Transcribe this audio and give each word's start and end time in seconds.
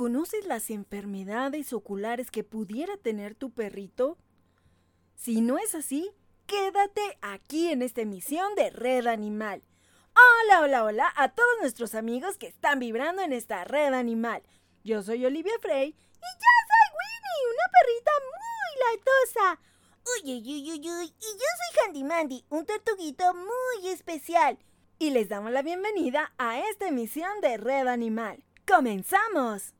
conoces 0.00 0.46
las 0.46 0.70
enfermedades 0.70 1.74
oculares 1.74 2.30
que 2.30 2.42
pudiera 2.42 2.96
tener 2.96 3.34
tu 3.34 3.50
perrito? 3.50 4.16
Si 5.14 5.42
no 5.42 5.58
es 5.58 5.74
así, 5.74 6.10
quédate 6.46 7.18
aquí 7.20 7.68
en 7.68 7.82
esta 7.82 8.00
emisión 8.00 8.54
de 8.54 8.70
Red 8.70 9.08
Animal. 9.08 9.62
Hola, 10.14 10.62
hola, 10.62 10.84
hola 10.84 11.12
a 11.16 11.34
todos 11.34 11.50
nuestros 11.60 11.94
amigos 11.94 12.38
que 12.38 12.46
están 12.46 12.78
vibrando 12.78 13.20
en 13.20 13.34
esta 13.34 13.64
red 13.64 13.92
animal. 13.92 14.42
Yo 14.84 15.02
soy 15.02 15.26
Olivia 15.26 15.52
Frey 15.60 15.88
y 15.88 15.92
yo 15.92 16.50
soy 16.70 16.86
Winnie, 16.96 17.50
una 17.52 17.66
perrita 17.76 18.12
muy 18.30 18.72
latosa. 18.96 19.60
Uy, 20.16 20.32
uy, 20.32 20.70
uy, 20.70 20.90
uy, 20.90 21.06
y 21.08 21.30
yo 21.34 21.46
soy 21.58 21.84
Handy 21.84 22.04
Mandy, 22.04 22.46
un 22.48 22.64
tortuguito 22.64 23.34
muy 23.34 23.88
especial. 23.88 24.58
Y 24.98 25.10
les 25.10 25.28
damos 25.28 25.52
la 25.52 25.60
bienvenida 25.60 26.32
a 26.38 26.58
esta 26.70 26.88
emisión 26.88 27.42
de 27.42 27.58
Red 27.58 27.86
Animal. 27.86 28.42
¡Comenzamos! 28.66 29.74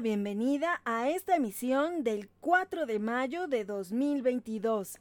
Bienvenida 0.00 0.82
a 0.84 1.08
esta 1.08 1.36
emisión 1.36 2.04
del 2.04 2.28
4 2.40 2.84
de 2.84 2.98
mayo 2.98 3.46
de 3.46 3.64
2022. 3.64 4.98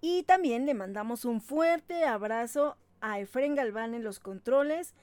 Y 0.00 0.22
también 0.22 0.64
le 0.64 0.74
mandamos 0.74 1.24
un 1.24 1.40
fuerte 1.40 2.04
abrazo 2.04 2.76
a 3.00 3.18
Efren 3.18 3.56
Galván 3.56 3.94
en 3.94 4.04
los 4.04 4.20
controles, 4.20 4.94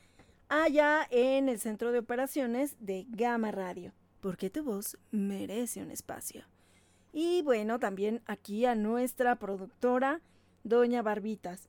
allá 0.47 1.05
en 1.09 1.49
el 1.49 1.59
centro 1.59 1.91
de 1.91 1.99
operaciones 1.99 2.77
de 2.79 3.05
Gama 3.09 3.51
Radio, 3.51 3.93
porque 4.21 4.49
tu 4.49 4.63
voz 4.63 4.97
merece 5.11 5.81
un 5.81 5.91
espacio. 5.91 6.45
Y 7.11 7.41
bueno, 7.41 7.77
también 7.77 8.21
aquí 8.25 8.65
a 8.65 8.75
nuestra 8.75 9.35
productora, 9.35 10.21
Doña 10.63 11.01
Barbitas. 11.01 11.67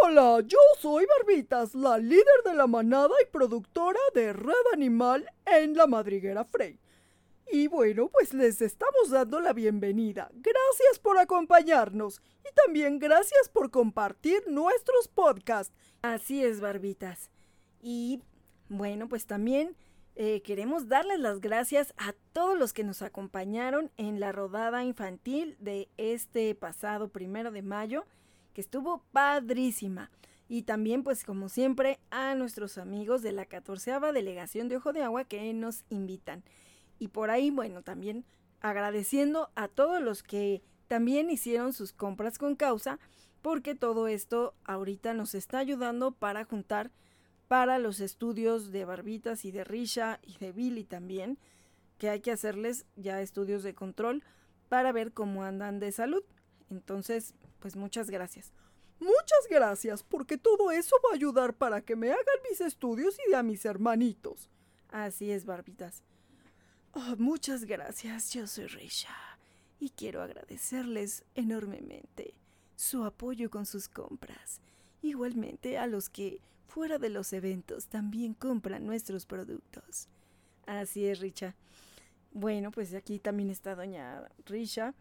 Hola, 0.00 0.40
yo 0.46 0.58
soy 0.80 1.06
Barbitas, 1.06 1.74
la 1.74 1.98
líder 1.98 2.24
de 2.44 2.54
la 2.54 2.66
manada 2.66 3.14
y 3.22 3.30
productora 3.30 4.00
de 4.14 4.32
Red 4.32 4.72
Animal 4.72 5.30
en 5.44 5.76
la 5.76 5.86
madriguera 5.86 6.44
Frey. 6.44 6.80
Y 7.52 7.68
bueno, 7.68 8.08
pues 8.08 8.32
les 8.32 8.62
estamos 8.62 9.10
dando 9.10 9.40
la 9.40 9.52
bienvenida. 9.52 10.30
Gracias 10.32 10.98
por 11.00 11.18
acompañarnos 11.18 12.20
y 12.40 12.54
también 12.54 12.98
gracias 12.98 13.48
por 13.48 13.70
compartir 13.70 14.42
nuestros 14.48 15.08
podcasts. 15.08 15.74
Así 16.00 16.44
es, 16.44 16.60
Barbitas. 16.60 17.30
Y 17.80 18.22
bueno, 18.68 19.08
pues 19.08 19.26
también 19.26 19.76
eh, 20.16 20.42
queremos 20.42 20.88
darles 20.88 21.20
las 21.20 21.40
gracias 21.40 21.94
a 21.96 22.14
todos 22.32 22.58
los 22.58 22.72
que 22.72 22.84
nos 22.84 23.02
acompañaron 23.02 23.90
en 23.96 24.18
la 24.18 24.32
rodada 24.32 24.84
infantil 24.84 25.56
de 25.60 25.88
este 25.96 26.54
pasado 26.54 27.08
primero 27.08 27.50
de 27.50 27.62
mayo 27.62 28.04
que 28.52 28.60
estuvo 28.60 29.04
padrísima. 29.12 30.10
Y 30.48 30.62
también, 30.62 31.02
pues 31.02 31.24
como 31.24 31.48
siempre, 31.48 31.98
a 32.10 32.34
nuestros 32.34 32.78
amigos 32.78 33.22
de 33.22 33.32
la 33.32 33.46
catorceava 33.46 34.12
delegación 34.12 34.68
de 34.68 34.76
Ojo 34.76 34.92
de 34.92 35.02
Agua 35.02 35.24
que 35.24 35.52
nos 35.54 35.84
invitan. 35.88 36.44
Y 36.98 37.08
por 37.08 37.30
ahí, 37.30 37.50
bueno, 37.50 37.82
también 37.82 38.24
agradeciendo 38.60 39.50
a 39.54 39.68
todos 39.68 40.02
los 40.02 40.22
que 40.22 40.62
también 40.88 41.30
hicieron 41.30 41.72
sus 41.72 41.92
compras 41.92 42.38
con 42.38 42.54
causa, 42.54 42.98
porque 43.40 43.74
todo 43.74 44.08
esto 44.08 44.54
ahorita 44.64 45.14
nos 45.14 45.34
está 45.34 45.58
ayudando 45.58 46.12
para 46.12 46.44
juntar 46.44 46.90
para 47.48 47.78
los 47.78 48.00
estudios 48.00 48.70
de 48.70 48.84
Barbitas 48.84 49.44
y 49.44 49.50
de 49.50 49.64
Risha 49.64 50.20
y 50.22 50.38
de 50.38 50.52
Billy 50.52 50.84
también, 50.84 51.38
que 51.98 52.08
hay 52.08 52.20
que 52.20 52.30
hacerles 52.30 52.86
ya 52.96 53.20
estudios 53.20 53.62
de 53.62 53.74
control 53.74 54.22
para 54.68 54.92
ver 54.92 55.12
cómo 55.12 55.44
andan 55.44 55.78
de 55.78 55.92
salud. 55.92 56.22
Entonces, 56.70 57.34
pues 57.62 57.76
muchas 57.76 58.10
gracias. 58.10 58.52
Muchas 58.98 59.46
gracias, 59.48 60.02
porque 60.02 60.36
todo 60.36 60.72
eso 60.72 60.96
va 61.04 61.12
a 61.12 61.14
ayudar 61.14 61.54
para 61.54 61.80
que 61.80 61.96
me 61.96 62.10
hagan 62.10 62.42
mis 62.50 62.60
estudios 62.60 63.16
y 63.30 63.34
a 63.34 63.42
mis 63.42 63.64
hermanitos. 63.64 64.50
Así 64.88 65.30
es, 65.30 65.44
Barbitas. 65.44 66.02
Oh, 66.92 67.14
muchas 67.18 67.64
gracias, 67.64 68.32
yo 68.32 68.46
soy 68.46 68.66
Risha 68.66 69.16
y 69.78 69.90
quiero 69.90 70.22
agradecerles 70.22 71.24
enormemente 71.34 72.34
su 72.76 73.04
apoyo 73.04 73.48
con 73.48 73.64
sus 73.64 73.88
compras. 73.88 74.60
Igualmente 75.00 75.78
a 75.78 75.86
los 75.86 76.10
que 76.10 76.40
fuera 76.66 76.98
de 76.98 77.10
los 77.10 77.32
eventos 77.32 77.86
también 77.86 78.34
compran 78.34 78.86
nuestros 78.86 79.24
productos. 79.24 80.08
Así 80.66 81.06
es, 81.06 81.20
Richa. 81.20 81.54
Bueno, 82.32 82.70
pues 82.70 82.92
aquí 82.94 83.18
también 83.18 83.50
está 83.50 83.74
doña 83.74 84.28
Risha, 84.46 84.94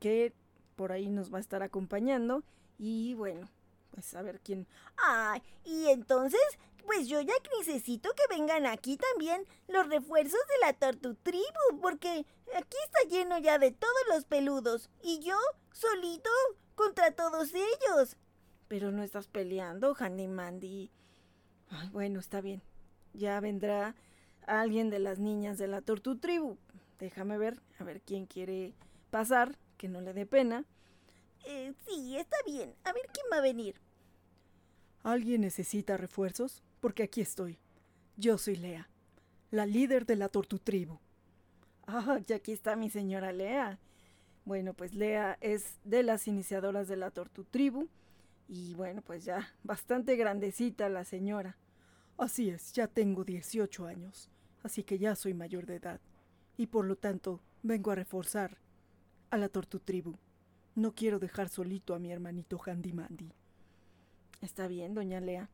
que 0.00 0.34
por 0.76 0.92
ahí 0.92 1.08
nos 1.08 1.32
va 1.32 1.38
a 1.38 1.40
estar 1.40 1.62
acompañando. 1.62 2.42
Y 2.78 3.14
bueno, 3.14 3.48
pues 3.90 4.14
a 4.14 4.22
ver 4.22 4.40
quién. 4.40 4.66
Ay, 4.96 5.42
y 5.64 5.86
entonces, 5.88 6.40
pues 6.84 7.08
yo 7.08 7.20
ya 7.20 7.34
necesito 7.58 8.10
que 8.14 8.36
vengan 8.36 8.66
aquí 8.66 8.96
también 8.96 9.44
los 9.68 9.88
refuerzos 9.88 10.40
de 10.48 10.66
la 10.66 10.72
Tortu 10.72 11.14
Tribu, 11.14 11.80
porque 11.80 12.26
aquí 12.56 12.76
está 12.84 13.08
lleno 13.08 13.38
ya 13.38 13.58
de 13.58 13.70
todos 13.70 14.04
los 14.12 14.24
peludos. 14.24 14.90
Y 15.02 15.20
yo, 15.20 15.36
solito, 15.72 16.30
contra 16.74 17.12
todos 17.12 17.52
ellos. 17.54 18.16
Pero 18.68 18.90
no 18.90 19.02
estás 19.02 19.28
peleando, 19.28 19.94
Handy 19.98 20.26
Mandy. 20.26 20.90
Ay, 21.68 21.88
bueno, 21.90 22.18
está 22.18 22.40
bien. 22.40 22.62
Ya 23.12 23.38
vendrá 23.40 23.94
alguien 24.46 24.90
de 24.90 24.98
las 24.98 25.18
niñas 25.18 25.58
de 25.58 25.68
la 25.68 25.80
Tortu 25.80 26.18
Tribu. 26.18 26.58
Déjame 26.98 27.38
ver, 27.38 27.60
a 27.78 27.84
ver 27.84 28.00
quién 28.02 28.26
quiere 28.26 28.74
pasar 29.10 29.56
que 29.84 29.88
no 29.90 30.00
le 30.00 30.14
dé 30.14 30.24
pena. 30.24 30.64
Eh, 31.44 31.74
sí, 31.86 32.16
está 32.16 32.38
bien. 32.46 32.72
A 32.84 32.92
ver 32.94 33.02
quién 33.12 33.26
va 33.30 33.36
a 33.36 33.42
venir. 33.42 33.74
¿Alguien 35.02 35.42
necesita 35.42 35.98
refuerzos? 35.98 36.62
Porque 36.80 37.02
aquí 37.02 37.20
estoy. 37.20 37.58
Yo 38.16 38.38
soy 38.38 38.56
Lea, 38.56 38.88
la 39.50 39.66
líder 39.66 40.06
de 40.06 40.16
la 40.16 40.30
Tortutribu. 40.30 41.00
Ah, 41.86 42.18
ya 42.26 42.36
aquí 42.36 42.52
está 42.52 42.76
mi 42.76 42.88
señora 42.88 43.30
Lea. 43.30 43.78
Bueno, 44.46 44.72
pues 44.72 44.94
Lea 44.94 45.36
es 45.42 45.76
de 45.84 46.02
las 46.02 46.28
iniciadoras 46.28 46.88
de 46.88 46.96
la 46.96 47.10
Tortutribu. 47.10 47.86
Y 48.48 48.72
bueno, 48.76 49.02
pues 49.02 49.22
ya 49.22 49.52
bastante 49.64 50.16
grandecita 50.16 50.88
la 50.88 51.04
señora. 51.04 51.58
Así 52.16 52.48
es, 52.48 52.72
ya 52.72 52.86
tengo 52.86 53.22
18 53.22 53.86
años, 53.86 54.30
así 54.62 54.82
que 54.82 54.98
ya 54.98 55.14
soy 55.14 55.34
mayor 55.34 55.66
de 55.66 55.76
edad. 55.76 56.00
Y 56.56 56.68
por 56.68 56.86
lo 56.86 56.96
tanto, 56.96 57.42
vengo 57.62 57.90
a 57.90 57.96
reforzar 57.96 58.63
a 59.34 59.38
la 59.38 59.48
Tortutribu. 59.48 60.16
No 60.76 60.92
quiero 60.94 61.18
dejar 61.18 61.48
solito 61.48 61.94
a 61.94 61.98
mi 61.98 62.12
hermanito 62.12 62.60
Handy 62.64 62.92
Mandy. 62.92 63.32
Está 64.40 64.68
bien, 64.68 64.94
doña 64.94 65.20
Lea. 65.20 65.48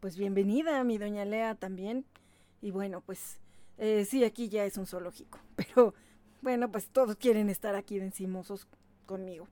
Pues 0.00 0.16
bienvenida, 0.16 0.84
mi 0.84 0.98
doña 0.98 1.24
Lea 1.24 1.54
también. 1.54 2.04
Y 2.60 2.70
bueno, 2.70 3.00
pues 3.00 3.38
Eh, 3.78 4.04
sí, 4.04 4.22
aquí 4.22 4.50
ya 4.50 4.66
es 4.66 4.76
un 4.76 4.86
zoológico, 4.86 5.40
pero 5.56 5.94
bueno, 6.42 6.70
pues 6.70 6.88
todos 6.88 7.16
quieren 7.16 7.48
estar 7.48 7.74
aquí 7.74 7.98
de 7.98 8.04
encimosos 8.04 8.68
conmigo. 9.06 9.48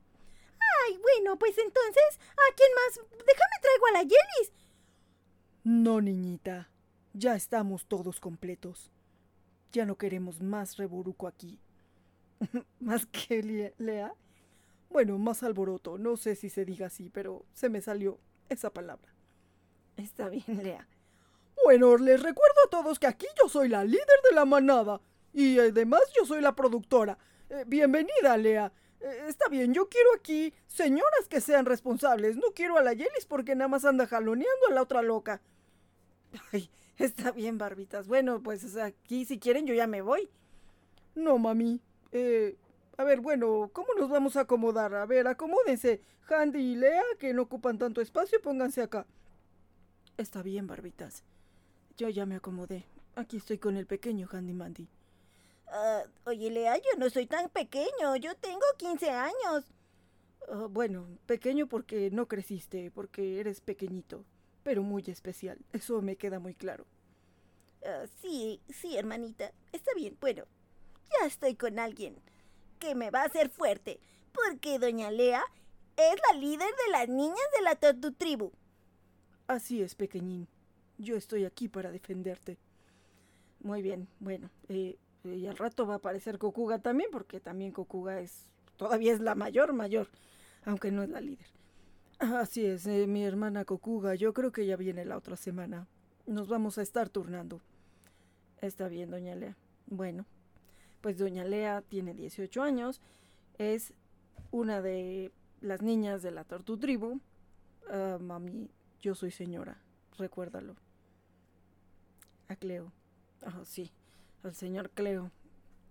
Ay, 0.87 0.97
bueno, 0.97 1.37
pues 1.39 1.57
entonces, 1.57 2.19
¿a 2.31 2.55
quién 2.55 2.69
más? 2.75 3.07
Déjame 3.09 3.57
traigo 3.61 3.87
a 3.87 3.91
la 3.93 4.03
Yelis. 4.03 4.53
No, 5.63 6.01
niñita, 6.01 6.69
ya 7.13 7.35
estamos 7.35 7.85
todos 7.87 8.19
completos. 8.19 8.91
Ya 9.71 9.85
no 9.85 9.95
queremos 9.97 10.39
más 10.39 10.77
reburuco 10.77 11.27
aquí. 11.27 11.59
¿Más 12.79 13.05
que 13.05 13.73
Lea? 13.77 14.13
Bueno, 14.89 15.17
más 15.17 15.43
alboroto. 15.43 15.97
No 15.97 16.17
sé 16.17 16.35
si 16.35 16.49
se 16.49 16.65
diga 16.65 16.87
así, 16.87 17.09
pero 17.09 17.45
se 17.53 17.69
me 17.69 17.81
salió 17.81 18.19
esa 18.49 18.71
palabra. 18.71 19.13
Está 19.97 20.29
bien, 20.29 20.43
Lea. 20.63 20.87
Bueno, 21.63 21.97
les 21.97 22.21
recuerdo 22.21 22.55
a 22.65 22.69
todos 22.69 22.99
que 22.99 23.07
aquí 23.07 23.27
yo 23.41 23.47
soy 23.47 23.69
la 23.69 23.83
líder 23.83 24.05
de 24.29 24.35
la 24.35 24.45
manada. 24.45 24.99
Y 25.33 25.59
además 25.59 26.01
yo 26.17 26.25
soy 26.25 26.41
la 26.41 26.55
productora. 26.55 27.17
Eh, 27.49 27.63
bienvenida, 27.67 28.35
Lea. 28.37 28.71
Eh, 28.99 29.25
está 29.27 29.47
bien, 29.47 29.73
yo 29.73 29.87
quiero 29.87 30.09
aquí 30.15 30.53
señoras 30.67 31.27
que 31.29 31.39
sean 31.39 31.65
responsables. 31.65 32.35
No 32.35 32.47
quiero 32.53 32.77
a 32.77 32.83
la 32.83 32.93
Yelis 32.93 33.25
porque 33.27 33.55
nada 33.55 33.67
más 33.67 33.85
anda 33.85 34.07
jaloneando 34.07 34.67
a 34.69 34.73
la 34.73 34.81
otra 34.81 35.01
loca. 35.01 35.41
Ay, 36.51 36.69
está 36.97 37.31
bien, 37.31 37.57
barbitas. 37.57 38.07
Bueno, 38.07 38.41
pues 38.41 38.75
aquí 38.77 39.25
si 39.25 39.39
quieren 39.39 39.65
yo 39.65 39.73
ya 39.73 39.87
me 39.87 40.01
voy. 40.01 40.29
No, 41.15 41.37
mami. 41.37 41.81
Eh, 42.11 42.57
a 42.97 43.03
ver, 43.03 43.21
bueno, 43.21 43.69
¿cómo 43.73 43.93
nos 43.97 44.09
vamos 44.09 44.35
a 44.35 44.41
acomodar? 44.41 44.93
A 44.95 45.05
ver, 45.05 45.27
acomódense. 45.27 46.01
Handy 46.29 46.59
y 46.59 46.75
Lea, 46.75 47.03
que 47.19 47.33
no 47.33 47.43
ocupan 47.43 47.77
tanto 47.77 48.01
espacio, 48.01 48.41
pónganse 48.41 48.81
acá. 48.81 49.05
Está 50.17 50.41
bien, 50.43 50.67
barbitas. 50.67 51.23
Yo 51.97 52.09
ya 52.09 52.25
me 52.25 52.35
acomodé. 52.35 52.85
Aquí 53.15 53.37
estoy 53.37 53.57
con 53.57 53.75
el 53.75 53.85
pequeño 53.87 54.27
Handy 54.31 54.53
Mandy. 54.53 54.87
Ah, 55.67 56.03
oye, 56.25 56.49
Lea, 56.49 56.77
yo 56.77 56.97
no 56.97 57.09
soy 57.09 57.27
tan 57.27 57.49
pequeño. 57.49 58.15
Yo 58.17 58.35
tengo 58.35 58.61
15 58.77 59.09
años. 59.09 59.65
Ah, 60.49 60.67
bueno, 60.69 61.07
pequeño 61.25 61.67
porque 61.67 62.11
no 62.11 62.27
creciste, 62.27 62.91
porque 62.91 63.39
eres 63.39 63.61
pequeñito, 63.61 64.25
pero 64.63 64.83
muy 64.83 65.03
especial. 65.07 65.57
Eso 65.71 66.01
me 66.01 66.17
queda 66.17 66.39
muy 66.39 66.55
claro. 66.55 66.85
Ah, 67.85 68.05
sí, 68.21 68.61
sí, 68.69 68.97
hermanita. 68.97 69.51
Está 69.71 69.93
bien. 69.95 70.17
Bueno, 70.19 70.45
ya 71.19 71.27
estoy 71.27 71.55
con 71.55 71.79
alguien 71.79 72.15
que 72.79 72.95
me 72.95 73.11
va 73.11 73.21
a 73.21 73.25
hacer 73.25 73.49
fuerte, 73.49 73.99
porque 74.33 74.79
doña 74.79 75.11
Lea 75.11 75.43
es 75.97 76.15
la 76.29 76.39
líder 76.39 76.69
de 76.85 76.91
las 76.91 77.09
niñas 77.09 77.47
de 77.55 77.61
la 77.63 77.75
Tortu 77.75 78.11
Tribu. 78.13 78.51
Así 79.47 79.81
es, 79.81 79.95
pequeñín. 79.95 80.47
Yo 80.97 81.15
estoy 81.15 81.45
aquí 81.45 81.67
para 81.67 81.91
defenderte. 81.91 82.57
Muy 83.61 83.81
bien, 83.81 84.07
bueno, 84.19 84.49
eh, 84.69 84.97
y 85.23 85.45
al 85.45 85.57
rato 85.57 85.85
va 85.85 85.95
a 85.95 85.97
aparecer 85.97 86.39
Kokuga 86.39 86.79
también, 86.79 87.09
porque 87.11 87.39
también 87.39 87.71
Kokuga 87.71 88.19
es 88.19 88.47
todavía 88.77 89.13
es 89.13 89.19
la 89.19 89.35
mayor, 89.35 89.73
mayor, 89.73 90.07
aunque 90.65 90.91
no 90.91 91.03
es 91.03 91.09
la 91.09 91.21
líder. 91.21 91.45
Así 92.17 92.65
es, 92.65 92.87
eh, 92.87 93.05
mi 93.05 93.23
hermana 93.23 93.65
Kokuga, 93.65 94.15
yo 94.15 94.33
creo 94.33 94.51
que 94.51 94.65
ya 94.65 94.75
viene 94.75 95.05
la 95.05 95.17
otra 95.17 95.35
semana. 95.35 95.87
Nos 96.25 96.47
vamos 96.47 96.77
a 96.77 96.81
estar 96.81 97.09
turnando. 97.09 97.61
Está 98.59 98.87
bien, 98.87 99.11
doña 99.11 99.35
Lea. 99.35 99.55
Bueno, 99.87 100.25
pues 101.01 101.17
doña 101.17 101.43
Lea 101.43 101.81
tiene 101.81 102.13
18 102.13 102.61
años, 102.61 103.01
es 103.57 103.93
una 104.51 104.81
de 104.81 105.31
las 105.59 105.81
niñas 105.81 106.21
de 106.21 106.31
la 106.31 106.43
Tortu 106.43 106.77
Tribu. 106.77 107.19
Ah, 107.89 108.17
mami, 108.19 108.69
yo 109.01 109.15
soy 109.15 109.31
señora, 109.31 109.81
recuérdalo. 110.17 110.75
A 112.47 112.55
Cleo. 112.55 112.91
Ah, 113.43 113.61
sí, 113.65 113.91
al 114.43 114.55
señor 114.55 114.91
Cleo. 114.91 115.31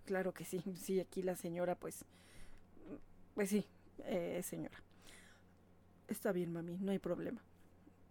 Claro 0.06 0.32
que 0.32 0.44
sí, 0.44 0.62
sí, 0.76 1.00
aquí 1.00 1.22
la 1.22 1.36
señora, 1.36 1.74
pues, 1.74 2.04
pues 3.34 3.50
sí, 3.50 3.66
eh, 4.04 4.40
señora. 4.44 4.82
Está 6.08 6.32
bien, 6.32 6.52
mami, 6.52 6.76
no 6.78 6.92
hay 6.92 6.98
problema. 6.98 7.42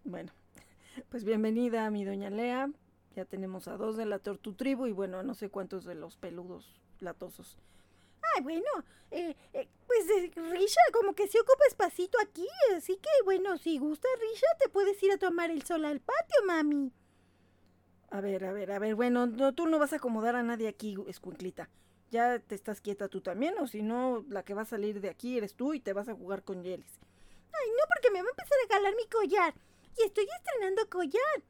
Bueno, 0.03 0.31
pues 1.09 1.23
bienvenida 1.23 1.85
a 1.85 1.91
mi 1.91 2.03
doña 2.03 2.29
Lea. 2.29 2.69
Ya 3.15 3.25
tenemos 3.25 3.67
a 3.67 3.75
dos 3.75 3.97
de 3.97 4.05
la 4.05 4.19
Tortu 4.19 4.53
Tribu 4.53 4.85
y 4.85 4.91
bueno, 4.91 5.23
no 5.23 5.33
sé 5.33 5.49
cuántos 5.49 5.83
de 5.83 5.95
los 5.95 6.15
peludos 6.15 6.79
latosos. 6.99 7.57
Ay, 8.35 8.43
bueno, 8.43 8.67
eh, 9.11 9.35
eh, 9.53 9.67
pues 9.87 10.05
Risha 10.35 10.81
como 10.93 11.13
que 11.13 11.27
se 11.27 11.39
ocupa 11.39 11.63
espacito 11.67 12.17
aquí, 12.21 12.47
así 12.75 12.97
que 12.97 13.09
bueno, 13.23 13.57
si 13.57 13.77
gusta 13.77 14.07
Risha, 14.19 14.47
te 14.59 14.69
puedes 14.69 15.01
ir 15.01 15.11
a 15.11 15.17
tomar 15.17 15.51
el 15.51 15.63
sol 15.63 15.85
al 15.85 15.99
patio, 15.99 16.45
mami. 16.45 16.91
A 18.11 18.21
ver, 18.21 18.43
a 18.45 18.51
ver, 18.51 18.71
a 18.71 18.79
ver, 18.79 18.95
bueno, 18.95 19.27
no, 19.27 19.53
tú 19.53 19.67
no 19.67 19.79
vas 19.79 19.93
a 19.93 19.97
acomodar 19.97 20.35
a 20.35 20.43
nadie 20.43 20.67
aquí, 20.67 20.97
escuinclita. 21.07 21.69
Ya 22.11 22.39
te 22.39 22.55
estás 22.55 22.81
quieta 22.81 23.07
tú 23.07 23.21
también, 23.21 23.55
o 23.59 23.67
si 23.67 23.83
no, 23.83 24.25
la 24.29 24.43
que 24.43 24.55
va 24.55 24.63
a 24.63 24.65
salir 24.65 24.99
de 24.99 25.09
aquí 25.09 25.37
eres 25.37 25.55
tú 25.55 25.73
y 25.73 25.79
te 25.79 25.93
vas 25.93 26.09
a 26.09 26.15
jugar 26.15 26.43
con 26.43 26.63
Yelis. 26.63 26.99
Ay, 27.51 27.69
no, 27.69 27.83
porque 27.87 28.09
me 28.11 28.21
va 28.21 28.27
a 28.27 28.31
empezar 28.31 28.57
a 28.63 28.75
galar 28.75 28.95
mi 28.95 29.05
collar. 29.07 29.53
Y 29.97 30.03
estoy 30.03 30.27
estrenando 30.37 30.89
collar. 30.89 31.43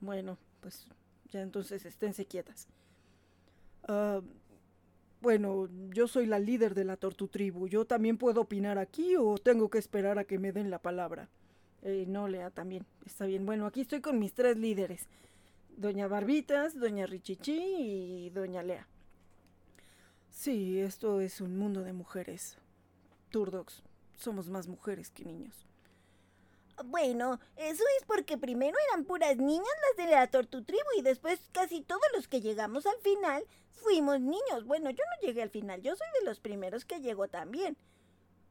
Bueno, 0.00 0.38
pues 0.60 0.86
ya 1.30 1.40
entonces 1.40 1.84
esténse 1.84 2.26
quietas. 2.26 2.68
Ah... 3.88 4.20
Bueno, 5.22 5.68
yo 5.90 6.08
soy 6.08 6.26
la 6.26 6.40
líder 6.40 6.74
de 6.74 6.82
la 6.82 6.96
Tortu 6.96 7.28
Tribu. 7.28 7.68
¿Yo 7.68 7.84
también 7.84 8.18
puedo 8.18 8.40
opinar 8.40 8.78
aquí 8.78 9.14
o 9.14 9.38
tengo 9.38 9.70
que 9.70 9.78
esperar 9.78 10.18
a 10.18 10.24
que 10.24 10.40
me 10.40 10.50
den 10.50 10.68
la 10.68 10.80
palabra? 10.80 11.28
Eh, 11.82 12.06
no, 12.08 12.26
Lea, 12.26 12.50
también. 12.50 12.84
Está 13.06 13.26
bien. 13.26 13.46
Bueno, 13.46 13.66
aquí 13.66 13.82
estoy 13.82 14.00
con 14.00 14.18
mis 14.18 14.34
tres 14.34 14.56
líderes. 14.56 15.06
Doña 15.76 16.08
Barbitas, 16.08 16.76
Doña 16.76 17.06
Richichi 17.06 17.52
y 17.54 18.30
Doña 18.30 18.64
Lea. 18.64 18.88
Sí, 20.28 20.80
esto 20.80 21.20
es 21.20 21.40
un 21.40 21.56
mundo 21.56 21.82
de 21.82 21.92
mujeres. 21.92 22.58
Turdox, 23.30 23.84
somos 24.16 24.50
más 24.50 24.66
mujeres 24.66 25.10
que 25.10 25.24
niños. 25.24 25.68
Bueno, 26.84 27.38
eso 27.56 27.84
es 27.98 28.04
porque 28.06 28.38
primero 28.38 28.76
eran 28.88 29.04
puras 29.04 29.36
niñas 29.36 29.66
las 29.88 30.06
de 30.06 30.12
la 30.12 30.26
Tortu 30.28 30.64
Tribu 30.64 30.80
y 30.98 31.02
después 31.02 31.40
casi 31.52 31.82
todos 31.82 32.02
los 32.14 32.28
que 32.28 32.40
llegamos 32.40 32.86
al 32.86 32.98
final 32.98 33.44
fuimos 33.70 34.20
niños. 34.20 34.64
Bueno, 34.64 34.90
yo 34.90 35.04
no 35.04 35.26
llegué 35.26 35.42
al 35.42 35.50
final, 35.50 35.82
yo 35.82 35.94
soy 35.94 36.06
de 36.20 36.26
los 36.26 36.40
primeros 36.40 36.84
que 36.84 37.00
llegó 37.00 37.28
también. 37.28 37.76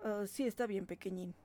Ah, 0.03 0.23
sí, 0.27 0.47
está 0.47 0.65
bien, 0.65 0.85
pequeñín. 0.85 1.35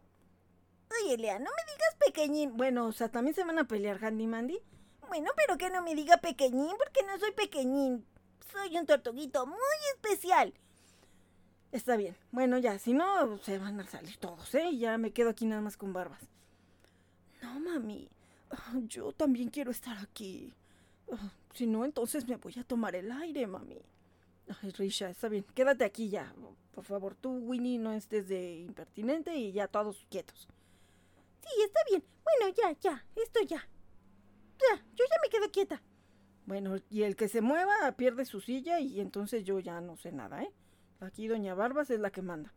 Oye, 1.02 1.17
Lea, 1.19 1.38
no 1.38 1.50
me 1.50 1.73
digas 1.73 1.96
pequeñín. 2.06 2.56
Bueno, 2.56 2.87
o 2.87 2.93
sea, 2.93 3.11
¿también 3.11 3.34
se 3.34 3.44
van 3.44 3.58
a 3.58 3.67
pelear 3.67 4.02
Handy 4.05 4.26
Mandy? 4.26 4.61
Bueno, 5.08 5.31
pero 5.37 5.58
que 5.58 5.70
no 5.70 5.82
me 5.82 5.94
diga 5.94 6.19
pequeñín 6.19 6.75
porque 6.78 7.02
no 7.06 7.19
soy 7.19 7.32
pequeñín. 7.32 8.06
Soy 8.52 8.76
un 8.76 8.87
tortuguito 8.87 9.46
muy 9.46 9.58
especial. 9.94 10.55
Está 11.73 11.97
bien. 11.97 12.16
Bueno, 12.30 12.59
ya, 12.59 12.78
si 12.78 12.95
no, 12.95 13.38
se 13.38 13.59
van 13.59 13.80
a 13.80 13.87
salir 13.87 14.16
todos, 14.18 14.54
¿eh? 14.54 14.76
Ya 14.76 14.97
me 14.99 15.12
quedo 15.12 15.30
aquí 15.30 15.45
nada 15.45 15.61
más 15.61 15.76
con 15.76 15.92
barbas. 15.92 16.21
No, 17.43 17.61
mami. 17.61 18.09
Yo 18.88 19.12
también 19.12 19.50
quiero 19.50 19.71
estar 19.71 19.99
aquí. 19.99 20.55
Si 21.55 21.66
no, 21.66 21.85
entonces 21.85 22.26
me 22.28 22.37
voy 22.37 22.55
a 22.59 22.64
tomar 22.64 22.95
el 22.97 23.11
aire, 23.12 23.47
mami. 23.47 23.81
Ay, 24.62 24.71
Risha, 24.71 25.11
está 25.11 25.28
bien. 25.28 25.45
Quédate 25.55 25.85
aquí 25.85 26.09
ya. 26.09 26.33
Por 26.73 26.85
favor, 26.85 27.14
tú, 27.14 27.38
Winnie, 27.38 27.78
no 27.78 27.93
estés 27.93 28.28
de 28.28 28.61
impertinente 28.61 29.35
y 29.37 29.52
ya 29.52 29.66
todos 29.69 30.07
quietos. 30.11 30.49
Sí, 31.40 31.62
está 31.62 31.81
bien. 31.88 32.05
Bueno, 32.25 32.55
ya, 32.57 32.73
ya. 32.78 33.05
Esto 33.16 33.40
ya. 33.43 33.69
Ya, 34.59 34.76
yo 34.95 35.05
ya 35.11 35.16
me 35.23 35.28
quedo 35.28 35.50
quieta. 35.50 35.83
Bueno, 36.47 36.76
y 36.90 37.02
el 37.02 37.16
que 37.16 37.28
se 37.28 37.40
mueva 37.40 37.93
pierde 37.97 38.25
su 38.25 38.40
silla 38.40 38.78
y 38.81 39.00
entonces 39.00 39.45
yo 39.45 39.59
ya 39.59 39.81
no 39.81 39.97
sé 39.97 40.12
nada, 40.12 40.43
¿eh? 40.43 40.52
Aquí 41.00 41.26
doña 41.26 41.55
Barbas 41.55 41.90
es 41.90 42.00
la 42.00 42.11
que 42.11 42.23
manda. 42.23 42.55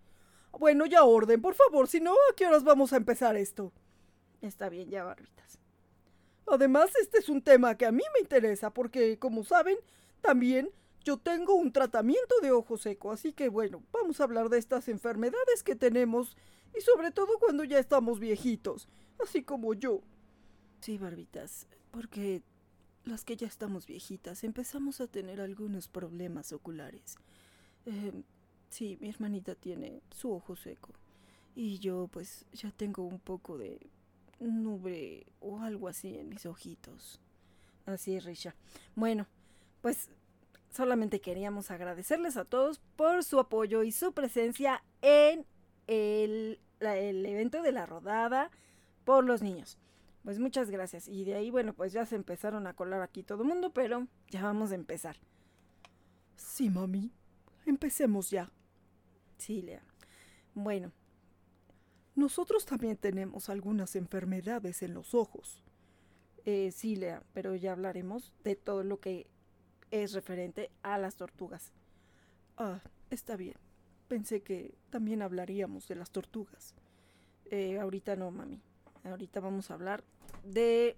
Bueno, 0.52 0.86
ya 0.86 1.04
orden, 1.04 1.42
por 1.42 1.56
favor, 1.56 1.88
si 1.88 2.00
no, 2.00 2.12
¿a 2.14 2.36
qué 2.36 2.46
horas 2.48 2.64
vamos 2.64 2.94
a 2.94 2.98
empezar 2.98 3.36
esto? 3.36 3.74
Está 4.42 4.70
bien, 4.70 4.90
ya 4.90 5.04
barbitas. 5.04 5.60
Además, 6.48 6.92
este 7.02 7.20
es 7.20 7.30
un 7.30 7.42
tema 7.42 7.76
que 7.76 7.86
a 7.86 7.92
mí 7.92 8.04
me 8.14 8.22
interesa 8.22 8.74
porque, 8.74 9.20
como 9.20 9.44
saben, 9.44 9.78
también 10.22 10.70
yo 11.04 11.18
tengo 11.18 11.56
un 11.56 11.72
tratamiento 11.72 12.36
de 12.42 12.52
ojo 12.52 12.78
seco, 12.78 13.12
así 13.12 13.34
que 13.34 13.50
bueno, 13.50 13.84
vamos 13.92 14.20
a 14.20 14.24
hablar 14.24 14.50
de 14.50 14.58
estas 14.58 14.88
enfermedades 14.90 15.64
que 15.64 15.76
tenemos 15.76 16.36
y 16.78 16.82
sobre 16.82 17.12
todo 17.12 17.38
cuando 17.40 17.64
ya 17.64 17.80
estamos 17.80 18.20
viejitos, 18.20 18.88
así 19.24 19.44
como 19.44 19.74
yo. 19.74 20.02
Sí, 20.82 20.98
barbitas, 20.98 21.68
porque 21.92 22.42
las 23.06 23.24
que 23.24 23.38
ya 23.38 23.48
estamos 23.48 23.86
viejitas 23.86 24.44
empezamos 24.44 25.02
a 25.02 25.08
tener 25.08 25.42
algunos 25.42 25.88
problemas 25.88 26.52
oculares. 26.52 27.16
Eh, 27.86 28.24
sí, 28.70 28.98
mi 29.02 29.10
hermanita 29.10 29.56
tiene 29.56 30.02
su 30.12 30.32
ojo 30.32 30.56
seco 30.56 30.94
y 31.56 31.80
yo 31.80 32.08
pues 32.08 32.46
ya 32.54 32.72
tengo 32.72 33.04
un 33.04 33.20
poco 33.20 33.58
de 33.58 33.90
nube 34.40 35.28
o 35.40 35.60
algo 35.60 35.88
así 35.88 36.18
en 36.18 36.30
mis 36.30 36.46
ojitos. 36.46 37.20
Así 37.86 38.16
es, 38.16 38.24
Risha. 38.24 38.56
Bueno, 38.96 39.28
pues 39.82 40.10
solamente 40.70 41.20
queríamos 41.22 41.72
agradecerles 41.72 42.38
a 42.38 42.46
todos 42.46 42.80
por 42.96 43.24
su 43.24 43.40
apoyo 43.40 43.84
y 43.84 43.92
su 43.92 44.14
presencia 44.14 44.84
en 45.02 45.46
el, 45.88 46.60
el 46.80 47.26
evento 47.26 47.62
de 47.62 47.72
la 47.72 47.86
rodada 47.86 48.52
por 49.06 49.26
los 49.26 49.42
niños. 49.42 49.78
Pues 50.24 50.40
muchas 50.40 50.70
gracias. 50.70 51.08
Y 51.08 51.24
de 51.24 51.36
ahí, 51.36 51.50
bueno, 51.50 51.74
pues 51.74 51.94
ya 51.94 52.06
se 52.06 52.16
empezaron 52.16 52.68
a 52.68 52.76
colar 52.76 53.02
aquí 53.02 53.24
todo 53.24 53.44
el 53.44 53.50
mundo, 53.50 53.72
pero 53.72 54.08
ya 54.30 54.44
vamos 54.44 54.72
a 54.72 54.76
empezar. 54.76 55.18
Sí, 56.36 56.70
mami. 56.70 57.12
Empecemos 57.66 58.30
ya. 58.30 58.52
Sí, 59.38 59.62
Lea. 59.62 59.82
Bueno. 60.54 60.92
Nosotros 62.20 62.66
también 62.66 62.98
tenemos 62.98 63.48
algunas 63.48 63.96
enfermedades 63.96 64.84
en 64.84 64.94
los 64.94 65.14
ojos. 65.14 65.64
Eh, 66.44 66.74
sí, 66.74 66.98
Lea, 66.98 67.24
pero 67.32 67.56
ya 67.56 67.72
hablaremos 67.72 68.34
de 68.44 68.58
todo 68.58 68.84
lo 68.84 69.00
que 69.00 69.28
es 69.90 70.12
referente 70.12 70.70
a 70.84 70.98
las 70.98 71.16
tortugas. 71.16 71.72
Ah, 72.58 72.82
está 73.10 73.38
bien. 73.38 73.56
Pensé 74.10 74.42
que 74.42 74.76
también 74.90 75.22
hablaríamos 75.22 75.88
de 75.88 75.96
las 75.96 76.12
tortugas. 76.12 76.76
Eh, 77.52 77.80
ahorita 77.80 78.18
no, 78.18 78.32
mami. 78.32 78.62
Ahorita 79.06 79.40
vamos 79.40 79.72
a 79.72 79.76
hablar 79.76 80.04
de 80.44 80.98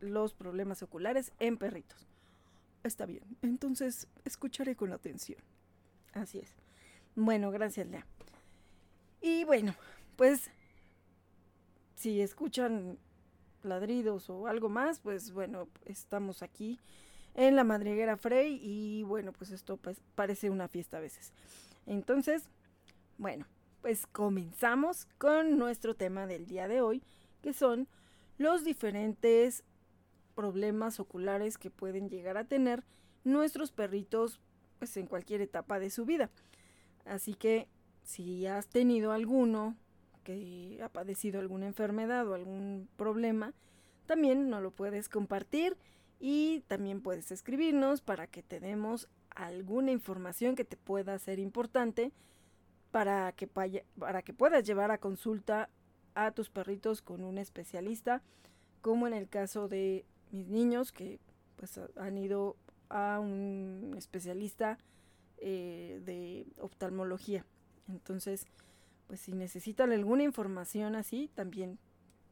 los 0.00 0.32
problemas 0.32 0.82
oculares 0.82 1.32
en 1.38 1.58
perritos. 1.58 2.08
Está 2.82 3.04
bien, 3.04 3.24
entonces 3.42 4.08
escucharé 4.24 4.74
con 4.74 4.90
atención. 4.94 5.38
Así 6.14 6.38
es. 6.38 6.54
Bueno, 7.14 7.50
gracias, 7.50 7.86
Lea. 7.88 8.06
Y 9.20 9.44
bueno, 9.44 9.74
pues 10.16 10.50
si 12.02 12.20
escuchan 12.20 12.98
ladridos 13.62 14.28
o 14.28 14.48
algo 14.48 14.68
más, 14.68 14.98
pues 14.98 15.30
bueno, 15.30 15.68
estamos 15.84 16.42
aquí 16.42 16.80
en 17.36 17.54
la 17.54 17.62
madriguera 17.62 18.16
Frey 18.16 18.58
y 18.60 19.04
bueno, 19.04 19.32
pues 19.32 19.52
esto 19.52 19.76
pues, 19.76 20.00
parece 20.16 20.50
una 20.50 20.66
fiesta 20.66 20.96
a 20.96 21.00
veces. 21.00 21.32
Entonces, 21.86 22.50
bueno, 23.18 23.46
pues 23.82 24.08
comenzamos 24.08 25.06
con 25.16 25.58
nuestro 25.58 25.94
tema 25.94 26.26
del 26.26 26.46
día 26.46 26.66
de 26.66 26.80
hoy, 26.80 27.04
que 27.40 27.52
son 27.52 27.86
los 28.36 28.64
diferentes 28.64 29.62
problemas 30.34 30.98
oculares 30.98 31.56
que 31.56 31.70
pueden 31.70 32.10
llegar 32.10 32.36
a 32.36 32.48
tener 32.48 32.82
nuestros 33.22 33.70
perritos 33.70 34.40
pues 34.80 34.96
en 34.96 35.06
cualquier 35.06 35.40
etapa 35.40 35.78
de 35.78 35.90
su 35.90 36.04
vida. 36.04 36.30
Así 37.04 37.34
que 37.34 37.68
si 38.02 38.44
has 38.46 38.66
tenido 38.66 39.12
alguno 39.12 39.76
que 40.22 40.80
ha 40.82 40.88
padecido 40.88 41.40
alguna 41.40 41.66
enfermedad 41.66 42.26
o 42.28 42.34
algún 42.34 42.88
problema, 42.96 43.54
también 44.06 44.50
nos 44.50 44.62
lo 44.62 44.70
puedes 44.70 45.08
compartir 45.08 45.76
y 46.18 46.60
también 46.68 47.00
puedes 47.00 47.30
escribirnos 47.32 48.00
para 48.00 48.26
que 48.26 48.42
te 48.42 48.60
demos 48.60 49.08
alguna 49.30 49.92
información 49.92 50.54
que 50.54 50.64
te 50.64 50.76
pueda 50.76 51.18
ser 51.18 51.38
importante 51.38 52.12
para 52.92 53.32
que, 53.32 53.46
para 53.46 54.22
que 54.22 54.34
puedas 54.34 54.64
llevar 54.64 54.90
a 54.92 54.98
consulta 54.98 55.70
a 56.14 56.30
tus 56.30 56.50
perritos 56.50 57.00
con 57.00 57.24
un 57.24 57.38
especialista, 57.38 58.22
como 58.82 59.06
en 59.06 59.14
el 59.14 59.28
caso 59.28 59.66
de 59.66 60.04
mis 60.30 60.46
niños 60.48 60.92
que 60.92 61.18
pues 61.56 61.80
han 61.96 62.18
ido 62.18 62.56
a 62.90 63.18
un 63.18 63.94
especialista 63.96 64.78
eh, 65.38 66.00
de 66.04 66.46
oftalmología. 66.60 67.46
Entonces, 67.88 68.46
pues 69.12 69.20
si 69.20 69.34
necesitan 69.34 69.92
alguna 69.92 70.22
información 70.22 70.96
así, 70.96 71.30
también 71.34 71.78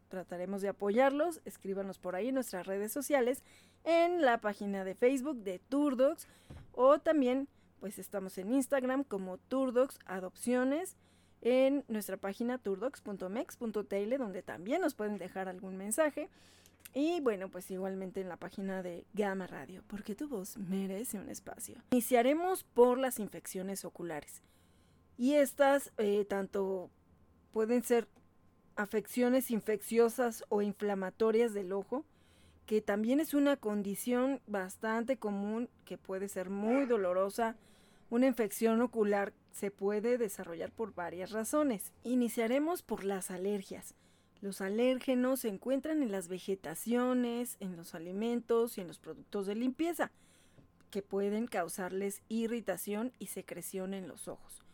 trataremos 0.09 0.63
de 0.63 0.71
apoyarlos. 0.71 1.43
Escríbanos 1.45 1.99
por 1.99 2.17
ahí 2.17 2.29
en 2.29 2.35
nuestras 2.37 2.67
redes 2.67 2.91
sociales, 2.91 3.45
en 3.85 4.23
la 4.23 4.41
página 4.41 4.83
de 4.83 4.95
Facebook 4.95 5.43
de 5.43 5.59
Turdocs 5.59 6.27
o 6.73 6.99
también 6.99 7.49
pues 7.81 7.99
estamos 7.99 8.39
en 8.39 8.55
Instagram 8.55 9.05
como 9.05 9.37
Turdocs 9.37 9.99
Adopciones 10.07 10.97
en 11.43 11.85
nuestra 11.89 12.17
página 12.17 12.57
turdocs.mex.tl 12.57 14.17
donde 14.17 14.43
también 14.43 14.81
nos 14.81 14.95
pueden 14.95 15.19
dejar 15.19 15.49
algún 15.49 15.77
mensaje 15.77 16.31
y 16.95 17.21
bueno, 17.21 17.51
pues 17.51 17.71
igualmente 17.71 18.23
en 18.23 18.31
la 18.31 18.39
página 18.39 18.83
de 18.83 19.05
Gama 19.13 19.47
Radio, 19.47 19.85
porque 19.87 20.15
tu 20.15 20.31
voz 20.31 20.57
merece 20.57 21.19
un 21.19 21.29
espacio. 21.29 21.83
Iniciaremos 21.91 22.65
por 22.65 22.97
las 22.97 23.19
infecciones 23.19 23.85
oculares. 23.85 24.41
Y 25.21 25.35
estas 25.35 25.93
eh, 25.99 26.25
tanto 26.25 26.89
pueden 27.53 27.83
ser 27.83 28.09
afecciones 28.75 29.51
infecciosas 29.51 30.47
o 30.49 30.63
inflamatorias 30.63 31.53
del 31.53 31.75
ojo, 31.75 32.07
que 32.65 32.81
también 32.81 33.21
es 33.21 33.35
una 33.35 33.59
condición 33.59 34.41
bastante 34.47 35.19
común 35.19 35.69
que 35.85 35.99
puede 35.99 36.31
ser 36.31 36.49
muy 36.49 36.87
dolorosa. 36.87 37.55
Una 38.09 38.29
infección 38.29 38.81
ocular 38.81 39.35
se 39.53 39.71
puede 39.71 40.17
desarrollar 40.17 40.73
por 40.73 40.95
varias 40.95 41.33
razones. 41.33 41.93
Iniciaremos 42.03 42.81
por 42.81 43.05
las 43.05 43.31
alergias. 43.31 43.95
Los 44.41 44.63
alérgenos 44.63 45.41
se 45.41 45.49
encuentran 45.49 46.03
en 46.03 46.13
las 46.13 46.29
vegetaciones, 46.29 47.59
en 47.61 47.77
los 47.77 47.95
alimentos 47.95 48.79
y 48.79 48.81
en 48.81 48.89
los 48.89 48.99
productos 48.99 49.47
de 49.47 49.55
limpieza, 49.55 50.13
que 50.91 51.03
pueden 51.03 51.47
causarles 51.47 52.23
irritación 52.31 53.13
y 53.19 53.27
secreción 53.27 53.93
en 53.93 54.09
los 54.09 54.27
ojos. 54.27 54.65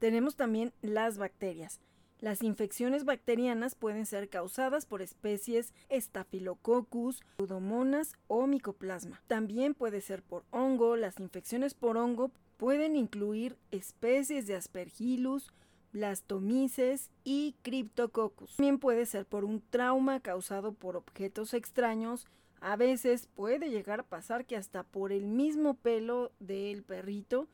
Tenemos 0.00 0.34
también 0.34 0.72
las 0.80 1.18
bacterias. 1.18 1.78
Las 2.20 2.42
infecciones 2.42 3.04
bacterianas 3.04 3.74
pueden 3.74 4.06
ser 4.06 4.30
causadas 4.30 4.86
por 4.86 5.02
especies 5.02 5.74
Staphylococcus, 5.92 7.22
Pseudomonas 7.36 8.14
o 8.26 8.46
Mycoplasma. 8.46 9.22
También 9.26 9.74
puede 9.74 10.00
ser 10.00 10.22
por 10.22 10.44
hongo. 10.50 10.96
Las 10.96 11.20
infecciones 11.20 11.74
por 11.74 11.98
hongo 11.98 12.30
pueden 12.56 12.96
incluir 12.96 13.58
especies 13.72 14.46
de 14.46 14.56
Aspergillus, 14.56 15.52
blastomices 15.92 17.10
y 17.22 17.56
Cryptococcus. 17.60 18.56
También 18.56 18.78
puede 18.78 19.04
ser 19.04 19.26
por 19.26 19.44
un 19.44 19.62
trauma 19.68 20.20
causado 20.20 20.72
por 20.72 20.96
objetos 20.96 21.52
extraños. 21.52 22.26
A 22.62 22.76
veces 22.76 23.28
puede 23.34 23.68
llegar 23.68 24.00
a 24.00 24.08
pasar 24.08 24.46
que 24.46 24.56
hasta 24.56 24.82
por 24.82 25.12
el 25.12 25.26
mismo 25.26 25.74
pelo 25.74 26.32
del 26.40 26.84
perrito 26.84 27.48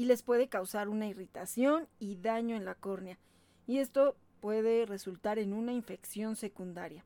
y 0.00 0.06
les 0.06 0.22
puede 0.22 0.48
causar 0.48 0.88
una 0.88 1.08
irritación 1.08 1.86
y 1.98 2.16
daño 2.16 2.56
en 2.56 2.64
la 2.64 2.74
córnea. 2.74 3.18
Y 3.66 3.80
esto 3.80 4.16
puede 4.40 4.86
resultar 4.86 5.38
en 5.38 5.52
una 5.52 5.74
infección 5.74 6.36
secundaria. 6.36 7.04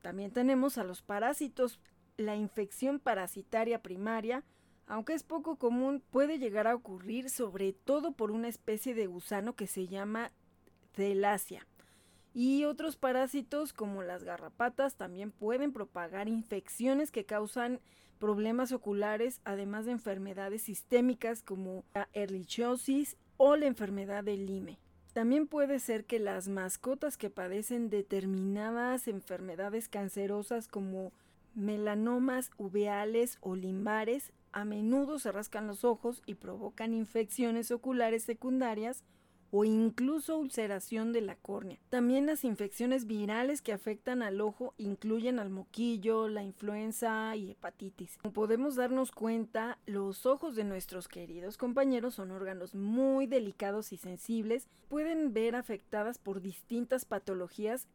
También 0.00 0.30
tenemos 0.30 0.78
a 0.78 0.84
los 0.84 1.02
parásitos. 1.02 1.78
La 2.16 2.34
infección 2.34 2.98
parasitaria 2.98 3.82
primaria 3.82 4.42
aunque 4.86 5.12
es 5.12 5.22
poco 5.22 5.56
común, 5.56 6.02
puede 6.10 6.38
llegar 6.38 6.66
a 6.66 6.74
ocurrir 6.74 7.28
sobre 7.28 7.74
todo 7.74 8.12
por 8.12 8.30
una 8.30 8.48
especie 8.48 8.94
de 8.94 9.06
gusano 9.06 9.54
que 9.54 9.66
se 9.66 9.86
llama 9.86 10.32
Thelacia. 10.92 11.66
Y 12.40 12.66
otros 12.66 12.94
parásitos 12.94 13.72
como 13.72 14.04
las 14.04 14.22
garrapatas 14.22 14.94
también 14.94 15.32
pueden 15.32 15.72
propagar 15.72 16.28
infecciones 16.28 17.10
que 17.10 17.24
causan 17.24 17.80
problemas 18.20 18.70
oculares, 18.70 19.40
además 19.42 19.86
de 19.86 19.90
enfermedades 19.90 20.62
sistémicas 20.62 21.42
como 21.42 21.84
la 21.94 22.08
erlichiosis 22.12 23.16
o 23.38 23.56
la 23.56 23.66
enfermedad 23.66 24.22
del 24.22 24.46
Lyme. 24.46 24.78
También 25.14 25.48
puede 25.48 25.80
ser 25.80 26.04
que 26.04 26.20
las 26.20 26.46
mascotas 26.46 27.16
que 27.16 27.28
padecen 27.28 27.90
determinadas 27.90 29.08
enfermedades 29.08 29.88
cancerosas 29.88 30.68
como 30.68 31.10
melanomas 31.56 32.52
uveales 32.56 33.38
o 33.40 33.56
limbares 33.56 34.32
a 34.52 34.64
menudo 34.64 35.18
se 35.18 35.32
rascan 35.32 35.66
los 35.66 35.82
ojos 35.82 36.22
y 36.24 36.34
provocan 36.34 36.94
infecciones 36.94 37.72
oculares 37.72 38.22
secundarias 38.22 39.02
o 39.50 39.64
incluso 39.64 40.38
ulceración 40.38 41.12
de 41.12 41.22
la 41.22 41.36
córnea. 41.36 41.78
También 41.88 42.26
las 42.26 42.44
infecciones 42.44 43.06
virales 43.06 43.62
que 43.62 43.72
afectan 43.72 44.22
al 44.22 44.40
ojo 44.40 44.74
incluyen 44.76 45.38
al 45.38 45.50
moquillo, 45.50 46.28
la 46.28 46.42
influenza 46.42 47.34
y 47.36 47.52
hepatitis. 47.52 48.18
Como 48.18 48.34
podemos 48.34 48.76
darnos 48.76 49.10
cuenta, 49.10 49.78
los 49.86 50.26
ojos 50.26 50.54
de 50.54 50.64
nuestros 50.64 51.08
queridos 51.08 51.56
compañeros 51.56 52.14
son 52.14 52.30
órganos 52.30 52.74
muy 52.74 53.26
delicados 53.26 53.92
y 53.92 53.96
sensibles, 53.96 54.68
pueden 54.88 55.32
ver 55.32 55.56
afectadas 55.56 56.18
por 56.18 56.42
distintas 56.42 57.04
patologías 57.04 57.86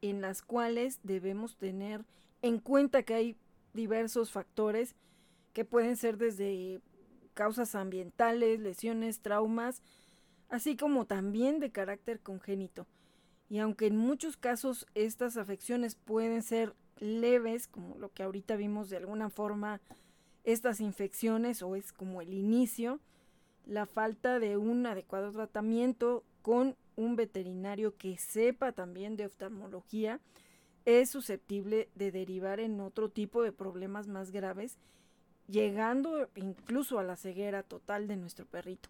en 0.00 0.20
las 0.20 0.42
cuales 0.42 1.00
debemos 1.02 1.56
tener 1.56 2.04
en 2.42 2.58
cuenta 2.58 3.02
que 3.02 3.14
hay 3.14 3.36
diversos 3.72 4.30
factores 4.30 4.94
que 5.52 5.64
pueden 5.64 5.96
ser 5.96 6.18
desde 6.18 6.80
causas 7.32 7.74
ambientales, 7.74 8.60
lesiones, 8.60 9.20
traumas, 9.20 9.82
así 10.54 10.76
como 10.76 11.06
también 11.06 11.60
de 11.60 11.70
carácter 11.70 12.20
congénito. 12.20 12.86
Y 13.50 13.58
aunque 13.58 13.86
en 13.86 13.96
muchos 13.96 14.36
casos 14.36 14.86
estas 14.94 15.36
afecciones 15.36 15.94
pueden 15.94 16.42
ser 16.42 16.74
leves, 16.98 17.66
como 17.66 17.98
lo 17.98 18.12
que 18.12 18.22
ahorita 18.22 18.56
vimos 18.56 18.88
de 18.88 18.96
alguna 18.96 19.30
forma 19.30 19.80
estas 20.44 20.80
infecciones 20.80 21.62
o 21.62 21.76
es 21.76 21.92
como 21.92 22.20
el 22.20 22.32
inicio, 22.32 23.00
la 23.66 23.86
falta 23.86 24.38
de 24.38 24.56
un 24.56 24.86
adecuado 24.86 25.32
tratamiento 25.32 26.24
con 26.42 26.76
un 26.96 27.16
veterinario 27.16 27.96
que 27.96 28.16
sepa 28.18 28.72
también 28.72 29.16
de 29.16 29.26
oftalmología 29.26 30.20
es 30.84 31.10
susceptible 31.10 31.88
de 31.94 32.12
derivar 32.12 32.60
en 32.60 32.80
otro 32.80 33.08
tipo 33.08 33.42
de 33.42 33.52
problemas 33.52 34.06
más 34.06 34.30
graves 34.30 34.76
llegando 35.48 36.28
incluso 36.36 36.98
a 36.98 37.04
la 37.04 37.16
ceguera 37.16 37.62
total 37.62 38.06
de 38.06 38.16
nuestro 38.16 38.46
perrito. 38.46 38.88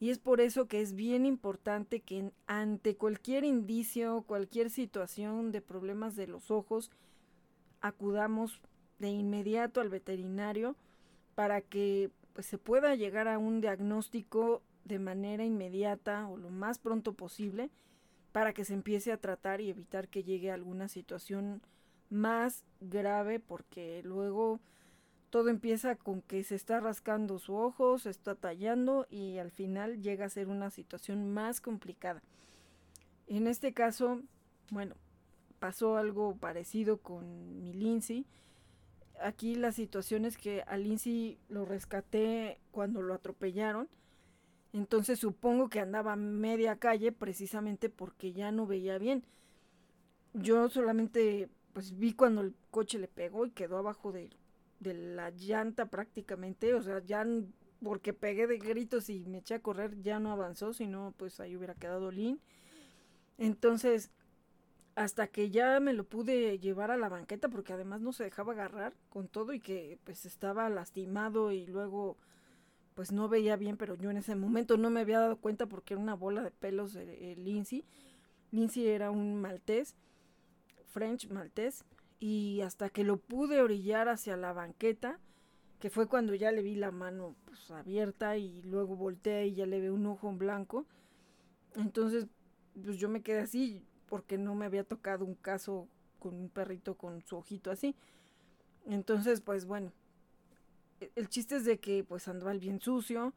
Y 0.00 0.10
es 0.10 0.18
por 0.18 0.40
eso 0.40 0.68
que 0.68 0.80
es 0.80 0.94
bien 0.94 1.26
importante 1.26 2.00
que 2.00 2.30
ante 2.46 2.96
cualquier 2.96 3.44
indicio, 3.44 4.22
cualquier 4.22 4.70
situación 4.70 5.50
de 5.50 5.60
problemas 5.60 6.14
de 6.14 6.28
los 6.28 6.50
ojos, 6.50 6.90
acudamos 7.80 8.60
de 8.98 9.10
inmediato 9.10 9.80
al 9.80 9.88
veterinario 9.88 10.76
para 11.34 11.60
que 11.60 12.10
pues 12.32 12.46
se 12.46 12.58
pueda 12.58 12.94
llegar 12.94 13.26
a 13.26 13.38
un 13.38 13.60
diagnóstico 13.60 14.62
de 14.84 14.98
manera 14.98 15.44
inmediata 15.44 16.28
o 16.28 16.36
lo 16.36 16.50
más 16.50 16.78
pronto 16.78 17.12
posible 17.12 17.70
para 18.32 18.52
que 18.52 18.64
se 18.64 18.74
empiece 18.74 19.12
a 19.12 19.16
tratar 19.16 19.60
y 19.60 19.70
evitar 19.70 20.08
que 20.08 20.22
llegue 20.22 20.50
a 20.50 20.54
alguna 20.54 20.88
situación 20.88 21.62
más 22.10 22.64
grave 22.80 23.40
porque 23.40 24.02
luego 24.04 24.60
todo 25.30 25.48
empieza 25.50 25.96
con 25.96 26.22
que 26.22 26.42
se 26.42 26.54
está 26.54 26.80
rascando 26.80 27.38
su 27.38 27.54
ojo, 27.54 27.98
se 27.98 28.10
está 28.10 28.34
tallando 28.34 29.06
y 29.10 29.38
al 29.38 29.50
final 29.50 30.02
llega 30.02 30.26
a 30.26 30.30
ser 30.30 30.48
una 30.48 30.70
situación 30.70 31.32
más 31.32 31.60
complicada. 31.60 32.22
En 33.26 33.46
este 33.46 33.74
caso, 33.74 34.22
bueno, 34.70 34.94
pasó 35.58 35.96
algo 35.96 36.36
parecido 36.36 36.98
con 36.98 37.60
mi 37.62 37.72
Lindsay. 37.74 38.26
Aquí 39.20 39.54
la 39.54 39.72
situación 39.72 40.24
es 40.24 40.38
que 40.38 40.62
a 40.62 40.76
Lindsay 40.76 41.38
lo 41.48 41.64
rescaté 41.64 42.60
cuando 42.70 43.02
lo 43.02 43.14
atropellaron. 43.14 43.88
Entonces 44.72 45.18
supongo 45.18 45.68
que 45.68 45.80
andaba 45.80 46.16
media 46.16 46.76
calle 46.76 47.12
precisamente 47.12 47.90
porque 47.90 48.32
ya 48.32 48.52
no 48.52 48.66
veía 48.66 48.98
bien. 48.98 49.24
Yo 50.34 50.68
solamente 50.68 51.48
pues 51.72 51.98
vi 51.98 52.12
cuando 52.12 52.40
el 52.40 52.54
coche 52.70 52.98
le 52.98 53.08
pegó 53.08 53.46
y 53.46 53.50
quedó 53.50 53.78
abajo 53.78 54.12
de, 54.12 54.30
de 54.80 54.94
la 54.94 55.30
llanta 55.30 55.86
prácticamente. 55.86 56.74
O 56.74 56.82
sea, 56.82 57.02
ya 57.04 57.26
porque 57.82 58.12
pegué 58.12 58.46
de 58.46 58.58
gritos 58.58 59.08
y 59.08 59.24
me 59.26 59.38
eché 59.38 59.54
a 59.54 59.62
correr 59.62 60.00
ya 60.02 60.18
no 60.18 60.32
avanzó, 60.32 60.72
sino 60.72 61.14
pues 61.16 61.40
ahí 61.40 61.56
hubiera 61.56 61.74
quedado 61.74 62.10
Lin. 62.10 62.40
Entonces, 63.38 64.10
hasta 64.96 65.28
que 65.28 65.50
ya 65.50 65.78
me 65.78 65.92
lo 65.92 66.04
pude 66.04 66.58
llevar 66.58 66.90
a 66.90 66.96
la 66.96 67.08
banqueta, 67.08 67.48
porque 67.48 67.72
además 67.72 68.00
no 68.00 68.12
se 68.12 68.24
dejaba 68.24 68.52
agarrar 68.52 68.94
con 69.10 69.28
todo 69.28 69.52
y 69.52 69.60
que 69.60 69.98
pues 70.02 70.26
estaba 70.26 70.68
lastimado 70.68 71.52
y 71.52 71.66
luego 71.66 72.16
pues 72.94 73.12
no 73.12 73.28
veía 73.28 73.54
bien, 73.54 73.76
pero 73.76 73.94
yo 73.94 74.10
en 74.10 74.16
ese 74.16 74.34
momento 74.34 74.76
no 74.76 74.90
me 74.90 74.98
había 74.98 75.20
dado 75.20 75.36
cuenta 75.36 75.66
porque 75.66 75.94
era 75.94 76.02
una 76.02 76.14
bola 76.14 76.42
de 76.42 76.50
pelos 76.50 76.94
de, 76.94 77.36
Lindsay. 77.36 77.84
Lindsay 78.50 78.88
era 78.88 79.12
un 79.12 79.40
maltés, 79.40 79.94
French 80.86 81.28
maltés, 81.28 81.84
y 82.20 82.60
hasta 82.62 82.90
que 82.90 83.04
lo 83.04 83.18
pude 83.18 83.60
orillar 83.60 84.08
hacia 84.08 84.36
la 84.36 84.52
banqueta, 84.52 85.20
que 85.78 85.90
fue 85.90 86.08
cuando 86.08 86.34
ya 86.34 86.50
le 86.50 86.62
vi 86.62 86.74
la 86.74 86.90
mano 86.90 87.36
pues, 87.44 87.70
abierta 87.70 88.36
y 88.36 88.62
luego 88.62 88.96
volteé 88.96 89.46
y 89.46 89.54
ya 89.54 89.66
le 89.66 89.80
vi 89.80 89.88
un 89.88 90.06
ojo 90.06 90.28
en 90.28 90.38
blanco. 90.38 90.86
Entonces 91.76 92.26
pues 92.82 92.96
yo 92.98 93.08
me 93.08 93.22
quedé 93.22 93.40
así 93.40 93.84
porque 94.08 94.38
no 94.38 94.54
me 94.54 94.66
había 94.66 94.84
tocado 94.84 95.24
un 95.24 95.34
caso 95.34 95.88
con 96.18 96.34
un 96.34 96.48
perrito 96.48 96.94
con 96.96 97.22
su 97.22 97.36
ojito 97.36 97.70
así. 97.70 97.94
Entonces, 98.86 99.40
pues 99.40 99.66
bueno, 99.66 99.92
e, 101.00 101.10
el 101.14 101.28
chiste 101.28 101.56
es 101.56 101.64
de 101.64 101.78
que 101.78 102.04
pues 102.04 102.28
andaba 102.28 102.52
el 102.52 102.60
bien 102.60 102.80
sucio 102.80 103.34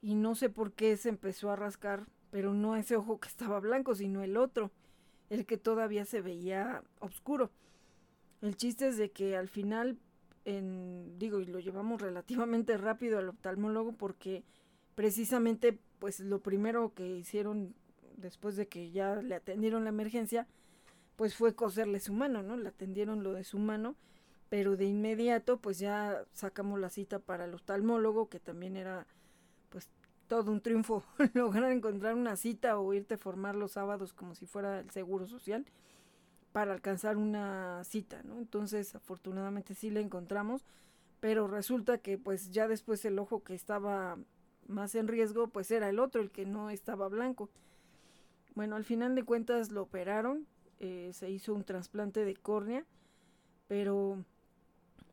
y 0.00 0.14
no 0.14 0.34
sé 0.34 0.48
por 0.48 0.72
qué 0.72 0.96
se 0.96 1.10
empezó 1.10 1.50
a 1.50 1.56
rascar, 1.56 2.06
pero 2.30 2.54
no 2.54 2.76
ese 2.76 2.96
ojo 2.96 3.20
que 3.20 3.28
estaba 3.28 3.60
blanco, 3.60 3.94
sino 3.94 4.22
el 4.22 4.36
otro, 4.36 4.70
el 5.30 5.46
que 5.46 5.58
todavía 5.58 6.04
se 6.04 6.20
veía 6.20 6.82
oscuro. 7.00 7.50
El 8.40 8.56
chiste 8.56 8.88
es 8.88 8.96
de 8.96 9.10
que 9.10 9.36
al 9.36 9.48
final, 9.48 9.98
en, 10.44 11.18
digo, 11.18 11.40
y 11.40 11.46
lo 11.46 11.58
llevamos 11.58 12.00
relativamente 12.02 12.76
rápido 12.76 13.18
al 13.18 13.28
oftalmólogo 13.28 13.92
porque 13.92 14.44
precisamente 14.94 15.78
pues 15.98 16.20
lo 16.20 16.40
primero 16.40 16.92
que 16.94 17.06
hicieron 17.06 17.74
después 18.16 18.56
de 18.56 18.68
que 18.68 18.90
ya 18.90 19.16
le 19.16 19.34
atendieron 19.34 19.84
la 19.84 19.90
emergencia, 19.90 20.46
pues 21.16 21.34
fue 21.34 21.54
coserle 21.54 22.00
su 22.00 22.12
mano, 22.12 22.42
¿no? 22.42 22.56
Le 22.56 22.68
atendieron 22.68 23.22
lo 23.22 23.32
de 23.32 23.44
su 23.44 23.58
mano, 23.58 23.96
pero 24.48 24.76
de 24.76 24.86
inmediato 24.86 25.58
pues 25.58 25.78
ya 25.78 26.24
sacamos 26.32 26.80
la 26.80 26.90
cita 26.90 27.18
para 27.18 27.44
el 27.44 27.54
oftalmólogo, 27.54 28.28
que 28.28 28.40
también 28.40 28.76
era 28.76 29.06
pues 29.68 29.88
todo 30.26 30.50
un 30.50 30.60
triunfo 30.60 31.04
lograr 31.34 31.72
encontrar 31.72 32.14
una 32.14 32.36
cita 32.36 32.78
o 32.78 32.92
irte 32.94 33.14
a 33.14 33.18
formar 33.18 33.54
los 33.54 33.72
sábados 33.72 34.12
como 34.12 34.34
si 34.34 34.46
fuera 34.46 34.80
el 34.80 34.90
seguro 34.90 35.26
social 35.26 35.66
para 36.52 36.72
alcanzar 36.72 37.16
una 37.16 37.82
cita, 37.84 38.22
¿no? 38.24 38.38
Entonces, 38.38 38.94
afortunadamente 38.94 39.74
sí 39.74 39.90
la 39.90 40.00
encontramos, 40.00 40.64
pero 41.20 41.46
resulta 41.46 41.98
que 41.98 42.18
pues 42.18 42.50
ya 42.50 42.68
después 42.68 43.04
el 43.04 43.18
ojo 43.18 43.42
que 43.42 43.54
estaba 43.54 44.18
más 44.66 44.94
en 44.94 45.08
riesgo, 45.08 45.48
pues 45.48 45.70
era 45.70 45.88
el 45.88 45.98
otro, 45.98 46.20
el 46.22 46.30
que 46.30 46.46
no 46.46 46.70
estaba 46.70 47.08
blanco. 47.08 47.50
Bueno, 48.54 48.76
al 48.76 48.84
final 48.84 49.14
de 49.14 49.24
cuentas 49.24 49.70
lo 49.70 49.82
operaron, 49.82 50.46
eh, 50.80 51.10
se 51.12 51.30
hizo 51.30 51.54
un 51.54 51.64
trasplante 51.64 52.24
de 52.24 52.36
córnea, 52.36 52.84
pero 53.66 54.24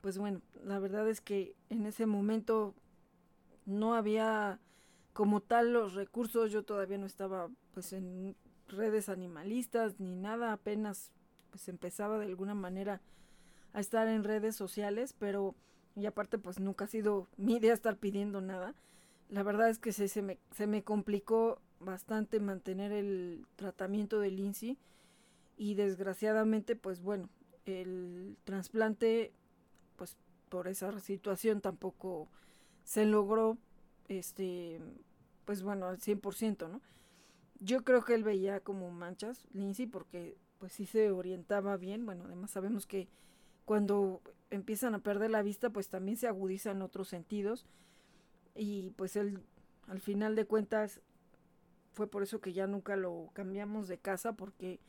pues 0.02 0.18
bueno, 0.18 0.42
la 0.64 0.80
verdad 0.80 1.10
es 1.10 1.22
que 1.22 1.56
en 1.70 1.86
ese 1.86 2.06
momento 2.06 2.76
no 3.66 3.96
había 3.96 4.60
como 5.14 5.42
tal 5.42 5.74
los 5.74 5.94
recursos, 5.94 6.52
yo 6.52 6.64
todavía 6.64 6.98
no 6.98 7.06
estaba 7.06 7.50
pues 7.74 7.94
en 7.94 8.36
redes 8.68 9.10
animalistas 9.10 10.00
ni 10.00 10.16
nada, 10.16 10.54
apenas 10.54 11.12
pues 11.56 11.70
empezaba 11.70 12.18
de 12.20 12.26
alguna 12.26 12.54
manera 12.54 13.00
a 13.72 13.80
estar 13.80 14.10
en 14.10 14.26
redes 14.26 14.58
sociales, 14.58 15.16
pero 15.18 15.56
y 15.96 16.06
aparte 16.06 16.38
pues 16.38 16.60
nunca 16.60 16.84
ha 16.84 16.88
sido 16.90 17.30
mi 17.38 17.56
idea 17.56 17.74
estar 17.74 17.96
pidiendo 17.96 18.42
nada. 18.42 18.76
La 19.30 19.42
verdad 19.42 19.70
es 19.70 19.80
que 19.80 19.94
se, 19.94 20.10
se, 20.10 20.22
me, 20.22 20.84
complicó 20.84 21.62
bastante 21.80 22.42
mantener 22.42 22.92
el 22.92 23.48
tratamiento 23.56 24.20
de 24.20 24.32
Lindsay 24.32 24.78
y 25.56 25.76
desgraciadamente 25.76 26.76
pues 26.76 27.02
bueno 27.02 27.30
el 27.66 28.36
trasplante 28.44 29.32
pues 29.96 30.18
por 30.50 30.68
esa 30.68 31.00
situación 31.00 31.62
tampoco 31.62 32.28
se 32.84 33.06
logró 33.06 33.58
este 34.10 34.82
pues 35.46 35.64
bueno 35.64 35.88
al 35.88 36.00
100%, 36.00 36.70
¿no? 36.70 36.82
Yo 37.62 37.86
creo 37.86 38.04
que 38.04 38.14
él 38.14 38.26
veía 38.26 38.60
como 38.60 38.92
manchas 38.92 39.46
Lindsay 39.54 39.88
porque 39.88 40.36
pues 40.60 40.74
sí 40.74 40.86
se 40.86 41.12
orientaba 41.12 41.78
bien, 41.78 42.06
bueno, 42.06 42.26
además 42.26 42.52
sabemos 42.52 42.86
que 42.86 43.08
cuando 43.66 44.22
empiezan 44.50 44.96
a 44.96 45.00
perder 45.00 45.32
la 45.32 45.42
vista 45.42 45.70
pues 45.70 45.90
también 45.90 46.18
se 46.18 46.28
agudizan 46.28 46.82
otros 46.82 47.08
sentidos 47.08 47.66
y 48.54 48.92
pues 48.92 49.16
él 49.16 49.42
al 49.88 50.00
final 50.00 50.36
de 50.36 50.46
cuentas 50.46 51.02
fue 51.94 52.08
por 52.08 52.24
eso 52.24 52.42
que 52.42 52.54
ya 52.54 52.68
nunca 52.68 52.96
lo 52.96 53.30
cambiamos 53.34 53.88
de 53.88 53.98
casa 53.98 54.34
porque 54.34 54.80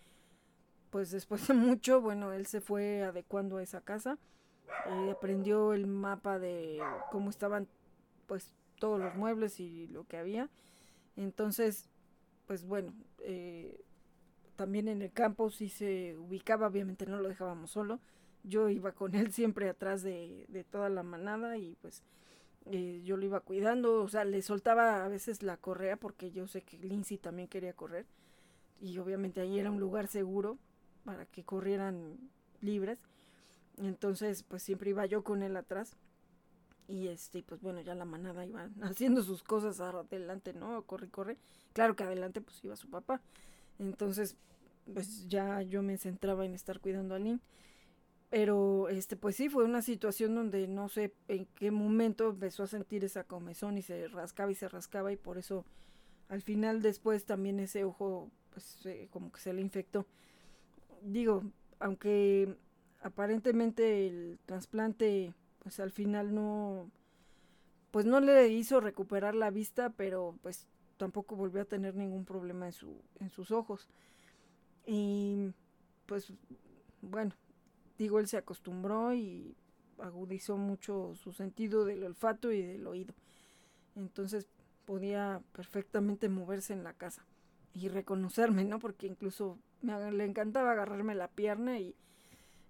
pues 0.91 1.11
después 1.11 1.47
de 1.49 1.55
mucho, 1.55 2.01
bueno, 2.01 2.33
él 2.33 2.47
se 2.47 2.61
fue 2.61 3.03
adecuando 3.03 3.59
a 3.59 3.63
esa 3.63 3.81
casa, 3.81 4.19
y 4.87 5.11
aprendió 5.11 5.73
el 5.73 5.87
mapa 5.87 6.39
de 6.39 6.81
cómo 7.11 7.31
estaban 7.31 7.69
pues 8.27 8.51
todos 8.79 9.01
los 9.01 9.15
muebles 9.15 9.61
y 9.61 9.87
lo 9.89 10.07
que 10.07 10.17
había. 10.17 10.51
Entonces, 11.17 11.89
pues 12.47 12.65
bueno, 12.65 12.93
eh, 13.21 13.85
también 14.57 14.89
en 14.89 15.03
el 15.03 15.13
campo 15.13 15.51
sí 15.51 15.69
se 15.69 16.17
ubicaba, 16.19 16.67
obviamente 16.67 17.07
no 17.07 17.21
lo 17.21 17.29
dejábamos 17.29 17.71
solo. 17.71 18.01
Yo 18.45 18.69
iba 18.69 18.93
con 18.93 19.15
él 19.15 19.33
siempre 19.33 19.69
atrás 19.69 20.03
de, 20.03 20.47
de 20.49 20.65
toda 20.65 20.89
la 20.89 21.03
manada 21.03 21.57
y 21.59 21.77
pues 21.83 22.03
eh, 22.67 23.03
yo 23.05 23.17
lo 23.17 23.25
iba 23.25 23.41
cuidando, 23.41 24.03
o 24.03 24.09
sea, 24.09 24.25
le 24.25 24.43
soltaba 24.43 25.05
a 25.05 25.09
veces 25.09 25.43
la 25.43 25.57
correa 25.57 25.97
porque 25.97 26.33
yo 26.33 26.47
sé 26.49 26.63
que 26.63 26.79
Lindsay 26.79 27.19
también 27.19 27.49
quería 27.49 27.73
correr 27.73 28.07
y 28.81 28.99
obviamente 28.99 29.41
ahí 29.41 29.59
era 29.59 29.71
un 29.71 29.81
lugar 29.81 30.09
seguro 30.09 30.59
para 31.05 31.27
que 31.27 31.45
corrieran 31.45 32.19
libres. 32.61 32.99
Entonces, 33.79 34.43
pues 34.43 34.63
siempre 34.63 34.91
iba 34.91 35.07
yo 35.07 35.23
con 35.23 35.43
él 35.43 35.57
atrás. 35.57 35.97
Y 36.89 37.09
este, 37.09 37.43
pues 37.43 37.61
bueno, 37.61 37.81
ya 37.81 37.95
la 37.95 38.05
manada 38.05 38.47
iba 38.47 38.69
haciendo 38.83 39.23
sus 39.23 39.43
cosas 39.43 39.81
adelante, 39.81 40.53
¿no? 40.53 40.83
Corre, 40.83 41.09
corre. 41.09 41.37
Claro 41.73 41.97
que 41.97 42.05
adelante 42.05 42.41
pues 42.41 42.63
iba 42.65 42.77
su 42.77 42.89
papá. 42.89 43.21
Entonces, 43.79 44.37
pues 44.93 45.29
ya 45.29 45.63
yo 45.63 45.83
me 45.83 45.99
centraba 45.99 46.45
en 46.45 46.55
estar 46.55 46.81
cuidando 46.81 47.15
a 47.15 47.19
Lynn. 47.19 47.41
Pero, 48.31 48.89
este, 48.89 49.17
pues 49.17 49.37
sí, 49.37 49.49
fue 49.49 49.65
una 49.65 49.83
situación 49.83 50.35
donde 50.35 50.67
no 50.67 50.89
sé 50.89 51.15
en 51.29 51.47
qué 51.55 51.71
momento 51.71 52.31
empezó 52.31 52.65
a 52.65 52.67
sentir 52.67 53.05
esa 53.05 53.25
comezón 53.25 53.79
y 53.79 53.83
se 53.83 54.09
rascaba 54.09 54.51
y 54.51 54.55
se 54.57 54.69
rascaba 54.69 55.13
y 55.13 55.17
por 55.17 55.39
eso 55.39 55.65
al 56.29 56.43
final 56.43 56.83
después 56.83 57.25
también 57.25 57.61
ese 57.61 57.85
ojo, 57.85 58.31
pues 58.53 58.81
como 59.11 59.31
que 59.31 59.41
se 59.41 59.53
le 59.53 59.63
infectó. 59.63 60.07
Digo, 61.03 61.45
aunque 61.79 62.57
aparentemente 63.03 64.09
el 64.09 64.39
trasplante, 64.45 65.33
pues 65.61 65.79
al 65.79 65.93
final 65.93 66.35
no, 66.35 66.91
pues 67.93 68.07
no 68.07 68.21
le 68.21 68.49
hizo 68.49 68.81
recuperar 68.81 69.35
la 69.35 69.51
vista, 69.51 69.91
pero 69.91 70.37
pues 70.43 70.67
tampoco 70.97 71.37
volvió 71.37 71.63
a 71.63 71.67
tener 71.67 71.95
ningún 71.95 72.25
problema 72.25 72.67
en, 72.67 72.73
su, 72.73 73.01
en 73.21 73.31
sus 73.31 73.51
ojos. 73.51 73.89
Y 74.87 75.53
pues 76.07 76.33
bueno, 77.03 77.33
digo, 77.99 78.19
él 78.19 78.29
se 78.29 78.37
acostumbró 78.37 79.15
y 79.15 79.55
agudizó 79.99 80.57
mucho 80.57 81.15
su 81.17 81.33
sentido 81.33 81.85
del 81.85 82.05
olfato 82.05 82.53
y 82.53 82.63
del 82.63 82.87
oído. 82.87 83.15
Entonces 83.95 84.47
podía 84.85 85.43
perfectamente 85.53 86.29
moverse 86.29 86.73
en 86.73 86.85
la 86.85 86.93
casa 86.93 87.25
y 87.75 87.89
reconocerme, 87.89 88.65
¿no? 88.65 88.79
Porque 88.79 89.07
incluso 89.07 89.59
me, 89.83 90.13
le 90.13 90.25
encantaba 90.25 90.73
agarrarme 90.73 91.15
la 91.15 91.29
pierna 91.29 91.79
y, 91.79 91.95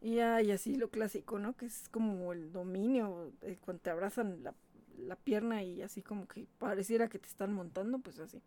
y, 0.01 0.19
así 0.19 0.75
lo 0.77 0.89
clásico, 0.89 1.39
¿no? 1.39 1.57
Que 1.57 1.67
es 1.67 1.89
como 1.91 2.33
el 2.33 2.53
dominio, 2.53 3.33
eh, 3.43 3.59
cuando 3.61 3.83
te 3.83 3.91
abrazan 3.91 4.43
la, 4.43 4.55
la 4.99 5.17
pierna 5.17 5.63
y 5.63 5.83
así 5.83 6.03
como 6.03 6.27
que 6.27 6.47
pareciera 6.59 7.09
que 7.09 7.19
te 7.19 7.29
están 7.29 7.53
montando, 7.53 7.99
pues 7.99 8.19
así. 8.19 8.43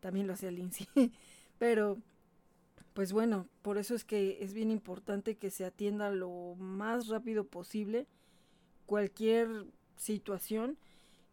También 0.00 0.26
lo 0.26 0.32
hacía 0.32 0.50
Lindsay. 0.50 0.86
Pero, 1.58 1.98
pues 2.92 3.12
bueno, 3.12 3.46
por 3.62 3.78
eso 3.78 3.94
es 3.94 4.04
que 4.04 4.42
es 4.42 4.52
bien 4.54 4.70
importante 4.70 5.36
que 5.36 5.50
se 5.50 5.64
atienda 5.64 6.10
lo 6.10 6.56
más 6.58 7.08
rápido 7.08 7.44
posible 7.44 8.06
cualquier 8.86 9.66
situación. 9.96 10.76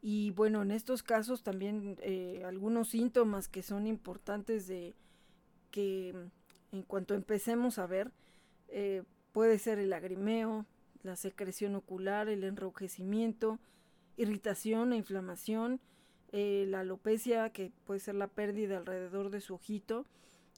Y 0.01 0.31
bueno, 0.31 0.61
en 0.61 0.71
estos 0.71 1.03
casos 1.03 1.43
también 1.43 1.97
eh, 2.01 2.43
algunos 2.45 2.89
síntomas 2.89 3.49
que 3.49 3.63
son 3.63 3.87
importantes 3.87 4.67
de 4.67 4.95
que 5.71 6.15
en 6.71 6.83
cuanto 6.83 7.15
empecemos 7.15 7.79
a 7.79 7.87
ver, 7.87 8.11
eh, 8.69 9.03
puede 9.31 9.59
ser 9.59 9.79
el 9.79 9.89
lagrimeo, 9.89 10.65
la 11.03 11.15
secreción 11.15 11.75
ocular, 11.75 12.29
el 12.29 12.43
enrojecimiento, 12.43 13.59
irritación 14.19 14.93
e 14.93 14.97
inflamación, 14.97 15.79
eh, 16.31 16.65
la 16.67 16.81
alopecia, 16.81 17.49
que 17.49 17.71
puede 17.85 17.99
ser 17.99 18.15
la 18.15 18.27
pérdida 18.27 18.77
alrededor 18.77 19.29
de 19.29 19.41
su 19.41 19.55
ojito, 19.55 20.05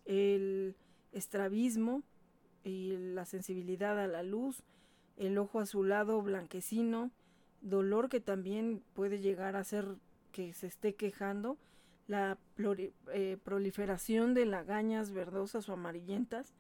el 0.06 0.76
estrabismo 1.14 2.04
y 2.64 2.98
la 2.98 3.26
sensibilidad 3.26 4.00
a 4.00 4.08
la 4.08 4.24
luz, 4.24 4.64
el 5.18 5.38
ojo 5.38 5.60
azulado 5.60 6.22
blanquecino, 6.22 7.12
dolor 7.62 8.10
que 8.10 8.20
también 8.20 8.82
puede 8.94 9.20
llegar 9.20 9.56
a 9.56 9.64
ser 9.64 9.86
que 10.32 10.54
se 10.54 10.68
esté 10.68 10.96
quejando, 10.96 11.58
la 12.08 12.38
eh, 13.14 13.38
proliferación 13.44 14.34
de 14.34 14.46
lagañas 14.46 15.12
verdosas 15.12 15.70
o 15.70 15.74
amarillentas, 15.74 16.54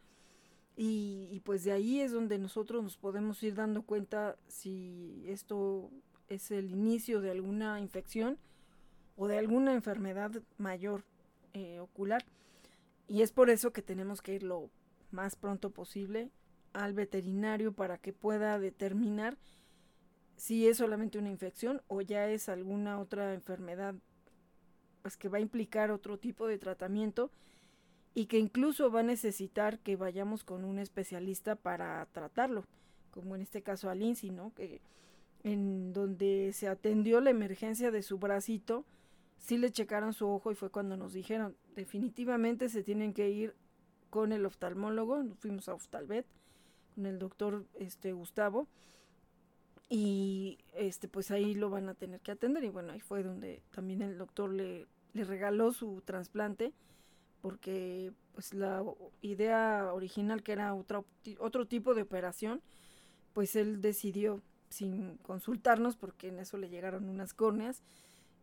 y, 0.77 1.41
pues 1.43 1.63
de 1.63 1.73
ahí 1.73 1.99
es 1.99 2.11
donde 2.11 2.39
nosotros 2.39 2.81
nos 2.81 2.97
podemos 2.97 3.43
ir 3.43 3.55
dando 3.55 3.83
cuenta 3.83 4.37
si 4.47 5.23
esto 5.27 5.91
es 6.33 6.51
el 6.51 6.71
inicio 6.71 7.21
de 7.21 7.31
alguna 7.31 7.79
infección 7.79 8.37
o 9.17 9.27
de 9.27 9.37
alguna 9.37 9.73
enfermedad 9.73 10.31
mayor 10.57 11.03
eh, 11.53 11.79
ocular. 11.79 12.23
Y 13.07 13.21
es 13.21 13.31
por 13.31 13.49
eso 13.49 13.71
que 13.73 13.81
tenemos 13.81 14.21
que 14.21 14.35
ir 14.35 14.43
lo 14.43 14.69
más 15.11 15.35
pronto 15.35 15.69
posible 15.69 16.29
al 16.73 16.93
veterinario 16.93 17.73
para 17.73 17.97
que 17.97 18.13
pueda 18.13 18.57
determinar 18.59 19.37
si 20.37 20.67
es 20.67 20.77
solamente 20.77 21.19
una 21.19 21.29
infección 21.29 21.81
o 21.87 22.01
ya 22.01 22.27
es 22.29 22.49
alguna 22.49 22.99
otra 22.99 23.33
enfermedad 23.33 23.93
pues 25.01 25.17
que 25.17 25.29
va 25.29 25.37
a 25.37 25.41
implicar 25.41 25.91
otro 25.91 26.17
tipo 26.17 26.47
de 26.47 26.57
tratamiento 26.57 27.29
y 28.13 28.25
que 28.25 28.39
incluso 28.39 28.91
va 28.91 29.01
a 29.01 29.03
necesitar 29.03 29.79
que 29.79 29.95
vayamos 29.95 30.43
con 30.43 30.63
un 30.63 30.79
especialista 30.79 31.55
para 31.55 32.05
tratarlo, 32.11 32.65
como 33.11 33.35
en 33.35 33.41
este 33.41 33.61
caso 33.61 33.89
a 33.89 33.95
Lindsay, 33.95 34.31
¿no? 34.31 34.53
Que 34.53 34.81
en 35.43 35.93
donde 35.93 36.51
se 36.53 36.67
atendió 36.67 37.19
la 37.21 37.29
emergencia 37.29 37.91
de 37.91 38.03
su 38.03 38.17
bracito, 38.17 38.85
sí 39.37 39.57
le 39.57 39.71
checaron 39.71 40.13
su 40.13 40.27
ojo 40.27 40.51
y 40.51 40.55
fue 40.55 40.69
cuando 40.69 40.97
nos 40.97 41.13
dijeron, 41.13 41.55
definitivamente 41.75 42.69
se 42.69 42.83
tienen 42.83 43.13
que 43.13 43.29
ir 43.29 43.55
con 44.09 44.33
el 44.33 44.45
oftalmólogo, 44.45 45.23
nos 45.23 45.39
fuimos 45.39 45.67
a 45.69 45.73
Oftalvet, 45.73 46.25
con 46.95 47.05
el 47.05 47.17
doctor 47.17 47.65
este 47.79 48.13
Gustavo, 48.13 48.67
y 49.89 50.59
este 50.73 51.07
pues 51.07 51.31
ahí 51.31 51.53
lo 51.53 51.69
van 51.69 51.89
a 51.89 51.95
tener 51.95 52.21
que 52.21 52.31
atender 52.31 52.63
y 52.63 52.69
bueno, 52.69 52.93
ahí 52.93 52.99
fue 52.99 53.23
donde 53.23 53.61
también 53.71 54.01
el 54.01 54.17
doctor 54.17 54.53
le, 54.53 54.87
le 55.13 55.23
regaló 55.23 55.73
su 55.73 56.01
trasplante 56.05 56.73
porque 57.41 58.13
pues 58.33 58.53
la 58.53 58.83
idea 59.21 59.91
original 59.93 60.43
que 60.43 60.53
era 60.53 60.73
otro, 60.73 61.05
otro 61.39 61.67
tipo 61.67 61.93
de 61.93 62.03
operación, 62.03 62.61
pues 63.33 63.55
él 63.55 63.81
decidió 63.81 64.41
sin 64.71 65.17
consultarnos 65.17 65.95
porque 65.95 66.29
en 66.29 66.39
eso 66.39 66.57
le 66.57 66.69
llegaron 66.69 67.09
unas 67.09 67.33
córneas, 67.33 67.83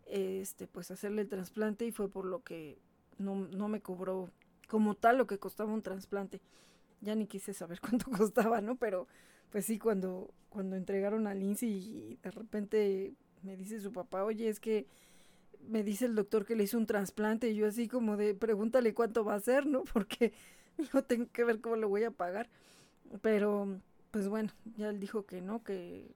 este 0.07 0.69
pues 0.69 0.91
hacerle 0.91 1.23
el 1.23 1.29
trasplante 1.29 1.85
y 1.85 1.93
fue 1.93 2.09
por 2.09 2.25
lo 2.25 2.43
que 2.43 2.79
no, 3.19 3.35
no 3.35 3.69
me 3.69 3.81
cobró 3.81 4.31
como 4.69 4.95
tal 4.95 5.19
lo 5.19 5.27
que 5.27 5.39
costaba 5.39 5.73
un 5.73 5.83
trasplante. 5.83 6.41
Ya 7.01 7.15
ni 7.15 7.27
quise 7.27 7.55
saber 7.55 7.81
cuánto 7.81 8.11
costaba, 8.11 8.61
¿no? 8.61 8.77
Pero 8.77 9.09
pues 9.51 9.67
sí, 9.67 9.79
cuando, 9.79 10.31
cuando 10.51 10.77
entregaron 10.77 11.27
a 11.27 11.35
Lindsay 11.35 11.71
y 11.71 12.19
de 12.23 12.31
repente 12.31 13.15
me 13.43 13.57
dice 13.57 13.81
su 13.81 13.93
papá, 13.93 14.25
oye, 14.25 14.49
es 14.49 14.61
que 14.61 14.87
me 15.67 15.83
dice 15.83 16.05
el 16.07 16.15
doctor 16.15 16.45
que 16.45 16.57
le 16.57 16.65
hizo 16.65 16.79
un 16.79 16.87
trasplante 16.87 17.51
y 17.51 17.57
yo 17.57 17.67
así 17.67 17.89
como 17.89 18.17
de 18.17 18.35
pregúntale 18.35 18.95
cuánto 18.95 19.25
va 19.25 19.35
a 19.35 19.41
ser, 19.41 19.67
¿no? 19.67 19.85
Porque 19.93 20.33
yo 20.93 21.03
tengo 21.03 21.27
que 21.33 21.45
ver 21.45 21.61
cómo 21.61 21.77
lo 21.77 21.89
voy 21.89 22.05
a 22.05 22.11
pagar. 22.11 22.49
Pero, 23.23 23.81
pues 24.19 24.29
bueno, 24.29 24.51
ya 24.77 24.89
él 24.89 24.99
dijo 24.99 25.27
que 25.27 25.41
no, 25.41 25.63
que, 25.63 26.13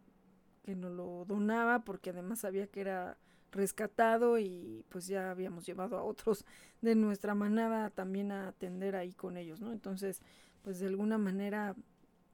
que 0.65 0.75
no 0.75 0.91
lo 0.91 1.25
donaba 1.25 1.85
porque 1.85 2.11
además 2.11 2.41
sabía 2.41 2.67
que 2.67 2.81
era 2.81 3.17
rescatado 3.53 4.41
y 4.41 4.85
pues 4.89 5.07
ya 5.07 5.31
habíamos 5.31 5.65
llevado 5.65 5.97
a 5.97 6.03
otros 6.03 6.45
de 6.81 6.97
nuestra 6.97 7.37
manada 7.37 7.91
también 7.91 8.33
a 8.33 8.49
atender 8.49 8.97
ahí 8.97 9.13
con 9.13 9.37
ellos, 9.37 9.61
¿no? 9.61 9.71
Entonces, 9.71 10.21
pues 10.63 10.81
de 10.81 10.89
alguna 10.89 11.17
manera, 11.17 11.77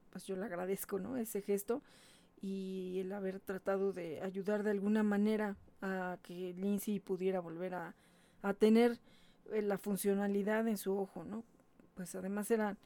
pues 0.09 0.25
yo 0.25 0.37
le 0.37 0.47
agradezco, 0.47 0.99
¿no? 0.99 1.19
Ese 1.19 1.43
gesto 1.43 1.83
y 2.41 3.01
el 3.01 3.13
haber 3.13 3.39
tratado 3.39 3.93
de 3.93 4.23
ayudar 4.23 4.63
de 4.63 4.71
alguna 4.71 5.03
manera 5.03 5.55
a 5.83 6.17
que 6.23 6.55
Lindsay 6.55 6.99
pudiera 6.99 7.41
volver 7.41 7.75
a, 7.75 7.95
a 8.41 8.55
tener 8.55 8.99
eh, 9.53 9.61
la 9.61 9.77
funcionalidad 9.77 10.67
en 10.67 10.79
su 10.79 10.97
ojo, 10.97 11.25
¿no? 11.25 11.45
Pues 11.95 12.15
además 12.15 12.51
era 12.51 12.79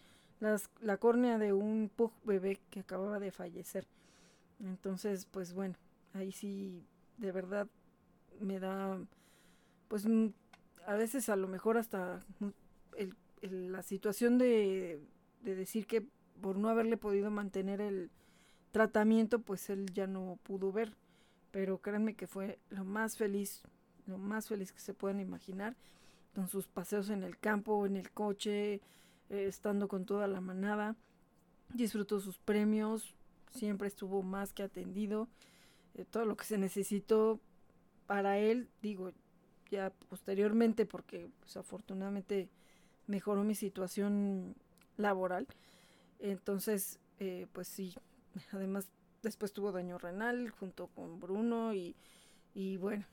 las, 0.43 0.71
la 0.81 0.97
córnea 0.97 1.39
de 1.39 1.53
un 1.53 1.91
pug 1.95 2.13
bebé 2.25 2.59
que 2.71 2.81
acababa 2.81 3.19
de 3.19 3.31
fallecer. 3.31 3.87
Entonces, 4.61 5.27
pues 5.27 5.55
bueno, 5.55 5.77
ahí 6.13 6.33
sí, 6.33 6.85
de 7.19 7.33
verdad, 7.33 7.69
me 8.41 8.61
da, 8.61 8.99
pues 9.89 10.07
a 10.87 10.95
veces 10.95 11.29
a 11.29 11.37
lo 11.37 11.49
mejor 11.49 11.79
hasta 11.79 12.25
el, 12.97 13.15
la 13.73 13.83
situación 13.83 14.39
de, 14.39 15.01
de 15.43 15.55
decir 15.55 15.87
que 15.87 16.07
por 16.41 16.59
no 16.59 16.69
haberle 16.69 16.97
podido 16.97 17.31
mantener 17.31 17.81
el 17.81 18.11
tratamiento, 18.73 19.41
pues 19.41 19.71
él 19.71 19.87
ya 19.93 20.07
no 20.07 20.39
pudo 20.43 20.73
ver 20.73 20.97
pero 21.53 21.79
créanme 21.79 22.15
que 22.15 22.27
fue 22.27 22.59
lo 22.71 22.83
más 22.83 23.17
feliz, 23.17 23.63
lo 24.07 24.19
más 24.19 24.49
feliz 24.49 24.73
que 24.73 24.81
se 24.81 24.95
puedan 24.95 25.21
imaginar, 25.21 25.77
con 26.35 26.49
sus 26.49 26.67
paseos 26.67 27.11
en 27.11 27.23
el 27.23 27.39
campo, 27.39 27.87
en 27.87 27.97
el 27.97 28.11
coche, 28.11 28.81
eh, 29.33 29.47
estando 29.49 29.89
con 29.89 30.07
toda 30.07 30.29
la 30.29 30.41
manada, 30.41 30.95
disfrutó 31.75 32.21
sus 32.21 32.39
premios, 32.39 33.17
siempre 33.51 33.89
estuvo 33.89 34.23
más 34.23 34.53
que 34.53 34.63
atendido, 34.63 35.27
eh, 35.95 36.05
todo 36.09 36.25
lo 36.25 36.37
que 36.37 36.45
se 36.45 36.59
necesitó 36.59 37.41
para 38.07 38.39
él, 38.39 38.69
digo, 38.81 39.11
ya 39.73 39.91
posteriormente, 40.09 40.87
porque 40.87 41.29
pues, 41.41 41.57
afortunadamente 41.57 42.49
mejoró 43.09 43.43
mi 43.43 43.57
situación 43.57 44.55
laboral, 44.97 45.49
entonces, 46.21 47.01
eh, 47.19 47.49
pues 47.53 47.67
sí, 47.67 47.97
además 48.53 48.89
Después 49.23 49.53
tuvo 49.53 49.71
daño 49.71 49.99
renal 49.99 50.51
junto 50.51 50.89
con 50.89 51.21
Bruno 51.21 51.73
y, 51.75 51.95
y 52.55 52.77
bueno, 52.77 53.05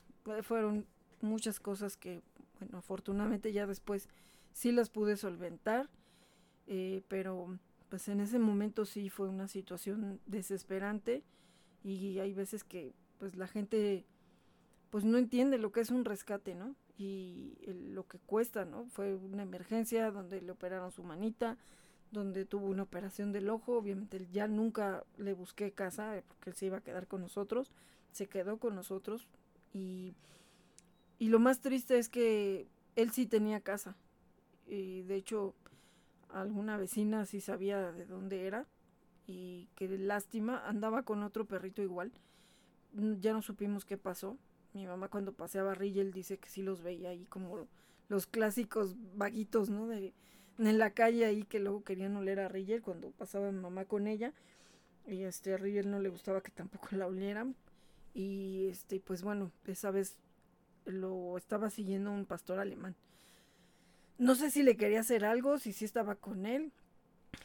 fueron 0.42 0.84
muchas 1.20 1.60
cosas 1.60 1.96
que, 1.96 2.20
bueno, 2.58 2.78
afortunadamente 2.78 3.52
ya 3.52 3.66
después 3.66 4.08
sí 4.52 4.72
las 4.72 4.90
pude 4.90 5.16
solventar, 5.16 5.88
eh, 6.72 7.02
pero 7.08 7.58
pues 7.88 8.06
en 8.06 8.20
ese 8.20 8.38
momento 8.38 8.84
sí 8.84 9.10
fue 9.10 9.28
una 9.28 9.48
situación 9.48 10.20
desesperante 10.26 11.24
y 11.82 12.20
hay 12.20 12.32
veces 12.32 12.62
que 12.62 12.94
pues 13.18 13.34
la 13.34 13.48
gente 13.48 14.06
pues 14.90 15.04
no 15.04 15.18
entiende 15.18 15.58
lo 15.58 15.72
que 15.72 15.80
es 15.80 15.90
un 15.90 16.04
rescate, 16.04 16.54
¿no? 16.54 16.76
Y 16.96 17.58
lo 17.66 18.06
que 18.06 18.18
cuesta, 18.20 18.64
¿no? 18.64 18.86
Fue 18.86 19.16
una 19.16 19.42
emergencia 19.42 20.12
donde 20.12 20.40
le 20.40 20.52
operaron 20.52 20.92
su 20.92 21.02
manita, 21.02 21.56
donde 22.12 22.44
tuvo 22.44 22.68
una 22.68 22.84
operación 22.84 23.32
del 23.32 23.50
ojo. 23.50 23.76
Obviamente 23.76 24.28
ya 24.30 24.46
nunca 24.46 25.02
le 25.16 25.32
busqué 25.32 25.72
casa 25.72 26.16
eh, 26.16 26.22
porque 26.26 26.50
él 26.50 26.56
se 26.56 26.66
iba 26.66 26.76
a 26.78 26.82
quedar 26.82 27.08
con 27.08 27.20
nosotros. 27.20 27.72
Se 28.12 28.28
quedó 28.28 28.58
con 28.58 28.76
nosotros 28.76 29.26
y, 29.72 30.14
y 31.18 31.30
lo 31.30 31.40
más 31.40 31.60
triste 31.60 31.98
es 31.98 32.08
que 32.08 32.68
él 32.94 33.10
sí 33.10 33.26
tenía 33.26 33.60
casa. 33.60 33.96
Y 34.68 35.02
de 35.02 35.16
hecho 35.16 35.54
alguna 36.32 36.76
vecina 36.76 37.26
sí 37.26 37.40
sabía 37.40 37.92
de 37.92 38.06
dónde 38.06 38.46
era 38.46 38.66
y 39.26 39.68
que 39.74 39.88
lástima 39.88 40.66
andaba 40.66 41.02
con 41.02 41.22
otro 41.22 41.46
perrito 41.46 41.82
igual. 41.82 42.12
Mm, 42.92 43.20
ya 43.20 43.32
no 43.32 43.42
supimos 43.42 43.84
qué 43.84 43.96
pasó. 43.96 44.36
Mi 44.72 44.86
mamá 44.86 45.08
cuando 45.08 45.32
paseaba 45.32 45.72
a 45.72 45.74
Rigel 45.74 46.12
dice 46.12 46.38
que 46.38 46.48
sí 46.48 46.62
los 46.62 46.82
veía 46.82 47.10
ahí 47.10 47.26
como 47.26 47.68
los 48.08 48.26
clásicos 48.26 48.96
vaguitos, 49.14 49.70
¿no? 49.70 49.86
De, 49.86 50.14
en 50.58 50.78
la 50.78 50.90
calle 50.90 51.24
ahí 51.24 51.44
que 51.44 51.60
luego 51.60 51.84
querían 51.84 52.16
oler 52.16 52.40
a 52.40 52.48
Rigel 52.48 52.82
cuando 52.82 53.10
pasaba 53.10 53.50
mi 53.50 53.60
mamá 53.60 53.84
con 53.84 54.06
ella. 54.06 54.32
Y 55.06 55.22
este 55.22 55.54
a 55.54 55.56
Rigel 55.56 55.90
no 55.90 56.00
le 56.00 56.08
gustaba 56.08 56.42
que 56.42 56.50
tampoco 56.50 56.88
la 56.92 57.06
olieran. 57.06 57.56
Y 58.14 58.66
este, 58.68 59.00
pues 59.00 59.22
bueno, 59.22 59.52
esa 59.66 59.90
vez 59.90 60.18
lo 60.84 61.36
estaba 61.36 61.70
siguiendo 61.70 62.10
un 62.10 62.26
pastor 62.26 62.58
alemán. 62.58 62.96
No 64.20 64.34
sé 64.34 64.50
si 64.50 64.62
le 64.62 64.76
quería 64.76 65.00
hacer 65.00 65.24
algo, 65.24 65.58
si 65.58 65.72
sí 65.72 65.86
estaba 65.86 66.14
con 66.14 66.44
él. 66.44 66.74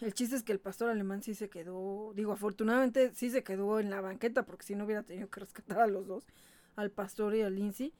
El 0.01 0.13
chiste 0.13 0.35
es 0.35 0.43
que 0.43 0.51
el 0.51 0.59
pastor 0.59 0.89
alemán 0.89 1.23
sí 1.23 1.33
se 1.33 1.49
quedó, 1.49 2.11
digo, 2.15 2.33
afortunadamente 2.33 3.13
sí 3.13 3.29
se 3.29 3.45
quedó 3.45 3.79
en 3.79 3.89
la 3.89 4.01
banqueta, 4.01 4.45
porque 4.45 4.65
si 4.65 4.75
no 4.75 4.83
hubiera 4.83 5.01
tenido 5.03 5.29
que 5.29 5.39
rescatar 5.39 5.79
a 5.79 5.87
los 5.87 6.05
dos. 6.05 6.27
al 6.75 6.91
pastor 6.91 7.33
y 7.33 7.43
a 7.43 7.49
Lindsay. 7.49 7.93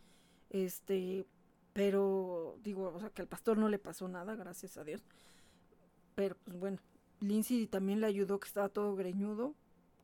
Este, 0.49 1.25
pero 1.71 2.59
digo, 2.63 2.91
o 2.93 2.99
sea, 2.99 3.11
que 3.11 3.21
al 3.21 3.29
pastor 3.29 3.57
no 3.57 3.69
le 3.69 3.79
pasó 3.79 4.09
nada, 4.09 4.35
gracias 4.35 4.75
a 4.75 4.83
Dios. 4.83 5.05
Pero 6.15 6.35
pues 6.43 6.59
bueno, 6.59 6.79
Lindsay 7.21 7.67
también 7.67 8.01
le 8.01 8.07
ayudó 8.07 8.41
que 8.41 8.47
estaba 8.49 8.67
todo 8.67 8.93
greñudo 8.97 9.55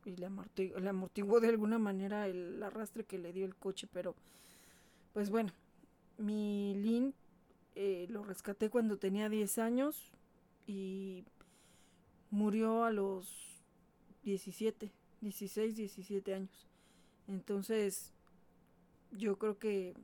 y 0.06 0.16
le 0.16 0.24
amortiguó, 0.24 0.78
le 0.78 0.88
amortiguó 0.88 1.40
de 1.40 1.48
alguna 1.48 1.78
manera 1.78 2.26
el 2.26 2.62
arrastre 2.62 3.04
que 3.04 3.18
le 3.18 3.34
dio 3.34 3.44
el 3.44 3.54
coche, 3.54 3.86
pero 3.92 4.16
pues 5.12 5.28
bueno, 5.28 5.52
mi 6.16 6.74
Lin 6.76 7.14
eh, 7.74 8.06
lo 8.10 8.24
rescaté 8.24 8.70
cuando 8.70 8.98
tenía 8.98 9.28
10 9.28 9.58
años 9.58 10.12
y 10.66 11.24
murió 12.30 12.84
a 12.84 12.90
los 12.90 13.62
17, 14.24 14.92
16, 15.20 15.76
17 15.76 16.34
años. 16.34 16.68
Entonces, 17.28 18.12
yo 19.12 19.38
creo 19.38 19.58
que 19.58 19.94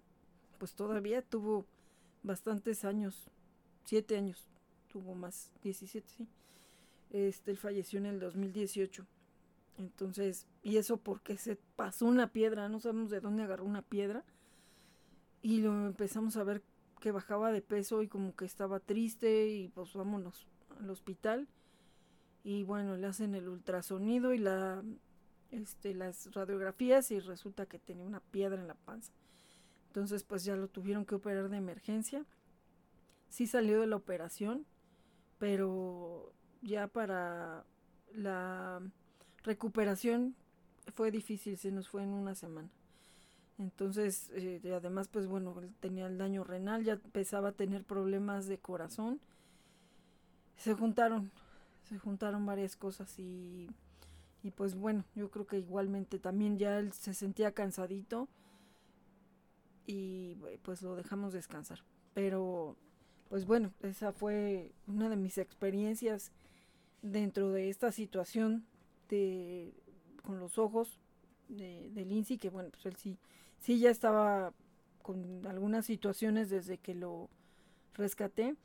pues 0.58 0.74
todavía 0.74 1.22
tuvo 1.22 1.66
bastantes 2.22 2.84
años, 2.84 3.30
7 3.84 4.16
años, 4.16 4.44
tuvo 4.88 5.14
más, 5.14 5.50
17, 5.62 6.08
sí. 6.08 6.28
Este, 7.10 7.50
él 7.50 7.56
falleció 7.56 7.98
en 7.98 8.06
el 8.06 8.20
2018. 8.20 9.06
Entonces, 9.78 10.46
y 10.62 10.76
eso 10.76 10.96
porque 10.96 11.36
se 11.36 11.56
pasó 11.76 12.06
una 12.06 12.32
piedra, 12.32 12.68
no 12.68 12.80
sabemos 12.80 13.10
de 13.10 13.20
dónde 13.20 13.44
agarró 13.44 13.64
una 13.64 13.82
piedra. 13.82 14.24
Y 15.40 15.60
lo 15.60 15.86
empezamos 15.86 16.36
a 16.36 16.44
ver 16.44 16.62
que 17.00 17.12
bajaba 17.12 17.52
de 17.52 17.62
peso 17.62 18.02
y 18.02 18.08
como 18.08 18.34
que 18.34 18.44
estaba 18.44 18.80
triste 18.80 19.48
y 19.48 19.68
pues 19.68 19.92
vámonos 19.94 20.46
al 20.78 20.90
hospital. 20.90 21.48
Y 22.44 22.64
bueno, 22.64 22.96
le 22.96 23.06
hacen 23.06 23.34
el 23.34 23.48
ultrasonido 23.48 24.32
y 24.32 24.38
la 24.38 24.82
este 25.50 25.94
las 25.94 26.32
radiografías 26.32 27.10
y 27.10 27.20
resulta 27.20 27.66
que 27.66 27.78
tenía 27.78 28.04
una 28.04 28.20
piedra 28.20 28.60
en 28.60 28.68
la 28.68 28.74
panza. 28.74 29.12
Entonces, 29.88 30.22
pues 30.22 30.44
ya 30.44 30.56
lo 30.56 30.68
tuvieron 30.68 31.04
que 31.04 31.14
operar 31.14 31.48
de 31.48 31.56
emergencia. 31.56 32.24
Sí 33.28 33.46
salió 33.46 33.80
de 33.80 33.86
la 33.86 33.96
operación, 33.96 34.66
pero 35.38 36.32
ya 36.62 36.86
para 36.86 37.64
la 38.12 38.80
recuperación 39.44 40.34
fue 40.94 41.10
difícil, 41.10 41.56
se 41.56 41.70
nos 41.70 41.88
fue 41.88 42.02
en 42.02 42.10
una 42.10 42.34
semana. 42.34 42.68
Entonces, 43.58 44.30
eh, 44.34 44.60
además, 44.74 45.08
pues 45.08 45.26
bueno, 45.26 45.60
él 45.60 45.74
tenía 45.80 46.06
el 46.06 46.16
daño 46.16 46.44
renal, 46.44 46.84
ya 46.84 46.92
empezaba 46.94 47.48
a 47.48 47.52
tener 47.52 47.84
problemas 47.84 48.46
de 48.46 48.58
corazón. 48.58 49.20
Se 50.56 50.74
juntaron, 50.74 51.30
se 51.82 51.98
juntaron 51.98 52.46
varias 52.46 52.76
cosas 52.76 53.18
y, 53.18 53.68
y 54.42 54.50
pues 54.52 54.76
bueno, 54.76 55.04
yo 55.16 55.30
creo 55.30 55.46
que 55.46 55.58
igualmente 55.58 56.18
también 56.18 56.58
ya 56.58 56.78
él 56.78 56.92
se 56.92 57.14
sentía 57.14 57.52
cansadito 57.52 58.28
y 59.86 60.36
pues 60.62 60.82
lo 60.82 60.94
dejamos 60.94 61.32
descansar. 61.32 61.80
Pero, 62.14 62.76
pues 63.28 63.44
bueno, 63.44 63.72
esa 63.82 64.12
fue 64.12 64.72
una 64.86 65.08
de 65.08 65.16
mis 65.16 65.38
experiencias 65.38 66.30
dentro 67.02 67.50
de 67.50 67.70
esta 67.70 67.90
situación 67.90 68.66
de 69.08 69.74
con 70.22 70.38
los 70.38 70.58
ojos 70.58 71.00
de, 71.48 71.90
de 71.90 72.04
Lindsay, 72.04 72.36
que 72.36 72.50
bueno, 72.50 72.70
pues 72.70 72.84
él 72.86 72.96
sí 72.96 73.18
sí 73.60 73.78
ya 73.78 73.90
estaba 73.90 74.52
con 75.02 75.46
algunas 75.46 75.86
situaciones 75.86 76.50
desde 76.50 76.78
que 76.78 76.94
lo 76.94 77.28
rescaté, 77.94 78.56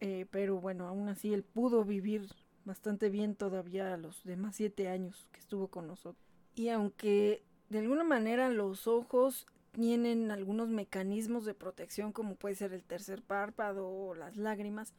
eh, 0.00 0.26
pero 0.30 0.60
bueno, 0.60 0.86
aún 0.86 1.08
así 1.08 1.34
él 1.34 1.42
pudo 1.42 1.84
vivir 1.84 2.28
bastante 2.64 3.08
bien 3.08 3.34
todavía 3.34 3.94
a 3.94 3.96
los 3.96 4.22
demás 4.24 4.56
siete 4.56 4.88
años 4.88 5.26
que 5.32 5.40
estuvo 5.40 5.68
con 5.68 5.86
nosotros. 5.86 6.22
Y 6.54 6.68
aunque 6.68 7.42
de 7.70 7.78
alguna 7.80 8.04
manera 8.04 8.50
los 8.50 8.86
ojos 8.86 9.46
tienen 9.72 10.30
algunos 10.30 10.68
mecanismos 10.68 11.44
de 11.44 11.54
protección 11.54 12.12
como 12.12 12.34
puede 12.34 12.54
ser 12.54 12.72
el 12.72 12.84
tercer 12.84 13.22
párpado 13.22 13.88
o 13.88 14.14
las 14.14 14.36
lágrimas, 14.36 14.94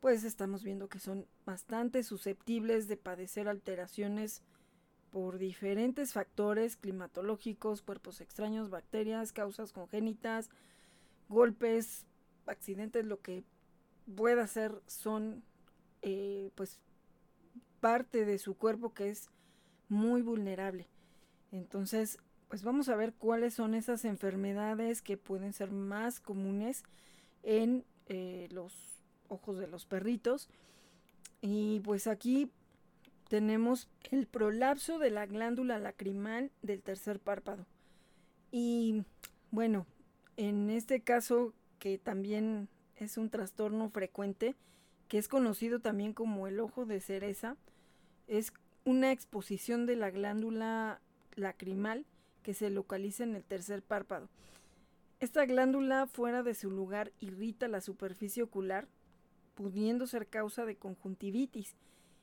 pues 0.00 0.24
estamos 0.24 0.64
viendo 0.64 0.88
que 0.88 0.98
son 0.98 1.26
bastante 1.46 2.02
susceptibles 2.02 2.88
de 2.88 2.96
padecer 2.96 3.48
alteraciones 3.48 4.42
por 5.12 5.38
diferentes 5.38 6.14
factores 6.14 6.76
climatológicos, 6.76 7.82
cuerpos 7.82 8.22
extraños, 8.22 8.70
bacterias, 8.70 9.32
causas 9.32 9.72
congénitas, 9.72 10.48
golpes, 11.28 12.06
accidentes, 12.46 13.04
lo 13.04 13.20
que 13.20 13.44
pueda 14.16 14.46
ser 14.46 14.80
son 14.86 15.44
eh, 16.00 16.50
pues 16.54 16.80
parte 17.80 18.24
de 18.24 18.38
su 18.38 18.56
cuerpo 18.56 18.94
que 18.94 19.10
es 19.10 19.28
muy 19.90 20.22
vulnerable. 20.22 20.88
Entonces, 21.50 22.18
pues 22.48 22.64
vamos 22.64 22.88
a 22.88 22.96
ver 22.96 23.12
cuáles 23.12 23.54
son 23.54 23.74
esas 23.74 24.06
enfermedades 24.06 25.02
que 25.02 25.18
pueden 25.18 25.52
ser 25.52 25.70
más 25.70 26.20
comunes 26.20 26.84
en 27.42 27.84
eh, 28.06 28.48
los 28.50 28.74
ojos 29.28 29.58
de 29.58 29.66
los 29.66 29.84
perritos. 29.84 30.48
Y 31.42 31.80
pues 31.80 32.06
aquí 32.06 32.50
tenemos 33.32 33.88
el 34.10 34.26
prolapso 34.26 34.98
de 34.98 35.08
la 35.08 35.24
glándula 35.24 35.78
lacrimal 35.78 36.50
del 36.60 36.82
tercer 36.82 37.18
párpado. 37.18 37.64
Y 38.50 39.04
bueno, 39.50 39.86
en 40.36 40.68
este 40.68 41.00
caso 41.00 41.54
que 41.78 41.96
también 41.96 42.68
es 42.96 43.16
un 43.16 43.30
trastorno 43.30 43.88
frecuente, 43.88 44.54
que 45.08 45.16
es 45.16 45.28
conocido 45.28 45.80
también 45.80 46.12
como 46.12 46.46
el 46.46 46.60
ojo 46.60 46.84
de 46.84 47.00
cereza, 47.00 47.56
es 48.26 48.52
una 48.84 49.12
exposición 49.12 49.86
de 49.86 49.96
la 49.96 50.10
glándula 50.10 51.00
lacrimal 51.34 52.04
que 52.42 52.52
se 52.52 52.68
localiza 52.68 53.24
en 53.24 53.34
el 53.34 53.44
tercer 53.44 53.80
párpado. 53.80 54.28
Esta 55.20 55.46
glándula 55.46 56.06
fuera 56.06 56.42
de 56.42 56.52
su 56.52 56.70
lugar 56.70 57.12
irrita 57.18 57.66
la 57.66 57.80
superficie 57.80 58.42
ocular, 58.42 58.88
pudiendo 59.54 60.06
ser 60.06 60.26
causa 60.26 60.66
de 60.66 60.76
conjuntivitis 60.76 61.76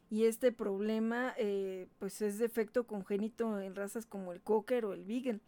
y 0.09 0.25
este 0.25 0.51
problema 0.51 1.33
eh, 1.37 1.87
pues 1.99 2.21
es 2.21 2.39
de 2.39 2.45
efecto 2.45 2.85
congénito 2.85 3.59
en 3.59 3.75
razas 3.75 4.05
como 4.05 4.33
el 4.33 4.41
cocker 4.41 4.85
o 4.85 4.93
el 4.93 5.05
beagle. 5.05 5.39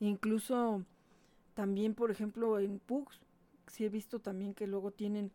Incluso 0.00 0.84
también 1.54 1.94
por 1.94 2.10
ejemplo 2.10 2.58
en 2.58 2.78
pugs 2.78 3.20
sí 3.66 3.84
he 3.84 3.88
visto 3.88 4.20
también 4.20 4.54
que 4.54 4.66
luego 4.66 4.90
tienen 4.90 5.32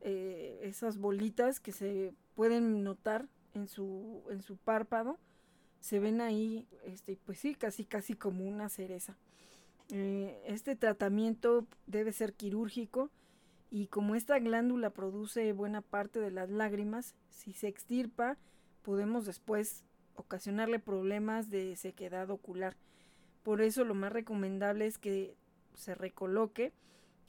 eh, 0.00 0.60
esas 0.62 0.98
bolitas 0.98 1.60
que 1.60 1.72
se 1.72 2.12
pueden 2.34 2.84
notar 2.84 3.28
en 3.54 3.68
su 3.68 4.22
en 4.30 4.42
su 4.42 4.56
párpado 4.56 5.18
se 5.80 5.98
ven 5.98 6.20
ahí 6.20 6.66
este 6.84 7.18
pues 7.24 7.38
sí 7.38 7.54
casi 7.54 7.84
casi 7.84 8.14
como 8.14 8.46
una 8.46 8.68
cereza. 8.68 9.16
Eh, 9.90 10.42
este 10.46 10.76
tratamiento 10.76 11.66
debe 11.86 12.12
ser 12.12 12.34
quirúrgico 12.34 13.10
y 13.70 13.88
como 13.88 14.14
esta 14.14 14.38
glándula 14.38 14.90
produce 14.90 15.52
buena 15.52 15.82
parte 15.82 16.20
de 16.20 16.30
las 16.30 16.50
lágrimas, 16.50 17.14
si 17.28 17.52
se 17.52 17.68
extirpa, 17.68 18.38
podemos 18.82 19.26
después 19.26 19.84
ocasionarle 20.14 20.78
problemas 20.78 21.50
de 21.50 21.76
sequedad 21.76 22.30
ocular. 22.30 22.76
Por 23.42 23.60
eso 23.60 23.84
lo 23.84 23.94
más 23.94 24.12
recomendable 24.12 24.86
es 24.86 24.98
que 24.98 25.36
se 25.74 25.94
recoloque, 25.94 26.72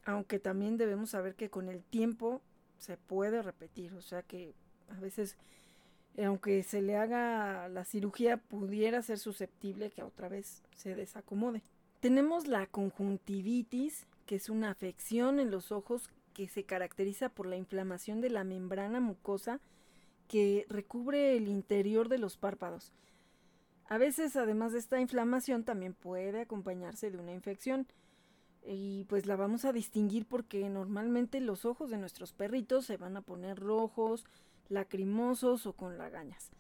aunque 0.05 0.39
también 0.39 0.77
debemos 0.77 1.11
saber 1.11 1.35
que 1.35 1.49
con 1.49 1.69
el 1.69 1.83
tiempo 1.83 2.41
se 2.77 2.97
puede 2.97 3.41
repetir, 3.41 3.93
o 3.93 4.01
sea 4.01 4.23
que 4.23 4.53
a 4.89 4.99
veces 4.99 5.37
aunque 6.17 6.63
se 6.63 6.81
le 6.81 6.97
haga 6.97 7.69
la 7.69 7.85
cirugía 7.85 8.37
pudiera 8.37 9.01
ser 9.01 9.19
susceptible 9.19 9.91
que 9.91 10.03
otra 10.03 10.27
vez 10.27 10.63
se 10.75 10.95
desacomode. 10.95 11.61
Tenemos 11.99 12.47
la 12.47 12.65
conjuntivitis, 12.65 14.07
que 14.25 14.35
es 14.35 14.49
una 14.49 14.71
afección 14.71 15.39
en 15.39 15.51
los 15.51 15.71
ojos 15.71 16.09
que 16.39 16.47
se 16.47 16.63
caracteriza 16.63 17.27
por 17.27 17.47
la 17.47 17.57
inflamación 17.57 18.21
de 18.21 18.29
la 18.29 18.45
membrana 18.45 19.01
mucosa 19.01 19.59
que 20.29 20.65
recubre 20.69 21.35
el 21.35 21.49
interior 21.49 22.07
de 22.07 22.17
los 22.17 22.37
párpados. 22.37 22.93
A 23.89 23.97
veces, 23.97 24.37
además 24.37 24.71
de 24.71 24.79
esta 24.79 25.01
inflamación, 25.01 25.65
también 25.65 25.93
puede 25.93 26.39
acompañarse 26.39 27.11
de 27.11 27.17
una 27.17 27.33
infección. 27.33 27.87
Y 28.65 29.03
pues 29.09 29.25
la 29.25 29.35
vamos 29.35 29.65
a 29.65 29.73
distinguir 29.73 30.25
porque 30.25 30.69
normalmente 30.69 31.41
los 31.41 31.65
ojos 31.65 31.89
de 31.89 31.97
nuestros 31.97 32.31
perritos 32.31 32.85
se 32.85 32.95
van 32.95 33.17
a 33.17 33.21
poner 33.21 33.59
rojos, 33.59 34.25
lacrimosos 34.69 35.65
o 35.65 35.73
con 35.73 35.97
lagañas. 35.97 36.51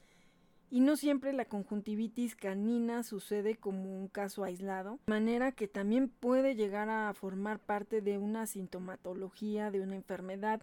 Y 0.71 0.81
no 0.81 0.95
siempre 0.95 1.33
la 1.33 1.45
conjuntivitis 1.45 2.35
canina 2.35 3.03
sucede 3.03 3.55
como 3.55 3.97
un 3.97 4.07
caso 4.07 4.43
aislado, 4.43 4.99
de 5.07 5.11
manera 5.11 5.51
que 5.51 5.67
también 5.67 6.09
puede 6.09 6.55
llegar 6.55 6.89
a 6.89 7.11
formar 7.15 7.59
parte 7.59 8.01
de 8.01 8.19
una 8.19 8.45
sintomatología 8.45 9.71
de 9.71 9.81
una 9.81 9.95
enfermedad 9.95 10.61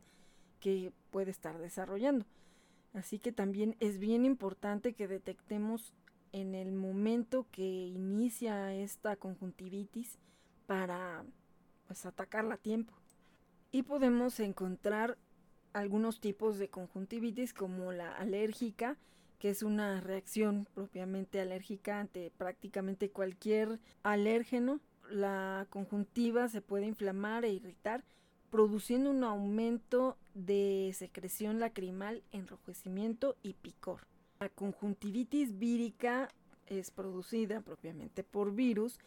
que 0.60 0.92
puede 1.10 1.32
estar 1.32 1.58
desarrollando. 1.58 2.24
Así 2.94 3.18
que 3.18 3.32
también 3.32 3.76
es 3.80 3.98
bien 3.98 4.24
importante 4.24 4.94
que 4.94 5.08
detectemos 5.08 5.92
en 6.32 6.54
el 6.54 6.72
momento 6.72 7.46
que 7.50 7.64
inicia 7.64 8.74
esta 8.74 9.16
conjuntivitis 9.16 10.18
para 10.66 11.24
pues 11.86 12.06
atacarla 12.06 12.54
a 12.54 12.58
tiempo. 12.58 12.94
Y 13.72 13.82
podemos 13.82 14.38
encontrar 14.40 15.18
algunos 15.72 16.20
tipos 16.20 16.58
de 16.58 16.68
conjuntivitis 16.68 17.52
como 17.52 17.92
la 17.92 18.12
alérgica, 18.12 18.96
que 19.38 19.50
es 19.50 19.62
una 19.62 20.00
reacción 20.00 20.66
propiamente 20.74 21.40
alérgica 21.40 22.00
ante 22.00 22.30
prácticamente 22.36 23.10
cualquier 23.10 23.78
alérgeno 24.02 24.80
la 25.10 25.66
conjuntiva 25.70 26.48
se 26.48 26.60
puede 26.60 26.86
inflamar 26.86 27.44
e 27.44 27.52
irritar, 27.52 28.04
produciendo 28.50 29.10
un 29.10 29.24
aumento 29.24 30.16
de 30.34 30.92
secreción 30.94 31.60
lacrimal, 31.60 32.22
enrojecimiento 32.32 33.36
y 33.42 33.54
picor. 33.54 34.06
La 34.40 34.48
conjuntivitis 34.48 35.58
vírica 35.58 36.28
es 36.66 36.90
producida 36.90 37.60
propiamente 37.60 38.24
por 38.24 38.54
virus, 38.54 38.98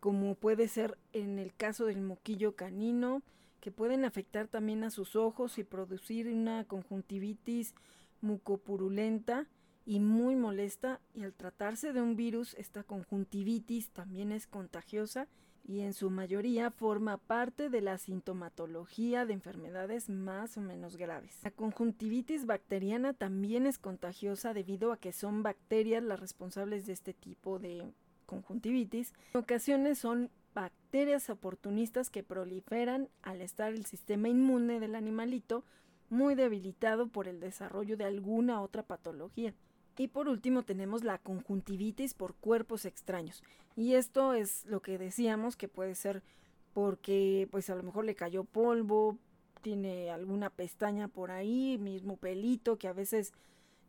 como 0.00 0.34
puede 0.34 0.68
ser 0.68 0.98
en 1.12 1.38
el 1.38 1.54
caso 1.54 1.86
del 1.86 2.00
moquillo 2.00 2.56
canino, 2.56 3.22
que 3.60 3.70
pueden 3.70 4.04
afectar 4.04 4.48
también 4.48 4.82
a 4.82 4.90
sus 4.90 5.14
ojos 5.14 5.56
y 5.58 5.64
producir 5.64 6.26
una 6.28 6.64
conjuntivitis 6.64 7.74
mucopurulenta 8.20 9.46
y 9.84 10.00
muy 10.00 10.36
molesta 10.36 11.00
y 11.14 11.24
al 11.24 11.34
tratarse 11.34 11.92
de 11.92 12.00
un 12.00 12.16
virus 12.16 12.54
esta 12.54 12.82
conjuntivitis 12.82 13.90
también 13.90 14.32
es 14.32 14.46
contagiosa 14.46 15.28
y 15.64 15.80
en 15.80 15.92
su 15.92 16.10
mayoría 16.10 16.70
forma 16.70 17.18
parte 17.18 17.68
de 17.68 17.80
la 17.80 17.98
sintomatología 17.98 19.26
de 19.26 19.34
enfermedades 19.34 20.08
más 20.08 20.56
o 20.56 20.60
menos 20.60 20.96
graves. 20.96 21.38
La 21.42 21.50
conjuntivitis 21.50 22.46
bacteriana 22.46 23.12
también 23.12 23.66
es 23.66 23.78
contagiosa 23.78 24.54
debido 24.54 24.92
a 24.92 24.96
que 24.96 25.12
son 25.12 25.42
bacterias 25.42 26.02
las 26.02 26.18
responsables 26.18 26.86
de 26.86 26.92
este 26.92 27.14
tipo 27.14 27.58
de 27.58 27.92
conjuntivitis. 28.26 29.12
En 29.34 29.40
ocasiones 29.40 29.98
son 29.98 30.30
bacterias 30.54 31.30
oportunistas 31.30 32.10
que 32.10 32.22
proliferan 32.22 33.08
al 33.22 33.40
estar 33.40 33.72
el 33.72 33.86
sistema 33.86 34.28
inmune 34.28 34.80
del 34.80 34.94
animalito 34.94 35.64
muy 36.10 36.34
debilitado 36.34 37.08
por 37.08 37.26
el 37.26 37.40
desarrollo 37.40 37.96
de 37.96 38.04
alguna 38.04 38.60
otra 38.60 38.82
patología. 38.82 39.54
Y 39.98 40.08
por 40.08 40.28
último 40.28 40.62
tenemos 40.62 41.04
la 41.04 41.18
conjuntivitis 41.18 42.14
por 42.14 42.34
cuerpos 42.34 42.84
extraños. 42.84 43.42
Y 43.76 43.94
esto 43.94 44.34
es 44.34 44.64
lo 44.66 44.80
que 44.80 44.98
decíamos 44.98 45.56
que 45.56 45.68
puede 45.68 45.94
ser 45.94 46.22
porque 46.72 47.48
pues 47.50 47.68
a 47.70 47.74
lo 47.74 47.82
mejor 47.82 48.04
le 48.04 48.14
cayó 48.14 48.44
polvo, 48.44 49.18
tiene 49.60 50.10
alguna 50.10 50.50
pestaña 50.50 51.08
por 51.08 51.30
ahí, 51.30 51.78
mismo 51.78 52.16
pelito 52.16 52.78
que 52.78 52.88
a 52.88 52.92
veces 52.92 53.32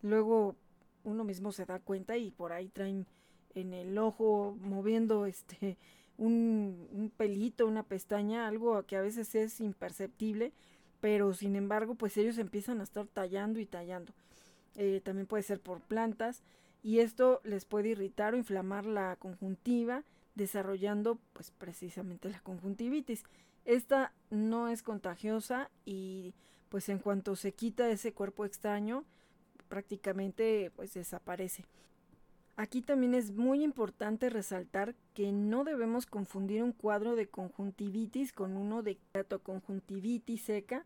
luego 0.02 0.56
uno 1.04 1.24
mismo 1.24 1.52
se 1.52 1.66
da 1.66 1.80
cuenta 1.80 2.18
y 2.18 2.32
por 2.32 2.52
ahí 2.52 2.68
traen 2.68 3.08
en 3.56 3.74
el 3.74 3.98
ojo 3.98 4.58
moviendo 4.62 5.26
este 5.26 5.78
un, 6.18 6.88
un 6.92 7.10
pelito, 7.10 7.66
una 7.66 7.84
pestaña, 7.84 8.48
algo 8.48 8.84
que 8.84 8.98
a 8.98 9.02
veces 9.02 9.34
es 9.36 9.60
imperceptible, 9.62 10.52
pero 11.00 11.34
sin 11.34 11.56
embargo 11.56 11.96
pues 11.96 12.18
ellos 12.18 12.38
empiezan 12.38 12.82
a 12.82 12.84
estar 12.84 13.08
tallando 13.08 13.60
y 13.60 13.66
tallando. 13.66 14.14
Eh, 14.76 15.02
también 15.04 15.28
puede 15.28 15.44
ser 15.44 15.60
por 15.60 15.82
plantas 15.82 16.42
y 16.82 17.00
esto 17.00 17.42
les 17.44 17.66
puede 17.66 17.90
irritar 17.90 18.34
o 18.34 18.38
inflamar 18.38 18.86
la 18.86 19.16
conjuntiva 19.18 20.04
desarrollando 20.36 21.20
pues 21.34 21.52
precisamente 21.52 22.30
la 22.30 22.40
conjuntivitis. 22.42 23.24
Esta 23.66 24.14
no 24.30 24.68
es 24.68 24.84
contagiosa 24.84 25.70
y 25.86 26.34
pues 26.70 26.90
en 26.90 27.00
cuanto 27.00 27.36
se 27.36 27.54
quita 27.54 27.90
ese 27.90 28.14
cuerpo 28.14 28.46
extraño 28.46 29.06
prácticamente 29.70 30.72
pues 30.76 30.94
desaparece. 30.94 31.66
Aquí 32.56 32.82
también 32.82 33.16
es 33.16 33.32
muy 33.32 33.64
importante 33.64 34.30
resaltar 34.30 34.94
que 35.16 35.32
no 35.32 35.64
debemos 35.64 36.06
confundir 36.06 36.62
un 36.62 36.72
cuadro 36.72 37.16
de 37.16 37.28
conjuntivitis 37.28 38.32
con 38.32 38.58
uno 38.58 38.84
de 38.84 39.00
conjuntivitis 39.42 40.44
seca, 40.44 40.86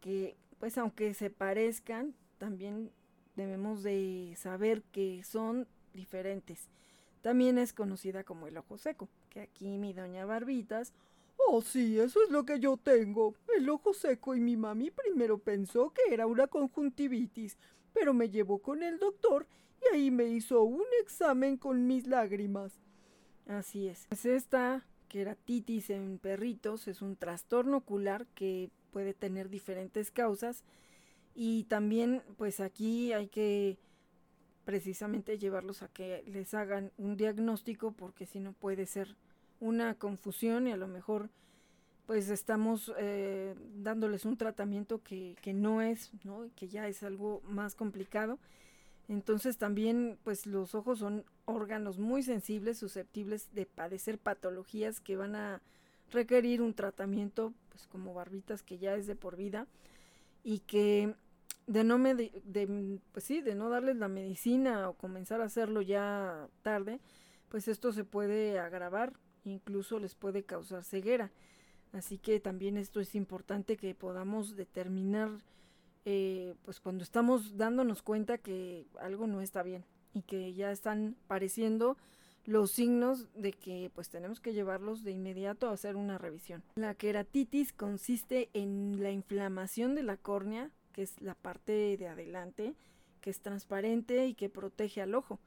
que 0.00 0.36
pues 0.58 0.76
aunque 0.78 1.14
se 1.14 1.30
parezcan, 1.30 2.14
también 2.38 2.90
debemos 3.36 3.82
de 3.82 4.34
saber 4.36 4.82
que 4.92 5.22
son 5.22 5.66
diferentes. 5.94 6.68
También 7.22 7.58
es 7.58 7.72
conocida 7.72 8.24
como 8.24 8.46
el 8.46 8.56
ojo 8.56 8.78
seco, 8.78 9.08
que 9.30 9.40
aquí 9.40 9.78
mi 9.78 9.92
doña 9.92 10.24
Barbitas 10.24 10.92
Oh, 11.38 11.62
sí, 11.62 11.98
eso 11.98 12.22
es 12.22 12.30
lo 12.30 12.44
que 12.44 12.58
yo 12.58 12.76
tengo. 12.76 13.34
El 13.56 13.68
ojo 13.68 13.94
seco 13.94 14.34
y 14.34 14.40
mi 14.40 14.56
mami 14.56 14.90
primero 14.90 15.38
pensó 15.38 15.90
que 15.90 16.12
era 16.12 16.26
una 16.26 16.46
conjuntivitis, 16.46 17.56
pero 17.92 18.14
me 18.14 18.30
llevó 18.30 18.58
con 18.58 18.82
el 18.82 18.98
doctor 18.98 19.46
y 19.82 19.94
ahí 19.94 20.10
me 20.10 20.24
hizo 20.24 20.62
un 20.62 20.84
examen 21.02 21.56
con 21.56 21.86
mis 21.86 22.06
lágrimas. 22.06 22.72
Así 23.46 23.86
es. 23.88 24.06
Pues 24.08 24.24
esta 24.24 24.84
queratitis 25.08 25.90
en 25.90 26.18
perritos 26.18 26.88
es 26.88 27.00
un 27.00 27.16
trastorno 27.16 27.78
ocular 27.78 28.26
que 28.34 28.70
puede 28.90 29.14
tener 29.14 29.48
diferentes 29.48 30.10
causas 30.10 30.64
y 31.36 31.64
también 31.64 32.22
pues 32.38 32.60
aquí 32.60 33.12
hay 33.12 33.28
que 33.28 33.78
precisamente 34.64 35.38
llevarlos 35.38 35.82
a 35.82 35.88
que 35.88 36.24
les 36.26 36.54
hagan 36.54 36.90
un 36.96 37.16
diagnóstico 37.16 37.92
porque 37.92 38.24
si 38.24 38.40
no 38.40 38.54
puede 38.54 38.86
ser 38.86 39.14
una 39.60 39.94
confusión 39.94 40.66
y 40.66 40.72
a 40.72 40.76
lo 40.76 40.88
mejor 40.88 41.28
pues 42.06 42.30
estamos 42.30 42.92
eh, 42.98 43.54
dándoles 43.76 44.24
un 44.24 44.38
tratamiento 44.38 45.02
que, 45.02 45.36
que 45.42 45.52
no 45.52 45.82
es, 45.82 46.10
¿no? 46.24 46.48
que 46.56 46.68
ya 46.68 46.88
es 46.88 47.02
algo 47.02 47.42
más 47.44 47.74
complicado. 47.74 48.38
Entonces 49.08 49.58
también 49.58 50.18
pues 50.24 50.46
los 50.46 50.74
ojos 50.74 51.00
son 51.00 51.24
órganos 51.44 51.98
muy 51.98 52.22
sensibles, 52.22 52.78
susceptibles 52.78 53.52
de 53.54 53.66
padecer 53.66 54.18
patologías 54.18 55.00
que 55.00 55.16
van 55.16 55.36
a 55.36 55.60
requerir 56.10 56.62
un 56.62 56.74
tratamiento 56.74 57.52
pues 57.68 57.86
como 57.86 58.14
barbitas 58.14 58.62
que 58.62 58.78
ya 58.78 58.94
es 58.94 59.06
de 59.06 59.16
por 59.16 59.36
vida 59.36 59.66
y 60.42 60.60
que 60.60 61.14
de 61.66 61.84
no 61.84 61.98
de, 61.98 63.00
pues 63.12 63.24
sí, 63.24 63.40
de 63.40 63.54
no 63.54 63.68
darles 63.68 63.96
la 63.96 64.08
medicina 64.08 64.88
o 64.88 64.94
comenzar 64.94 65.40
a 65.40 65.44
hacerlo 65.46 65.82
ya 65.82 66.48
tarde, 66.62 67.00
pues 67.48 67.68
esto 67.68 67.92
se 67.92 68.04
puede 68.04 68.58
agravar, 68.58 69.14
incluso 69.44 69.98
les 69.98 70.14
puede 70.14 70.44
causar 70.44 70.84
ceguera. 70.84 71.32
Así 71.92 72.18
que 72.18 72.40
también 72.40 72.76
esto 72.76 73.00
es 73.00 73.14
importante 73.14 73.76
que 73.76 73.94
podamos 73.94 74.56
determinar, 74.56 75.30
eh, 76.04 76.54
pues 76.64 76.80
cuando 76.80 77.02
estamos 77.02 77.56
dándonos 77.56 78.02
cuenta 78.02 78.38
que 78.38 78.86
algo 79.00 79.26
no 79.26 79.40
está 79.40 79.62
bien 79.62 79.84
y 80.12 80.22
que 80.22 80.54
ya 80.54 80.70
están 80.70 81.16
pareciendo 81.26 81.96
los 82.44 82.70
signos 82.70 83.26
de 83.34 83.52
que 83.52 83.90
pues 83.92 84.08
tenemos 84.08 84.40
que 84.40 84.52
llevarlos 84.52 85.02
de 85.02 85.10
inmediato 85.10 85.68
a 85.68 85.72
hacer 85.72 85.96
una 85.96 86.16
revisión. 86.16 86.62
La 86.76 86.94
queratitis 86.94 87.72
consiste 87.72 88.50
en 88.52 89.02
la 89.02 89.10
inflamación 89.10 89.94
de 89.94 90.04
la 90.04 90.16
córnea 90.16 90.70
que 90.96 91.02
es 91.02 91.20
la 91.20 91.34
parte 91.34 91.98
de 91.98 92.08
adelante, 92.08 92.74
que 93.20 93.28
es 93.28 93.40
transparente 93.40 94.26
y 94.26 94.34
que 94.34 94.48
protege 94.48 95.02
al 95.02 95.14
ojo. 95.14 95.38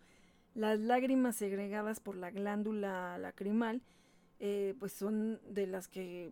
Las 0.54 0.80
lágrimas 0.80 1.36
segregadas 1.36 2.00
por 2.00 2.16
la 2.16 2.30
glándula 2.30 3.18
lacrimal, 3.18 3.82
eh, 4.40 4.76
pues 4.80 4.94
son 4.94 5.42
de 5.52 5.66
las 5.66 5.88
que 5.88 6.32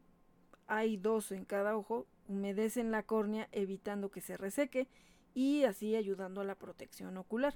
hay 0.67 0.97
dos 0.97 1.31
en 1.31 1.45
cada 1.45 1.75
ojo, 1.75 2.05
humedecen 2.27 2.91
la 2.91 3.01
córnea 3.01 3.49
evitando 3.51 4.11
que 4.11 4.21
se 4.21 4.37
reseque 4.37 4.87
y 5.33 5.63
así 5.63 5.95
ayudando 5.95 6.41
a 6.41 6.45
la 6.45 6.55
protección 6.55 7.17
ocular. 7.17 7.55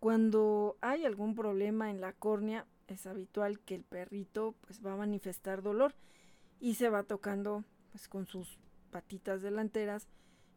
Cuando 0.00 0.76
hay 0.82 1.06
algún 1.06 1.34
problema 1.34 1.90
en 1.90 2.02
la 2.02 2.12
córnea, 2.12 2.66
es 2.88 3.06
habitual 3.06 3.58
que 3.60 3.74
el 3.74 3.84
perrito 3.84 4.54
pues 4.66 4.84
va 4.84 4.92
a 4.92 4.96
manifestar 4.96 5.62
dolor 5.62 5.94
y 6.60 6.74
se 6.74 6.90
va 6.90 7.04
tocando 7.04 7.64
pues 7.90 8.06
con 8.06 8.26
sus 8.26 8.58
patitas 8.90 9.40
delanteras 9.40 10.08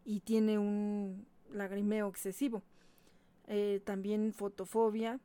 y 0.06 0.22
tiene 0.22 0.58
un 0.58 1.26
lagrimeo 1.52 2.08
excesivo. 2.08 2.64
Eh, 3.48 3.82
también 3.84 4.34
fotofobia, 4.34 5.20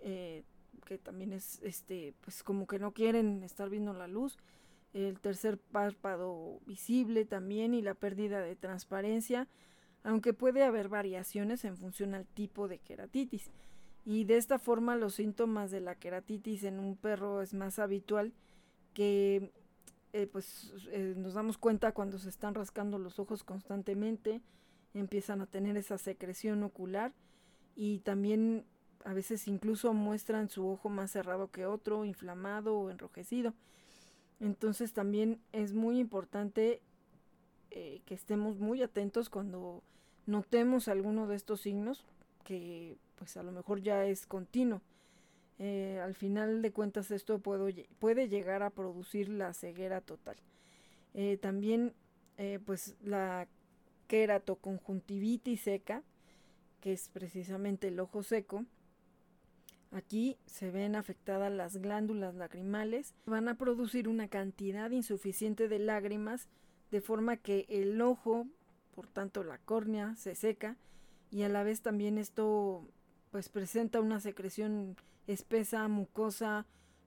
eh, 0.00 0.42
que 0.84 0.98
también 0.98 1.32
es 1.32 1.60
este, 1.62 2.14
pues 2.20 2.42
como 2.42 2.66
que 2.66 2.78
no 2.78 2.92
quieren 2.92 3.42
estar 3.42 3.70
viendo 3.70 3.92
la 3.92 4.06
luz. 4.06 4.38
El 4.92 5.18
tercer 5.18 5.58
párpado 5.58 6.60
visible 6.66 7.24
también 7.24 7.74
y 7.74 7.82
la 7.82 7.94
pérdida 7.94 8.40
de 8.40 8.54
transparencia, 8.54 9.48
aunque 10.04 10.32
puede 10.32 10.62
haber 10.62 10.88
variaciones 10.88 11.64
en 11.64 11.76
función 11.76 12.14
al 12.14 12.26
tipo 12.26 12.68
de 12.68 12.78
queratitis. 12.78 13.50
Y 14.04 14.24
de 14.24 14.36
esta 14.36 14.58
forma 14.58 14.96
los 14.96 15.14
síntomas 15.14 15.70
de 15.70 15.80
la 15.80 15.94
queratitis 15.94 16.62
en 16.64 16.78
un 16.78 16.96
perro 16.96 17.40
es 17.40 17.54
más 17.54 17.78
habitual 17.78 18.32
que 18.92 19.50
eh, 20.14 20.28
pues 20.28 20.72
eh, 20.92 21.14
nos 21.16 21.34
damos 21.34 21.58
cuenta 21.58 21.90
cuando 21.90 22.20
se 22.20 22.28
están 22.28 22.54
rascando 22.54 23.00
los 23.00 23.18
ojos 23.18 23.42
constantemente, 23.42 24.40
empiezan 24.94 25.42
a 25.42 25.46
tener 25.46 25.76
esa 25.76 25.98
secreción 25.98 26.62
ocular 26.62 27.12
y 27.74 27.98
también 27.98 28.64
a 29.04 29.12
veces 29.12 29.48
incluso 29.48 29.92
muestran 29.92 30.48
su 30.50 30.68
ojo 30.68 30.88
más 30.88 31.10
cerrado 31.10 31.50
que 31.50 31.66
otro, 31.66 32.04
inflamado 32.04 32.78
o 32.78 32.90
enrojecido. 32.90 33.54
Entonces 34.38 34.92
también 34.92 35.40
es 35.50 35.72
muy 35.72 35.98
importante 35.98 36.80
eh, 37.72 38.00
que 38.06 38.14
estemos 38.14 38.60
muy 38.60 38.82
atentos 38.82 39.28
cuando 39.28 39.82
notemos 40.26 40.86
alguno 40.86 41.26
de 41.26 41.34
estos 41.34 41.62
signos 41.62 42.04
que 42.44 42.98
pues 43.16 43.36
a 43.36 43.42
lo 43.42 43.50
mejor 43.50 43.82
ya 43.82 44.06
es 44.06 44.26
continuo. 44.26 44.80
Eh, 45.58 46.00
al 46.02 46.14
final 46.14 46.62
de 46.62 46.72
cuentas 46.72 47.10
esto 47.10 47.38
puede 47.38 48.28
llegar 48.28 48.62
a 48.62 48.70
producir 48.70 49.28
la 49.28 49.52
ceguera 49.52 50.00
total. 50.00 50.36
Eh, 51.14 51.36
también 51.36 51.94
eh, 52.38 52.58
pues 52.64 52.96
la 53.02 53.46
queratoconjuntivitis 54.08 55.60
seca, 55.60 56.02
que 56.80 56.92
es 56.92 57.08
precisamente 57.08 57.88
el 57.88 58.00
ojo 58.00 58.22
seco, 58.22 58.64
Aquí 59.94 60.36
se 60.46 60.72
ven 60.72 60.96
afectadas 60.96 61.52
las 61.52 61.76
glándulas 61.76 62.34
lacrimales, 62.34 63.14
van 63.26 63.46
a 63.46 63.56
producir 63.56 64.08
una 64.08 64.26
cantidad 64.26 64.90
insuficiente 64.90 65.68
de 65.68 65.78
lágrimas, 65.78 66.48
de 66.90 67.00
forma 67.00 67.36
que 67.36 67.64
el 67.68 68.00
ojo, 68.00 68.48
por 68.92 69.06
tanto 69.06 69.44
la 69.44 69.58
córnea, 69.58 70.16
se 70.16 70.34
seca 70.34 70.76
y 71.30 71.42
a 71.44 71.48
la 71.48 71.62
vez 71.62 71.80
también 71.80 72.18
esto 72.18 72.88
pues 73.30 73.48
presenta 73.48 74.00
una 74.00 74.18
secreción 74.18 74.96
espesa, 75.26 75.88
mucosa, 75.88 76.66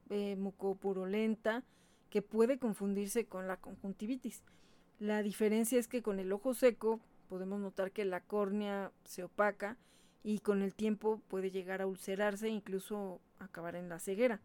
eh, 0.09 0.35
mucopurulenta, 0.35 1.63
que 2.09 2.21
puede 2.21 2.57
confundirse 2.57 3.25
con 3.25 3.47
la 3.47 3.57
conjuntivitis. 3.57 4.43
La 4.99 5.21
diferencia 5.21 5.77
es 5.77 5.87
que 5.87 6.01
con 6.01 6.19
el 6.19 6.31
ojo 6.31 6.53
seco 6.53 6.99
podemos 7.29 7.59
notar 7.59 7.91
que 7.91 8.05
la 8.05 8.21
córnea 8.21 8.91
se 9.03 9.23
opaca 9.23 9.77
y 10.23 10.39
con 10.39 10.61
el 10.61 10.73
tiempo 10.73 11.21
puede 11.27 11.51
llegar 11.51 11.81
a 11.81 11.87
ulcerarse 11.87 12.47
e 12.47 12.51
incluso 12.51 13.21
acabar 13.39 13.75
en 13.75 13.89
la 13.89 13.99
ceguera. 13.99 14.41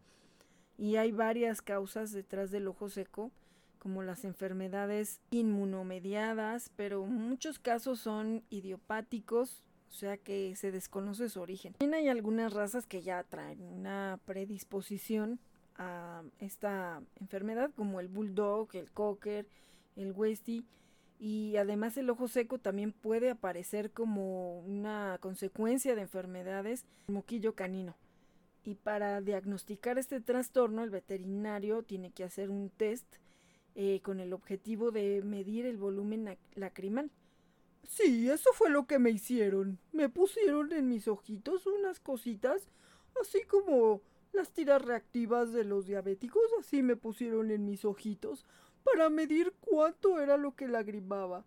Y 0.77 0.97
hay 0.97 1.11
varias 1.11 1.61
causas 1.61 2.11
detrás 2.11 2.51
del 2.51 2.67
ojo 2.67 2.89
seco, 2.89 3.31
como 3.79 4.01
las 4.01 4.23
enfermedades 4.23 5.19
inmunomediadas, 5.29 6.71
pero 6.75 7.05
muchos 7.05 7.59
casos 7.59 7.99
son 7.99 8.43
idiopáticos, 8.49 9.61
o 9.93 9.95
sea 9.95 10.17
que 10.17 10.55
se 10.55 10.71
desconoce 10.71 11.29
su 11.29 11.39
origen. 11.39 11.73
También 11.73 11.93
hay 11.93 12.09
algunas 12.09 12.51
razas 12.51 12.87
que 12.87 13.03
ya 13.03 13.23
traen 13.23 13.61
una 13.61 14.19
predisposición 14.25 15.39
a 15.75 16.23
esta 16.39 17.03
enfermedad, 17.19 17.69
como 17.75 17.99
el 17.99 18.07
bulldog, 18.07 18.69
el 18.73 18.91
cocker, 18.91 19.47
el 19.95 20.11
westie, 20.13 20.63
y 21.19 21.57
además 21.57 21.95
el 21.97 22.09
ojo 22.09 22.27
seco 22.27 22.57
también 22.57 22.91
puede 22.91 23.29
aparecer 23.29 23.91
como 23.91 24.61
una 24.61 25.19
consecuencia 25.21 25.93
de 25.93 26.01
enfermedades 26.01 26.85
moquillo 27.05 27.53
canino. 27.53 27.95
Y 28.63 28.73
para 28.75 29.21
diagnosticar 29.21 29.99
este 29.99 30.21
trastorno 30.21 30.83
el 30.83 30.89
veterinario 30.89 31.83
tiene 31.83 32.09
que 32.09 32.23
hacer 32.23 32.49
un 32.49 32.71
test 32.71 33.05
eh, 33.75 33.99
con 34.01 34.19
el 34.19 34.33
objetivo 34.33 34.89
de 34.89 35.21
medir 35.23 35.67
el 35.67 35.77
volumen 35.77 36.35
lacrimal. 36.55 37.11
Sí, 37.87 38.29
eso 38.29 38.51
fue 38.53 38.69
lo 38.69 38.87
que 38.87 38.99
me 38.99 39.11
hicieron. 39.11 39.79
Me 39.91 40.09
pusieron 40.09 40.71
en 40.73 40.87
mis 40.87 41.07
ojitos 41.07 41.67
unas 41.67 41.99
cositas, 41.99 42.69
así 43.21 43.43
como 43.43 44.01
las 44.31 44.51
tiras 44.51 44.81
reactivas 44.81 45.51
de 45.51 45.63
los 45.63 45.85
diabéticos, 45.85 46.43
así 46.59 46.81
me 46.81 46.95
pusieron 46.95 47.51
en 47.51 47.65
mis 47.65 47.85
ojitos 47.85 48.45
para 48.83 49.09
medir 49.09 49.53
cuánto 49.59 50.19
era 50.19 50.37
lo 50.37 50.55
que 50.55 50.67
lagrimaba. 50.67 51.45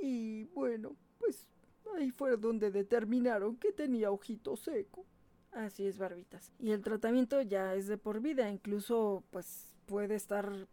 Y 0.00 0.44
bueno, 0.54 0.96
pues 1.18 1.48
ahí 1.96 2.10
fue 2.10 2.36
donde 2.36 2.70
determinaron 2.70 3.56
que 3.56 3.72
tenía 3.72 4.10
ojito 4.10 4.56
seco. 4.56 5.06
Así 5.52 5.86
es, 5.86 5.98
barbitas. 5.98 6.52
Y 6.58 6.72
el 6.72 6.82
tratamiento 6.82 7.40
ya 7.40 7.74
es 7.74 7.86
de 7.86 7.96
por 7.96 8.20
vida, 8.20 8.50
incluso 8.50 9.24
pues 9.30 9.74
puede 9.86 10.14
estar 10.14 10.68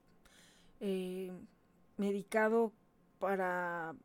eh, 0.82 1.32
medicado 1.98 2.74
para 3.20 3.96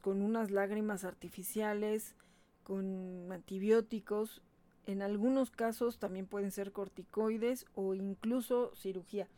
con 0.00 0.22
unas 0.22 0.50
lágrimas 0.50 1.04
artificiales, 1.04 2.14
con 2.62 3.30
antibióticos. 3.30 4.42
En 4.86 5.02
algunos 5.02 5.50
casos 5.50 5.98
también 5.98 6.26
pueden 6.26 6.50
ser 6.50 6.72
corticoides 6.72 7.66
o 7.74 7.94
incluso 7.94 8.74
cirugía. 8.74 9.28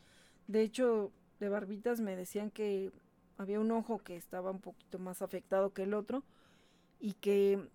De 0.46 0.62
hecho, 0.62 1.12
de 1.40 1.48
barbitas 1.48 2.00
me 2.00 2.16
decían 2.16 2.50
que 2.50 2.92
había 3.36 3.60
un 3.60 3.70
ojo 3.70 3.98
que 3.98 4.16
estaba 4.16 4.50
un 4.50 4.60
poquito 4.60 4.98
más 4.98 5.22
afectado 5.22 5.72
que 5.72 5.82
el 5.82 5.94
otro 5.94 6.22
y 7.00 7.14
que 7.14 7.68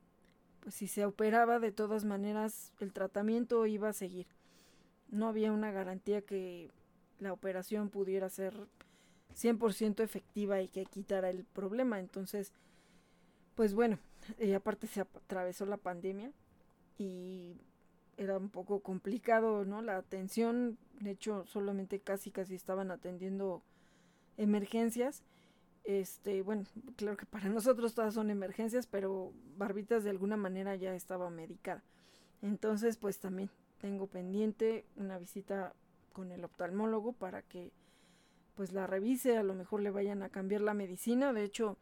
pues 0.61 0.75
si 0.75 0.87
se 0.87 1.05
operaba 1.05 1.59
de 1.59 1.71
todas 1.71 2.05
maneras 2.05 2.73
el 2.79 2.93
tratamiento 2.93 3.65
iba 3.65 3.89
a 3.89 3.93
seguir. 3.93 4.27
No 5.09 5.27
había 5.27 5.51
una 5.51 5.71
garantía 5.71 6.21
que 6.21 6.71
la 7.19 7.33
operación 7.33 7.89
pudiera 7.89 8.29
ser 8.29 8.53
100% 9.35 10.03
efectiva 10.03 10.61
y 10.61 10.67
que 10.67 10.85
quitara 10.85 11.29
el 11.29 11.43
problema. 11.45 11.99
Entonces, 11.99 12.51
pues 13.55 13.73
bueno, 13.73 13.99
y 14.39 14.53
aparte 14.53 14.87
se 14.87 15.01
atravesó 15.01 15.65
la 15.65 15.77
pandemia 15.77 16.31
y 16.97 17.55
era 18.17 18.37
un 18.37 18.49
poco 18.49 18.81
complicado, 18.81 19.65
¿no? 19.65 19.81
La 19.81 19.97
atención, 19.97 20.77
de 20.99 21.11
hecho, 21.11 21.45
solamente 21.47 21.99
casi 21.99 22.31
casi 22.31 22.55
estaban 22.55 22.91
atendiendo 22.91 23.63
emergencias. 24.37 25.23
Este, 25.85 26.41
bueno, 26.41 26.65
claro 26.97 27.17
que 27.17 27.25
para 27.25 27.49
nosotros 27.49 27.95
todas 27.95 28.13
son 28.13 28.29
emergencias, 28.29 28.87
pero 28.87 29.31
Barbitas 29.57 30.03
de 30.03 30.09
alguna 30.09 30.37
manera 30.37 30.75
ya 30.75 30.93
estaba 30.93 31.29
medicada. 31.29 31.83
Entonces, 32.41 32.97
pues 32.97 33.19
también 33.19 33.49
tengo 33.79 34.07
pendiente 34.07 34.85
una 34.97 35.17
visita 35.17 35.73
con 36.13 36.31
el 36.31 36.43
oftalmólogo 36.43 37.13
para 37.13 37.41
que 37.41 37.71
pues 38.59 38.73
la 38.73 38.87
revise, 38.87 39.37
a 39.37 39.43
lo 39.43 39.53
mejor 39.53 39.81
le 39.81 39.89
vayan 39.89 40.21
a 40.21 40.27
cambiar 40.27 40.59
la 40.59 40.73
medicina. 40.73 41.31
De 41.31 41.45
hecho, 41.45 41.77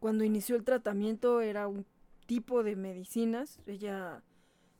cuando 0.00 0.22
inició 0.22 0.54
el 0.54 0.64
tratamiento 0.64 1.40
era 1.40 1.66
un 1.66 1.86
tipo 2.26 2.62
de 2.62 2.76
medicinas. 2.76 3.58
Ella 3.66 4.22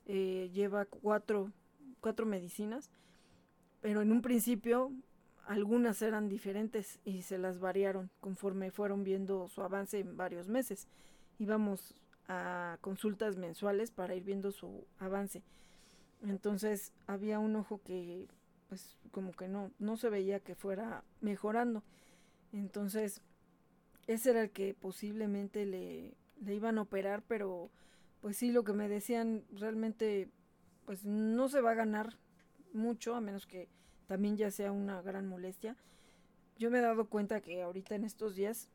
eh, 0.05 0.51
lleva 0.53 0.85
cuatro, 0.85 1.51
cuatro 2.03 2.27
medicinas, 2.27 2.91
pero 3.81 4.03
en 4.03 4.13
un 4.13 4.21
principio 4.21 4.93
algunas 5.47 6.03
eran 6.03 6.29
diferentes 6.29 7.01
y 7.07 7.23
se 7.23 7.39
las 7.39 7.59
variaron 7.59 8.11
conforme 8.21 8.71
fueron 8.71 9.03
viendo 9.03 9.49
su 9.49 9.63
avance 9.63 9.99
en 9.99 10.19
varios 10.19 10.47
meses. 10.47 10.89
Íbamos 11.39 11.95
a 12.29 12.77
consultas 12.83 13.39
mensuales 13.39 13.91
para 13.91 14.15
ir 14.15 14.25
viendo 14.25 14.53
su 14.53 14.85
avance. 14.99 15.43
Entonces 16.23 16.93
había 17.07 17.39
un 17.39 17.57
ojo 17.57 17.81
que 17.83 18.29
pues 18.71 18.97
como 19.11 19.33
que 19.33 19.49
no, 19.49 19.73
no 19.79 19.99
se 19.99 20.09
veía 20.09 20.41
que 20.41 20.55
fuera 20.55 21.05
mejorando. 21.21 21.83
Entonces 22.53 23.21
ese 24.07 24.31
era 24.31 24.43
el 24.43 24.51
que 24.51 24.75
posiblemente 24.75 25.67
le, 25.67 26.15
le 26.41 26.55
iban 26.55 26.79
a 26.79 26.83
operar, 26.83 27.23
pero 27.29 27.71
pues 28.21 28.37
sí, 28.37 28.53
lo 28.53 28.65
que 28.65 28.73
me 28.73 28.89
decían 28.89 29.45
realmente, 29.53 30.31
pues 30.87 31.05
no 31.05 31.49
se 31.49 31.61
va 31.61 31.73
a 31.73 31.75
ganar 31.75 32.17
mucho, 32.73 33.15
a 33.15 33.21
menos 33.21 33.47
que 33.47 33.69
también 34.07 34.37
ya 34.37 34.51
sea 34.51 34.73
una 34.73 35.03
gran 35.03 35.27
molestia. 35.27 35.77
Yo 36.59 36.71
me 36.71 36.79
he 36.79 36.83
dado 36.83 37.07
cuenta 37.09 37.41
que 37.41 37.63
ahorita 37.63 37.95
en 37.97 38.05
estos 38.05 38.37
días 38.37 38.69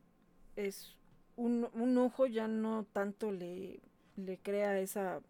es 0.56 0.96
un, 1.36 1.68
un 1.72 1.96
ojo 1.98 2.26
ya 2.26 2.48
no 2.48 2.84
tanto 2.84 3.32
le, 3.32 3.80
le 4.16 4.38
crea 4.38 4.78
esa 4.78 5.20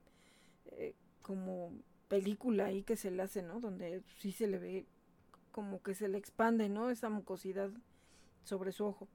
eh, 0.73 0.95
como 1.23 1.73
película 2.09 2.67
ahí 2.67 2.83
que 2.83 2.97
se 2.97 3.11
le 3.11 3.23
hace, 3.23 3.43
¿no? 3.43 3.61
Donde 3.61 4.03
sí 4.19 4.33
se 4.33 4.47
le 4.47 4.59
ve 4.59 4.87
como 5.53 5.83
que 5.83 5.95
se 5.95 6.09
le 6.09 6.19
expande, 6.19 6.69
¿no? 6.69 6.91
Esa 6.91 7.09
mucosidad 7.09 7.71
sobre 8.45 8.73
su 8.73 8.85
ojo. 8.85 9.09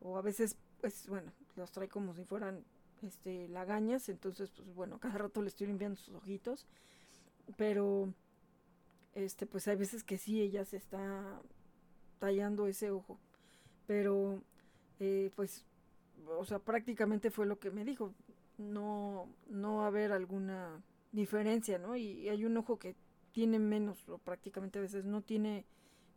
O 0.00 0.18
a 0.18 0.22
veces, 0.22 0.56
pues 0.80 1.08
bueno, 1.08 1.32
los 1.56 1.72
trae 1.72 1.88
como 1.88 2.14
si 2.14 2.24
fueran 2.24 2.64
este, 3.02 3.48
lagañas, 3.48 4.08
entonces, 4.08 4.50
pues 4.50 4.74
bueno, 4.74 4.98
cada 4.98 5.18
rato 5.18 5.42
le 5.42 5.48
estoy 5.48 5.66
limpiando 5.66 5.96
sus 5.96 6.14
ojitos, 6.14 6.66
pero, 7.56 8.12
este, 9.14 9.46
pues 9.46 9.66
hay 9.68 9.76
veces 9.76 10.04
que 10.04 10.18
sí, 10.18 10.40
ella 10.40 10.64
se 10.64 10.76
está 10.76 11.40
tallando 12.18 12.66
ese 12.66 12.90
ojo, 12.90 13.18
pero, 13.86 14.42
eh, 14.98 15.30
pues, 15.34 15.64
o 16.38 16.44
sea, 16.44 16.58
prácticamente 16.58 17.30
fue 17.30 17.46
lo 17.46 17.58
que 17.58 17.70
me 17.70 17.84
dijo, 17.84 18.12
no, 18.58 19.28
no 19.48 19.84
haber 19.84 20.12
alguna 20.12 20.82
diferencia, 21.12 21.78
¿no? 21.78 21.96
Y, 21.96 22.28
hay 22.28 22.44
un 22.44 22.56
ojo 22.56 22.78
que 22.78 22.94
tiene 23.32 23.58
menos, 23.58 24.08
o 24.08 24.18
prácticamente 24.18 24.78
a 24.78 24.82
veces 24.82 25.04
no 25.04 25.22
tiene 25.22 25.64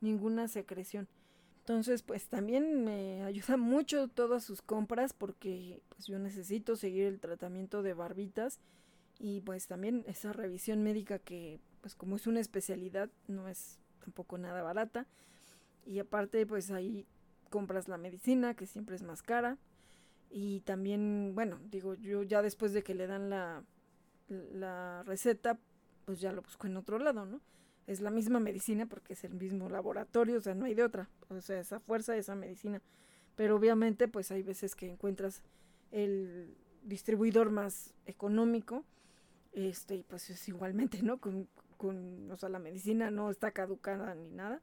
ninguna 0.01 0.47
secreción. 0.47 1.07
Entonces, 1.59 2.03
pues 2.03 2.27
también 2.27 2.83
me 2.83 3.23
ayuda 3.23 3.57
mucho 3.57 4.07
todas 4.07 4.43
sus 4.43 4.61
compras 4.61 5.13
porque 5.13 5.81
pues 5.89 6.07
yo 6.07 6.19
necesito 6.19 6.75
seguir 6.75 7.05
el 7.05 7.19
tratamiento 7.19 7.83
de 7.83 7.93
barbitas 7.93 8.59
y 9.19 9.41
pues 9.41 9.67
también 9.67 10.03
esa 10.07 10.33
revisión 10.33 10.83
médica 10.83 11.19
que 11.19 11.59
pues 11.81 11.95
como 11.95 12.15
es 12.15 12.27
una 12.27 12.39
especialidad 12.39 13.09
no 13.27 13.47
es 13.47 13.79
tampoco 13.99 14.37
nada 14.37 14.63
barata 14.63 15.07
y 15.85 15.99
aparte 15.99 16.45
pues 16.47 16.71
ahí 16.71 17.05
compras 17.49 17.87
la 17.87 17.97
medicina 17.97 18.55
que 18.55 18.65
siempre 18.65 18.95
es 18.95 19.03
más 19.03 19.21
cara 19.21 19.57
y 20.31 20.61
también 20.61 21.33
bueno 21.35 21.59
digo 21.69 21.93
yo 21.93 22.23
ya 22.23 22.41
después 22.41 22.73
de 22.73 22.83
que 22.83 22.95
le 22.95 23.05
dan 23.05 23.29
la, 23.29 23.63
la 24.27 25.03
receta 25.03 25.59
pues 26.05 26.19
ya 26.19 26.31
lo 26.31 26.41
busco 26.41 26.67
en 26.67 26.77
otro 26.77 26.99
lado, 26.99 27.25
¿no? 27.25 27.41
es 27.87 28.01
la 28.01 28.09
misma 28.09 28.39
medicina 28.39 28.85
porque 28.85 29.13
es 29.13 29.23
el 29.23 29.33
mismo 29.33 29.69
laboratorio, 29.69 30.37
o 30.37 30.41
sea, 30.41 30.55
no 30.55 30.65
hay 30.65 30.73
de 30.73 30.83
otra, 30.83 31.09
o 31.29 31.41
sea, 31.41 31.59
esa 31.59 31.79
fuerza, 31.79 32.15
esa 32.15 32.35
medicina. 32.35 32.81
Pero 33.35 33.55
obviamente, 33.55 34.07
pues 34.07 34.31
hay 34.31 34.43
veces 34.43 34.75
que 34.75 34.89
encuentras 34.89 35.41
el 35.91 36.55
distribuidor 36.83 37.49
más 37.49 37.93
económico, 38.05 38.85
este, 39.51 39.95
y 39.95 40.03
pues 40.03 40.29
es 40.29 40.47
igualmente, 40.47 41.01
¿no? 41.01 41.19
Con, 41.19 41.47
con, 41.77 42.31
o 42.31 42.37
sea, 42.37 42.49
la 42.49 42.59
medicina 42.59 43.11
no 43.11 43.29
está 43.29 43.51
caducada 43.51 44.15
ni 44.15 44.29
nada. 44.29 44.61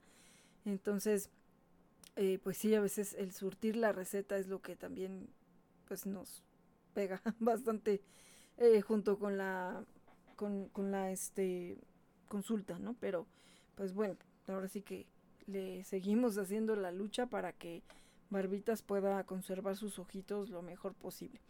Entonces, 0.64 1.30
eh, 2.16 2.38
pues 2.42 2.56
sí, 2.56 2.74
a 2.74 2.80
veces 2.80 3.14
el 3.14 3.32
surtir 3.32 3.76
la 3.76 3.92
receta 3.92 4.38
es 4.38 4.48
lo 4.48 4.60
que 4.62 4.76
también, 4.76 5.28
pues 5.86 6.06
nos 6.06 6.42
pega 6.94 7.20
bastante 7.38 8.00
eh, 8.60 8.80
junto 8.80 9.18
con 9.18 9.36
la, 9.36 9.84
con, 10.36 10.68
con 10.68 10.92
la, 10.92 11.10
este, 11.10 11.76
consulta, 12.28 12.78
¿no? 12.78 12.94
Pero 13.00 13.26
pues 13.74 13.92
bueno, 13.92 14.16
ahora 14.46 14.68
sí 14.68 14.80
que 14.80 15.06
le 15.46 15.84
seguimos 15.84 16.38
haciendo 16.38 16.76
la 16.76 16.92
lucha 16.92 17.26
para 17.26 17.52
que 17.52 17.82
Barbitas 18.30 18.82
pueda 18.82 19.24
conservar 19.24 19.76
sus 19.76 19.98
ojitos 19.98 20.48
lo 20.48 20.62
mejor 20.62 20.94
posible. 20.94 21.40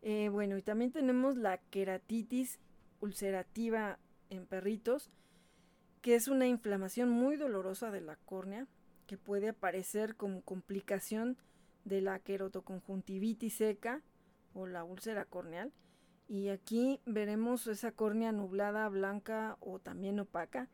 Eh, 0.00 0.28
bueno, 0.30 0.56
y 0.56 0.62
también 0.62 0.92
tenemos 0.92 1.36
la 1.36 1.58
queratitis 1.58 2.60
ulcerativa 3.00 3.98
en 4.30 4.46
perritos, 4.46 5.10
que 6.00 6.14
es 6.14 6.28
una 6.28 6.46
inflamación 6.46 7.10
muy 7.10 7.36
dolorosa 7.36 7.90
de 7.90 8.00
la 8.00 8.16
córnea, 8.16 8.68
que 9.06 9.18
puede 9.18 9.48
aparecer 9.48 10.14
como 10.14 10.42
complicación 10.42 11.36
de 11.84 12.00
la 12.02 12.20
querotoconjuntivitis 12.20 13.56
seca 13.56 14.02
o 14.54 14.66
la 14.66 14.84
úlcera 14.84 15.24
corneal. 15.24 15.72
Y 16.28 16.48
aquí 16.48 17.00
veremos 17.06 17.66
esa 17.66 17.90
córnea 17.92 18.32
nublada, 18.32 18.88
blanca 18.90 19.56
o 19.60 19.78
también 19.78 20.20
opaca. 20.20 20.68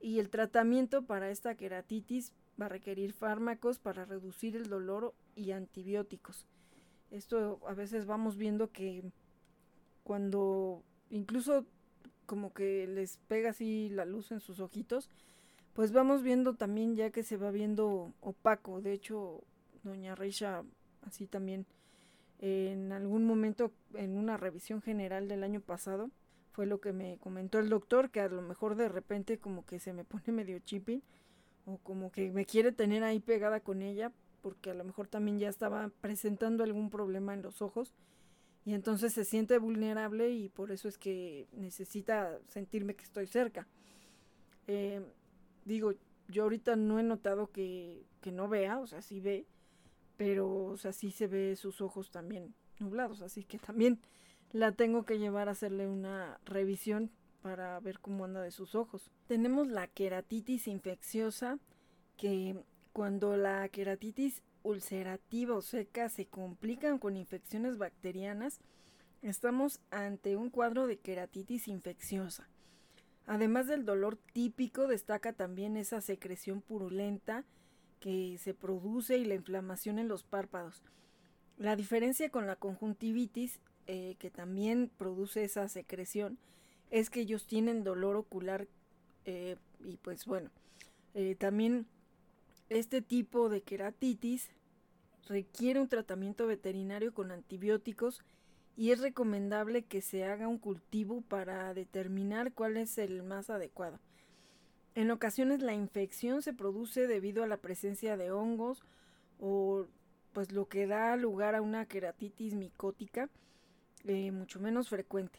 Y 0.00 0.18
el 0.18 0.28
tratamiento 0.28 1.06
para 1.06 1.30
esta 1.30 1.54
queratitis 1.54 2.32
va 2.60 2.66
a 2.66 2.68
requerir 2.68 3.14
fármacos 3.14 3.78
para 3.78 4.04
reducir 4.04 4.54
el 4.54 4.68
dolor 4.68 5.14
y 5.34 5.52
antibióticos. 5.52 6.46
Esto 7.10 7.60
a 7.66 7.72
veces 7.72 8.04
vamos 8.04 8.36
viendo 8.36 8.70
que 8.70 9.02
cuando 10.02 10.82
incluso 11.10 11.64
como 12.26 12.52
que 12.52 12.86
les 12.86 13.16
pega 13.28 13.50
así 13.50 13.88
la 13.88 14.04
luz 14.04 14.30
en 14.30 14.40
sus 14.40 14.60
ojitos, 14.60 15.08
pues 15.72 15.92
vamos 15.92 16.22
viendo 16.22 16.54
también 16.54 16.96
ya 16.96 17.10
que 17.10 17.22
se 17.22 17.36
va 17.36 17.50
viendo 17.50 18.12
opaco. 18.20 18.80
De 18.80 18.92
hecho, 18.92 19.42
doña 19.82 20.14
Reisha 20.14 20.64
así 21.02 21.26
también 21.26 21.66
en 22.42 22.90
algún 22.90 23.24
momento 23.24 23.72
en 23.94 24.18
una 24.18 24.36
revisión 24.36 24.82
general 24.82 25.28
del 25.28 25.44
año 25.44 25.60
pasado 25.60 26.10
fue 26.50 26.66
lo 26.66 26.80
que 26.80 26.92
me 26.92 27.16
comentó 27.18 27.60
el 27.60 27.68
doctor 27.68 28.10
que 28.10 28.20
a 28.20 28.28
lo 28.28 28.42
mejor 28.42 28.74
de 28.74 28.88
repente 28.88 29.38
como 29.38 29.64
que 29.64 29.78
se 29.78 29.92
me 29.92 30.04
pone 30.04 30.32
medio 30.32 30.58
chipping 30.58 31.02
o 31.66 31.78
como 31.78 32.10
que 32.10 32.32
me 32.32 32.44
quiere 32.44 32.72
tener 32.72 33.04
ahí 33.04 33.20
pegada 33.20 33.60
con 33.60 33.80
ella 33.80 34.12
porque 34.42 34.70
a 34.70 34.74
lo 34.74 34.82
mejor 34.82 35.06
también 35.06 35.38
ya 35.38 35.48
estaba 35.48 35.88
presentando 36.00 36.64
algún 36.64 36.90
problema 36.90 37.32
en 37.32 37.42
los 37.42 37.62
ojos 37.62 37.94
y 38.64 38.74
entonces 38.74 39.12
se 39.12 39.24
siente 39.24 39.58
vulnerable 39.58 40.30
y 40.30 40.48
por 40.48 40.72
eso 40.72 40.88
es 40.88 40.98
que 40.98 41.46
necesita 41.52 42.40
sentirme 42.48 42.96
que 42.96 43.04
estoy 43.04 43.28
cerca. 43.28 43.68
Eh, 44.66 45.00
digo, 45.64 45.94
yo 46.28 46.44
ahorita 46.44 46.74
no 46.74 46.98
he 46.98 47.04
notado 47.04 47.52
que, 47.52 48.04
que, 48.20 48.32
no 48.32 48.48
vea, 48.48 48.78
o 48.78 48.86
sea, 48.86 49.02
sí 49.02 49.20
ve, 49.20 49.46
pero 50.16 50.64
o 50.64 50.76
sea, 50.76 50.92
sí 50.92 51.10
se 51.10 51.26
ve 51.26 51.56
sus 51.56 51.80
ojos 51.80 52.10
también 52.10 52.54
nublados, 52.78 53.22
así 53.22 53.44
que 53.44 53.58
también 53.58 54.00
la 54.52 54.72
tengo 54.72 55.04
que 55.04 55.18
llevar 55.18 55.48
a 55.48 55.52
hacerle 55.52 55.88
una 55.88 56.38
revisión 56.44 57.10
para 57.42 57.78
ver 57.80 57.98
cómo 57.98 58.24
anda 58.24 58.42
de 58.42 58.50
sus 58.50 58.74
ojos. 58.74 59.10
Tenemos 59.26 59.68
la 59.68 59.88
queratitis 59.88 60.68
infecciosa, 60.68 61.58
que 62.16 62.62
cuando 62.92 63.36
la 63.36 63.68
queratitis 63.68 64.42
ulcerativa 64.62 65.56
o 65.56 65.62
seca 65.62 66.08
se 66.08 66.26
complican 66.26 66.98
con 66.98 67.16
infecciones 67.16 67.78
bacterianas, 67.78 68.60
estamos 69.22 69.80
ante 69.90 70.36
un 70.36 70.50
cuadro 70.50 70.86
de 70.86 70.98
queratitis 70.98 71.68
infecciosa. 71.68 72.48
Además 73.26 73.66
del 73.66 73.84
dolor 73.84 74.18
típico, 74.32 74.86
destaca 74.86 75.32
también 75.32 75.76
esa 75.76 76.00
secreción 76.00 76.60
purulenta 76.60 77.44
que 78.02 78.36
se 78.38 78.52
produce 78.52 79.16
y 79.16 79.24
la 79.24 79.36
inflamación 79.36 80.00
en 80.00 80.08
los 80.08 80.24
párpados. 80.24 80.82
La 81.56 81.76
diferencia 81.76 82.28
con 82.30 82.48
la 82.48 82.56
conjuntivitis, 82.56 83.60
eh, 83.86 84.16
que 84.18 84.28
también 84.28 84.90
produce 84.98 85.44
esa 85.44 85.68
secreción, 85.68 86.36
es 86.90 87.10
que 87.10 87.20
ellos 87.20 87.46
tienen 87.46 87.84
dolor 87.84 88.16
ocular 88.16 88.66
eh, 89.24 89.56
y 89.84 89.98
pues 89.98 90.26
bueno, 90.26 90.50
eh, 91.14 91.36
también 91.36 91.86
este 92.68 93.02
tipo 93.02 93.48
de 93.48 93.62
queratitis 93.62 94.50
requiere 95.28 95.80
un 95.80 95.88
tratamiento 95.88 96.48
veterinario 96.48 97.14
con 97.14 97.30
antibióticos 97.30 98.20
y 98.76 98.90
es 98.90 98.98
recomendable 98.98 99.84
que 99.84 100.00
se 100.00 100.24
haga 100.24 100.48
un 100.48 100.58
cultivo 100.58 101.20
para 101.20 101.72
determinar 101.72 102.52
cuál 102.52 102.76
es 102.76 102.98
el 102.98 103.22
más 103.22 103.48
adecuado. 103.48 104.00
En 104.94 105.10
ocasiones 105.10 105.62
la 105.62 105.72
infección 105.72 106.42
se 106.42 106.52
produce 106.52 107.06
debido 107.06 107.42
a 107.42 107.46
la 107.46 107.56
presencia 107.56 108.16
de 108.16 108.30
hongos 108.30 108.82
o 109.40 109.86
pues 110.32 110.52
lo 110.52 110.68
que 110.68 110.86
da 110.86 111.16
lugar 111.16 111.54
a 111.54 111.62
una 111.62 111.86
queratitis 111.86 112.54
micótica 112.54 113.28
eh, 114.04 114.32
mucho 114.32 114.60
menos 114.60 114.88
frecuente, 114.88 115.38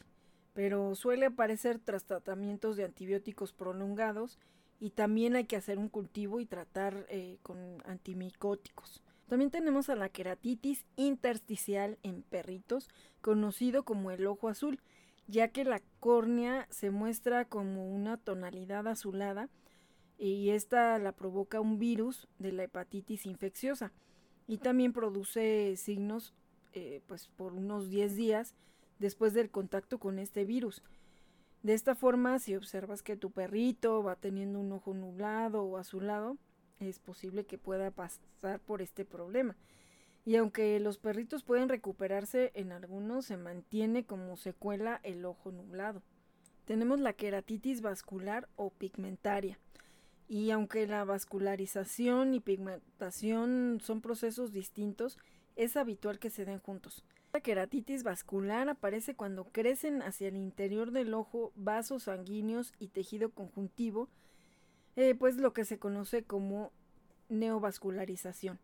pero 0.54 0.94
suele 0.94 1.26
aparecer 1.26 1.78
tras 1.78 2.04
tratamientos 2.04 2.76
de 2.76 2.84
antibióticos 2.84 3.52
prolongados 3.52 4.38
y 4.80 4.90
también 4.90 5.36
hay 5.36 5.44
que 5.44 5.56
hacer 5.56 5.78
un 5.78 5.88
cultivo 5.88 6.40
y 6.40 6.46
tratar 6.46 7.06
eh, 7.08 7.38
con 7.42 7.82
antimicóticos. 7.86 9.02
También 9.28 9.50
tenemos 9.50 9.88
a 9.88 9.96
la 9.96 10.08
queratitis 10.08 10.84
intersticial 10.96 11.98
en 12.02 12.22
perritos, 12.22 12.88
conocido 13.20 13.84
como 13.84 14.10
el 14.10 14.26
ojo 14.26 14.48
azul, 14.48 14.80
ya 15.26 15.48
que 15.48 15.64
la 15.64 15.80
córnea 16.00 16.66
se 16.70 16.90
muestra 16.90 17.44
como 17.46 17.88
una 17.88 18.16
tonalidad 18.16 18.86
azulada 18.88 19.48
y 20.18 20.50
esta 20.50 20.98
la 20.98 21.12
provoca 21.12 21.60
un 21.60 21.78
virus 21.78 22.28
de 22.38 22.52
la 22.52 22.64
hepatitis 22.64 23.26
infecciosa 23.26 23.92
y 24.46 24.58
también 24.58 24.92
produce 24.92 25.76
signos 25.76 26.34
eh, 26.72 27.02
pues 27.06 27.28
por 27.28 27.54
unos 27.54 27.88
10 27.88 28.16
días 28.16 28.54
después 28.98 29.32
del 29.34 29.50
contacto 29.50 29.98
con 29.98 30.18
este 30.18 30.44
virus. 30.44 30.82
De 31.62 31.72
esta 31.72 31.94
forma, 31.94 32.38
si 32.38 32.54
observas 32.56 33.02
que 33.02 33.16
tu 33.16 33.30
perrito 33.30 34.02
va 34.02 34.16
teniendo 34.16 34.60
un 34.60 34.72
ojo 34.72 34.92
nublado 34.92 35.62
o 35.62 35.78
azulado, 35.78 36.36
es 36.78 36.98
posible 36.98 37.46
que 37.46 37.58
pueda 37.58 37.90
pasar 37.90 38.60
por 38.66 38.82
este 38.82 39.04
problema. 39.04 39.56
Y 40.24 40.36
aunque 40.36 40.80
los 40.80 40.98
perritos 40.98 41.42
pueden 41.42 41.68
recuperarse, 41.68 42.50
en 42.54 42.72
algunos 42.72 43.26
se 43.26 43.36
mantiene 43.36 44.04
como 44.04 44.36
secuela 44.36 45.00
el 45.02 45.24
ojo 45.24 45.52
nublado. 45.52 46.02
Tenemos 46.64 47.00
la 47.00 47.12
queratitis 47.12 47.82
vascular 47.82 48.48
o 48.56 48.70
pigmentaria. 48.70 49.58
Y 50.26 50.50
aunque 50.50 50.86
la 50.86 51.04
vascularización 51.04 52.32
y 52.32 52.40
pigmentación 52.40 53.80
son 53.82 54.00
procesos 54.00 54.52
distintos, 54.52 55.18
es 55.56 55.76
habitual 55.76 56.18
que 56.18 56.30
se 56.30 56.44
den 56.44 56.58
juntos. 56.58 57.04
La 57.32 57.40
queratitis 57.40 58.02
vascular 58.02 58.68
aparece 58.68 59.14
cuando 59.14 59.44
crecen 59.44 60.02
hacia 60.02 60.28
el 60.28 60.36
interior 60.36 60.92
del 60.92 61.12
ojo 61.14 61.52
vasos 61.56 62.04
sanguíneos 62.04 62.72
y 62.78 62.88
tejido 62.88 63.30
conjuntivo, 63.30 64.08
eh, 64.96 65.14
pues 65.14 65.36
lo 65.36 65.52
que 65.52 65.64
se 65.64 65.78
conoce 65.78 66.22
como 66.22 66.72
neovascularización, 67.28 68.58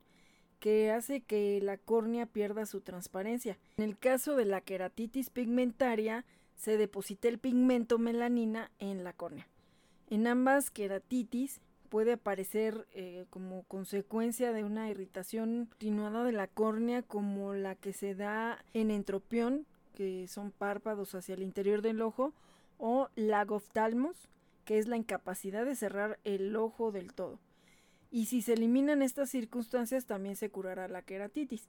que 0.60 0.92
hace 0.92 1.22
que 1.22 1.58
la 1.62 1.78
córnea 1.78 2.26
pierda 2.26 2.66
su 2.66 2.82
transparencia. 2.82 3.58
En 3.78 3.84
el 3.84 3.98
caso 3.98 4.36
de 4.36 4.44
la 4.44 4.60
queratitis 4.60 5.30
pigmentaria, 5.30 6.24
se 6.56 6.76
deposita 6.76 7.28
el 7.28 7.38
pigmento 7.38 7.98
melanina 7.98 8.70
en 8.78 9.02
la 9.02 9.14
córnea. 9.14 9.48
En 10.10 10.26
ambas 10.26 10.70
queratitis 10.70 11.60
puede 11.88 12.12
aparecer 12.12 12.86
eh, 12.92 13.24
como 13.30 13.64
consecuencia 13.64 14.52
de 14.52 14.62
una 14.62 14.90
irritación 14.90 15.66
continuada 15.66 16.22
de 16.24 16.32
la 16.32 16.46
córnea 16.46 17.02
como 17.02 17.54
la 17.54 17.74
que 17.74 17.92
se 17.92 18.14
da 18.14 18.62
en 18.74 18.90
entropión, 18.90 19.66
que 19.94 20.28
son 20.28 20.50
párpados 20.50 21.14
hacia 21.14 21.34
el 21.34 21.42
interior 21.42 21.80
del 21.80 22.02
ojo, 22.02 22.32
o 22.78 23.08
lagoftalmos, 23.16 24.28
que 24.64 24.78
es 24.78 24.86
la 24.86 24.96
incapacidad 24.96 25.64
de 25.64 25.74
cerrar 25.74 26.18
el 26.24 26.54
ojo 26.56 26.92
del 26.92 27.12
todo. 27.12 27.38
Y 28.10 28.26
si 28.26 28.42
se 28.42 28.54
eliminan 28.54 29.02
estas 29.02 29.30
circunstancias 29.30 30.06
también 30.06 30.36
se 30.36 30.50
curará 30.50 30.88
la 30.88 31.02
queratitis. 31.02 31.68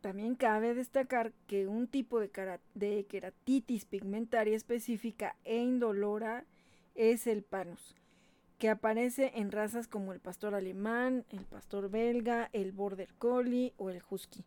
También 0.00 0.34
cabe 0.34 0.74
destacar 0.74 1.32
que 1.46 1.66
un 1.66 1.86
tipo 1.86 2.20
de, 2.20 3.06
queratitis 3.06 3.84
pigmentaria 3.84 4.56
específica 4.56 5.36
e 5.44 5.58
indolora 5.58 6.44
es 6.94 7.26
el 7.26 7.42
panus 7.42 7.94
que 8.60 8.68
aparece 8.68 9.32
en 9.36 9.50
razas 9.50 9.88
como 9.88 10.12
el 10.12 10.20
pastor 10.20 10.54
alemán, 10.54 11.24
el 11.30 11.46
pastor 11.46 11.90
belga, 11.90 12.50
el 12.52 12.72
border 12.72 13.08
collie 13.14 13.72
o 13.78 13.88
el 13.88 14.02
husky. 14.08 14.44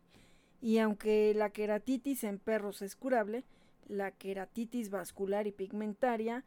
Y 0.62 0.78
aunque 0.78 1.34
la 1.34 1.50
queratitis 1.50 2.22
en 2.22 2.38
perros 2.38 2.80
es 2.80 2.94
curable, 2.94 3.44
la 3.88 4.12
queratitis 4.12 4.88
vascular 4.88 5.48
y 5.48 5.52
pigmentaria, 5.52 6.44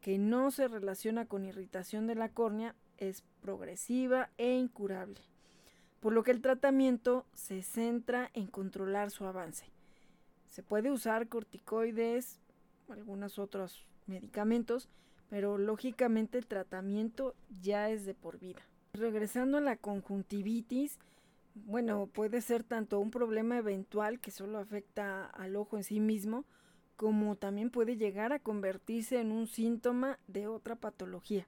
que 0.00 0.18
no 0.18 0.50
se 0.50 0.66
relaciona 0.66 1.26
con 1.26 1.46
irritación 1.46 2.08
de 2.08 2.16
la 2.16 2.30
córnea, 2.30 2.74
es 2.98 3.22
progresiva 3.40 4.30
e 4.38 4.56
incurable, 4.56 5.20
por 6.00 6.12
lo 6.12 6.22
que 6.22 6.30
el 6.30 6.40
tratamiento 6.40 7.26
se 7.34 7.62
centra 7.62 8.30
en 8.34 8.46
controlar 8.46 9.10
su 9.10 9.24
avance. 9.24 9.66
Se 10.48 10.62
puede 10.62 10.90
usar 10.90 11.28
corticoides, 11.28 12.40
algunos 12.88 13.38
otros 13.38 13.86
medicamentos, 14.06 14.88
pero 15.28 15.58
lógicamente 15.58 16.38
el 16.38 16.46
tratamiento 16.46 17.34
ya 17.60 17.90
es 17.90 18.04
de 18.06 18.14
por 18.14 18.38
vida. 18.38 18.62
Regresando 18.92 19.58
a 19.58 19.60
la 19.60 19.76
conjuntivitis, 19.76 20.98
bueno, 21.54 22.06
puede 22.06 22.40
ser 22.40 22.64
tanto 22.64 23.00
un 23.00 23.10
problema 23.10 23.56
eventual 23.58 24.20
que 24.20 24.30
solo 24.30 24.58
afecta 24.58 25.26
al 25.26 25.56
ojo 25.56 25.76
en 25.76 25.84
sí 25.84 26.00
mismo, 26.00 26.44
como 26.96 27.36
también 27.36 27.70
puede 27.70 27.96
llegar 27.96 28.32
a 28.32 28.38
convertirse 28.38 29.20
en 29.20 29.32
un 29.32 29.46
síntoma 29.46 30.18
de 30.26 30.46
otra 30.46 30.76
patología. 30.76 31.46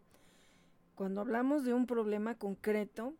Cuando 0.96 1.20
hablamos 1.20 1.62
de 1.64 1.74
un 1.74 1.86
problema 1.86 2.36
concreto, 2.36 3.12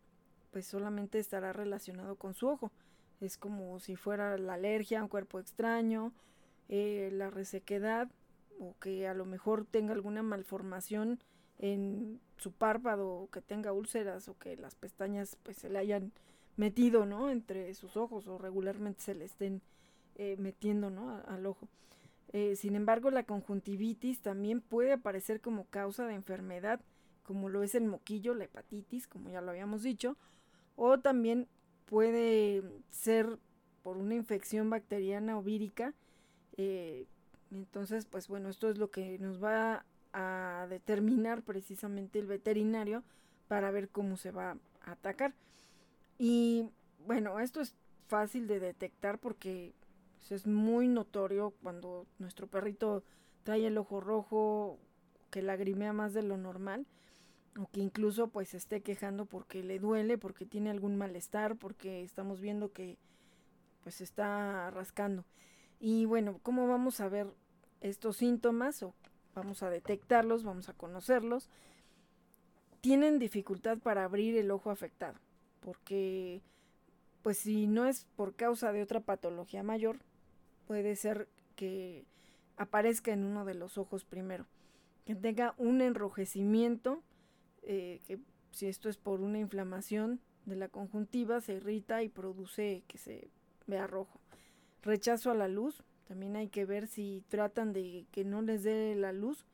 pues 0.50 0.66
solamente 0.66 1.18
estará 1.18 1.52
relacionado 1.52 2.16
con 2.16 2.32
su 2.32 2.48
ojo. 2.48 2.72
Es 3.20 3.36
como 3.36 3.78
si 3.80 3.96
fuera 3.96 4.38
la 4.38 4.54
alergia, 4.54 5.02
un 5.02 5.08
cuerpo 5.08 5.38
extraño, 5.38 6.14
eh, 6.70 7.10
la 7.12 7.28
resequedad 7.28 8.10
o 8.58 8.74
que 8.80 9.06
a 9.06 9.12
lo 9.12 9.26
mejor 9.26 9.66
tenga 9.66 9.92
alguna 9.92 10.22
malformación 10.22 11.20
en 11.58 12.18
su 12.38 12.50
párpado 12.52 13.10
o 13.10 13.30
que 13.30 13.42
tenga 13.42 13.74
úlceras 13.74 14.26
o 14.28 14.38
que 14.38 14.56
las 14.56 14.74
pestañas 14.74 15.36
pues 15.42 15.58
se 15.58 15.68
le 15.68 15.78
hayan 15.78 16.12
metido 16.56 17.04
no 17.04 17.28
entre 17.28 17.74
sus 17.74 17.98
ojos 17.98 18.26
o 18.26 18.38
regularmente 18.38 19.02
se 19.02 19.14
le 19.14 19.26
estén 19.26 19.60
eh, 20.14 20.36
metiendo 20.38 20.88
no 20.88 21.10
al 21.26 21.44
ojo. 21.44 21.68
Eh, 22.32 22.56
sin 22.56 22.74
embargo 22.74 23.10
la 23.10 23.24
conjuntivitis 23.24 24.22
también 24.22 24.62
puede 24.62 24.94
aparecer 24.94 25.42
como 25.42 25.66
causa 25.66 26.06
de 26.06 26.14
enfermedad 26.14 26.80
como 27.26 27.48
lo 27.48 27.62
es 27.62 27.74
el 27.74 27.84
moquillo 27.84 28.34
la 28.34 28.44
hepatitis 28.44 29.06
como 29.06 29.30
ya 29.30 29.40
lo 29.40 29.50
habíamos 29.50 29.82
dicho 29.82 30.16
o 30.76 30.98
también 30.98 31.48
puede 31.84 32.62
ser 32.90 33.38
por 33.82 33.96
una 33.96 34.14
infección 34.14 34.70
bacteriana 34.70 35.38
o 35.38 35.42
vírica 35.42 35.92
eh, 36.56 37.06
entonces 37.50 38.06
pues 38.06 38.28
bueno 38.28 38.48
esto 38.48 38.68
es 38.70 38.78
lo 38.78 38.90
que 38.90 39.18
nos 39.18 39.42
va 39.42 39.84
a 40.12 40.66
determinar 40.70 41.42
precisamente 41.42 42.18
el 42.18 42.26
veterinario 42.26 43.02
para 43.48 43.70
ver 43.70 43.88
cómo 43.88 44.16
se 44.16 44.30
va 44.30 44.56
a 44.82 44.92
atacar. 44.92 45.34
Y 46.18 46.70
bueno, 47.06 47.38
esto 47.38 47.60
es 47.60 47.74
fácil 48.08 48.46
de 48.46 48.60
detectar 48.60 49.18
porque 49.18 49.74
pues, 50.16 50.32
es 50.32 50.46
muy 50.46 50.88
notorio 50.88 51.52
cuando 51.62 52.06
nuestro 52.18 52.46
perrito 52.46 53.02
trae 53.44 53.66
el 53.66 53.78
ojo 53.78 54.00
rojo, 54.00 54.78
que 55.30 55.42
lagrimea 55.42 55.92
más 55.92 56.14
de 56.14 56.22
lo 56.22 56.36
normal, 56.36 56.86
o 57.58 57.68
que 57.70 57.80
incluso 57.80 58.28
pues 58.28 58.54
esté 58.54 58.82
quejando 58.82 59.26
porque 59.26 59.62
le 59.62 59.78
duele, 59.78 60.18
porque 60.18 60.46
tiene 60.46 60.70
algún 60.70 60.96
malestar, 60.96 61.56
porque 61.56 62.02
estamos 62.02 62.40
viendo 62.40 62.72
que 62.72 62.98
pues 63.82 64.00
está 64.00 64.70
rascando. 64.70 65.24
Y 65.78 66.04
bueno, 66.06 66.40
¿cómo 66.42 66.66
vamos 66.66 67.00
a 67.00 67.08
ver 67.08 67.28
estos 67.80 68.16
síntomas 68.16 68.82
o 68.82 68.94
vamos 69.34 69.62
a 69.62 69.70
detectarlos, 69.70 70.44
vamos 70.44 70.68
a 70.68 70.72
conocerlos, 70.72 71.50
tienen 72.80 73.18
dificultad 73.18 73.78
para 73.78 74.04
abrir 74.04 74.36
el 74.36 74.50
ojo 74.50 74.70
afectado, 74.70 75.18
porque 75.60 76.42
pues 77.22 77.38
si 77.38 77.66
no 77.66 77.86
es 77.86 78.06
por 78.16 78.34
causa 78.34 78.72
de 78.72 78.82
otra 78.82 79.00
patología 79.00 79.62
mayor, 79.62 79.98
puede 80.66 80.96
ser 80.96 81.28
que 81.54 82.06
aparezca 82.56 83.12
en 83.12 83.24
uno 83.24 83.44
de 83.44 83.54
los 83.54 83.76
ojos 83.78 84.04
primero, 84.04 84.46
que 85.04 85.14
tenga 85.14 85.54
un 85.58 85.80
enrojecimiento, 85.80 87.02
eh, 87.66 88.00
que 88.06 88.18
si 88.52 88.66
esto 88.66 88.88
es 88.88 88.96
por 88.96 89.20
una 89.20 89.38
inflamación 89.38 90.20
de 90.46 90.56
la 90.56 90.68
conjuntiva, 90.68 91.40
se 91.40 91.54
irrita 91.54 92.02
y 92.02 92.08
produce 92.08 92.84
que 92.86 92.96
se 92.96 93.28
vea 93.66 93.86
rojo. 93.86 94.20
Rechazo 94.82 95.30
a 95.30 95.34
la 95.34 95.48
luz, 95.48 95.82
también 96.06 96.36
hay 96.36 96.48
que 96.48 96.64
ver 96.64 96.86
si 96.86 97.24
tratan 97.28 97.72
de 97.72 98.06
que 98.12 98.24
no 98.24 98.40
les 98.40 98.62
dé 98.62 98.94
la 98.94 99.12
luz. 99.12 99.44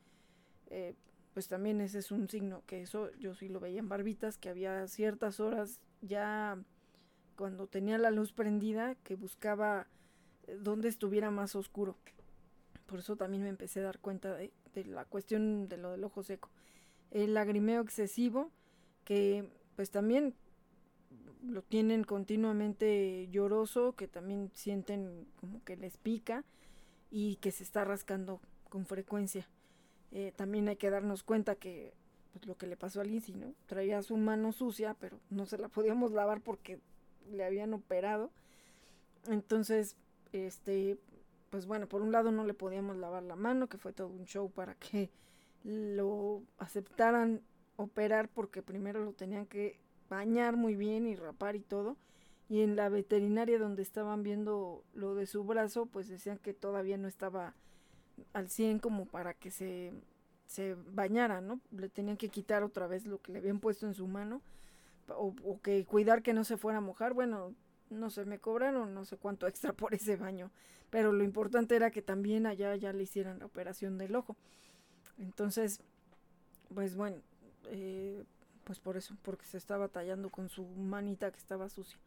Eh, 0.67 0.95
pues 1.33 1.49
también 1.49 1.81
ese 1.81 1.99
es 1.99 2.13
un 2.13 2.29
signo 2.29 2.63
que 2.67 2.83
eso 2.83 3.11
yo 3.19 3.35
sí 3.35 3.49
lo 3.49 3.59
veía 3.59 3.81
en 3.81 3.89
barbitas, 3.89 4.37
que 4.37 4.51
había 4.51 4.87
ciertas 4.87 5.41
horas 5.41 5.81
ya 6.03 6.63
cuando 7.37 7.67
tenía 7.67 7.97
la 7.97 8.11
luz 8.11 8.33
prendida 8.33 8.95
que 8.97 9.17
buscaba 9.17 9.89
eh, 10.47 10.59
donde 10.61 10.89
estuviera 10.89 11.31
más 11.31 11.57
oscuro. 11.57 11.97
Por 12.85 12.99
eso 12.99 13.17
también 13.17 13.43
me 13.43 13.49
empecé 13.49 13.81
a 13.81 13.85
dar 13.85 13.99
cuenta 13.99 14.35
de, 14.35 14.53
de 14.75 14.85
la 14.85 15.07
cuestión 15.07 15.69
de 15.69 15.79
lo 15.79 15.93
del 15.93 16.05
ojo 16.05 16.23
seco. 16.23 16.51
El 17.13 17.35
lagrimeo 17.35 17.81
excesivo, 17.81 18.51
que 19.05 19.49
pues 19.77 19.91
también 19.91 20.35
lo 21.43 21.63
tienen 21.63 22.05
continuamente 22.05 23.29
lloroso, 23.31 23.95
que 23.95 24.09
también 24.09 24.51
sienten 24.55 25.27
como 25.41 25.63
que 25.65 25.77
les 25.77 25.97
pica 25.97 26.45
y 27.11 27.37
que 27.37 27.51
se 27.51 27.65
está 27.65 27.85
rascando 27.85 28.41
con 28.69 28.87
frecuencia. 28.87 29.49
Eh, 30.13 30.33
también 30.37 30.69
hay 30.69 30.77
que 30.77 30.91
darnos 30.91 31.23
cuenta 31.23 31.55
que 31.55 31.95
pues, 32.33 32.47
lo 32.47 32.57
que 32.57 32.67
le 32.67 32.77
pasó 32.77 33.01
a 33.01 33.05
Lindsay, 33.05 33.35
¿no? 33.35 33.55
Traía 33.67 34.03
su 34.03 34.17
mano 34.17 34.53
sucia, 34.53 34.95
pero 34.99 35.19
no 35.31 35.47
se 35.47 35.59
la 35.59 35.69
podíamos 35.69 36.13
lavar 36.13 36.41
porque 36.41 36.81
le 37.31 37.45
habían 37.45 37.75
operado. 37.75 38.31
Entonces, 39.29 39.97
este, 40.33 40.99
pues 41.51 41.67
bueno, 41.67 41.89
por 41.89 42.03
un 42.03 42.13
lado 42.13 42.33
no 42.33 42.45
le 42.45 42.55
podíamos 42.55 42.97
lavar 42.97 43.23
la 43.23 43.37
mano, 43.37 43.69
que 43.69 43.79
fue 43.79 43.93
todo 43.93 44.09
un 44.09 44.25
show 44.25 44.51
para 44.51 44.75
que 44.75 45.11
lo 45.65 46.43
aceptaran 46.59 47.43
operar 47.77 48.29
porque 48.29 48.63
primero 48.63 49.05
lo 49.05 49.13
tenían 49.13 49.47
que 49.47 49.81
bañar 50.09 50.57
muy 50.57 50.77
bien 50.77 51.07
y 51.07 51.17
rapar 51.17 51.57
y 51.57 51.61
todo. 51.61 51.97
Y 52.49 52.61
en 52.63 52.77
la 52.77 52.89
veterinaria 52.89 53.59
donde 53.59 53.83
estaban 53.83 54.23
viendo 54.23 54.85
lo 54.95 55.15
de 55.15 55.27
su 55.27 55.45
brazo, 55.45 55.87
pues 55.87 56.09
decían 56.09 56.39
que 56.39 56.53
todavía 56.53 56.99
no 56.99 57.09
estaba 57.09 57.55
al 58.33 58.51
100 58.51 58.79
como 58.79 59.07
para 59.07 59.35
que 59.35 59.51
se, 59.51 59.93
se 60.47 60.75
bañara, 60.75 61.41
¿no? 61.41 61.61
Le 61.71 61.89
tenían 61.89 62.17
que 62.17 62.29
quitar 62.29 62.63
otra 62.63 62.87
vez 62.87 63.07
lo 63.07 63.21
que 63.23 63.33
le 63.33 63.39
habían 63.39 63.61
puesto 63.61 63.87
en 63.87 63.95
su 63.95 64.07
mano 64.07 64.43
o, 65.09 65.35
o 65.45 65.61
que 65.61 65.85
cuidar 65.87 66.23
que 66.23 66.35
no 66.35 66.45
se 66.45 66.57
fuera 66.57 66.79
a 66.79 66.83
mojar. 66.83 67.15
Bueno, 67.15 67.55
no 67.91 68.11
sé, 68.11 68.25
me 68.25 68.39
cobraron 68.39 68.95
no 68.95 69.05
sé 69.05 69.17
cuánto 69.17 69.47
extra 69.47 69.73
por 69.75 69.95
ese 69.95 70.17
baño, 70.17 70.51
pero 70.91 71.13
lo 71.13 71.25
importante 71.25 71.77
era 71.77 71.91
que 71.91 72.03
también 72.03 72.47
allá 72.47 72.75
ya 72.77 72.93
le 72.93 73.05
hicieran 73.05 73.39
la 73.39 73.47
operación 73.47 73.99
del 73.99 74.15
ojo. 74.17 74.37
Entonces, 75.19 75.81
pues 76.75 76.97
bueno, 76.97 77.19
eh, 77.67 78.25
pues 78.65 78.79
por 78.79 78.97
eso, 78.97 79.17
porque 79.23 79.47
se 79.47 79.59
estaba 79.59 79.89
tallando 79.89 80.31
con 80.31 80.49
su 80.49 80.65
manita 80.65 81.31
que 81.31 81.39
estaba 81.39 81.69
sucia. 81.69 81.99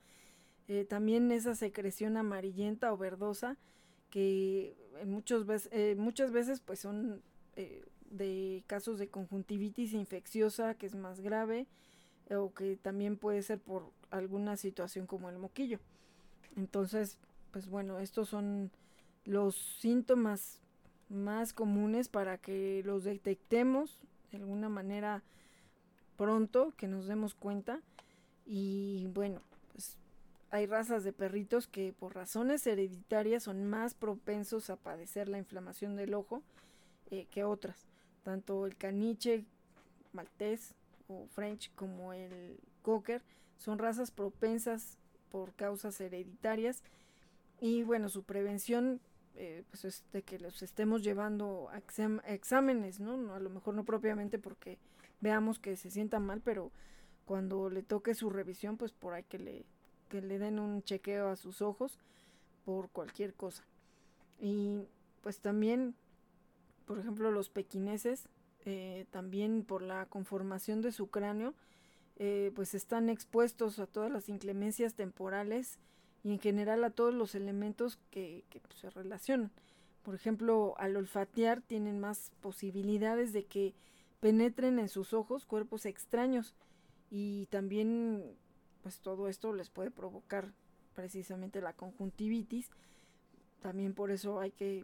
Eh, 0.67 0.85
también 0.85 1.31
esa 1.31 1.53
secreción 1.55 2.17
amarillenta 2.17 2.91
o 2.91 2.97
verdosa 2.97 3.57
que 4.09 4.75
en 4.99 5.11
muchos 5.11 5.45
eh, 5.71 5.95
muchas 5.97 6.31
veces 6.31 6.59
pues 6.59 6.79
son 6.79 7.21
eh, 7.55 7.85
de 8.09 8.63
casos 8.65 8.97
de 8.97 9.07
conjuntivitis 9.09 9.93
infecciosa 9.93 10.73
que 10.75 10.87
es 10.87 10.95
más 10.95 11.19
grave 11.19 11.67
o 12.31 12.53
que 12.53 12.77
también 12.77 13.17
puede 13.17 13.43
ser 13.43 13.59
por 13.59 13.91
alguna 14.09 14.57
situación 14.57 15.05
como 15.05 15.29
el 15.29 15.37
moquillo. 15.37 15.79
Entonces, 16.55 17.19
pues 17.51 17.67
bueno, 17.67 17.99
estos 17.99 18.29
son 18.29 18.71
los 19.25 19.55
síntomas 19.79 20.61
más 21.09 21.53
comunes 21.53 22.09
para 22.09 22.37
que 22.37 22.81
los 22.85 23.03
detectemos 23.03 23.99
de 24.31 24.37
alguna 24.37 24.69
manera 24.69 25.23
pronto, 26.17 26.73
que 26.77 26.87
nos 26.87 27.07
demos 27.07 27.33
cuenta. 27.33 27.81
Y 28.45 29.07
bueno, 29.13 29.41
pues 29.71 29.97
hay 30.51 30.65
razas 30.65 31.03
de 31.03 31.13
perritos 31.13 31.67
que 31.67 31.93
por 31.93 32.15
razones 32.15 32.65
hereditarias 32.67 33.43
son 33.43 33.65
más 33.65 33.93
propensos 33.93 34.69
a 34.69 34.77
padecer 34.77 35.29
la 35.29 35.37
inflamación 35.37 35.95
del 35.95 36.13
ojo 36.13 36.41
eh, 37.11 37.27
que 37.31 37.43
otras. 37.43 37.87
Tanto 38.23 38.65
el 38.65 38.75
caniche, 38.75 39.45
maltés 40.13 40.73
o 41.07 41.27
french 41.27 41.71
como 41.75 42.13
el 42.13 42.57
cocker 42.81 43.21
son 43.57 43.77
razas 43.77 44.11
propensas 44.11 44.97
por 45.29 45.53
causas 45.53 45.99
hereditarias 46.01 46.83
y 47.59 47.83
bueno, 47.83 48.09
su 48.09 48.23
prevención 48.23 48.99
eh, 49.37 49.63
pues 49.69 49.85
es 49.85 50.03
de 50.13 50.23
que 50.23 50.39
los 50.39 50.61
estemos 50.61 51.03
llevando 51.03 51.69
a 51.69 51.77
exámenes, 52.33 52.99
¿no? 52.99 53.33
A 53.33 53.39
lo 53.39 53.49
mejor 53.49 53.73
no 53.73 53.83
propiamente 53.83 54.39
porque 54.39 54.77
veamos 55.19 55.59
que 55.59 55.75
se 55.75 55.91
sienta 55.91 56.19
mal, 56.19 56.41
pero 56.41 56.71
cuando 57.25 57.69
le 57.69 57.83
toque 57.83 58.15
su 58.15 58.29
revisión, 58.29 58.77
pues 58.77 58.91
por 58.93 59.13
ahí 59.13 59.23
que 59.23 59.39
le, 59.39 59.65
que 60.09 60.21
le 60.21 60.39
den 60.39 60.59
un 60.59 60.83
chequeo 60.83 61.29
a 61.29 61.35
sus 61.35 61.61
ojos 61.61 61.99
por 62.63 62.89
cualquier 62.89 63.33
cosa. 63.33 63.63
Y 64.39 64.79
pues 65.21 65.39
también, 65.39 65.95
por 66.85 66.99
ejemplo, 66.99 67.31
los 67.31 67.49
pequineses, 67.49 68.29
eh, 68.65 69.05
también 69.11 69.63
por 69.63 69.81
la 69.81 70.05
conformación 70.05 70.81
de 70.81 70.91
su 70.91 71.09
cráneo, 71.09 71.53
eh, 72.17 72.51
pues 72.55 72.73
están 72.73 73.09
expuestos 73.09 73.79
a 73.79 73.87
todas 73.87 74.11
las 74.11 74.29
inclemencias 74.29 74.93
temporales 74.93 75.79
y 76.25 76.31
en 76.31 76.39
general 76.39 76.83
a 76.83 76.89
todos 76.89 77.13
los 77.13 77.35
elementos 77.35 77.99
que, 78.09 78.43
pues, 78.49 78.79
se 78.79 78.89
relacionan. 78.89 79.51
Por 80.01 80.15
ejemplo, 80.15 80.73
al 80.79 80.97
olfatear 80.97 81.61
tienen 81.61 81.99
más 81.99 82.31
posibilidades 82.41 83.31
de 83.31 83.45
que 83.45 83.75
penetren 84.21 84.79
en 84.79 84.89
sus 84.89 85.13
ojos 85.13 85.45
cuerpos 85.45 85.85
extraños 85.85 86.55
y 87.11 87.45
también 87.51 88.23
pues 88.81 89.01
todo 89.01 89.27
esto 89.27 89.53
les 89.53 89.69
puede 89.69 89.91
provocar 89.91 90.51
precisamente 90.95 91.61
la 91.61 91.73
conjuntivitis. 91.73 92.71
También 93.61 93.93
por 93.93 94.09
eso 94.09 94.39
hay 94.39 94.49
que 94.49 94.83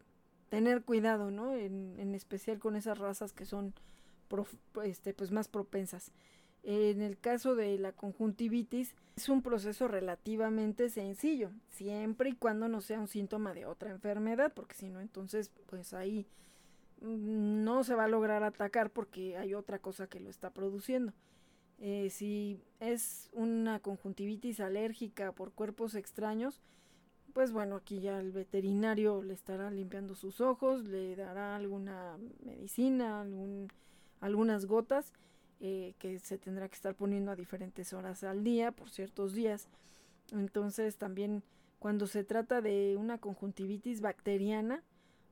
tener 0.49 0.83
cuidado, 0.83 1.31
¿no? 1.31 1.55
En, 1.55 2.13
especial 2.13 2.59
con 2.59 2.75
esas 2.75 2.99
razas 2.99 3.33
que 3.33 3.45
son 3.45 3.73
este, 4.83 5.15
pues 5.15 5.31
más 5.31 5.47
propensas. 5.47 6.11
En 6.63 7.01
el 7.01 7.17
caso 7.17 7.55
de 7.55 7.77
la 7.79 7.91
conjuntivitis 7.91 8.93
es 9.15 9.29
un 9.29 9.41
proceso 9.41 9.87
relativamente 9.87 10.89
sencillo, 10.89 11.51
siempre 11.69 12.29
y 12.29 12.35
cuando 12.35 12.67
no 12.67 12.81
sea 12.81 12.99
un 12.99 13.07
síntoma 13.07 13.53
de 13.53 13.65
otra 13.65 13.89
enfermedad, 13.89 14.53
porque 14.53 14.75
si 14.75 14.89
no 14.89 15.01
entonces 15.01 15.51
pues 15.65 15.93
ahí 15.93 16.27
mm, 17.01 17.63
no 17.63 17.83
se 17.83 17.95
va 17.95 18.03
a 18.05 18.07
lograr 18.07 18.43
atacar 18.43 18.91
porque 18.91 19.37
hay 19.37 19.55
otra 19.55 19.79
cosa 19.79 20.07
que 20.07 20.19
lo 20.19 20.29
está 20.29 20.51
produciendo. 20.51 21.13
Eh, 21.79 22.11
si 22.11 22.61
es 22.79 23.29
una 23.33 23.79
conjuntivitis 23.79 24.59
alérgica 24.59 25.31
por 25.31 25.51
cuerpos 25.51 25.95
extraños, 25.95 26.61
pues 27.33 27.51
bueno, 27.51 27.77
aquí 27.77 28.01
ya 28.01 28.19
el 28.19 28.31
veterinario 28.31 29.23
le 29.23 29.33
estará 29.33 29.71
limpiando 29.71 30.13
sus 30.13 30.41
ojos, 30.41 30.83
le 30.83 31.15
dará 31.15 31.55
alguna 31.55 32.17
medicina, 32.45 33.21
algún, 33.21 33.67
algunas 34.19 34.67
gotas 34.67 35.11
eh, 35.63 35.93
que 35.99 36.17
se 36.17 36.39
tendrá 36.39 36.67
que 36.67 36.75
estar 36.75 36.95
poniendo 36.95 37.29
a 37.31 37.35
diferentes 37.35 37.93
horas 37.93 38.23
al 38.23 38.43
día 38.43 38.71
por 38.71 38.89
ciertos 38.89 39.33
días. 39.33 39.67
Entonces 40.31 40.97
también 40.97 41.43
cuando 41.77 42.07
se 42.07 42.23
trata 42.23 42.61
de 42.61 42.95
una 42.97 43.19
conjuntivitis 43.19 44.01
bacteriana 44.01 44.83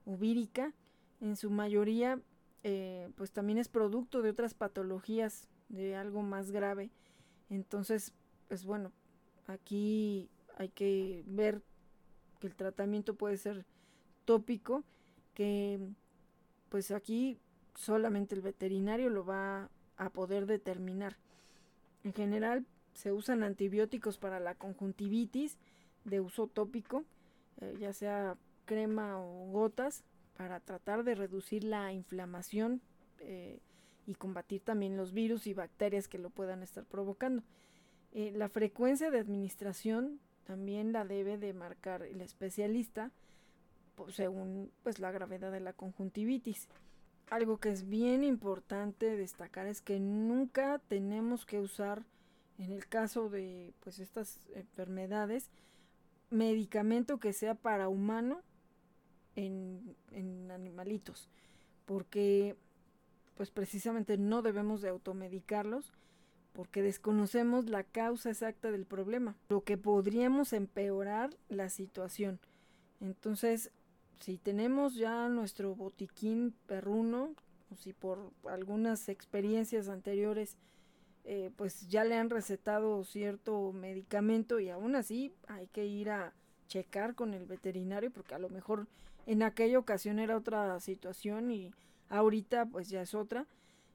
o 0.06 0.16
vírica, 0.16 0.72
en 1.20 1.36
su 1.36 1.50
mayoría 1.50 2.20
eh, 2.62 3.10
pues 3.16 3.32
también 3.32 3.58
es 3.58 3.68
producto 3.68 4.22
de 4.22 4.30
otras 4.30 4.54
patologías, 4.54 5.48
de 5.68 5.96
algo 5.96 6.22
más 6.22 6.50
grave. 6.50 6.90
Entonces, 7.48 8.12
pues 8.48 8.64
bueno, 8.64 8.92
aquí 9.46 10.28
hay 10.58 10.68
que 10.68 11.24
ver 11.26 11.62
que 12.38 12.46
el 12.46 12.54
tratamiento 12.54 13.14
puede 13.14 13.36
ser 13.36 13.64
tópico, 14.24 14.84
que 15.34 15.80
pues 16.68 16.90
aquí 16.90 17.38
solamente 17.74 18.34
el 18.34 18.42
veterinario 18.42 19.10
lo 19.10 19.24
va 19.24 19.70
a 20.00 20.08
poder 20.08 20.46
determinar. 20.46 21.16
En 22.02 22.14
general 22.14 22.64
se 22.94 23.12
usan 23.12 23.42
antibióticos 23.42 24.18
para 24.18 24.40
la 24.40 24.54
conjuntivitis 24.54 25.58
de 26.04 26.20
uso 26.20 26.46
tópico, 26.46 27.04
eh, 27.60 27.76
ya 27.78 27.92
sea 27.92 28.36
crema 28.64 29.20
o 29.20 29.50
gotas, 29.50 30.02
para 30.36 30.58
tratar 30.60 31.04
de 31.04 31.14
reducir 31.14 31.64
la 31.64 31.92
inflamación 31.92 32.80
eh, 33.18 33.60
y 34.06 34.14
combatir 34.14 34.62
también 34.62 34.96
los 34.96 35.12
virus 35.12 35.46
y 35.46 35.52
bacterias 35.52 36.08
que 36.08 36.18
lo 36.18 36.30
puedan 36.30 36.62
estar 36.62 36.86
provocando. 36.86 37.42
Eh, 38.12 38.32
la 38.34 38.48
frecuencia 38.48 39.10
de 39.10 39.18
administración 39.18 40.18
también 40.44 40.92
la 40.92 41.04
debe 41.04 41.36
de 41.36 41.52
marcar 41.52 42.02
el 42.02 42.22
especialista 42.22 43.12
según 44.08 44.72
pues 44.82 44.98
la 44.98 45.10
gravedad 45.10 45.52
de 45.52 45.60
la 45.60 45.74
conjuntivitis. 45.74 46.68
Algo 47.30 47.58
que 47.58 47.70
es 47.70 47.88
bien 47.88 48.24
importante 48.24 49.16
destacar 49.16 49.66
es 49.66 49.80
que 49.80 50.00
nunca 50.00 50.80
tenemos 50.88 51.46
que 51.46 51.60
usar 51.60 52.04
en 52.58 52.72
el 52.72 52.86
caso 52.86 53.30
de 53.30 53.72
pues 53.80 54.00
estas 54.00 54.50
enfermedades 54.54 55.48
medicamento 56.28 57.18
que 57.18 57.32
sea 57.32 57.54
para 57.54 57.88
humano 57.88 58.42
en, 59.36 59.96
en 60.10 60.50
animalitos 60.50 61.30
porque 61.86 62.56
pues 63.36 63.50
precisamente 63.50 64.18
no 64.18 64.42
debemos 64.42 64.82
de 64.82 64.90
automedicarlos 64.90 65.92
porque 66.52 66.82
desconocemos 66.82 67.70
la 67.70 67.84
causa 67.84 68.30
exacta 68.30 68.70
del 68.70 68.86
problema, 68.86 69.36
lo 69.48 69.62
que 69.62 69.78
podríamos 69.78 70.52
empeorar 70.52 71.30
la 71.48 71.68
situación. 71.68 72.40
Entonces, 73.00 73.70
si 74.20 74.36
tenemos 74.38 74.94
ya 74.94 75.28
nuestro 75.28 75.74
botiquín 75.74 76.54
perruno, 76.66 77.34
o 77.70 77.76
si 77.76 77.92
por 77.92 78.30
algunas 78.48 79.08
experiencias 79.08 79.88
anteriores, 79.88 80.58
eh, 81.24 81.50
pues 81.56 81.88
ya 81.88 82.04
le 82.04 82.16
han 82.16 82.30
recetado 82.30 83.04
cierto 83.04 83.72
medicamento 83.72 84.58
y 84.60 84.70
aún 84.70 84.94
así 84.94 85.32
hay 85.48 85.66
que 85.68 85.86
ir 85.86 86.10
a 86.10 86.32
checar 86.66 87.14
con 87.14 87.34
el 87.34 87.46
veterinario 87.46 88.10
porque 88.10 88.34
a 88.34 88.38
lo 88.38 88.48
mejor 88.48 88.86
en 89.26 89.42
aquella 89.42 89.78
ocasión 89.78 90.18
era 90.18 90.36
otra 90.36 90.80
situación 90.80 91.50
y 91.50 91.70
ahorita 92.08 92.66
pues 92.66 92.88
ya 92.88 93.02
es 93.02 93.14
otra. 93.14 93.46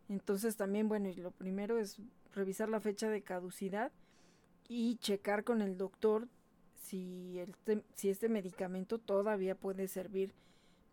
Entonces 0.08 0.56
también, 0.56 0.88
bueno, 0.88 1.10
y 1.10 1.16
lo 1.16 1.32
primero 1.32 1.80
es 1.80 1.98
revisar 2.34 2.70
la 2.70 2.80
fecha 2.80 3.10
de 3.10 3.22
caducidad 3.22 3.92
y 4.68 4.98
checar 4.98 5.44
con 5.44 5.62
el 5.62 5.78
doctor 5.78 6.28
si, 6.86 7.40
el 7.40 7.56
si 7.96 8.10
este 8.10 8.30
medicamento 8.30 9.00
todavía 9.00 9.56
puede 9.56 9.88
servir 9.88 10.34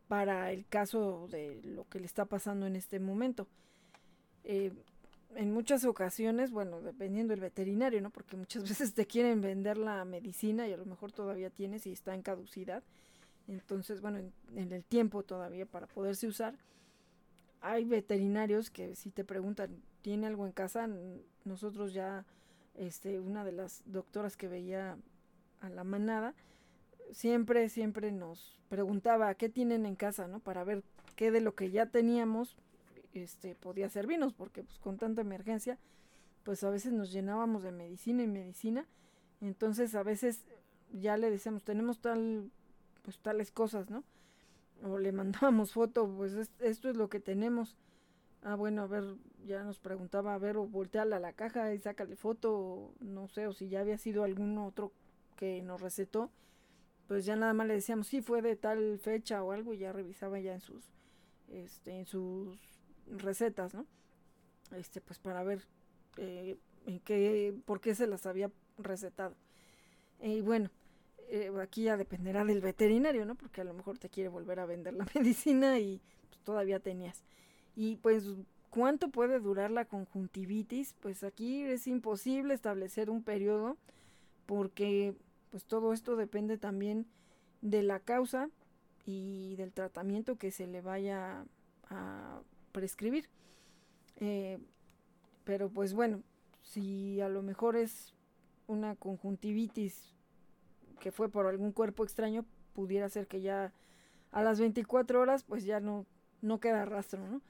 para 0.09 0.53
el 0.53 0.67
caso 0.67 1.29
de 1.31 1.61
lo 1.63 1.89
que 1.89 2.01
le 2.01 2.07
está 2.07 2.25
pasando 2.25 2.67
en 2.67 2.77
este 2.77 3.01
momento. 3.01 3.47
Eh, 4.45 4.73
en 5.35 5.53
muchas 5.53 5.85
ocasiones, 5.85 6.51
bueno, 6.51 6.83
dependiendo 6.83 7.33
del 7.33 7.41
veterinario, 7.41 8.01
¿no? 8.03 8.11
Porque 8.11 8.37
muchas 8.37 8.63
veces 8.69 8.95
te 8.95 9.07
quieren 9.07 9.41
vender 9.41 9.79
la 9.79 10.05
medicina 10.05 10.69
y 10.69 10.73
a 10.73 10.77
lo 10.77 10.85
mejor 10.85 11.13
todavía 11.13 11.51
tienes 11.51 11.87
y 11.87 11.93
está 11.93 12.15
en 12.15 12.23
caducidad. 12.23 12.83
Entonces, 13.49 14.01
bueno, 14.01 14.19
en 14.55 14.73
el 14.73 14.85
tiempo 14.85 15.23
todavía 15.23 15.67
para 15.67 15.87
poderse 15.87 16.27
usar 16.27 16.57
hay 17.63 17.85
veterinarios 17.85 18.71
que 18.71 18.95
si 18.97 19.11
te 19.11 19.25
preguntan, 19.25 19.83
¿tiene 20.03 20.27
algo 20.27 20.45
en 20.45 20.53
casa? 20.53 20.89
Nosotros 21.45 21.95
ya, 21.95 22.27
este, 22.75 23.21
una 23.21 23.45
de 23.45 23.53
las 23.53 23.83
doctoras 23.87 24.37
que 24.37 24.49
veía 24.49 24.99
a 25.63 25.71
la 25.71 25.85
manada, 25.85 26.35
siempre, 27.13 27.69
siempre 27.69 28.13
nos 28.13 28.59
preguntaba 28.69 29.35
qué 29.35 29.49
tienen 29.49 29.87
en 29.87 29.97
casa, 29.97 30.29
¿no? 30.29 30.41
Para 30.41 30.65
ver 30.65 30.83
qué 31.17 31.31
de 31.31 31.41
lo 31.41 31.55
que 31.55 31.71
ya 31.71 31.87
teníamos, 31.87 32.57
este, 33.15 33.55
podía 33.55 33.89
servirnos, 33.89 34.35
porque 34.35 34.63
pues 34.63 34.79
con 34.79 34.99
tanta 34.99 35.23
emergencia, 35.23 35.79
pues 36.43 36.63
a 36.65 36.71
veces 36.71 36.93
nos 36.93 37.13
llenábamos 37.13 37.63
de 37.63 37.73
medicina 37.73 38.23
y 38.23 38.29
medicina, 38.29 38.87
entonces 39.41 39.95
a 39.95 40.03
veces 40.03 40.45
ya 40.93 41.17
le 41.17 41.31
decíamos, 41.31 41.63
tenemos 41.63 42.01
tal, 42.01 42.51
pues 43.03 43.19
tales 43.19 43.51
cosas, 43.51 43.89
¿no? 43.89 44.05
o 44.85 44.99
le 44.99 45.13
mandábamos 45.13 45.73
foto, 45.73 46.09
pues 46.09 46.51
esto 46.61 46.89
es 46.89 46.97
lo 46.97 47.09
que 47.09 47.21
tenemos. 47.21 47.77
Ah, 48.43 48.57
bueno, 48.57 48.83
a 48.83 48.87
ver, 48.87 49.05
ya 49.47 49.63
nos 49.63 49.79
preguntaba, 49.79 50.35
a 50.35 50.39
ver, 50.39 50.57
o 50.57 50.67
volteala 50.67 51.17
a 51.17 51.21
la 51.21 51.33
caja 51.33 51.73
y 51.75 51.79
sácale 51.79 52.17
foto, 52.17 52.93
no 53.01 53.29
sé, 53.29 53.47
o 53.47 53.53
si 53.53 53.69
ya 53.69 53.81
había 53.81 53.99
sido 53.99 54.25
algún 54.25 54.59
otro 54.59 54.93
que 55.43 55.61
nos 55.61 55.81
recetó, 55.81 56.31
pues 57.09 57.25
ya 57.25 57.35
nada 57.35 57.53
más 57.53 57.67
le 57.67 57.75
decíamos, 57.75 58.07
sí, 58.07 58.23
fue 58.23 58.43
de 58.43 58.55
tal 58.55 59.01
fecha 59.01 59.43
o 59.43 59.51
algo, 59.51 59.75
ya 59.75 59.91
revisaba 59.91 60.39
ya 60.39 60.55
en 60.55 60.61
sus, 60.61 60.85
este, 61.49 61.99
en 61.99 62.07
sus 62.07 62.57
recetas, 63.09 63.75
¿no? 63.75 63.85
Este, 64.71 65.01
pues 65.01 65.19
para 65.19 65.43
ver 65.43 65.67
eh, 66.17 66.57
en 66.87 67.01
qué, 67.01 67.59
por 67.65 67.81
qué 67.81 67.97
se 67.97 68.07
las 68.07 68.25
había 68.25 68.53
recetado. 68.79 69.35
Y 70.21 70.43
bueno, 70.43 70.71
eh, 71.29 71.51
aquí 71.61 71.83
ya 71.83 71.97
dependerá 71.97 72.45
del 72.45 72.61
veterinario, 72.61 73.25
¿no? 73.25 73.35
Porque 73.35 73.63
a 73.63 73.65
lo 73.65 73.75
mejor 73.75 73.99
te 73.99 74.09
quiere 74.09 74.29
volver 74.29 74.61
a 74.61 74.67
vender 74.67 74.95
la 74.95 75.09
medicina 75.17 75.81
y 75.81 76.01
pues, 76.29 76.41
todavía 76.45 76.79
tenías. 76.79 77.25
Y 77.75 77.97
pues, 77.97 78.27
¿cuánto 78.71 79.09
puede 79.09 79.41
durar 79.41 79.73
la 79.73 79.87
conjuntivitis? 79.87 80.95
Pues 81.01 81.25
aquí 81.25 81.65
es 81.65 81.89
imposible 81.89 82.55
establecer 82.55 83.11
un 83.11 83.25
periodo 83.25 83.77
porque 84.47 85.17
pues 85.53 85.67
todo 85.67 85.93
esto 85.93 86.17
depende 86.17 86.57
también 86.57 87.07
de 87.61 87.83
la 87.83 88.01
causa 88.01 88.49
y 89.05 89.55
del 89.57 89.71
tratamiento 89.71 90.37
que 90.37 90.51
se 90.51 90.67
le 90.67 90.81
vaya 90.81 91.45
a 91.91 92.41
prescribir. 92.73 93.29
Eh, 94.17 94.59
pero 95.45 95.69
pues 95.69 95.93
bueno, 95.93 96.23
si 96.63 97.21
a 97.21 97.29
lo 97.29 97.43
mejor 97.43 97.77
es 97.77 98.15
una 98.67 98.97
conjuntivitis 98.97 100.15
que 100.99 101.13
fue 101.13 101.29
por 101.29 101.47
algún 101.47 101.73
cuerpo 101.73 102.03
extraño, 102.03 102.47
pudiera 102.73 103.11
ser 103.11 103.27
que 103.27 103.43
ya 103.43 103.75
a 104.31 104.43
las 104.43 104.59
24 104.59 105.21
horas 105.21 105.45
pues 105.45 105.65
ya 105.65 105.81
no, 105.81 106.07
no 106.41 106.61
queda 106.61 106.87
rastro, 106.87 107.29
¿no? 107.29 107.43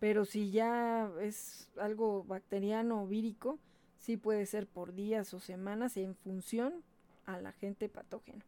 Pero 0.00 0.24
si 0.24 0.50
ya 0.50 1.08
es 1.20 1.70
algo 1.78 2.24
bacteriano 2.24 3.04
o 3.04 3.06
vírico, 3.06 3.60
sí 3.98 4.16
puede 4.16 4.44
ser 4.46 4.66
por 4.66 4.92
días 4.92 5.32
o 5.34 5.38
semanas 5.38 5.96
en 5.96 6.16
función 6.16 6.82
al 7.26 7.46
agente 7.46 7.88
patógeno. 7.88 8.44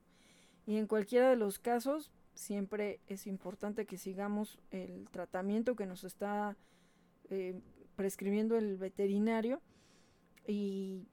Y 0.67 0.77
en 0.77 0.87
cualquiera 0.87 1.31
de 1.31 1.37
los 1.37 1.59
casos, 1.59 2.11
siempre 2.35 3.01
es 3.07 3.27
importante 3.27 3.87
que 3.87 3.99
sigamos 3.99 4.59
el 4.71 5.09
tratamiento 5.11 5.77
que 5.77 5.87
nos 5.87 6.05
está 6.05 6.57
eh, 7.31 7.61
prescribiendo 7.95 8.57
el 8.57 8.77
veterinario. 8.77 9.61
Y 10.47 11.07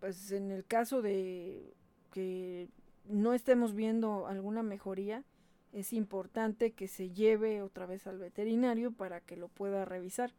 pues 0.00 0.30
en 0.32 0.50
el 0.50 0.64
caso 0.64 1.02
de 1.02 1.74
que 2.12 2.68
no 3.08 3.34
estemos 3.34 3.74
viendo 3.74 4.26
alguna 4.26 4.62
mejoría, 4.62 5.24
es 5.72 5.92
importante 5.92 6.72
que 6.72 6.88
se 6.88 7.10
lleve 7.10 7.62
otra 7.62 7.86
vez 7.86 8.06
al 8.06 8.18
veterinario 8.18 8.92
para 8.92 9.20
que 9.20 9.36
lo 9.36 9.48
pueda 9.48 9.84
revisar. 9.84 10.32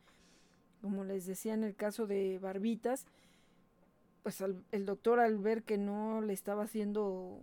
Como 0.82 1.04
les 1.04 1.26
decía 1.26 1.54
en 1.54 1.64
el 1.64 1.76
caso 1.76 2.08
de 2.08 2.40
Barbitas, 2.40 3.06
pues 4.24 4.42
el 4.42 4.86
doctor 4.86 5.20
al 5.20 5.38
ver 5.38 5.64
que 5.64 5.78
no 5.78 6.22
le 6.22 6.34
estaba 6.34 6.64
haciendo 6.64 7.42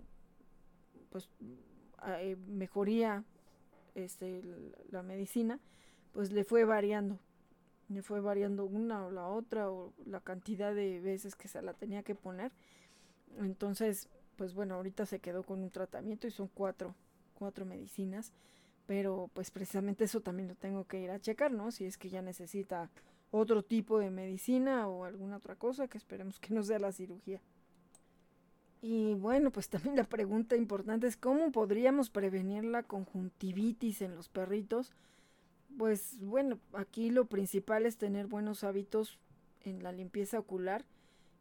pues 1.14 1.30
eh, 2.06 2.36
mejoría 2.48 3.22
este, 3.94 4.42
la 4.90 5.04
medicina, 5.04 5.60
pues 6.12 6.32
le 6.32 6.42
fue 6.42 6.64
variando. 6.64 7.20
me 7.88 8.02
fue 8.02 8.20
variando 8.20 8.64
una 8.64 9.06
o 9.06 9.10
la 9.10 9.28
otra 9.28 9.70
o 9.70 9.92
la 10.06 10.20
cantidad 10.20 10.74
de 10.74 10.98
veces 11.00 11.36
que 11.36 11.46
se 11.46 11.62
la 11.62 11.72
tenía 11.72 12.02
que 12.02 12.16
poner. 12.16 12.50
Entonces, 13.38 14.08
pues 14.36 14.54
bueno, 14.54 14.74
ahorita 14.74 15.06
se 15.06 15.20
quedó 15.20 15.44
con 15.44 15.62
un 15.62 15.70
tratamiento 15.70 16.26
y 16.26 16.32
son 16.32 16.48
cuatro, 16.52 16.96
cuatro 17.38 17.64
medicinas. 17.64 18.32
Pero 18.86 19.30
pues 19.32 19.52
precisamente 19.52 20.04
eso 20.04 20.20
también 20.20 20.48
lo 20.48 20.56
tengo 20.56 20.84
que 20.88 21.00
ir 21.00 21.10
a 21.10 21.20
checar, 21.20 21.52
¿no? 21.52 21.70
Si 21.70 21.84
es 21.84 21.96
que 21.96 22.10
ya 22.10 22.22
necesita 22.22 22.90
otro 23.36 23.64
tipo 23.64 23.98
de 23.98 24.10
medicina 24.10 24.86
o 24.86 25.04
alguna 25.04 25.38
otra 25.38 25.56
cosa, 25.56 25.88
que 25.88 25.98
esperemos 25.98 26.38
que 26.38 26.54
no 26.54 26.62
sea 26.62 26.78
la 26.78 26.92
cirugía. 26.92 27.40
Y 28.80 29.14
bueno, 29.14 29.50
pues 29.50 29.68
también 29.68 29.96
la 29.96 30.04
pregunta 30.04 30.56
importante 30.56 31.08
es 31.08 31.16
cómo 31.16 31.50
podríamos 31.50 32.10
prevenir 32.10 32.64
la 32.64 32.84
conjuntivitis 32.84 34.02
en 34.02 34.14
los 34.14 34.28
perritos. 34.28 34.92
Pues 35.76 36.18
bueno, 36.20 36.60
aquí 36.74 37.10
lo 37.10 37.24
principal 37.24 37.86
es 37.86 37.96
tener 37.96 38.28
buenos 38.28 38.62
hábitos 38.62 39.18
en 39.64 39.82
la 39.82 39.90
limpieza 39.90 40.38
ocular, 40.38 40.84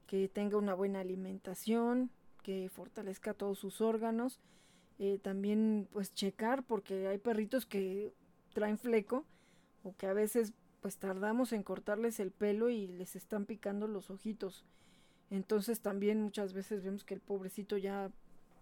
que 0.08 0.28
tenga 0.28 0.58
una 0.58 0.74
buena 0.74 1.02
alimentación, 1.02 2.10
que 2.42 2.70
fortalezca 2.70 3.36
todos 3.36 3.60
sus 3.60 3.82
órganos. 3.82 4.40
Eh, 4.98 5.20
también 5.22 5.88
pues 5.92 6.14
checar 6.14 6.64
porque 6.64 7.08
hay 7.08 7.20
perritos 7.20 7.66
que 7.68 8.14
traen 8.54 8.78
fleco 8.80 9.26
o 9.84 9.96
que 9.96 10.08
a 10.08 10.14
veces 10.14 10.54
pues 10.84 10.98
tardamos 10.98 11.54
en 11.54 11.64
cortarles 11.64 12.20
el 12.20 12.32
pelo 12.32 12.70
y 12.70 12.88
les 12.88 13.16
están 13.16 13.46
picando 13.46 13.88
los 13.88 14.12
ojitos. 14.12 14.66
Entonces 15.32 15.80
también 15.80 16.22
muchas 16.22 16.52
veces 16.52 16.84
vemos 16.84 17.06
que 17.06 17.14
el 17.14 17.22
pobrecito 17.22 17.78
ya 17.78 18.12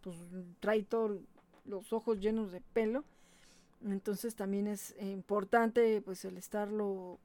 pues 0.03 0.17
trae 0.59 0.84
todos 0.84 1.19
los 1.65 1.91
ojos 1.93 2.19
llenos 2.19 2.51
de 2.51 2.61
pelo. 2.61 3.03
Entonces 3.84 4.36
también 4.36 4.67
es 4.67 4.95
importante 5.01 5.99
pues 6.03 6.24
el 6.24 6.38
estarlo 6.38 7.17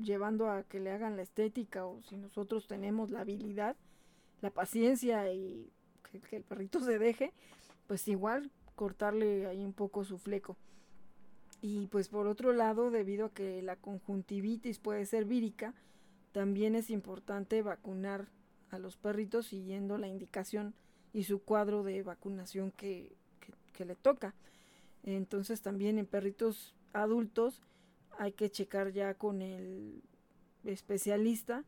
llevando 0.00 0.48
a 0.48 0.62
que 0.62 0.78
le 0.78 0.92
hagan 0.92 1.16
la 1.16 1.22
estética 1.22 1.84
o 1.84 2.00
si 2.04 2.16
nosotros 2.16 2.68
tenemos 2.68 3.10
la 3.10 3.22
habilidad, 3.22 3.74
la 4.42 4.50
paciencia 4.50 5.32
y 5.32 5.68
que, 6.30 6.36
el 6.36 6.44
perrito 6.44 6.78
se 6.78 7.00
deje, 7.00 7.32
pues 7.88 8.06
igual 8.06 8.52
cortarle 8.76 9.48
ahí 9.48 9.64
un 9.64 9.72
poco 9.72 10.04
su 10.04 10.18
fleco. 10.18 10.56
Y 11.66 11.86
pues 11.86 12.08
por 12.08 12.26
otro 12.26 12.52
lado, 12.52 12.90
debido 12.90 13.24
a 13.24 13.32
que 13.32 13.62
la 13.62 13.76
conjuntivitis 13.76 14.78
puede 14.78 15.06
ser 15.06 15.24
vírica, 15.24 15.72
también 16.32 16.74
es 16.74 16.90
importante 16.90 17.62
vacunar 17.62 18.28
a 18.70 18.78
los 18.78 18.98
perritos 18.98 19.46
siguiendo 19.46 19.96
la 19.96 20.06
indicación 20.06 20.74
y 21.14 21.24
su 21.24 21.42
cuadro 21.42 21.82
de 21.82 22.02
vacunación 22.02 22.70
que, 22.70 23.16
que, 23.72 23.84
le 23.86 23.94
toca. 23.94 24.34
Entonces 25.04 25.62
también 25.62 25.96
en 25.96 26.04
perritos 26.04 26.74
adultos 26.92 27.62
hay 28.18 28.32
que 28.32 28.50
checar 28.50 28.92
ya 28.92 29.14
con 29.14 29.40
el 29.40 30.02
especialista 30.64 31.64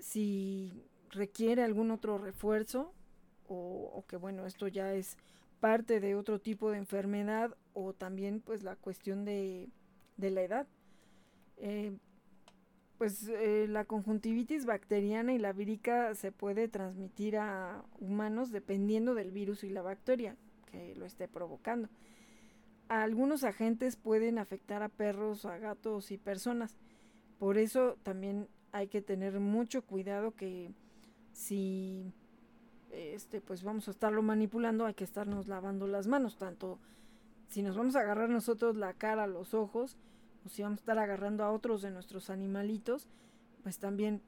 si 0.00 0.72
requiere 1.10 1.62
algún 1.62 1.90
otro 1.90 2.16
refuerzo 2.16 2.94
o, 3.46 4.06
que 4.08 4.16
bueno, 4.16 4.46
esto 4.46 4.68
ya 4.68 4.94
es 4.94 5.18
parte 5.62 6.00
de 6.00 6.16
otro 6.16 6.40
tipo 6.40 6.72
de 6.72 6.78
enfermedad 6.78 7.56
o 7.72 7.92
también 7.92 8.40
pues 8.40 8.64
la 8.64 8.74
cuestión 8.74 9.24
de, 9.24 9.68
de 10.16 10.30
la 10.32 10.42
edad. 10.42 10.66
Eh, 11.56 11.96
pues 12.98 13.28
eh, 13.28 13.66
la 13.68 13.84
conjuntivitis 13.84 14.66
bacteriana 14.66 15.32
y 15.34 15.38
la 15.38 15.52
vírica 15.52 16.16
se 16.16 16.32
puede 16.32 16.66
transmitir 16.66 17.36
a 17.36 17.84
humanos 18.00 18.50
dependiendo 18.50 19.14
del 19.14 19.30
virus 19.30 19.62
y 19.62 19.70
la 19.70 19.82
bacteria 19.82 20.36
que 20.72 20.96
lo 20.96 21.06
esté 21.06 21.28
provocando. 21.28 21.88
Algunos 22.88 23.44
agentes 23.44 23.94
pueden 23.94 24.38
afectar 24.38 24.82
a 24.82 24.88
perros, 24.88 25.44
a 25.44 25.58
gatos 25.58 26.10
y 26.10 26.18
personas. 26.18 26.74
Por 27.38 27.56
eso 27.56 27.98
también 28.02 28.48
hay 28.72 28.88
que 28.88 29.00
tener 29.00 29.38
mucho 29.38 29.82
cuidado 29.82 30.32
que 30.34 30.72
si 31.32 32.12
este 32.92 33.40
pues 33.40 33.62
vamos 33.62 33.88
a 33.88 33.90
estarlo 33.90 34.22
manipulando, 34.22 34.86
hay 34.86 34.94
que 34.94 35.04
estarnos 35.04 35.48
lavando 35.48 35.86
las 35.86 36.06
manos, 36.06 36.36
tanto 36.36 36.78
si 37.48 37.62
nos 37.62 37.76
vamos 37.76 37.96
a 37.96 38.00
agarrar 38.00 38.28
nosotros 38.28 38.76
la 38.76 38.94
cara, 38.94 39.26
los 39.26 39.54
ojos, 39.54 39.96
o 40.44 40.48
si 40.48 40.62
vamos 40.62 40.78
a 40.78 40.82
estar 40.82 40.98
agarrando 40.98 41.44
a 41.44 41.52
otros 41.52 41.82
de 41.82 41.90
nuestros 41.90 42.30
animalitos, 42.30 43.08
pues 43.62 43.78
también 43.78 44.22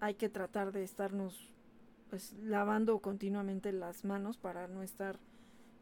hay 0.00 0.14
que 0.14 0.28
tratar 0.28 0.72
de 0.72 0.82
estarnos 0.82 1.52
pues 2.10 2.32
lavando 2.34 2.98
continuamente 2.98 3.72
las 3.72 4.04
manos 4.04 4.36
para 4.36 4.68
no 4.68 4.82
estar 4.82 5.18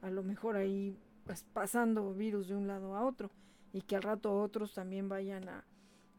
a 0.03 0.11
lo 0.11 0.23
mejor 0.23 0.57
ahí 0.57 0.97
pues 1.25 1.45
pasando 1.53 2.13
virus 2.15 2.49
de 2.49 2.57
un 2.57 2.67
lado 2.67 2.95
a 2.95 3.05
otro 3.05 3.31
y 3.73 3.83
que 3.83 3.97
al 3.97 4.03
rato 4.03 4.41
otros 4.41 4.75
también 4.75 5.09
vayan 5.09 5.49
a, 5.49 5.65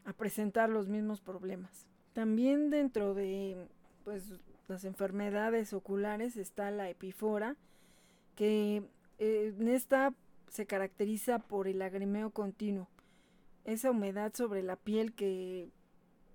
a 0.04 0.12
presentar 0.12 0.70
los 0.70 0.88
mismos 0.88 1.20
problemas. 1.20 1.86
También 2.12 2.70
dentro 2.70 3.14
de 3.14 3.68
pues 4.04 4.32
las 4.68 4.84
enfermedades 4.84 5.72
oculares 5.72 6.36
está 6.36 6.70
la 6.70 6.88
epifora, 6.88 7.56
que 8.34 8.82
eh, 9.18 9.54
en 9.58 9.68
esta 9.68 10.14
se 10.48 10.66
caracteriza 10.66 11.38
por 11.38 11.68
el 11.68 11.78
lagrimeo 11.78 12.30
continuo 12.30 12.88
esa 13.64 13.90
humedad 13.90 14.32
sobre 14.34 14.62
la 14.62 14.76
piel 14.76 15.14
que 15.14 15.70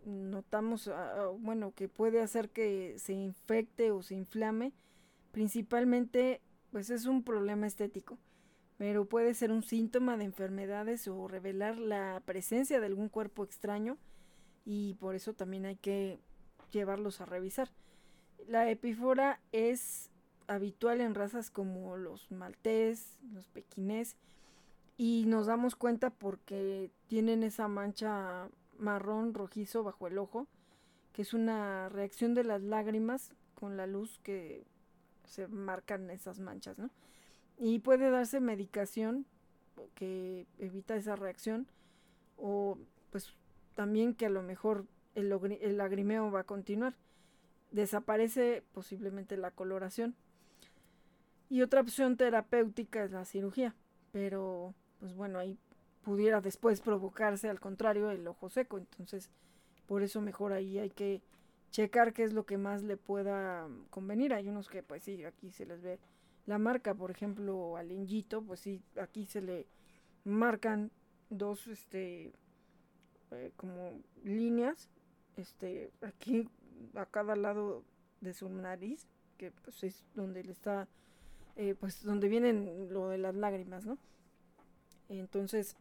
notamos, 0.05 0.87
ah, 0.87 1.13
ah, 1.15 1.27
bueno, 1.37 1.73
que 1.75 1.87
puede 1.87 2.21
hacer 2.21 2.49
que 2.49 2.95
se 2.97 3.13
infecte 3.13 3.91
o 3.91 4.01
se 4.01 4.15
inflame, 4.15 4.73
principalmente 5.31 6.41
pues 6.71 6.89
es 6.89 7.05
un 7.05 7.23
problema 7.23 7.67
estético, 7.67 8.17
pero 8.77 9.05
puede 9.05 9.33
ser 9.33 9.51
un 9.51 9.63
síntoma 9.63 10.17
de 10.17 10.25
enfermedades 10.25 11.07
o 11.07 11.27
revelar 11.27 11.77
la 11.77 12.21
presencia 12.25 12.79
de 12.79 12.87
algún 12.87 13.09
cuerpo 13.09 13.43
extraño 13.43 13.97
y 14.65 14.95
por 14.95 15.15
eso 15.15 15.33
también 15.33 15.65
hay 15.65 15.75
que 15.75 16.19
llevarlos 16.71 17.21
a 17.21 17.25
revisar. 17.25 17.69
La 18.47 18.69
epífora 18.69 19.39
es 19.51 20.09
habitual 20.47 21.01
en 21.01 21.15
razas 21.15 21.51
como 21.51 21.97
los 21.97 22.31
maltés, 22.31 23.17
los 23.33 23.47
pequinés, 23.47 24.15
y 24.97 25.25
nos 25.27 25.45
damos 25.45 25.75
cuenta 25.75 26.09
porque 26.09 26.91
tienen 27.07 27.43
esa 27.43 27.67
mancha 27.67 28.49
marrón 28.77 29.33
rojizo 29.33 29.83
bajo 29.83 30.07
el 30.07 30.17
ojo, 30.17 30.47
que 31.13 31.21
es 31.21 31.33
una 31.33 31.89
reacción 31.89 32.33
de 32.33 32.43
las 32.43 32.61
lágrimas 32.61 33.33
con 33.55 33.77
la 33.77 33.87
luz 33.87 34.19
que 34.23 34.65
se 35.25 35.47
marcan 35.47 36.09
esas 36.09 36.39
manchas, 36.39 36.77
¿no? 36.77 36.89
Y 37.57 37.79
puede 37.79 38.09
darse 38.09 38.39
medicación 38.39 39.25
que 39.95 40.47
evita 40.57 40.95
esa 40.95 41.15
reacción 41.15 41.67
o 42.37 42.77
pues 43.11 43.33
también 43.75 44.13
que 44.13 44.25
a 44.25 44.29
lo 44.29 44.41
mejor 44.41 44.85
el, 45.15 45.31
el 45.61 45.77
lagrimeo 45.77 46.31
va 46.31 46.41
a 46.41 46.45
continuar. 46.45 46.95
Desaparece 47.71 48.63
posiblemente 48.73 49.37
la 49.37 49.51
coloración. 49.51 50.15
Y 51.49 51.61
otra 51.61 51.81
opción 51.81 52.17
terapéutica 52.17 53.03
es 53.03 53.11
la 53.11 53.25
cirugía, 53.25 53.75
pero 54.11 54.73
pues 54.99 55.15
bueno, 55.15 55.39
ahí 55.39 55.57
pudiera 56.03 56.41
después 56.41 56.81
provocarse 56.81 57.49
al 57.49 57.59
contrario 57.59 58.11
el 58.11 58.27
ojo 58.27 58.49
seco. 58.49 58.77
Entonces, 58.77 59.29
por 59.87 60.03
eso 60.03 60.21
mejor 60.21 60.53
ahí 60.53 60.77
hay 60.77 60.89
que 60.89 61.21
checar 61.71 62.13
qué 62.13 62.23
es 62.23 62.33
lo 62.33 62.45
que 62.45 62.57
más 62.57 62.83
le 62.83 62.97
pueda 62.97 63.67
convenir. 63.89 64.33
Hay 64.33 64.47
unos 64.47 64.69
que 64.69 64.83
pues 64.83 65.03
sí, 65.03 65.23
aquí 65.25 65.51
se 65.51 65.65
les 65.65 65.81
ve 65.81 65.99
la 66.45 66.57
marca, 66.57 66.95
por 66.95 67.11
ejemplo, 67.11 67.77
al 67.77 67.91
injito, 67.91 68.41
pues 68.41 68.59
sí, 68.59 68.81
aquí 68.99 69.25
se 69.25 69.41
le 69.41 69.67
marcan 70.23 70.91
dos, 71.29 71.67
este, 71.67 72.33
eh, 73.31 73.51
como 73.55 74.01
líneas, 74.23 74.89
este, 75.37 75.91
aquí 76.01 76.49
a 76.95 77.05
cada 77.05 77.35
lado 77.35 77.83
de 78.21 78.33
su 78.33 78.49
nariz, 78.49 79.07
que 79.37 79.51
pues 79.51 79.83
es 79.83 80.03
donde 80.15 80.43
le 80.43 80.51
está, 80.51 80.87
eh, 81.55 81.75
pues 81.79 82.03
donde 82.03 82.27
vienen 82.27 82.91
lo 82.93 83.09
de 83.09 83.17
las 83.17 83.35
lágrimas, 83.35 83.85
¿no? 83.85 83.97
Entonces, 85.09 85.75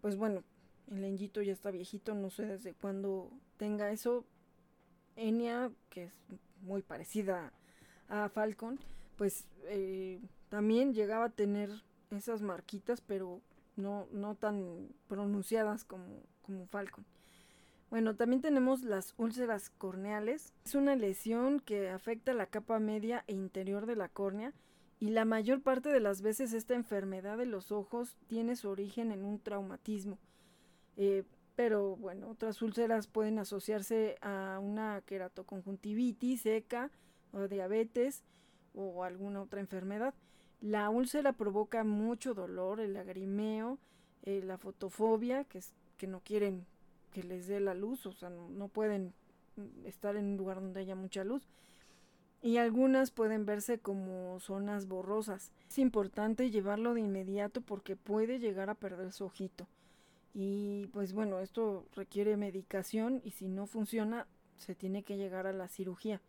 pues 0.00 0.16
bueno, 0.16 0.44
el 0.90 1.04
Enjito 1.04 1.42
ya 1.42 1.52
está 1.52 1.70
viejito, 1.70 2.14
no 2.14 2.30
sé 2.30 2.46
desde 2.46 2.74
cuándo 2.74 3.30
tenga 3.56 3.90
eso. 3.90 4.24
Enya, 5.16 5.70
que 5.90 6.04
es 6.04 6.12
muy 6.62 6.82
parecida 6.82 7.52
a 8.08 8.28
Falcon, 8.28 8.78
pues 9.16 9.46
eh, 9.64 10.20
también 10.48 10.94
llegaba 10.94 11.26
a 11.26 11.30
tener 11.30 11.70
esas 12.10 12.42
marquitas, 12.42 13.00
pero 13.00 13.40
no, 13.76 14.08
no 14.12 14.34
tan 14.34 14.88
pronunciadas 15.08 15.84
como, 15.84 16.22
como 16.42 16.66
Falcon. 16.66 17.04
Bueno, 17.90 18.14
también 18.14 18.40
tenemos 18.40 18.84
las 18.84 19.14
úlceras 19.16 19.70
corneales. 19.70 20.54
Es 20.64 20.76
una 20.76 20.94
lesión 20.94 21.58
que 21.58 21.90
afecta 21.90 22.32
la 22.32 22.46
capa 22.46 22.78
media 22.78 23.24
e 23.26 23.32
interior 23.32 23.84
de 23.84 23.96
la 23.96 24.08
córnea 24.08 24.54
y 25.00 25.10
la 25.10 25.24
mayor 25.24 25.60
parte 25.60 25.88
de 25.88 25.98
las 25.98 26.22
veces 26.22 26.52
esta 26.52 26.74
enfermedad 26.74 27.36
de 27.36 27.46
los 27.46 27.72
ojos 27.72 28.16
tiene 28.28 28.54
su 28.54 28.68
origen 28.68 29.10
en 29.10 29.24
un 29.24 29.40
traumatismo. 29.40 30.18
Eh, 30.96 31.24
pero 31.56 31.96
bueno, 31.96 32.28
otras 32.28 32.62
úlceras 32.62 33.08
pueden 33.08 33.40
asociarse 33.40 34.18
a 34.22 34.60
una 34.62 35.02
queratoconjuntivitis 35.04 36.42
seca 36.42 36.92
o 37.32 37.48
diabetes 37.48 38.22
o 38.72 39.02
alguna 39.02 39.42
otra 39.42 39.58
enfermedad. 39.58 40.14
La 40.60 40.90
úlcera 40.90 41.32
provoca 41.32 41.82
mucho 41.82 42.34
dolor, 42.34 42.78
el 42.78 42.94
lagrimeo, 42.94 43.78
eh, 44.22 44.42
la 44.44 44.58
fotofobia, 44.58 45.42
que 45.44 45.58
es 45.58 45.74
que 45.96 46.06
no 46.06 46.20
quieren 46.20 46.66
que 47.10 47.22
les 47.22 47.46
dé 47.46 47.60
la 47.60 47.74
luz, 47.74 48.06
o 48.06 48.12
sea, 48.12 48.30
no, 48.30 48.68
pueden 48.68 49.12
estar 49.84 50.16
en 50.16 50.26
un 50.26 50.36
lugar 50.36 50.60
donde 50.60 50.80
haya 50.80 50.94
mucha 50.94 51.24
luz. 51.24 51.48
Y 52.42 52.56
algunas 52.56 53.10
pueden 53.10 53.44
verse 53.44 53.78
como 53.78 54.40
zonas 54.40 54.86
borrosas. 54.86 55.52
Es 55.68 55.78
importante 55.78 56.50
llevarlo 56.50 56.94
de 56.94 57.02
inmediato 57.02 57.60
porque 57.60 57.96
puede 57.96 58.38
llegar 58.38 58.70
a 58.70 58.74
perder 58.74 59.12
su 59.12 59.24
ojito. 59.24 59.68
Y 60.32 60.86
pues 60.92 61.12
bueno, 61.12 61.40
esto 61.40 61.86
requiere 61.94 62.36
medicación 62.36 63.20
y 63.24 63.32
si 63.32 63.48
no 63.48 63.66
funciona, 63.66 64.26
se 64.56 64.74
tiene 64.74 65.02
que 65.02 65.18
llegar 65.18 65.46
a 65.46 65.52
la 65.52 65.68
cirugía. 65.68 66.22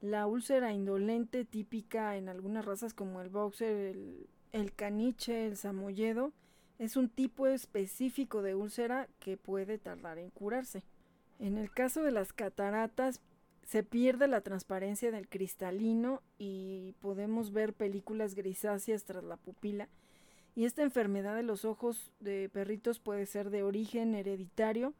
La 0.00 0.26
úlcera 0.26 0.72
indolente 0.72 1.44
típica 1.44 2.16
en 2.16 2.28
algunas 2.28 2.64
razas 2.64 2.94
como 2.94 3.20
el 3.20 3.28
boxer, 3.28 3.76
el, 3.76 4.28
el 4.52 4.72
caniche, 4.74 5.46
el 5.46 5.56
samoyedo, 5.56 6.32
es 6.78 6.96
un 6.96 7.08
tipo 7.08 7.46
específico 7.46 8.42
de 8.42 8.54
úlcera 8.54 9.08
que 9.20 9.36
puede 9.36 9.78
tardar 9.78 10.18
en 10.18 10.30
curarse. 10.30 10.82
En 11.38 11.56
el 11.56 11.70
caso 11.70 12.02
de 12.02 12.10
las 12.10 12.32
cataratas, 12.32 13.20
se 13.64 13.82
pierde 13.82 14.28
la 14.28 14.42
transparencia 14.42 15.10
del 15.10 15.28
cristalino 15.28 16.20
y 16.38 16.94
podemos 17.00 17.52
ver 17.52 17.72
películas 17.72 18.34
grisáceas 18.34 19.04
tras 19.04 19.24
la 19.24 19.36
pupila. 19.36 19.88
Y 20.54 20.66
esta 20.66 20.82
enfermedad 20.82 21.34
de 21.34 21.42
los 21.42 21.64
ojos 21.64 22.12
de 22.20 22.48
perritos 22.48 22.98
puede 22.98 23.26
ser 23.26 23.50
de 23.50 23.62
origen 23.62 24.14
hereditario. 24.14 24.92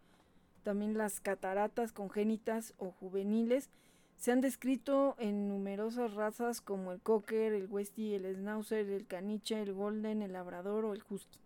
También 0.63 0.97
las 0.97 1.21
cataratas 1.21 1.93
congénitas 1.93 2.75
o 2.79 2.91
juveniles 2.91 3.69
se 4.17 4.33
han 4.33 4.41
descrito 4.41 5.15
en 5.19 5.49
numerosas 5.49 6.15
razas 6.15 6.61
como 6.61 6.93
el 6.93 7.01
cocker, 7.01 7.53
el 7.53 7.67
westie, 7.67 8.17
el 8.17 8.35
schnauzer, 8.35 8.89
el 8.89 9.07
caniche, 9.07 9.61
el 9.61 9.75
golden, 9.75 10.23
el 10.23 10.33
labrador 10.33 10.87
o 10.87 10.95
el 10.95 11.03
husky 11.09 11.44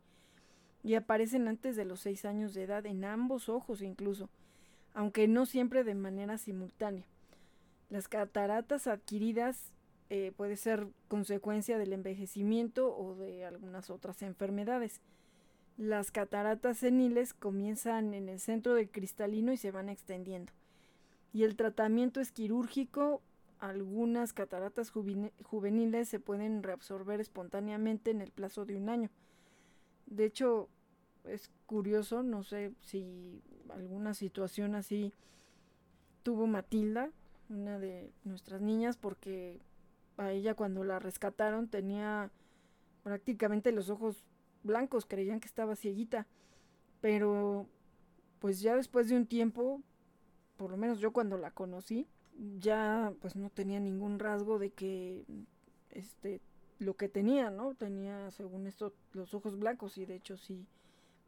y 0.88 0.94
aparecen 0.94 1.48
antes 1.48 1.76
de 1.76 1.84
los 1.84 2.00
6 2.00 2.24
años 2.24 2.54
de 2.54 2.62
edad 2.62 2.86
en 2.86 3.04
ambos 3.04 3.50
ojos 3.50 3.82
incluso, 3.82 4.30
aunque 4.94 5.28
no 5.28 5.44
siempre 5.44 5.84
de 5.84 5.94
manera 5.94 6.38
simultánea. 6.38 7.04
Las 7.90 8.08
cataratas 8.08 8.86
adquiridas 8.86 9.70
eh, 10.08 10.32
puede 10.34 10.56
ser 10.56 10.86
consecuencia 11.08 11.76
del 11.76 11.92
envejecimiento 11.92 12.96
o 12.96 13.14
de 13.16 13.44
algunas 13.44 13.90
otras 13.90 14.22
enfermedades. 14.22 15.02
Las 15.76 16.10
cataratas 16.10 16.78
seniles 16.78 17.34
comienzan 17.34 18.14
en 18.14 18.30
el 18.30 18.40
centro 18.40 18.72
del 18.72 18.88
cristalino 18.88 19.52
y 19.52 19.58
se 19.58 19.70
van 19.70 19.90
extendiendo. 19.90 20.54
Y 21.34 21.42
el 21.42 21.54
tratamiento 21.54 22.18
es 22.18 22.32
quirúrgico. 22.32 23.20
Algunas 23.58 24.32
cataratas 24.32 24.90
juveniles 24.90 26.08
se 26.08 26.18
pueden 26.18 26.62
reabsorber 26.62 27.20
espontáneamente 27.20 28.10
en 28.10 28.22
el 28.22 28.30
plazo 28.30 28.64
de 28.64 28.76
un 28.76 28.88
año. 28.88 29.10
De 30.06 30.24
hecho, 30.24 30.70
es 31.28 31.50
curioso, 31.66 32.22
no 32.22 32.42
sé 32.42 32.72
si 32.80 33.42
alguna 33.70 34.14
situación 34.14 34.74
así 34.74 35.12
tuvo 36.22 36.46
Matilda, 36.46 37.10
una 37.48 37.78
de 37.78 38.12
nuestras 38.24 38.60
niñas, 38.60 38.96
porque 38.96 39.60
a 40.16 40.32
ella 40.32 40.54
cuando 40.54 40.84
la 40.84 40.98
rescataron 40.98 41.68
tenía 41.68 42.30
prácticamente 43.02 43.72
los 43.72 43.90
ojos 43.90 44.24
blancos, 44.62 45.06
creían 45.06 45.40
que 45.40 45.46
estaba 45.46 45.76
cieguita, 45.76 46.26
pero 47.00 47.66
pues 48.40 48.60
ya 48.60 48.76
después 48.76 49.08
de 49.08 49.16
un 49.16 49.26
tiempo, 49.26 49.82
por 50.56 50.70
lo 50.70 50.76
menos 50.76 50.98
yo 50.98 51.12
cuando 51.12 51.38
la 51.38 51.50
conocí, 51.50 52.06
ya 52.58 53.12
pues 53.20 53.36
no 53.36 53.50
tenía 53.50 53.80
ningún 53.80 54.18
rasgo 54.18 54.58
de 54.58 54.70
que 54.70 55.24
este 55.90 56.40
lo 56.78 56.96
que 56.96 57.08
tenía, 57.08 57.50
¿no? 57.50 57.74
Tenía, 57.74 58.30
según 58.30 58.66
esto, 58.66 58.94
los 59.12 59.34
ojos 59.34 59.58
blancos 59.58 59.98
y 59.98 60.06
de 60.06 60.14
hecho 60.14 60.36
sí, 60.36 60.64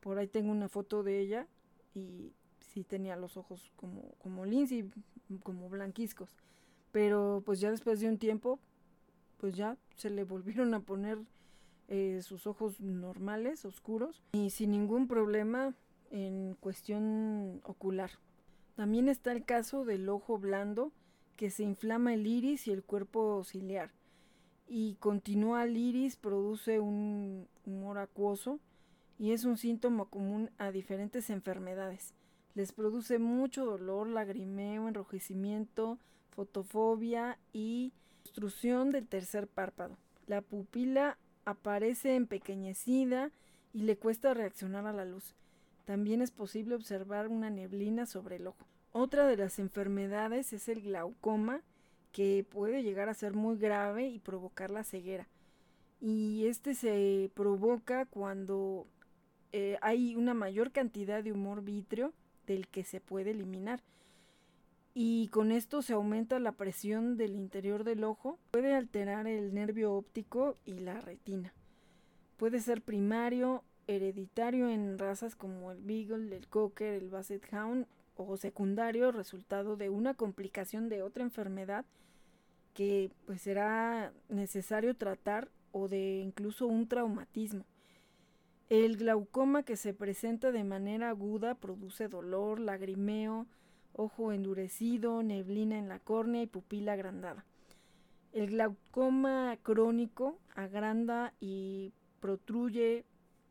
por 0.00 0.18
ahí 0.18 0.26
tengo 0.26 0.50
una 0.52 0.68
foto 0.68 1.02
de 1.02 1.20
ella 1.20 1.46
y 1.94 2.32
sí 2.60 2.84
tenía 2.84 3.16
los 3.16 3.36
ojos 3.36 3.72
como, 3.76 4.14
como 4.18 4.44
Lindsay, 4.44 4.90
como 5.42 5.68
blanquiscos. 5.68 6.36
Pero 6.92 7.42
pues 7.44 7.60
ya 7.60 7.70
después 7.70 8.00
de 8.00 8.08
un 8.08 8.18
tiempo, 8.18 8.58
pues 9.38 9.54
ya 9.54 9.76
se 9.96 10.10
le 10.10 10.24
volvieron 10.24 10.74
a 10.74 10.80
poner 10.80 11.18
eh, 11.88 12.20
sus 12.22 12.46
ojos 12.46 12.80
normales, 12.80 13.64
oscuros, 13.64 14.22
y 14.32 14.50
sin 14.50 14.70
ningún 14.70 15.08
problema 15.08 15.74
en 16.10 16.54
cuestión 16.60 17.60
ocular. 17.64 18.10
También 18.76 19.08
está 19.08 19.32
el 19.32 19.44
caso 19.44 19.84
del 19.84 20.08
ojo 20.08 20.38
blando, 20.38 20.92
que 21.36 21.50
se 21.50 21.62
inflama 21.62 22.14
el 22.14 22.26
iris 22.26 22.66
y 22.66 22.72
el 22.72 22.82
cuerpo 22.82 23.42
ciliar 23.44 23.90
y 24.72 24.94
continúa 25.00 25.64
el 25.64 25.76
iris, 25.76 26.14
produce 26.14 26.78
un 26.78 27.48
humor 27.66 27.98
acuoso 27.98 28.60
y 29.20 29.32
es 29.32 29.44
un 29.44 29.58
síntoma 29.58 30.06
común 30.06 30.50
a 30.56 30.72
diferentes 30.72 31.28
enfermedades. 31.28 32.14
Les 32.54 32.72
produce 32.72 33.18
mucho 33.18 33.66
dolor, 33.66 34.06
lagrimeo, 34.06 34.88
enrojecimiento, 34.88 35.98
fotofobia 36.30 37.38
y 37.52 37.92
obstrucción 38.22 38.90
del 38.90 39.06
tercer 39.06 39.46
párpado. 39.46 39.98
La 40.26 40.40
pupila 40.40 41.18
aparece 41.44 42.14
empequeñecida 42.14 43.30
y 43.74 43.82
le 43.82 43.98
cuesta 43.98 44.32
reaccionar 44.32 44.86
a 44.86 44.94
la 44.94 45.04
luz. 45.04 45.34
También 45.84 46.22
es 46.22 46.30
posible 46.30 46.74
observar 46.74 47.28
una 47.28 47.50
neblina 47.50 48.06
sobre 48.06 48.36
el 48.36 48.46
ojo. 48.46 48.64
Otra 48.92 49.26
de 49.26 49.36
las 49.36 49.58
enfermedades 49.58 50.54
es 50.54 50.66
el 50.70 50.80
glaucoma, 50.80 51.60
que 52.10 52.46
puede 52.50 52.82
llegar 52.82 53.10
a 53.10 53.14
ser 53.14 53.34
muy 53.34 53.58
grave 53.58 54.08
y 54.08 54.18
provocar 54.18 54.70
la 54.70 54.82
ceguera. 54.82 55.28
Y 56.00 56.46
este 56.46 56.74
se 56.74 57.30
provoca 57.34 58.06
cuando 58.06 58.86
eh, 59.52 59.78
hay 59.82 60.16
una 60.16 60.34
mayor 60.34 60.72
cantidad 60.72 61.22
de 61.22 61.32
humor 61.32 61.62
vítreo 61.62 62.12
del 62.46 62.68
que 62.68 62.84
se 62.84 63.00
puede 63.00 63.30
eliminar. 63.30 63.82
Y 64.92 65.28
con 65.28 65.52
esto 65.52 65.82
se 65.82 65.92
aumenta 65.92 66.40
la 66.40 66.52
presión 66.52 67.16
del 67.16 67.36
interior 67.36 67.84
del 67.84 68.02
ojo, 68.04 68.38
puede 68.50 68.74
alterar 68.74 69.26
el 69.26 69.54
nervio 69.54 69.94
óptico 69.94 70.56
y 70.64 70.80
la 70.80 71.00
retina. 71.00 71.54
Puede 72.36 72.60
ser 72.60 72.82
primario, 72.82 73.62
hereditario 73.86 74.68
en 74.68 74.98
razas 74.98 75.36
como 75.36 75.70
el 75.70 75.80
Beagle, 75.82 76.36
el 76.36 76.48
Cocker, 76.48 76.94
el 76.94 77.08
Basset 77.08 77.46
Hound 77.52 77.86
o 78.16 78.36
secundario 78.36 79.12
resultado 79.12 79.76
de 79.76 79.88
una 79.88 80.14
complicación 80.14 80.88
de 80.88 81.02
otra 81.02 81.22
enfermedad 81.22 81.84
que 82.74 83.10
pues 83.26 83.42
será 83.42 84.12
necesario 84.28 84.94
tratar 84.96 85.50
o 85.72 85.88
de 85.88 86.20
incluso 86.20 86.66
un 86.66 86.88
traumatismo. 86.88 87.64
El 88.70 88.98
glaucoma 88.98 89.64
que 89.64 89.76
se 89.76 89.92
presenta 89.92 90.52
de 90.52 90.62
manera 90.62 91.08
aguda 91.08 91.56
produce 91.56 92.06
dolor, 92.06 92.60
lagrimeo, 92.60 93.48
ojo 93.92 94.30
endurecido, 94.30 95.24
neblina 95.24 95.76
en 95.76 95.88
la 95.88 95.98
córnea 95.98 96.42
y 96.42 96.46
pupila 96.46 96.92
agrandada. 96.92 97.44
El 98.32 98.46
glaucoma 98.50 99.58
crónico 99.64 100.38
agranda 100.54 101.34
y 101.40 101.92
protruye 102.20 103.04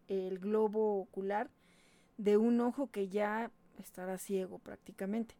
el 0.07 0.39
globo 0.39 1.01
ocular 1.01 1.49
de 2.17 2.37
un 2.37 2.61
ojo 2.61 2.89
que 2.89 3.09
ya 3.09 3.51
estará 3.77 4.17
ciego 4.17 4.59
prácticamente. 4.59 5.35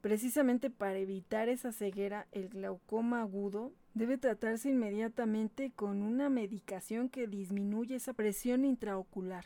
Precisamente 0.00 0.68
para 0.68 0.98
evitar 0.98 1.48
esa 1.48 1.70
ceguera, 1.70 2.26
el 2.32 2.48
glaucoma 2.48 3.22
agudo 3.22 3.70
debe 3.94 4.18
tratarse 4.18 4.70
inmediatamente 4.70 5.72
con 5.74 6.02
una 6.02 6.28
medicación 6.28 7.08
que 7.08 7.26
disminuye 7.26 7.96
esa 7.96 8.14
presión 8.14 8.64
intraocular. 8.64 9.44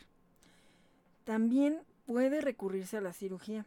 También 1.23 1.81
puede 2.05 2.41
recurrirse 2.41 2.97
a 2.97 3.01
la 3.01 3.13
cirugía. 3.13 3.65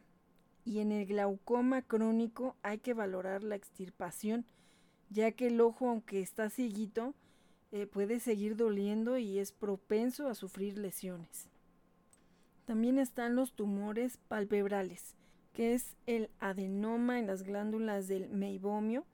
Y 0.63 0.79
en 0.79 0.91
el 0.91 1.05
glaucoma 1.07 1.81
crónico 1.81 2.55
hay 2.61 2.79
que 2.79 2.93
valorar 2.93 3.43
la 3.43 3.55
extirpación, 3.55 4.45
ya 5.09 5.31
que 5.31 5.47
el 5.47 5.59
ojo, 5.59 5.89
aunque 5.89 6.21
está 6.21 6.49
cieguito, 6.49 7.15
eh, 7.71 7.87
puede 7.87 8.19
seguir 8.19 8.55
doliendo 8.55 9.17
y 9.17 9.39
es 9.39 9.51
propenso 9.51 10.27
a 10.27 10.35
sufrir 10.35 10.77
lesiones. 10.77 11.49
También 12.65 12.99
están 12.99 13.35
los 13.35 13.53
tumores 13.53 14.17
palpebrales 14.27 15.15
que 15.53 15.73
es 15.73 15.95
el 16.05 16.29
adenoma 16.39 17.19
en 17.19 17.27
las 17.27 17.43
glándulas 17.43 18.07
del 18.07 18.29
meibomio 18.29 19.05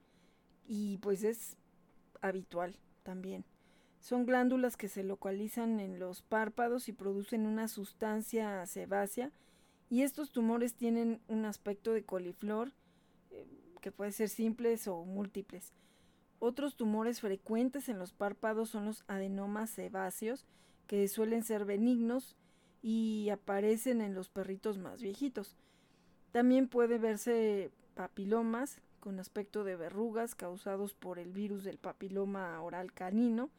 y 0.68 0.98
pues 0.98 1.24
es 1.24 1.56
habitual 2.20 2.76
también. 3.02 3.44
Son 4.00 4.26
glándulas 4.26 4.76
que 4.76 4.88
se 4.88 5.02
localizan 5.02 5.80
en 5.80 5.98
los 5.98 6.22
párpados 6.22 6.88
y 6.88 6.92
producen 6.92 7.46
una 7.46 7.66
sustancia 7.66 8.64
sebácea 8.66 9.32
y 9.90 10.02
estos 10.02 10.30
tumores 10.30 10.74
tienen 10.74 11.20
un 11.26 11.46
aspecto 11.46 11.92
de 11.92 12.04
coliflor 12.04 12.72
eh, 13.30 13.46
que 13.80 13.90
puede 13.90 14.12
ser 14.12 14.28
simples 14.28 14.86
o 14.86 15.04
múltiples. 15.04 15.72
Otros 16.38 16.76
tumores 16.76 17.20
frecuentes 17.20 17.88
en 17.88 17.98
los 17.98 18.12
párpados 18.12 18.70
son 18.70 18.84
los 18.84 19.02
adenomas 19.08 19.70
sebáceos 19.70 20.46
que 20.86 21.08
suelen 21.08 21.42
ser 21.42 21.64
benignos 21.64 22.36
y 22.82 23.30
aparecen 23.30 24.00
en 24.00 24.14
los 24.14 24.28
perritos 24.28 24.78
más 24.78 25.02
viejitos. 25.02 25.56
También 26.30 26.68
puede 26.68 26.98
verse 26.98 27.72
papilomas 27.94 28.80
con 28.98 29.20
aspecto 29.20 29.64
de 29.64 29.76
verrugas 29.76 30.34
causados 30.34 30.94
por 30.94 31.18
el 31.18 31.32
virus 31.32 31.64
del 31.64 31.78
papiloma 31.78 32.60
oral 32.60 32.92
canino 32.92 33.50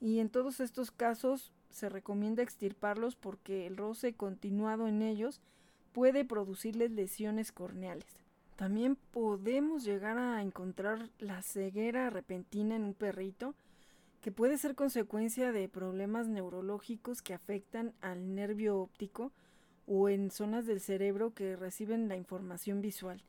y 0.00 0.18
en 0.18 0.28
todos 0.28 0.60
estos 0.60 0.90
casos 0.90 1.52
se 1.70 1.88
recomienda 1.88 2.42
extirparlos 2.42 3.16
porque 3.16 3.66
el 3.66 3.76
roce 3.76 4.14
continuado 4.14 4.88
en 4.88 5.02
ellos 5.02 5.40
puede 5.92 6.24
producirles 6.24 6.90
lesiones 6.90 7.52
corneales. 7.52 8.06
También 8.56 8.96
podemos 9.12 9.84
llegar 9.84 10.18
a 10.18 10.42
encontrar 10.42 11.10
la 11.18 11.42
ceguera 11.42 12.10
repentina 12.10 12.76
en 12.76 12.84
un 12.84 12.94
perrito, 12.94 13.54
que 14.20 14.30
puede 14.30 14.56
ser 14.56 14.74
consecuencia 14.74 15.50
de 15.50 15.68
problemas 15.68 16.28
neurológicos 16.28 17.22
que 17.22 17.34
afectan 17.34 17.92
al 18.00 18.34
nervio 18.34 18.78
óptico 18.78 19.32
o 19.86 20.08
en 20.08 20.30
zonas 20.30 20.64
del 20.64 20.80
cerebro 20.80 21.34
que 21.34 21.56
reciben 21.56 22.08
la 22.08 22.16
información 22.16 22.80
visual. 22.80 23.22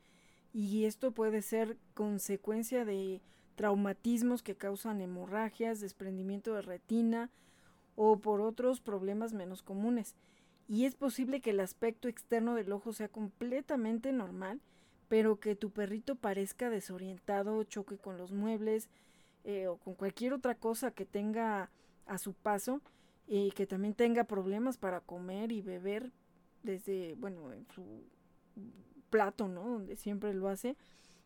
Y 0.54 0.86
esto 0.86 1.12
puede 1.12 1.42
ser 1.42 1.78
consecuencia 1.96 2.86
de 2.86 3.22
traumatismos 3.56 4.44
que 4.44 4.56
causan 4.56 5.02
hemorragias, 5.02 5.80
desprendimiento 5.80 6.54
de 6.54 6.62
retina 6.62 7.30
o 7.96 8.20
por 8.20 8.42
otros 8.42 8.80
problemas 8.80 9.34
menos 9.34 9.64
comunes. 9.64 10.16
Y 10.68 10.86
es 10.86 10.96
posible 10.96 11.42
que 11.42 11.52
el 11.52 11.60
aspecto 11.60 12.08
externo 12.08 12.56
del 12.56 12.72
ojo 12.72 12.94
sea 12.94 13.10
completamente 13.10 14.12
normal, 14.12 14.62
pero 15.08 15.40
que 15.40 15.56
tu 15.56 15.72
perrito 15.72 16.16
parezca 16.16 16.70
desorientado, 16.70 17.64
choque 17.64 17.98
con 17.98 18.18
los 18.18 18.32
muebles 18.32 18.90
eh, 19.44 19.68
o 19.68 19.78
con 19.78 19.96
cualquier 19.96 20.34
otra 20.34 20.56
cosa 20.56 20.92
que 20.92 21.06
tenga 21.06 21.70
a 22.06 22.18
su 22.18 22.34
paso 22.34 22.82
y 23.28 23.52
que 23.52 23.66
también 23.66 23.94
tenga 23.94 24.24
problemas 24.24 24.78
para 24.78 25.02
comer 25.02 25.52
y 25.52 25.62
beber 25.62 26.12
desde, 26.64 27.16
bueno, 27.16 27.52
en 27.52 27.66
su 27.74 27.84
plato, 29.14 29.48
¿no? 29.48 29.62
Donde 29.62 29.96
siempre 29.96 30.34
lo 30.34 30.50
hace. 30.50 30.76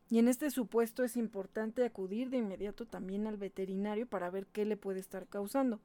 Y 0.09 0.19
en 0.19 0.27
este 0.27 0.51
supuesto 0.51 1.05
es 1.05 1.15
importante 1.15 1.85
acudir 1.85 2.29
de 2.29 2.37
inmediato 2.37 2.85
también 2.85 3.27
al 3.27 3.37
veterinario 3.37 4.05
para 4.05 4.29
ver 4.29 4.45
qué 4.47 4.65
le 4.65 4.75
puede 4.75 4.99
estar 4.99 5.25
causando. 5.27 5.79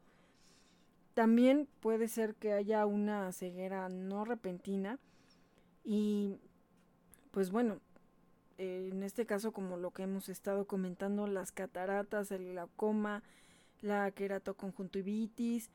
También 1.15 1.69
puede 1.79 2.09
ser 2.09 2.35
que 2.35 2.55
haya 2.55 2.87
una 2.87 3.31
ceguera 3.31 3.89
no 3.89 4.25
repentina 4.25 4.99
y 5.85 6.39
pues 7.31 7.53
bueno, 7.53 7.79
en 8.59 9.05
este 9.05 9.25
caso 9.25 9.53
como 9.53 9.77
lo 9.77 9.93
que 9.93 10.03
hemos 10.03 10.29
estado 10.29 10.67
comentando, 10.67 11.29
las 11.29 11.53
cataratas, 11.53 12.33
el 12.33 12.47
glaucoma, 12.51 13.23
la 13.81 14.11
queratoconjuntivitis, 14.11 15.71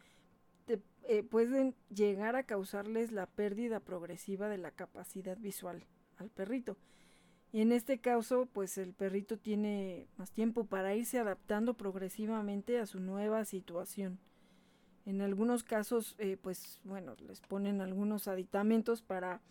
eh, 1.04 1.24
pueden 1.24 1.74
llegar 1.90 2.36
a 2.36 2.44
causarles 2.44 3.14
la 3.14 3.28
pérdida 3.28 3.80
progresiva 3.80 4.50
de 4.50 4.58
la 4.58 4.72
capacidad 4.72 5.38
visual 5.38 5.86
al 6.18 6.30
perrito. 6.30 6.78
Y 7.52 7.62
en 7.62 7.72
este 7.72 8.00
caso, 8.00 8.48
pues 8.52 8.78
el 8.78 8.94
perrito 8.94 9.38
tiene 9.38 10.08
más 10.18 10.32
tiempo 10.32 10.66
para 10.66 10.96
irse 10.96 11.20
adaptando 11.20 11.76
progresivamente 11.76 12.80
a 12.80 12.86
su 12.86 13.00
nueva 13.00 13.46
situación. 13.46 14.20
En 15.06 15.22
algunos 15.22 15.64
casos, 15.64 16.16
eh, 16.18 16.38
pues 16.42 16.82
bueno, 16.84 17.16
les 17.26 17.40
ponen 17.40 17.80
algunos 17.80 18.28
aditamentos 18.28 19.02
para 19.02 19.42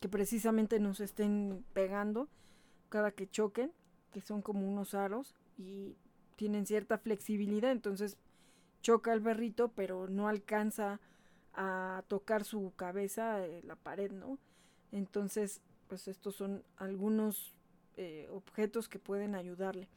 que 0.00 0.08
precisamente 0.08 0.78
no 0.78 0.92
se 0.92 1.04
estén 1.04 1.64
pegando 1.72 2.28
cada 2.90 3.12
que 3.12 3.26
choquen, 3.26 3.72
que 4.12 4.20
son 4.20 4.42
como 4.42 4.68
unos 4.68 4.94
aros 4.94 5.34
y 5.56 5.96
tienen 6.36 6.66
cierta 6.66 6.98
flexibilidad, 6.98 7.72
entonces 7.72 8.18
choca 8.82 9.12
el 9.14 9.22
perrito, 9.22 9.68
pero 9.68 10.06
no 10.06 10.28
alcanza 10.28 11.00
a 11.54 12.04
tocar 12.08 12.44
su 12.44 12.74
cabeza, 12.76 13.44
eh, 13.46 13.62
la 13.64 13.76
pared, 13.76 14.12
¿no? 14.12 14.38
Entonces, 14.92 15.62
pues 15.88 16.08
estos 16.08 16.36
son 16.36 16.62
algunos 16.76 17.54
eh, 17.96 18.28
objetos 18.32 18.88
que 18.88 18.98
pueden 18.98 19.34
ayudarle. 19.34 19.88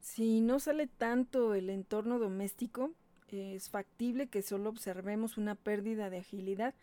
Si 0.00 0.40
no 0.40 0.60
sale 0.60 0.86
tanto 0.86 1.54
el 1.54 1.70
entorno 1.70 2.18
doméstico, 2.18 2.92
es 3.30 3.68
factible 3.68 4.28
que 4.28 4.42
solo 4.42 4.70
observemos 4.70 5.36
una 5.36 5.54
pérdida 5.54 6.10
de 6.10 6.18
agilidad 6.18 6.74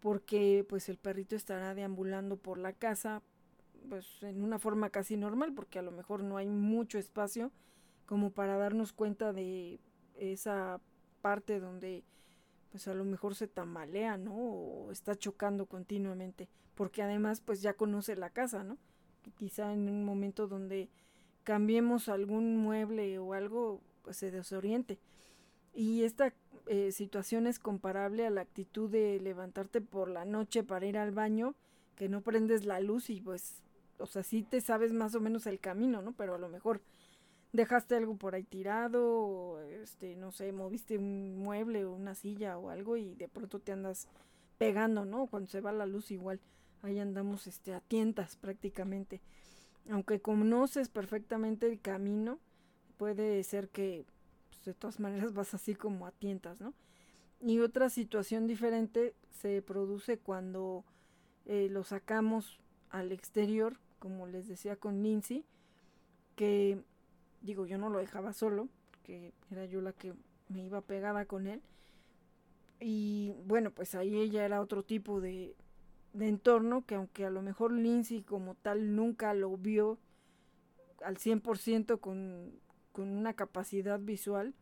porque 0.00 0.64
pues 0.68 0.88
el 0.88 0.98
perrito 0.98 1.36
estará 1.36 1.74
deambulando 1.74 2.36
por 2.36 2.58
la 2.58 2.72
casa 2.72 3.22
pues 3.88 4.22
en 4.22 4.42
una 4.42 4.58
forma 4.58 4.90
casi 4.90 5.16
normal 5.16 5.52
porque 5.54 5.78
a 5.78 5.82
lo 5.82 5.90
mejor 5.90 6.22
no 6.22 6.36
hay 6.36 6.48
mucho 6.48 6.98
espacio 6.98 7.50
como 8.06 8.30
para 8.30 8.56
darnos 8.56 8.92
cuenta 8.92 9.32
de 9.32 9.80
esa 10.16 10.80
parte 11.22 11.60
donde 11.60 12.04
pues 12.70 12.88
a 12.88 12.94
lo 12.94 13.04
mejor 13.04 13.34
se 13.34 13.48
tambalea, 13.48 14.16
¿no? 14.16 14.34
O 14.34 14.92
está 14.92 15.14
chocando 15.16 15.66
continuamente, 15.66 16.48
porque 16.74 17.02
además 17.02 17.40
pues 17.40 17.62
ya 17.62 17.74
conoce 17.74 18.16
la 18.16 18.30
casa, 18.30 18.64
¿no? 18.64 18.78
Quizá 19.36 19.72
en 19.72 19.88
un 19.88 20.04
momento 20.04 20.46
donde 20.46 20.88
cambiemos 21.44 22.08
algún 22.08 22.56
mueble 22.56 23.18
o 23.18 23.34
algo, 23.34 23.80
pues 24.02 24.16
se 24.16 24.30
desoriente. 24.30 24.98
Y 25.74 26.04
esta 26.04 26.32
eh, 26.66 26.92
situación 26.92 27.46
es 27.46 27.58
comparable 27.58 28.26
a 28.26 28.30
la 28.30 28.42
actitud 28.42 28.90
de 28.90 29.20
levantarte 29.20 29.80
por 29.80 30.08
la 30.08 30.24
noche 30.24 30.62
para 30.62 30.86
ir 30.86 30.98
al 30.98 31.12
baño, 31.12 31.54
que 31.96 32.08
no 32.08 32.22
prendes 32.22 32.64
la 32.64 32.80
luz 32.80 33.10
y 33.10 33.20
pues, 33.20 33.62
o 33.98 34.06
sea, 34.06 34.22
sí 34.22 34.42
te 34.42 34.60
sabes 34.60 34.92
más 34.92 35.14
o 35.14 35.20
menos 35.20 35.46
el 35.46 35.60
camino, 35.60 36.02
¿no? 36.02 36.12
Pero 36.12 36.34
a 36.34 36.38
lo 36.38 36.48
mejor 36.48 36.80
dejaste 37.52 37.96
algo 37.96 38.16
por 38.16 38.34
ahí 38.34 38.44
tirado, 38.44 39.04
o 39.08 39.60
este, 39.60 40.16
no 40.16 40.32
sé, 40.32 40.52
moviste 40.52 40.98
un 40.98 41.38
mueble 41.38 41.84
o 41.84 41.92
una 41.92 42.14
silla 42.14 42.58
o 42.58 42.70
algo 42.70 42.96
y 42.96 43.14
de 43.14 43.28
pronto 43.28 43.58
te 43.58 43.72
andas 43.72 44.08
pegando, 44.58 45.04
¿no? 45.04 45.26
Cuando 45.26 45.48
se 45.48 45.60
va 45.60 45.72
la 45.72 45.86
luz 45.86 46.10
igual, 46.10 46.40
ahí 46.82 46.98
andamos 46.98 47.46
este, 47.46 47.72
a 47.74 47.80
tientas 47.80 48.36
prácticamente. 48.36 49.20
Aunque 49.90 50.20
conoces 50.20 50.88
perfectamente 50.88 51.66
el 51.66 51.80
camino, 51.80 52.38
puede 52.96 53.42
ser 53.44 53.68
que 53.70 54.04
pues, 54.50 54.64
de 54.64 54.74
todas 54.74 55.00
maneras 55.00 55.32
vas 55.34 55.54
así 55.54 55.74
como 55.74 56.06
a 56.06 56.12
tientas, 56.12 56.60
¿no? 56.60 56.74
Y 57.40 57.60
otra 57.60 57.88
situación 57.88 58.46
diferente 58.46 59.14
se 59.30 59.62
produce 59.62 60.18
cuando 60.18 60.84
eh, 61.46 61.68
lo 61.70 61.84
sacamos 61.84 62.60
al 62.90 63.12
exterior, 63.12 63.78
como 63.98 64.26
les 64.26 64.46
decía 64.46 64.76
con 64.76 65.02
Lindsay, 65.02 65.46
que 66.36 66.82
digo, 67.40 67.66
yo 67.66 67.78
no 67.78 67.88
lo 67.88 67.98
dejaba 67.98 68.32
solo, 68.32 68.68
porque 68.90 69.32
era 69.50 69.64
yo 69.64 69.80
la 69.80 69.92
que 69.92 70.14
me 70.48 70.64
iba 70.64 70.80
pegada 70.80 71.24
con 71.26 71.46
él. 71.46 71.62
Y 72.80 73.34
bueno, 73.44 73.70
pues 73.70 73.94
ahí 73.94 74.16
ella 74.16 74.44
era 74.44 74.60
otro 74.60 74.82
tipo 74.82 75.20
de, 75.20 75.54
de 76.12 76.28
entorno 76.28 76.84
que 76.86 76.94
aunque 76.94 77.26
a 77.26 77.30
lo 77.30 77.42
mejor 77.42 77.72
Lindsay 77.72 78.22
como 78.22 78.54
tal 78.54 78.94
nunca 78.94 79.34
lo 79.34 79.56
vio 79.56 79.98
al 81.04 81.16
100% 81.16 82.00
con, 82.00 82.52
con 82.92 83.08
una 83.08 83.34
capacidad 83.34 84.00
visual, 84.00 84.54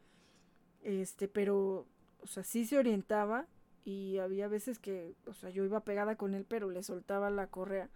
este, 0.83 1.29
pero, 1.29 1.87
o 2.21 2.27
sea, 2.27 2.45
sí 2.45 2.65
se 2.65 2.79
orientaba 2.79 3.47
y 3.85 4.19
había 4.19 4.49
veces 4.49 4.79
que, 4.79 5.15
o 5.27 5.35
sea, 5.35 5.51
yo 5.51 5.65
iba 5.65 5.85
pegada 5.85 6.17
con 6.17 6.35
él, 6.35 6.45
pero 6.49 6.71
le 6.71 6.83
soltaba 6.83 7.31
la 7.31 7.47
correa 7.49 7.89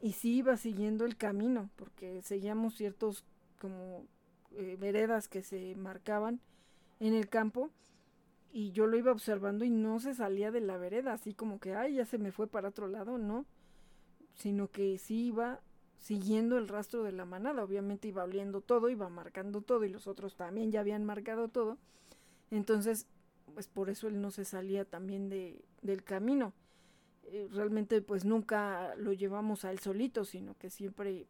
y 0.00 0.12
sí 0.12 0.36
iba 0.36 0.56
siguiendo 0.56 1.04
el 1.04 1.16
camino, 1.16 1.70
porque 1.76 2.22
seguíamos 2.22 2.74
ciertos 2.74 3.24
como 3.60 4.06
eh, 4.56 4.76
veredas 4.80 5.28
que 5.28 5.42
se 5.42 5.76
marcaban 5.76 6.40
en 6.98 7.14
el 7.14 7.28
campo 7.28 7.70
y 8.52 8.72
yo 8.72 8.86
lo 8.86 8.96
iba 8.96 9.12
observando 9.12 9.64
y 9.64 9.70
no 9.70 10.00
se 10.00 10.14
salía 10.14 10.50
de 10.50 10.60
la 10.60 10.76
vereda, 10.76 11.12
así 11.12 11.34
como 11.34 11.60
que, 11.60 11.74
ay, 11.74 11.94
ya 11.94 12.04
se 12.04 12.18
me 12.18 12.32
fue 12.32 12.48
para 12.48 12.70
otro 12.70 12.88
lado, 12.88 13.18
no, 13.18 13.46
sino 14.34 14.68
que 14.68 14.98
sí 14.98 15.26
iba 15.26 15.60
siguiendo 15.98 16.58
el 16.58 16.66
rastro 16.66 17.04
de 17.04 17.12
la 17.12 17.24
manada, 17.24 17.62
obviamente 17.62 18.08
iba 18.08 18.24
oliendo 18.24 18.60
todo, 18.60 18.88
iba 18.88 19.08
marcando 19.08 19.60
todo 19.60 19.84
y 19.84 19.90
los 19.90 20.08
otros 20.08 20.34
también 20.34 20.72
ya 20.72 20.80
habían 20.80 21.04
marcado 21.04 21.48
todo, 21.48 21.78
entonces, 22.50 23.06
pues 23.54 23.68
por 23.68 23.90
eso 23.90 24.08
él 24.08 24.20
no 24.20 24.30
se 24.30 24.44
salía 24.44 24.84
también 24.84 25.28
de, 25.28 25.62
del 25.82 26.02
camino. 26.02 26.52
Eh, 27.24 27.48
realmente 27.52 28.02
pues 28.02 28.24
nunca 28.24 28.94
lo 28.96 29.12
llevamos 29.12 29.64
a 29.64 29.70
él 29.70 29.78
solito, 29.78 30.24
sino 30.24 30.56
que 30.58 30.68
siempre 30.68 31.28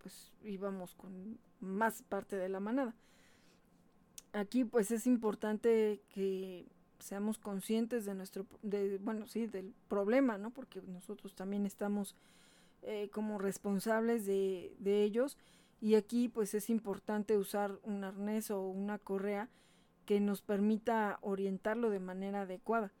pues 0.00 0.32
íbamos 0.44 0.94
con 0.94 1.38
más 1.60 2.02
parte 2.02 2.36
de 2.36 2.48
la 2.48 2.60
manada. 2.60 2.94
Aquí 4.32 4.64
pues 4.64 4.90
es 4.90 5.06
importante 5.06 6.00
que 6.08 6.66
seamos 6.98 7.38
conscientes 7.38 8.04
de 8.04 8.14
nuestro, 8.14 8.46
de, 8.62 8.98
bueno, 8.98 9.26
sí, 9.26 9.46
del 9.46 9.74
problema, 9.88 10.38
¿no? 10.38 10.50
Porque 10.50 10.82
nosotros 10.82 11.34
también 11.34 11.66
estamos 11.66 12.16
eh, 12.82 13.08
como 13.12 13.38
responsables 13.38 14.26
de, 14.26 14.74
de 14.78 15.02
ellos 15.02 15.36
y 15.80 15.94
aquí 15.94 16.28
pues 16.28 16.54
es 16.54 16.70
importante 16.70 17.36
usar 17.36 17.78
un 17.84 18.04
arnés 18.04 18.50
o 18.50 18.62
una 18.62 18.98
correa 18.98 19.48
que 20.06 20.20
nos 20.20 20.42
permita 20.42 21.18
orientarlo 21.20 21.90
de 21.90 22.00
manera 22.00 22.42
adecuada. 22.42 22.92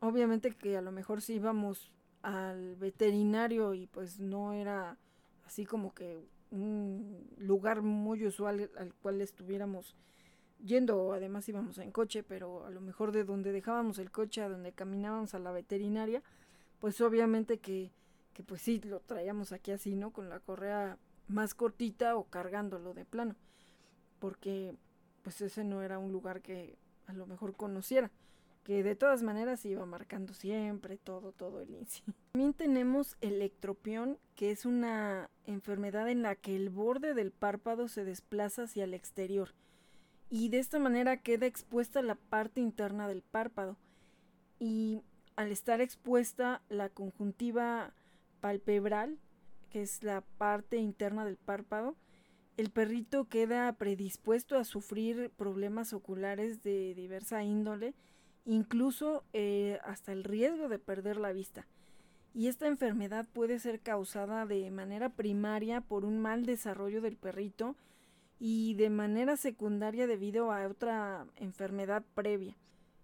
Obviamente 0.00 0.54
que 0.54 0.76
a 0.76 0.82
lo 0.82 0.92
mejor 0.92 1.22
si 1.22 1.34
íbamos 1.34 1.92
al 2.22 2.76
veterinario 2.76 3.74
y 3.74 3.86
pues 3.86 4.18
no 4.18 4.52
era 4.52 4.98
así 5.46 5.64
como 5.64 5.94
que 5.94 6.18
un 6.50 7.26
lugar 7.38 7.82
muy 7.82 8.26
usual 8.26 8.70
al 8.76 8.94
cual 8.94 9.20
estuviéramos 9.20 9.96
yendo, 10.64 11.12
además 11.12 11.48
íbamos 11.48 11.78
en 11.78 11.92
coche, 11.92 12.22
pero 12.22 12.64
a 12.64 12.70
lo 12.70 12.80
mejor 12.80 13.12
de 13.12 13.24
donde 13.24 13.52
dejábamos 13.52 13.98
el 13.98 14.10
coche 14.10 14.42
a 14.42 14.48
donde 14.48 14.72
caminábamos 14.72 15.34
a 15.34 15.38
la 15.38 15.52
veterinaria, 15.52 16.22
pues 16.80 17.00
obviamente 17.00 17.58
que, 17.58 17.92
que 18.32 18.42
pues 18.42 18.62
sí, 18.62 18.80
lo 18.80 19.00
traíamos 19.00 19.52
aquí 19.52 19.70
así, 19.70 19.96
¿no? 19.96 20.12
Con 20.12 20.28
la 20.28 20.40
correa 20.40 20.98
más 21.28 21.54
cortita 21.54 22.16
o 22.16 22.24
cargándolo 22.24 22.94
de 22.94 23.04
plano, 23.04 23.34
porque 24.18 24.74
pues 25.22 25.40
ese 25.40 25.64
no 25.64 25.82
era 25.82 25.98
un 25.98 26.12
lugar 26.12 26.40
que 26.40 26.78
a 27.06 27.12
lo 27.12 27.26
mejor 27.26 27.54
conociera. 27.54 28.10
Que 28.66 28.82
de 28.82 28.96
todas 28.96 29.22
maneras 29.22 29.64
iba 29.64 29.86
marcando 29.86 30.34
siempre 30.34 30.96
todo, 30.96 31.30
todo 31.30 31.60
el 31.60 31.70
inicio. 31.70 32.04
También 32.32 32.52
tenemos 32.52 33.16
electropión, 33.20 34.18
que 34.34 34.50
es 34.50 34.66
una 34.66 35.30
enfermedad 35.44 36.08
en 36.08 36.22
la 36.22 36.34
que 36.34 36.56
el 36.56 36.68
borde 36.68 37.14
del 37.14 37.30
párpado 37.30 37.86
se 37.86 38.02
desplaza 38.02 38.64
hacia 38.64 38.82
el 38.82 38.92
exterior 38.92 39.54
y 40.30 40.48
de 40.48 40.58
esta 40.58 40.80
manera 40.80 41.18
queda 41.18 41.46
expuesta 41.46 42.02
la 42.02 42.16
parte 42.16 42.60
interna 42.60 43.06
del 43.06 43.22
párpado 43.22 43.76
y 44.58 45.00
al 45.36 45.52
estar 45.52 45.80
expuesta 45.80 46.60
la 46.68 46.88
conjuntiva 46.88 47.94
palpebral, 48.40 49.20
que 49.70 49.82
es 49.82 50.02
la 50.02 50.22
parte 50.22 50.78
interna 50.78 51.24
del 51.24 51.36
párpado, 51.36 51.94
el 52.56 52.70
perrito 52.70 53.28
queda 53.28 53.72
predispuesto 53.74 54.58
a 54.58 54.64
sufrir 54.64 55.30
problemas 55.36 55.92
oculares 55.92 56.64
de 56.64 56.94
diversa 56.96 57.44
índole, 57.44 57.94
incluso 58.46 59.24
eh, 59.32 59.78
hasta 59.84 60.12
el 60.12 60.24
riesgo 60.24 60.68
de 60.68 60.78
perder 60.78 61.18
la 61.18 61.32
vista. 61.32 61.66
Y 62.32 62.48
esta 62.48 62.66
enfermedad 62.66 63.26
puede 63.32 63.58
ser 63.58 63.80
causada 63.80 64.46
de 64.46 64.70
manera 64.70 65.10
primaria 65.10 65.80
por 65.80 66.04
un 66.04 66.18
mal 66.18 66.46
desarrollo 66.46 67.00
del 67.00 67.16
perrito 67.16 67.76
y 68.38 68.74
de 68.74 68.90
manera 68.90 69.36
secundaria 69.36 70.06
debido 70.06 70.52
a 70.52 70.66
otra 70.66 71.26
enfermedad 71.36 72.04
previa. 72.14 72.56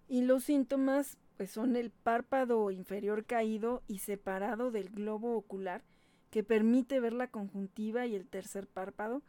Y 0.09 0.23
los 0.23 0.45
síntomas 0.45 1.19
pues 1.37 1.51
son 1.51 1.77
el 1.77 1.91
párpado 1.91 2.71
inferior 2.71 3.25
caído 3.25 3.83
y 3.89 3.99
separado 3.99 4.71
del 4.71 4.91
globo 4.91 5.37
ocular 5.37 5.83
que 6.31 6.43
permite 6.43 7.01
ver 7.01 7.13
la 7.13 7.29
conjuntiva 7.29 8.07
y 8.07 8.15
el 8.15 8.27
tercer 8.27 8.67
párpado. 8.67 9.23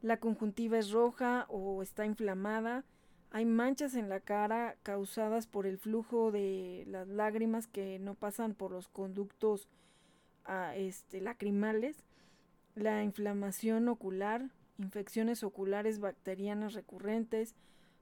La 0.00 0.18
conjuntiva 0.18 0.78
es 0.78 0.90
roja 0.90 1.46
o 1.48 1.82
está 1.82 2.06
inflamada. 2.06 2.84
Hay 3.34 3.46
manchas 3.46 3.94
en 3.94 4.10
la 4.10 4.20
cara 4.20 4.76
causadas 4.82 5.46
por 5.46 5.66
el 5.66 5.78
flujo 5.78 6.30
de 6.30 6.84
las 6.86 7.08
lágrimas 7.08 7.66
que 7.66 7.98
no 7.98 8.14
pasan 8.14 8.52
por 8.52 8.72
los 8.72 8.88
conductos 8.88 9.68
ah, 10.44 10.76
este, 10.76 11.22
lacrimales. 11.22 12.04
La 12.74 13.02
inflamación 13.02 13.88
ocular, 13.88 14.50
infecciones 14.78 15.44
oculares 15.44 15.98
bacterianas 15.98 16.74
recurrentes, 16.74 17.54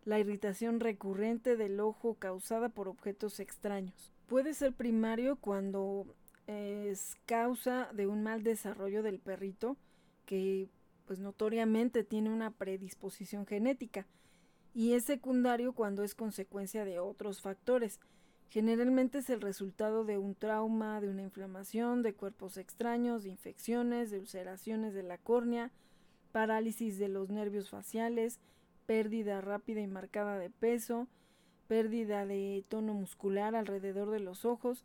la 0.04 0.18
irritación 0.18 0.80
recurrente 0.80 1.56
del 1.56 1.78
ojo 1.78 2.14
causada 2.14 2.68
por 2.68 2.88
objetos 2.88 3.38
extraños. 3.38 4.12
Puede 4.26 4.52
ser 4.52 4.72
primario 4.72 5.36
cuando 5.36 6.12
es 6.48 7.16
causa 7.26 7.88
de 7.92 8.08
un 8.08 8.24
mal 8.24 8.42
desarrollo 8.42 9.04
del 9.04 9.20
perrito 9.20 9.76
que 10.26 10.68
pues 11.06 11.20
notoriamente 11.20 12.02
tiene 12.02 12.30
una 12.30 12.50
predisposición 12.50 13.46
genética 13.46 14.08
y 14.74 14.92
es 14.92 15.04
secundario 15.04 15.72
cuando 15.72 16.02
es 16.02 16.14
consecuencia 16.14 16.84
de 16.84 16.98
otros 16.98 17.40
factores. 17.40 18.00
Generalmente 18.50 19.18
es 19.18 19.30
el 19.30 19.40
resultado 19.40 20.04
de 20.04 20.18
un 20.18 20.34
trauma, 20.34 21.00
de 21.00 21.08
una 21.08 21.22
inflamación, 21.22 22.02
de 22.02 22.14
cuerpos 22.14 22.56
extraños, 22.56 23.22
de 23.22 23.30
infecciones, 23.30 24.10
de 24.10 24.18
ulceraciones 24.18 24.92
de 24.92 25.04
la 25.04 25.18
córnea, 25.18 25.70
parálisis 26.32 26.98
de 26.98 27.08
los 27.08 27.30
nervios 27.30 27.70
faciales, 27.70 28.40
pérdida 28.86 29.40
rápida 29.40 29.80
y 29.80 29.86
marcada 29.86 30.38
de 30.38 30.50
peso, 30.50 31.06
pérdida 31.68 32.26
de 32.26 32.64
tono 32.68 32.92
muscular 32.94 33.54
alrededor 33.54 34.10
de 34.10 34.18
los 34.18 34.44
ojos. 34.44 34.82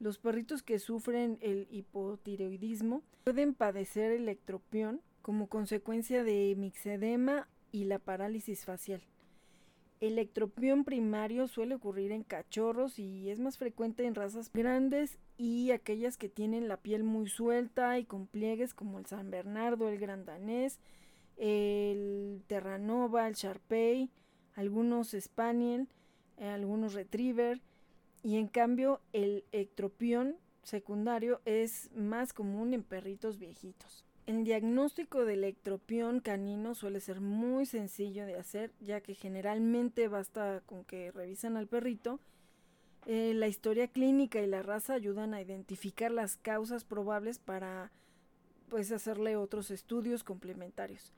Los 0.00 0.18
perritos 0.18 0.62
que 0.62 0.78
sufren 0.78 1.38
el 1.40 1.66
hipotiroidismo 1.70 3.02
pueden 3.24 3.54
padecer 3.54 4.12
electropión 4.12 5.00
como 5.22 5.48
consecuencia 5.48 6.24
de 6.24 6.54
mixedema 6.58 7.48
y 7.72 7.84
la 7.84 7.98
parálisis 7.98 8.66
facial. 8.66 9.02
Electropión 10.00 10.84
primario 10.84 11.48
suele 11.48 11.74
ocurrir 11.74 12.12
en 12.12 12.22
cachorros 12.22 13.00
y 13.00 13.30
es 13.30 13.40
más 13.40 13.58
frecuente 13.58 14.04
en 14.04 14.14
razas 14.14 14.52
grandes 14.52 15.18
y 15.36 15.72
aquellas 15.72 16.16
que 16.16 16.28
tienen 16.28 16.68
la 16.68 16.76
piel 16.76 17.02
muy 17.02 17.28
suelta 17.28 17.98
y 17.98 18.04
con 18.04 18.28
pliegues 18.28 18.74
como 18.74 19.00
el 19.00 19.06
San 19.06 19.30
Bernardo, 19.30 19.88
el 19.88 19.98
Gran 19.98 20.24
Danés, 20.24 20.78
el 21.36 22.44
Terranova, 22.46 23.26
el 23.26 23.34
Sharpei, 23.34 24.10
algunos 24.54 25.16
Spaniel, 25.18 25.88
eh, 26.36 26.46
algunos 26.46 26.94
Retriever 26.94 27.60
y 28.22 28.36
en 28.36 28.46
cambio 28.46 29.00
el 29.12 29.44
ectropión 29.50 30.36
secundario 30.62 31.40
es 31.44 31.90
más 31.92 32.32
común 32.32 32.72
en 32.72 32.84
perritos 32.84 33.38
viejitos. 33.38 34.07
El 34.28 34.44
diagnóstico 34.44 35.24
del 35.24 35.42
ectropión 35.42 36.20
canino 36.20 36.74
suele 36.74 37.00
ser 37.00 37.22
muy 37.22 37.64
sencillo 37.64 38.26
de 38.26 38.36
hacer, 38.36 38.74
ya 38.78 39.00
que 39.00 39.14
generalmente 39.14 40.06
basta 40.06 40.60
con 40.66 40.84
que 40.84 41.10
revisan 41.12 41.56
al 41.56 41.66
perrito. 41.66 42.20
Eh, 43.06 43.32
la 43.32 43.48
historia 43.48 43.88
clínica 43.88 44.42
y 44.42 44.46
la 44.46 44.60
raza 44.60 44.92
ayudan 44.92 45.32
a 45.32 45.40
identificar 45.40 46.10
las 46.10 46.36
causas 46.36 46.84
probables 46.84 47.38
para 47.38 47.90
pues 48.68 48.92
hacerle 48.92 49.36
otros 49.36 49.70
estudios 49.70 50.24
complementarios. 50.24 51.14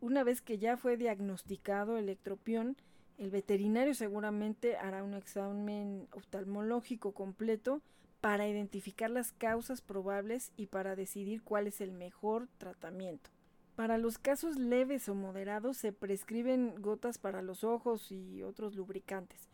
Una 0.00 0.24
vez 0.24 0.42
que 0.42 0.58
ya 0.58 0.76
fue 0.76 0.96
diagnosticado 0.96 1.98
el 1.98 2.08
ectropión, 2.08 2.76
el 3.16 3.30
veterinario 3.30 3.94
seguramente 3.94 4.76
hará 4.76 5.04
un 5.04 5.14
examen 5.14 6.08
oftalmológico 6.10 7.12
completo 7.12 7.80
para 8.24 8.48
identificar 8.48 9.10
las 9.10 9.32
causas 9.32 9.82
probables 9.82 10.50
y 10.56 10.68
para 10.68 10.96
decidir 10.96 11.42
cuál 11.42 11.66
es 11.66 11.82
el 11.82 11.92
mejor 11.92 12.48
tratamiento. 12.56 13.28
Para 13.76 13.98
los 13.98 14.16
casos 14.16 14.56
leves 14.56 15.10
o 15.10 15.14
moderados 15.14 15.76
se 15.76 15.92
prescriben 15.92 16.74
gotas 16.80 17.18
para 17.18 17.42
los 17.42 17.64
ojos 17.64 18.10
y 18.10 18.42
otros 18.42 18.76
lubricantes. 18.76 19.50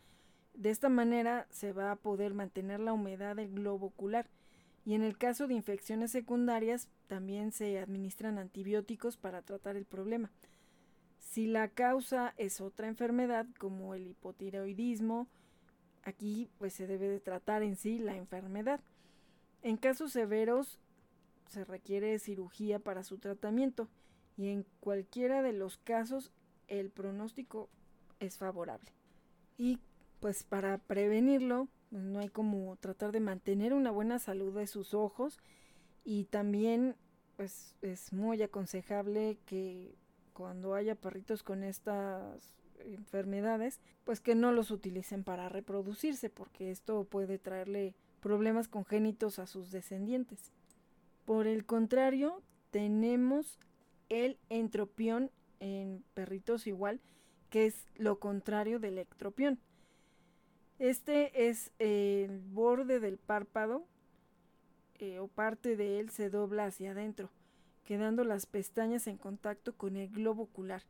De 0.53 0.69
esta 0.69 0.87
manera 0.87 1.47
se 1.49 1.73
va 1.73 1.91
a 1.91 1.97
poder 1.97 2.33
mantener 2.33 2.79
la 2.79 2.93
humedad 2.93 3.35
del 3.35 3.51
globo 3.51 3.87
ocular 3.87 4.29
y 4.85 4.93
en 4.93 5.03
el 5.03 5.17
caso 5.17 5.47
de 5.47 5.53
infecciones 5.53 6.11
secundarias 6.11 6.87
también 7.07 7.51
se 7.51 7.77
administran 7.77 8.37
antibióticos 8.37 9.17
para 9.17 9.41
tratar 9.41 9.75
el 9.75 9.83
problema. 9.83 10.31
Si 11.19 11.45
la 11.45 11.67
causa 11.67 12.33
es 12.37 12.61
otra 12.61 12.87
enfermedad 12.87 13.47
como 13.57 13.95
el 13.95 14.07
hipotiroidismo, 14.07 15.27
Aquí 16.03 16.49
pues 16.57 16.73
se 16.73 16.87
debe 16.87 17.07
de 17.07 17.19
tratar 17.19 17.63
en 17.63 17.75
sí 17.75 17.99
la 17.99 18.15
enfermedad. 18.15 18.79
En 19.61 19.77
casos 19.77 20.11
severos 20.11 20.79
se 21.47 21.63
requiere 21.65 22.17
cirugía 22.19 22.79
para 22.79 23.03
su 23.03 23.17
tratamiento 23.17 23.87
y 24.37 24.49
en 24.49 24.65
cualquiera 24.79 25.41
de 25.41 25.53
los 25.53 25.77
casos 25.77 26.31
el 26.67 26.89
pronóstico 26.89 27.69
es 28.19 28.37
favorable. 28.37 28.91
Y 29.57 29.79
pues 30.19 30.43
para 30.43 30.77
prevenirlo 30.77 31.67
pues, 31.89 32.03
no 32.03 32.19
hay 32.19 32.29
como 32.29 32.75
tratar 32.77 33.11
de 33.11 33.19
mantener 33.19 33.73
una 33.73 33.91
buena 33.91 34.17
salud 34.17 34.57
de 34.57 34.67
sus 34.67 34.93
ojos 34.93 35.37
y 36.03 36.23
también 36.25 36.95
pues 37.35 37.75
es 37.81 38.13
muy 38.13 38.41
aconsejable 38.41 39.37
que 39.45 39.95
cuando 40.33 40.73
haya 40.73 40.95
perritos 40.95 41.43
con 41.43 41.63
estas 41.63 42.55
enfermedades, 42.85 43.79
pues 44.03 44.19
que 44.19 44.35
no 44.35 44.51
los 44.51 44.71
utilicen 44.71 45.23
para 45.23 45.49
reproducirse, 45.49 46.29
porque 46.29 46.71
esto 46.71 47.03
puede 47.03 47.37
traerle 47.37 47.95
problemas 48.21 48.67
congénitos 48.67 49.39
a 49.39 49.47
sus 49.47 49.71
descendientes. 49.71 50.51
Por 51.25 51.47
el 51.47 51.65
contrario, 51.65 52.41
tenemos 52.71 53.59
el 54.09 54.37
entropión 54.49 55.31
en 55.59 56.03
perritos 56.13 56.67
igual, 56.67 56.99
que 57.49 57.65
es 57.65 57.85
lo 57.95 58.19
contrario 58.19 58.79
del 58.79 58.97
ectropión. 58.97 59.59
Este 60.79 61.49
es 61.49 61.71
el 61.79 62.39
borde 62.39 62.99
del 62.99 63.17
párpado 63.17 63.85
eh, 64.99 65.19
o 65.19 65.27
parte 65.27 65.75
de 65.75 65.99
él 65.99 66.09
se 66.09 66.29
dobla 66.29 66.65
hacia 66.65 66.91
adentro, 66.91 67.29
quedando 67.85 68.23
las 68.23 68.45
pestañas 68.45 69.07
en 69.07 69.17
contacto 69.17 69.75
con 69.75 69.95
el 69.95 70.09
globo 70.09 70.43
ocular 70.43 70.83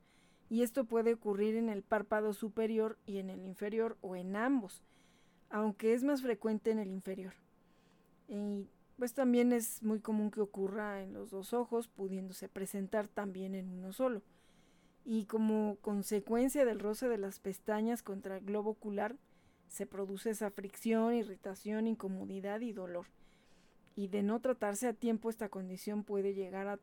y 0.51 0.63
esto 0.63 0.83
puede 0.83 1.13
ocurrir 1.13 1.55
en 1.55 1.69
el 1.69 1.81
párpado 1.81 2.33
superior 2.33 2.97
y 3.05 3.19
en 3.19 3.29
el 3.29 3.45
inferior 3.45 3.95
o 4.01 4.17
en 4.17 4.35
ambos, 4.35 4.83
aunque 5.49 5.93
es 5.93 6.03
más 6.03 6.21
frecuente 6.21 6.71
en 6.71 6.79
el 6.79 6.91
inferior. 6.91 7.31
Y 8.27 8.67
pues 8.97 9.13
también 9.13 9.53
es 9.53 9.81
muy 9.81 10.01
común 10.01 10.29
que 10.29 10.41
ocurra 10.41 11.03
en 11.03 11.13
los 11.13 11.31
dos 11.31 11.53
ojos, 11.53 11.87
pudiéndose 11.87 12.49
presentar 12.49 13.07
también 13.07 13.55
en 13.55 13.69
uno 13.69 13.93
solo. 13.93 14.23
Y 15.05 15.23
como 15.23 15.77
consecuencia 15.79 16.65
del 16.65 16.81
roce 16.81 17.07
de 17.07 17.17
las 17.17 17.39
pestañas 17.39 18.03
contra 18.03 18.35
el 18.35 18.43
globo 18.43 18.71
ocular, 18.71 19.15
se 19.69 19.85
produce 19.85 20.31
esa 20.31 20.51
fricción, 20.51 21.13
irritación, 21.13 21.87
incomodidad 21.87 22.59
y 22.59 22.73
dolor. 22.73 23.05
Y 23.95 24.09
de 24.09 24.21
no 24.21 24.41
tratarse 24.41 24.89
a 24.89 24.93
tiempo, 24.93 25.29
esta 25.29 25.47
condición 25.47 26.03
puede 26.03 26.33
llegar 26.33 26.67
a 26.67 26.77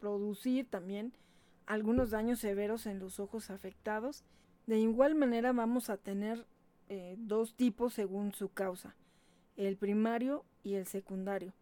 producir 0.00 0.66
también 0.68 1.12
algunos 1.66 2.10
daños 2.10 2.40
severos 2.40 2.86
en 2.86 2.98
los 2.98 3.20
ojos 3.20 3.50
afectados. 3.50 4.24
De 4.66 4.78
igual 4.78 5.14
manera 5.14 5.52
vamos 5.52 5.90
a 5.90 5.96
tener 5.96 6.46
eh, 6.88 7.16
dos 7.18 7.54
tipos 7.54 7.94
según 7.94 8.32
su 8.32 8.50
causa, 8.50 8.94
el 9.56 9.76
primario 9.76 10.44
y 10.62 10.74
el 10.74 10.86
secundario. 10.86 11.52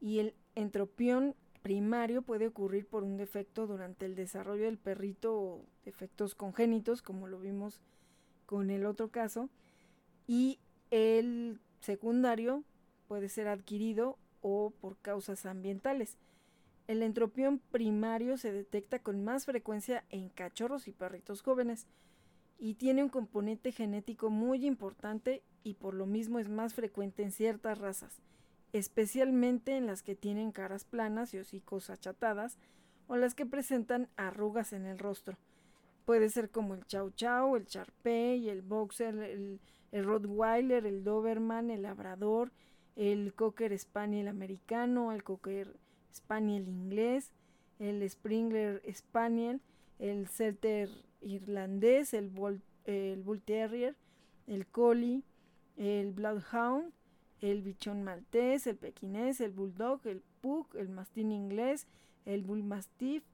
Y 0.00 0.18
el 0.18 0.34
entropión 0.54 1.34
primario 1.62 2.22
puede 2.22 2.48
ocurrir 2.48 2.86
por 2.86 3.04
un 3.04 3.16
defecto 3.16 3.66
durante 3.66 4.04
el 4.04 4.14
desarrollo 4.14 4.64
del 4.64 4.78
perrito 4.78 5.34
o 5.34 5.64
defectos 5.84 6.34
congénitos, 6.34 7.02
como 7.02 7.28
lo 7.28 7.38
vimos 7.38 7.80
con 8.46 8.70
el 8.70 8.84
otro 8.86 9.08
caso. 9.08 9.48
y 10.26 10.58
el 10.90 11.58
secundario 11.80 12.64
puede 13.08 13.28
ser 13.28 13.48
adquirido 13.48 14.18
o 14.42 14.72
por 14.80 14.98
causas 14.98 15.46
ambientales. 15.46 16.18
El 16.88 17.02
entropión 17.02 17.60
primario 17.70 18.36
se 18.36 18.52
detecta 18.52 18.98
con 18.98 19.22
más 19.22 19.46
frecuencia 19.46 20.04
en 20.10 20.28
cachorros 20.28 20.88
y 20.88 20.92
perritos 20.92 21.42
jóvenes 21.42 21.86
y 22.58 22.74
tiene 22.74 23.02
un 23.02 23.08
componente 23.08 23.72
genético 23.72 24.30
muy 24.30 24.66
importante 24.66 25.42
y 25.62 25.74
por 25.74 25.94
lo 25.94 26.06
mismo 26.06 26.38
es 26.38 26.48
más 26.48 26.74
frecuente 26.74 27.22
en 27.22 27.30
ciertas 27.30 27.78
razas, 27.78 28.20
especialmente 28.72 29.76
en 29.76 29.86
las 29.86 30.02
que 30.02 30.16
tienen 30.16 30.52
caras 30.52 30.84
planas 30.84 31.34
y 31.34 31.38
hocicos 31.38 31.90
achatadas 31.90 32.58
o 33.06 33.16
las 33.16 33.34
que 33.34 33.46
presentan 33.46 34.08
arrugas 34.16 34.72
en 34.72 34.86
el 34.86 34.98
rostro. 34.98 35.38
Puede 36.04 36.30
ser 36.30 36.50
como 36.50 36.74
el 36.74 36.84
Chow 36.86 37.10
Chow, 37.10 37.56
el 37.56 37.66
Charpey, 37.66 38.48
el 38.48 38.62
Boxer, 38.62 39.14
el, 39.16 39.60
el 39.92 40.04
Rottweiler, 40.04 40.84
el 40.86 41.04
Doberman, 41.04 41.70
el 41.70 41.82
Labrador, 41.82 42.50
el 42.96 43.34
Cocker 43.34 43.76
Spaniel 43.78 44.28
americano, 44.28 45.12
el 45.12 45.22
Cocker 45.22 45.76
Spaniel 46.12 46.68
inglés, 46.68 47.32
el 47.78 48.08
Springer 48.08 48.82
Spaniel, 48.94 49.60
el 49.98 50.28
Setter 50.28 50.88
irlandés, 51.20 52.14
el 52.14 52.28
Bull, 52.28 52.60
el 52.84 53.22
Bull 53.22 53.40
Terrier, 53.40 53.96
el 54.46 54.66
Collie, 54.66 55.22
el 55.76 56.12
Bloodhound, 56.12 56.92
el 57.40 57.62
Bichón 57.62 58.02
maltés, 58.02 58.66
el 58.66 58.76
pequinés, 58.76 59.40
el 59.40 59.50
Bulldog, 59.50 60.00
el 60.06 60.22
Pug, 60.40 60.66
el 60.76 60.88
Mastín 60.88 61.32
inglés, 61.32 61.86
el 62.24 62.42
Bull 62.42 62.62
Mastiff, 62.62 63.24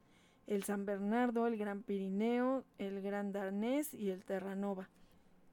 el 0.46 0.64
San 0.64 0.86
Bernardo, 0.86 1.46
el 1.46 1.58
Gran 1.58 1.82
Pirineo, 1.82 2.64
el 2.78 3.02
Gran 3.02 3.32
Darnés 3.32 3.92
y 3.92 4.10
el 4.10 4.24
Terranova. 4.24 4.88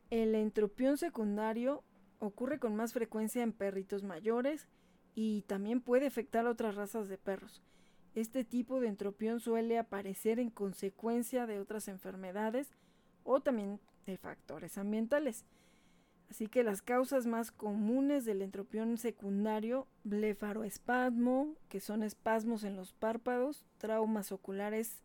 El 0.10 0.36
entropión 0.36 0.98
secundario 0.98 1.84
ocurre 2.20 2.60
con 2.60 2.76
más 2.76 2.94
frecuencia 2.94 3.44
en 3.44 3.52
perritos 3.52 4.04
mayores 4.04 4.68
y 5.16 5.44
también 5.44 5.82
puede 5.82 6.06
afectar 6.06 6.46
a 6.46 6.52
otras 6.52 6.76
razas 6.76 7.08
de 7.08 7.18
perros. 7.18 7.64
Este 8.14 8.44
tipo 8.44 8.80
de 8.80 8.90
entropión 8.90 9.40
suele 9.40 9.80
aparecer 9.80 10.40
en 10.40 10.50
consecuencia 10.50 11.48
de 11.48 11.60
otras 11.60 11.88
enfermedades 11.88 12.70
o 13.24 13.40
también 13.40 13.80
de 14.06 14.18
factores 14.18 14.78
ambientales. 14.78 15.46
Así 16.30 16.48
que 16.48 16.64
las 16.64 16.82
causas 16.82 17.26
más 17.28 17.52
comunes 17.52 18.26
del 18.26 18.42
entropión 18.42 18.98
secundario, 18.98 19.88
blefaroespasmo, 20.04 21.56
que 21.70 21.80
son 21.80 22.04
espasmos 22.04 22.64
en 22.64 22.76
los 22.76 22.94
párpados, 22.94 23.66
traumas 23.78 24.32
oculares 24.32 25.02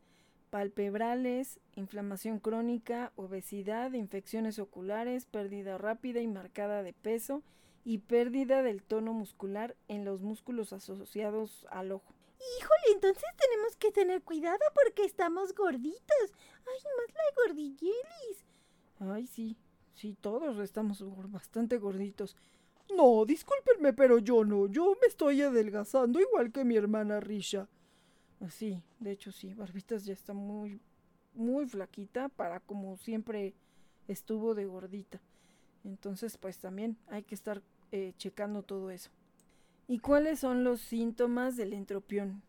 palpebrales, 0.51 1.61
inflamación 1.77 2.41
crónica, 2.41 3.13
obesidad, 3.15 3.93
infecciones 3.93 4.59
oculares, 4.59 5.27
pérdida 5.27 5.79
rápida 5.79 6.21
y 6.21 6.27
marcada 6.27 6.83
de 6.83 6.93
peso 6.93 7.45
y 7.85 7.99
pérdida 7.99 8.63
del 8.63 8.83
tono 8.83 9.13
muscular 9.13 9.77
en 9.89 10.05
los 10.05 10.21
músculos 10.21 10.73
asociados 10.73 11.67
al 11.71 11.93
ojo. 11.93 12.15
Híjole, 12.59 12.95
entonces 12.95 13.29
tenemos 13.39 13.77
que 13.77 13.93
tener 13.93 14.23
cuidado 14.23 14.61
porque 14.75 15.05
estamos 15.05 15.55
gorditos. 15.55 16.33
Ay, 16.67 16.81
más 16.97 17.15
la 17.15 17.43
gordillelis. 17.45 18.47
Ay, 18.99 19.27
sí, 19.27 19.57
sí, 19.95 20.17
todos 20.21 20.59
estamos 20.59 21.05
bastante 21.31 21.79
gorditos. 21.79 22.37
No, 22.97 23.25
discúlpenme, 23.25 23.93
pero 23.93 24.19
yo 24.19 24.45
no. 24.45 24.67
Yo 24.67 24.97
me 25.01 25.07
estoy 25.07 25.43
adelgazando 25.43 26.21
igual 26.21 26.51
que 26.51 26.65
mi 26.65 26.77
hermana 26.77 27.21
Risha. 27.21 27.69
Sí, 28.49 28.83
de 28.99 29.13
hecho 29.13 29.33
sí, 29.33 29.53
Barbitas 29.53 30.07
ya 30.07 30.15
está 30.15 30.33
muy, 30.33 30.81
muy 31.35 31.67
flaquita 31.67 32.31
para 32.31 32.61
como 32.61 32.97
siempre 32.97 33.55
estuvo 34.09 34.55
de 34.55 34.65
gordita. 34.65 35.21
Entonces, 35.85 36.37
pues 36.37 36.59
también 36.59 36.97
hay 37.09 37.23
que 37.23 37.35
estar 37.35 37.63
eh, 37.93 38.13
checando 38.17 38.63
todo 38.63 38.91
eso. 38.91 39.11
¿Y 39.89 39.99
cuáles 39.99 40.41
son 40.41 40.63
los 40.63 40.81
síntomas 40.81 41.57
del 41.57 41.73
entropión? 41.73 42.43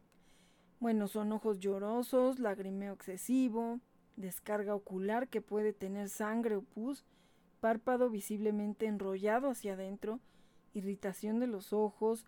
Bueno, 0.80 1.08
son 1.08 1.32
ojos 1.32 1.60
llorosos, 1.60 2.40
lagrimeo 2.40 2.94
excesivo, 2.94 3.80
descarga 4.16 4.76
ocular 4.76 5.28
que 5.28 5.42
puede 5.42 5.74
tener 5.74 6.10
sangre 6.10 6.56
o 6.56 6.62
pus, 6.62 7.06
párpado 7.60 8.10
visiblemente 8.10 8.86
enrollado 8.86 9.50
hacia 9.50 9.74
adentro, 9.74 10.20
irritación 10.74 11.40
de 11.40 11.48
los 11.48 11.74
ojos, 11.74 12.26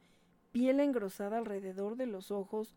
piel 0.52 0.80
engrosada 0.80 1.38
alrededor 1.38 1.96
de 1.96 2.06
los 2.06 2.32
ojos, 2.32 2.76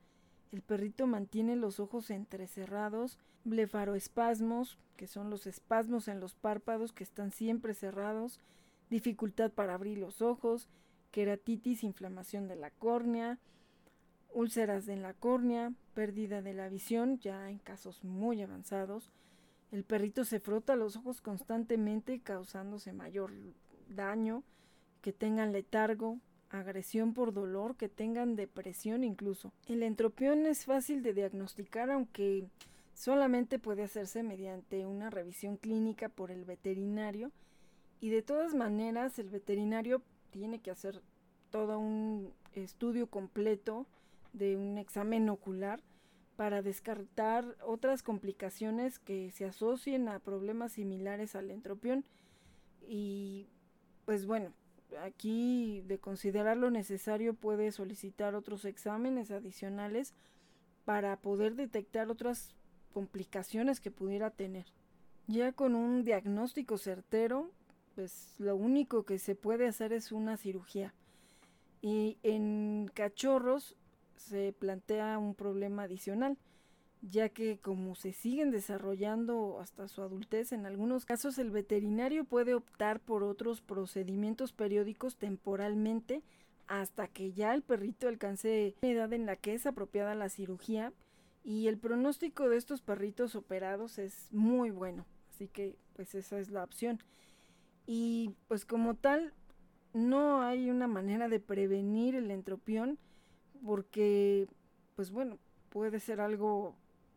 el 0.53 0.63
perrito 0.63 1.07
mantiene 1.07 1.57
los 1.57 1.81
ojos 1.81 2.11
entrecerrados, 2.11 3.19
blefaroespasmos, 3.45 4.79
que 4.97 5.07
son 5.07 5.31
los 5.31 5.47
espasmos 5.47 6.09
en 6.09 6.21
los 6.21 6.35
párpados 6.35 6.93
que 6.93 7.05
están 7.05 7.33
siempre 7.33 7.75
cerrados, 7.75 8.41
dificultad 8.91 9.51
para 9.51 9.75
abrir 9.75 9.99
los 9.99 10.23
ojos, 10.23 10.69
queratitis, 11.11 11.83
inflamación 11.83 12.49
de 12.49 12.57
la 12.57 12.71
córnea, 12.71 13.39
úlceras 14.33 14.89
en 14.89 15.03
la 15.03 15.15
córnea, 15.15 15.73
pérdida 15.95 16.43
de 16.43 16.55
la 16.55 16.69
visión, 16.69 17.19
ya 17.21 17.51
en 17.51 17.59
casos 17.59 18.05
muy 18.05 18.43
avanzados. 18.43 19.11
El 19.73 19.85
perrito 19.85 20.25
se 20.25 20.41
frota 20.41 20.77
los 20.77 20.97
ojos 20.97 21.21
constantemente 21.21 22.21
causándose 22.21 22.93
mayor 22.93 23.33
daño, 23.89 24.43
que 25.01 25.13
tengan 25.13 25.53
letargo, 25.53 26.19
agresión 26.51 27.15
por 27.15 27.33
dolor, 27.33 27.77
que 27.77 27.89
tengan 27.89 28.37
depresión 28.37 29.05
incluso. 29.05 29.53
El 29.69 29.83
entropión 29.83 30.47
es 30.47 30.65
fácil 30.65 31.03
de 31.03 31.15
diagnosticar 31.15 31.91
aunque 31.91 32.49
solamente 32.95 33.59
puede 33.59 33.83
hacerse 33.83 34.23
mediante 34.23 34.87
una 34.87 35.11
revisión 35.11 35.57
clínica 35.57 36.09
por 36.09 36.31
el 36.31 36.45
veterinario 36.45 37.31
y 38.01 38.11
de 38.11 38.23
todas 38.23 38.55
maneras 38.55 39.19
el 39.19 39.29
veterinario 39.29 40.03
tiene 40.31 40.61
que 40.61 40.71
hacer 40.71 41.03
todo 41.51 41.79
un 41.79 42.33
estudio 42.55 43.07
completo 43.07 43.87
de 44.33 44.57
un 44.57 44.79
examen 44.79 45.29
ocular 45.29 45.83
para 46.37 46.63
descartar 46.63 47.57
otras 47.65 48.03
complicaciones 48.03 48.99
que 48.99 49.31
se 49.31 49.47
asocien 49.47 50.09
a 50.09 50.19
problemas 50.19 50.73
similares 50.73 51.35
al 51.35 51.51
entropión 51.51 52.05
y 52.87 53.49
pues 54.05 54.27
bueno, 54.27 54.53
aquí 55.03 55.83
de 55.87 55.99
considerar 55.99 56.57
lo 56.57 56.71
necesario 56.71 57.35
puede 57.35 57.73
solicitar 57.73 58.35
otros 58.35 58.65
exámenes 58.65 59.31
adicionales 59.31 60.15
para 60.85 61.17
poder 61.17 61.55
detectar 61.55 62.11
otras 62.11 62.55
complicaciones 62.93 63.81
que 63.81 63.91
pudiera 63.91 64.31
tener. 64.31 64.67
Ya 65.27 65.53
con 65.53 65.75
un 65.75 66.05
diagnóstico 66.05 66.79
certero, 66.79 67.51
pues 67.95 68.37
lo 68.39 68.57
único 68.57 69.05
que 69.05 69.19
se 69.19 69.35
puede 69.35 69.67
hacer 69.67 69.93
es 69.93 70.13
una 70.13 70.37
cirugía. 70.37 70.95
Y 71.83 72.19
en 72.23 72.91
cachorros 72.95 73.77
se 74.17 74.53
plantea 74.53 75.19
un 75.19 75.35
problema 75.35 75.83
adicional, 75.85 76.39
ya 77.11 77.29
que 77.29 77.59
como 77.59 77.95
se 77.95 78.13
siguen 78.13 78.51
desarrollando 78.51 79.61
hasta 79.61 79.89
su 79.89 80.03
adultez, 80.03 80.53
en 80.53 80.67
algunos 80.67 81.05
casos 81.05 81.39
el 81.39 81.51
veterinario 81.51 82.25
puede 82.25 82.55
optar 82.55 83.01
por 83.01 83.23
otros 83.23 83.61
procedimientos 83.61 84.53
periódicos 84.53 85.17
temporalmente 85.17 86.23
hasta 86.67 87.07
que 87.07 87.33
ya 87.33 87.55
el 87.55 87.63
perrito 87.63 88.09
alcance 88.09 88.75
la 88.81 88.89
edad 88.89 89.13
en 89.13 89.27
la 89.27 89.37
que 89.37 89.55
es 89.55 89.67
apropiada 89.67 90.15
la 90.15 90.29
cirugía 90.29 90.93
y 91.45 91.69
el 91.69 91.79
pronóstico 91.79 92.49
de 92.49 92.57
estos 92.57 92.83
perritos 92.83 93.37
operados 93.37 93.99
es 93.99 94.29
muy 94.33 94.71
bueno, 94.71 95.07
así 95.31 95.47
que 95.47 95.77
pues 95.95 96.15
esa 96.17 96.41
es 96.41 96.51
la 96.51 96.65
opción. 96.65 97.01
Y 97.87 98.35
pues 98.49 98.65
como 98.65 98.97
tal, 98.97 99.33
no 99.93 100.43
hay 100.43 100.71
una 100.71 100.89
manera 100.89 101.29
de 101.29 101.39
prevenir 101.39 102.17
el 102.17 102.33
entropión 102.33 102.99
porque 103.65 104.49
pues 104.97 105.13
bueno, 105.13 105.39
puede 105.69 106.01
ser 106.01 106.21
algo 106.21 106.75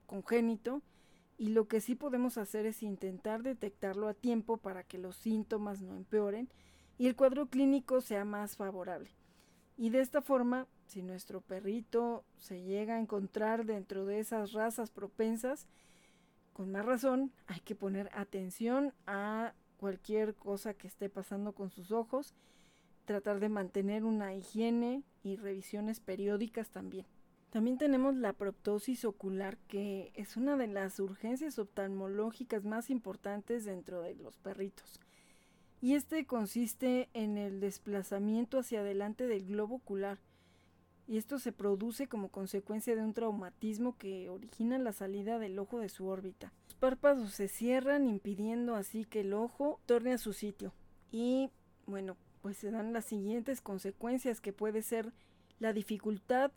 congénito 0.09 0.81
y 1.37 1.49
lo 1.49 1.67
que 1.67 1.79
sí 1.81 1.95
podemos 1.95 2.37
hacer 2.37 2.65
es 2.65 2.81
intentar 2.81 3.43
detectarlo 3.43 4.07
a 4.07 4.15
tiempo 4.15 4.57
para 4.57 4.83
que 4.83 4.97
los 4.97 5.15
síntomas 5.15 5.81
no 5.81 5.95
empeoren 5.95 6.49
y 6.97 7.07
el 7.07 7.15
cuadro 7.15 7.47
clínico 7.47 8.01
sea 8.01 8.25
más 8.25 8.57
favorable. 8.57 9.11
Y 9.77 9.91
de 9.91 10.01
esta 10.01 10.21
forma, 10.21 10.67
si 10.87 11.03
nuestro 11.03 11.39
perrito 11.39 12.25
se 12.37 12.61
llega 12.63 12.95
a 12.95 12.99
encontrar 12.99 13.65
dentro 13.65 14.05
de 14.05 14.19
esas 14.19 14.51
razas 14.51 14.89
propensas, 14.89 15.67
con 16.51 16.71
más 16.71 16.85
razón 16.85 17.31
hay 17.47 17.61
que 17.61 17.75
poner 17.75 18.09
atención 18.13 18.93
a 19.05 19.53
cualquier 19.77 20.35
cosa 20.35 20.73
que 20.73 20.87
esté 20.87 21.07
pasando 21.07 21.53
con 21.53 21.69
sus 21.69 21.91
ojos, 21.91 22.33
tratar 23.05 23.39
de 23.39 23.47
mantener 23.47 24.03
una 24.03 24.33
higiene 24.33 25.03
y 25.23 25.37
revisiones 25.37 25.99
periódicas 26.01 26.69
también. 26.69 27.05
También 27.49 27.79
tenemos 27.79 28.15
la 28.15 28.33
proptosis 28.33 29.05
ocular, 29.05 29.57
que 29.67 30.11
es 30.13 30.37
una 30.37 30.55
de 30.55 30.67
las 30.67 30.99
urgencias 30.99 31.57
oftalmológicas 31.57 32.63
más 32.63 32.91
importantes 32.91 33.65
dentro 33.65 34.01
de 34.01 34.13
los 34.15 34.37
perritos. 34.37 34.99
Y 35.81 35.95
este 35.95 36.25
consiste 36.25 37.09
en 37.13 37.37
el 37.37 37.59
desplazamiento 37.59 38.59
hacia 38.59 38.81
adelante 38.81 39.25
del 39.25 39.47
globo 39.47 39.75
ocular. 39.75 40.19
Y 41.07 41.17
esto 41.17 41.39
se 41.39 41.51
produce 41.51 42.07
como 42.07 42.29
consecuencia 42.29 42.95
de 42.95 43.01
un 43.01 43.13
traumatismo 43.15 43.97
que 43.97 44.29
origina 44.29 44.77
la 44.77 44.91
salida 44.91 45.39
del 45.39 45.57
ojo 45.57 45.79
de 45.79 45.89
su 45.89 46.05
órbita. 46.05 46.53
Los 46.67 46.75
párpados 46.75 47.31
se 47.31 47.47
cierran 47.47 48.05
impidiendo 48.05 48.75
así 48.75 49.05
que 49.05 49.21
el 49.21 49.33
ojo 49.33 49.79
torne 49.87 50.13
a 50.13 50.19
su 50.19 50.33
sitio. 50.33 50.71
Y 51.11 51.49
bueno, 51.87 52.15
pues 52.43 52.57
se 52.57 52.69
dan 52.69 52.93
las 52.93 53.05
siguientes 53.05 53.61
consecuencias 53.61 54.39
que 54.39 54.53
puede 54.53 54.83
ser 54.83 55.11
la 55.57 55.73
dificultad 55.73 56.51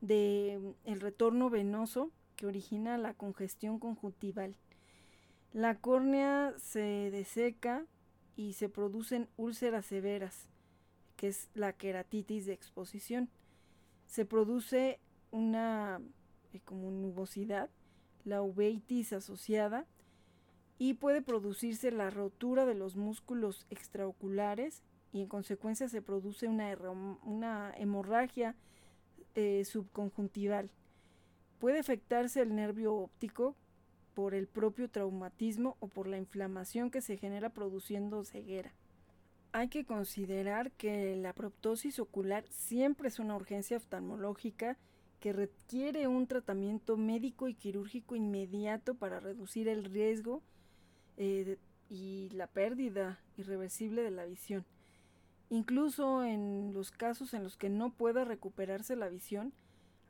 de 0.00 0.58
mm, 0.60 0.88
el 0.88 1.00
retorno 1.00 1.50
venoso 1.50 2.10
que 2.36 2.46
origina 2.46 2.98
la 2.98 3.14
congestión 3.14 3.78
conjuntival. 3.78 4.54
La 5.52 5.78
córnea 5.78 6.54
se 6.58 7.10
deseca 7.10 7.86
y 8.36 8.52
se 8.52 8.68
producen 8.68 9.28
úlceras 9.36 9.86
severas, 9.86 10.50
que 11.16 11.28
es 11.28 11.48
la 11.54 11.72
queratitis 11.72 12.46
de 12.46 12.52
exposición. 12.52 13.30
Se 14.06 14.26
produce 14.26 15.00
una 15.30 16.00
eh, 16.52 16.60
como 16.64 16.90
nubosidad, 16.90 17.70
la 18.24 18.42
uveitis 18.42 19.12
asociada, 19.12 19.86
y 20.78 20.94
puede 20.94 21.22
producirse 21.22 21.90
la 21.90 22.10
rotura 22.10 22.66
de 22.66 22.74
los 22.74 22.96
músculos 22.96 23.66
extraoculares 23.70 24.82
y 25.12 25.22
en 25.22 25.28
consecuencia 25.28 25.88
se 25.88 26.02
produce 26.02 26.48
una, 26.48 26.76
una 27.24 27.72
hemorragia 27.76 28.54
eh, 29.36 29.64
subconjuntival. 29.64 30.70
Puede 31.58 31.78
afectarse 31.78 32.40
el 32.40 32.54
nervio 32.54 32.94
óptico 32.94 33.54
por 34.14 34.34
el 34.34 34.46
propio 34.46 34.88
traumatismo 34.88 35.76
o 35.78 35.88
por 35.88 36.08
la 36.08 36.16
inflamación 36.16 36.90
que 36.90 37.02
se 37.02 37.18
genera 37.18 37.50
produciendo 37.50 38.24
ceguera. 38.24 38.72
Hay 39.52 39.68
que 39.68 39.84
considerar 39.84 40.72
que 40.72 41.14
la 41.16 41.34
proptosis 41.34 41.98
ocular 41.98 42.44
siempre 42.48 43.08
es 43.08 43.18
una 43.18 43.36
urgencia 43.36 43.76
oftalmológica 43.76 44.78
que 45.20 45.34
requiere 45.34 46.08
un 46.08 46.26
tratamiento 46.26 46.96
médico 46.96 47.46
y 47.46 47.54
quirúrgico 47.54 48.16
inmediato 48.16 48.94
para 48.94 49.20
reducir 49.20 49.68
el 49.68 49.84
riesgo 49.84 50.42
eh, 51.18 51.58
y 51.90 52.30
la 52.30 52.46
pérdida 52.46 53.20
irreversible 53.36 54.02
de 54.02 54.10
la 54.10 54.24
visión. 54.24 54.64
Incluso 55.50 56.24
en 56.24 56.72
los 56.74 56.90
casos 56.90 57.34
en 57.34 57.44
los 57.44 57.56
que 57.56 57.68
no 57.68 57.90
pueda 57.90 58.24
recuperarse 58.24 58.96
la 58.96 59.08
visión, 59.08 59.52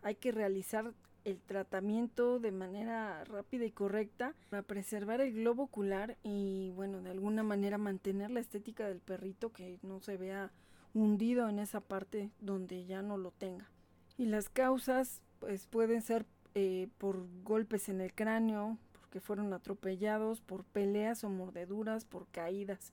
hay 0.02 0.14
que 0.14 0.32
realizar 0.32 0.92
el 1.24 1.40
tratamiento 1.40 2.38
de 2.38 2.52
manera 2.52 3.24
rápida 3.24 3.64
y 3.64 3.72
correcta 3.72 4.34
para 4.48 4.62
preservar 4.62 5.20
el 5.20 5.34
globo 5.34 5.64
ocular 5.64 6.16
y 6.22 6.70
bueno, 6.76 7.02
de 7.02 7.10
alguna 7.10 7.42
manera 7.42 7.78
mantener 7.78 8.30
la 8.30 8.38
estética 8.38 8.86
del 8.86 9.00
perrito 9.00 9.52
que 9.52 9.80
no 9.82 10.00
se 10.00 10.16
vea 10.16 10.52
hundido 10.94 11.48
en 11.48 11.58
esa 11.58 11.80
parte 11.80 12.30
donde 12.40 12.86
ya 12.86 13.02
no 13.02 13.18
lo 13.18 13.32
tenga. 13.32 13.68
Y 14.16 14.26
las 14.26 14.48
causas 14.48 15.20
pues 15.40 15.66
pueden 15.66 16.00
ser 16.00 16.26
eh, 16.54 16.88
por 16.96 17.26
golpes 17.42 17.88
en 17.88 18.00
el 18.00 18.14
cráneo, 18.14 18.78
porque 18.92 19.20
fueron 19.20 19.52
atropellados, 19.52 20.40
por 20.40 20.64
peleas 20.64 21.24
o 21.24 21.28
mordeduras, 21.28 22.04
por 22.04 22.26
caídas. 22.28 22.92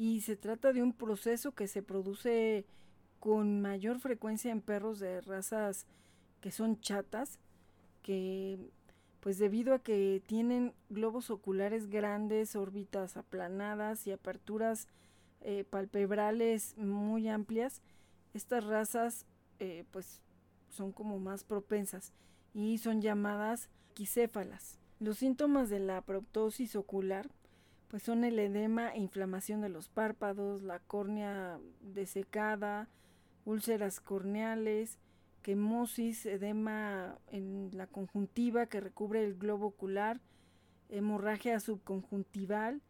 Y 0.00 0.22
se 0.22 0.34
trata 0.34 0.72
de 0.72 0.82
un 0.82 0.94
proceso 0.94 1.52
que 1.52 1.68
se 1.68 1.82
produce 1.82 2.64
con 3.18 3.60
mayor 3.60 4.00
frecuencia 4.00 4.50
en 4.50 4.62
perros 4.62 4.98
de 4.98 5.20
razas 5.20 5.84
que 6.40 6.50
son 6.50 6.80
chatas, 6.80 7.38
que 8.00 8.70
pues 9.20 9.36
debido 9.36 9.74
a 9.74 9.82
que 9.82 10.22
tienen 10.24 10.72
globos 10.88 11.28
oculares 11.28 11.90
grandes, 11.90 12.56
órbitas 12.56 13.18
aplanadas 13.18 14.06
y 14.06 14.12
aperturas 14.12 14.88
eh, 15.42 15.64
palpebrales 15.68 16.78
muy 16.78 17.28
amplias, 17.28 17.82
estas 18.32 18.64
razas 18.64 19.26
eh, 19.58 19.84
pues 19.90 20.22
son 20.70 20.92
como 20.92 21.18
más 21.18 21.44
propensas 21.44 22.14
y 22.54 22.78
son 22.78 23.02
llamadas 23.02 23.68
quicéfalas. 23.92 24.78
Los 24.98 25.18
síntomas 25.18 25.68
de 25.68 25.80
la 25.80 26.00
proptosis 26.00 26.74
ocular 26.74 27.28
pues 27.90 28.04
son 28.04 28.22
el 28.22 28.38
edema 28.38 28.94
e 28.94 29.00
inflamación 29.00 29.60
de 29.60 29.68
los 29.68 29.88
párpados, 29.88 30.62
la 30.62 30.78
córnea 30.78 31.58
desecada, 31.80 32.88
úlceras 33.44 33.98
corneales, 33.98 34.98
quemosis, 35.42 36.24
edema 36.24 37.18
en 37.32 37.70
la 37.72 37.88
conjuntiva 37.88 38.66
que 38.66 38.80
recubre 38.80 39.24
el 39.24 39.34
globo 39.36 39.66
ocular, 39.66 40.20
hemorragia 40.88 41.58
subconjuntival 41.58 42.80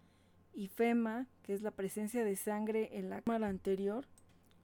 y 0.52 0.68
fema, 0.68 1.26
que 1.42 1.54
es 1.54 1.62
la 1.62 1.70
presencia 1.70 2.22
de 2.22 2.36
sangre 2.36 2.98
en 2.98 3.08
la 3.08 3.22
cámara 3.22 3.48
anterior, 3.48 4.06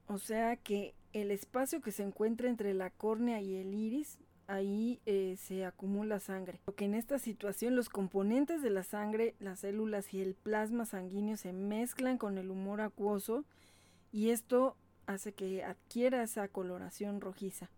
o 0.05 0.19
sea 0.19 0.55
que 0.55 0.93
el 1.13 1.31
espacio 1.31 1.81
que 1.81 1.91
se 1.91 2.03
encuentra 2.03 2.47
entre 2.47 2.75
la 2.75 2.91
córnea 2.91 3.41
y 3.41 3.55
el 3.55 3.73
iris, 3.73 4.19
ahí 4.47 4.99
eh, 5.05 5.35
se 5.37 5.65
acumula 5.65 6.19
sangre. 6.19 6.59
Porque 6.65 6.85
en 6.85 6.93
esta 6.93 7.19
situación 7.19 7.75
los 7.75 7.89
componentes 7.89 8.61
de 8.61 8.69
la 8.69 8.83
sangre, 8.83 9.35
las 9.39 9.59
células 9.59 10.13
y 10.13 10.21
el 10.21 10.33
plasma 10.33 10.85
sanguíneo 10.85 11.37
se 11.37 11.53
mezclan 11.53 12.17
con 12.17 12.37
el 12.37 12.49
humor 12.49 12.81
acuoso 12.81 13.45
y 14.11 14.29
esto 14.29 14.75
hace 15.05 15.33
que 15.33 15.63
adquiera 15.63 16.23
esa 16.23 16.47
coloración 16.47 17.21
rojiza. 17.21 17.69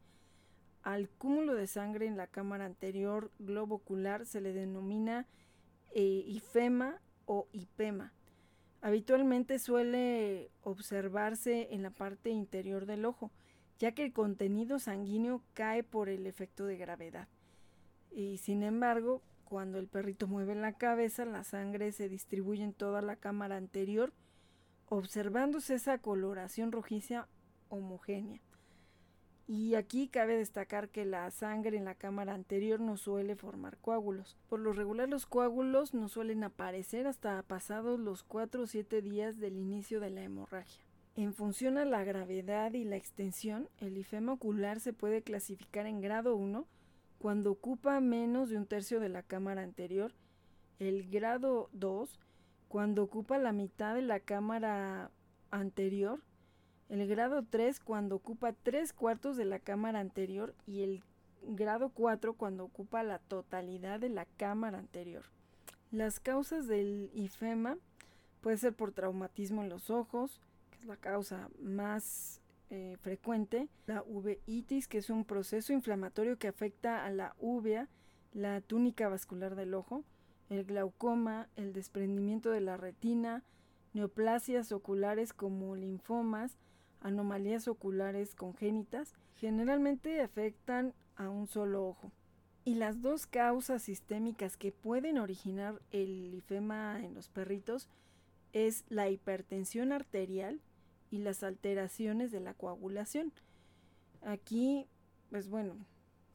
Al 0.84 1.10
cúmulo 1.10 1.56
de 1.56 1.68
sangre 1.68 2.06
en 2.06 2.18
la 2.18 2.28
cámara 2.28 2.66
anterior 2.66 3.32
globo 3.40 3.76
ocular 3.76 4.26
se 4.26 4.40
le 4.40 4.54
denomina 4.54 5.28
eh, 5.94 6.24
ifema 6.26 7.02
o 7.26 7.48
hipema. 7.52 8.14
Habitualmente 8.82 9.60
suele 9.60 10.52
observarse 10.64 11.68
en 11.72 11.84
la 11.84 11.90
parte 11.90 12.30
interior 12.30 12.86
del 12.86 13.04
ojo, 13.04 13.30
ya 13.80 13.94
que 13.94 14.04
el 14.04 14.14
contenido 14.14 14.78
sanguíneo 14.78 15.42
cae 15.54 15.84
por 15.84 16.10
el 16.10 16.28
efecto 16.28 16.66
de 16.66 16.78
gravedad. 16.78 17.28
Y 18.12 18.38
sin 18.38 18.62
embargo, 18.64 19.22
cuando 19.46 19.80
el 19.80 19.88
perrito 19.88 20.28
mueve 20.28 20.54
la 20.54 20.74
cabeza, 20.74 21.26
la 21.26 21.44
sangre 21.44 21.92
se 21.92 22.10
distribuye 22.10 22.64
en 22.64 22.74
toda 22.74 23.02
la 23.02 23.16
cámara 23.16 23.56
anterior, 23.58 24.14
observándose 24.88 25.76
esa 25.76 25.98
coloración 25.98 26.72
rojiza 26.72 27.28
homogénea. 27.70 28.42
Y 29.48 29.74
aquí 29.74 30.10
cabe 30.10 30.38
destacar 30.38 30.90
que 30.90 31.06
la 31.06 31.32
sangre 31.32 31.78
en 31.78 31.86
la 31.86 31.96
cámara 31.96 32.36
anterior 32.36 32.80
no 32.80 32.98
suele 32.98 33.36
formar 33.36 33.78
coágulos. 33.78 34.38
Por 34.48 34.60
lo 34.60 34.74
regular 34.74 35.10
los 35.10 35.26
coágulos 35.26 35.96
no 35.96 36.08
suelen 36.08 36.44
aparecer 36.44 37.08
hasta 37.08 37.42
pasados 37.42 38.00
los 38.00 38.22
4 38.22 38.62
o 38.62 38.68
7 38.68 39.02
días 39.02 39.40
del 39.40 39.58
inicio 39.58 40.00
de 40.00 40.12
la 40.12 40.22
hemorragia. 40.22 40.89
En 41.20 41.34
función 41.34 41.78
a 41.78 41.84
la 41.84 42.06
gravedad 42.06 42.72
y 42.72 42.86
la 42.86 42.96
extensión, 42.96 43.68
el 43.80 43.98
ifema 43.98 44.32
ocular 44.32 44.80
se 44.80 44.94
puede 44.94 45.22
clasificar 45.22 45.86
en 45.86 46.00
grado 46.00 46.38
1 46.38 46.66
cuando 47.18 47.52
ocupa 47.52 48.00
menos 48.00 48.50
de 48.50 48.56
un 48.56 48.66
tercio 48.66 49.02
de 49.02 49.10
la 49.10 49.22
cámara 49.22 49.62
anterior, 49.62 50.14
el 50.80 51.10
grado 51.10 51.68
2 51.74 52.18
cuando 52.70 53.04
ocupa 53.04 53.38
la 53.38 53.52
mitad 53.52 53.96
de 53.96 54.02
la 54.02 54.22
cámara 54.22 55.12
anterior 55.52 56.22
el 56.88 57.06
grado 57.06 57.44
3 57.44 57.82
cuando 57.82 58.16
ocupa 58.16 58.54
3 58.54 58.94
cuartos 58.94 59.36
de 59.36 59.44
la 59.44 59.60
cámara 59.60 60.00
anterior 60.00 60.56
y 60.66 60.84
el 60.84 61.04
grado 61.44 61.90
4 61.90 62.36
cuando 62.36 62.64
ocupa 62.64 63.04
la 63.04 63.20
totalidad 63.20 64.00
de 64.00 64.08
la 64.08 64.24
cámara 64.24 64.78
anterior. 64.78 65.26
Las 65.92 66.22
causas 66.22 66.66
del 66.68 67.12
ifema 67.14 67.78
puede 68.40 68.56
ser 68.56 68.72
por 68.72 68.94
traumatismo 68.94 69.62
en 69.64 69.68
los 69.68 69.90
ojos, 69.90 70.40
la 70.86 70.98
causa 70.98 71.50
más 71.60 72.42
eh, 72.70 72.98
frecuente, 73.02 73.68
la 73.88 74.04
uveitis, 74.04 74.88
que 74.88 75.00
es 75.00 75.10
un 75.10 75.26
proceso 75.26 75.74
inflamatorio 75.74 76.38
que 76.38 76.48
afecta 76.48 77.06
a 77.06 77.10
la 77.10 77.36
uvea, 77.40 77.90
la 78.34 78.62
túnica 78.62 79.10
vascular 79.10 79.56
del 79.56 79.74
ojo, 79.74 80.04
el 80.50 80.66
glaucoma, 80.66 81.50
el 81.56 81.74
desprendimiento 81.74 82.52
de 82.52 82.62
la 82.62 82.78
retina, 82.78 83.44
neoplasias 83.94 84.72
oculares 84.72 85.34
como 85.34 85.76
linfomas, 85.76 86.58
anomalías 87.02 87.68
oculares 87.68 88.36
congénitas 88.36 89.16
generalmente 89.36 90.22
afectan 90.22 90.94
a 91.16 91.30
un 91.30 91.48
solo 91.48 91.88
ojo. 91.88 92.12
Y 92.66 92.76
las 92.76 93.02
dos 93.02 93.26
causas 93.26 93.82
sistémicas 93.84 94.58
que 94.58 94.72
pueden 94.72 95.18
originar 95.18 95.82
el 95.92 96.30
lifema 96.30 97.04
en 97.04 97.14
los 97.16 97.30
perritos 97.30 97.90
es 98.54 98.86
la 98.90 99.10
hipertensión 99.10 99.92
arterial 99.92 100.62
y 101.12 101.20
las 101.20 101.44
alteraciones 101.44 102.32
de 102.32 102.40
la 102.40 102.54
coagulación. 102.54 103.34
Aquí, 104.22 104.88
pues 105.30 105.50
bueno, 105.50 105.76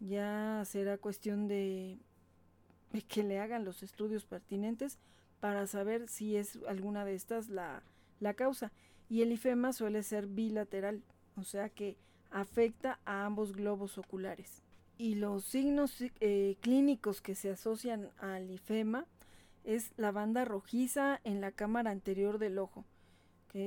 ya 0.01 0.63
será 0.65 0.99
cuestión 0.99 1.49
de, 1.49 1.99
que 3.09 3.23
le 3.23 3.41
hagan 3.41 3.65
los 3.65 3.83
estudios 3.83 4.25
pertinentes 4.25 4.99
para 5.41 5.67
saber 5.67 6.09
si 6.09 6.37
es 6.37 6.59
alguna 6.69 7.05
de 7.05 7.15
estas 7.15 7.49
la, 7.49 7.83
la 8.21 8.35
causa 8.35 8.73
y 9.09 9.23
el 9.23 9.33
ifema 9.33 9.73
suele 9.73 10.03
ser 10.03 10.27
bilateral, 10.27 11.03
o 11.37 11.45
sea 11.45 11.69
que 11.69 11.97
afecta 12.31 13.01
a 13.05 13.25
ambos 13.25 13.53
globos 13.53 13.99
oculares. 13.99 14.63
Y 14.97 15.17
los 15.17 15.45
signos 15.45 15.97
eh, 16.01 16.57
clínicos 16.61 17.21
que 17.21 17.35
se 17.35 17.51
asocian 17.51 18.11
al 18.19 18.51
ifema 18.51 19.07
es 19.65 19.93
la 19.97 20.13
banda 20.13 20.45
rojiza 20.45 21.21
en 21.25 21.41
la 21.41 21.51
cámara 21.51 21.91
anterior 21.91 22.39
del 22.39 22.59
ojo, 22.59 22.85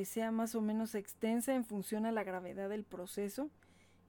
sea 0.05 0.31
más 0.31 0.53
o 0.55 0.61
menos 0.61 0.95
extensa 0.95 1.55
en 1.55 1.63
función 1.63 2.05
a 2.05 2.11
la 2.11 2.23
gravedad 2.23 2.69
del 2.69 2.83
proceso. 2.83 3.49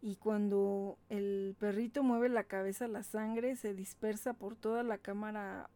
Y 0.01 0.17
cuando 0.17 0.99
el 1.09 1.57
perrito 1.59 2.03
mueve 2.03 2.29
la 2.29 2.45
cabeza, 2.45 2.89
la 2.89 3.03
sangre 3.03 3.57
se 3.57 3.75
dispersa 3.75 4.33
por 4.33 4.57
toda 4.57 4.83
la 4.83 4.99
cámara 4.99 5.71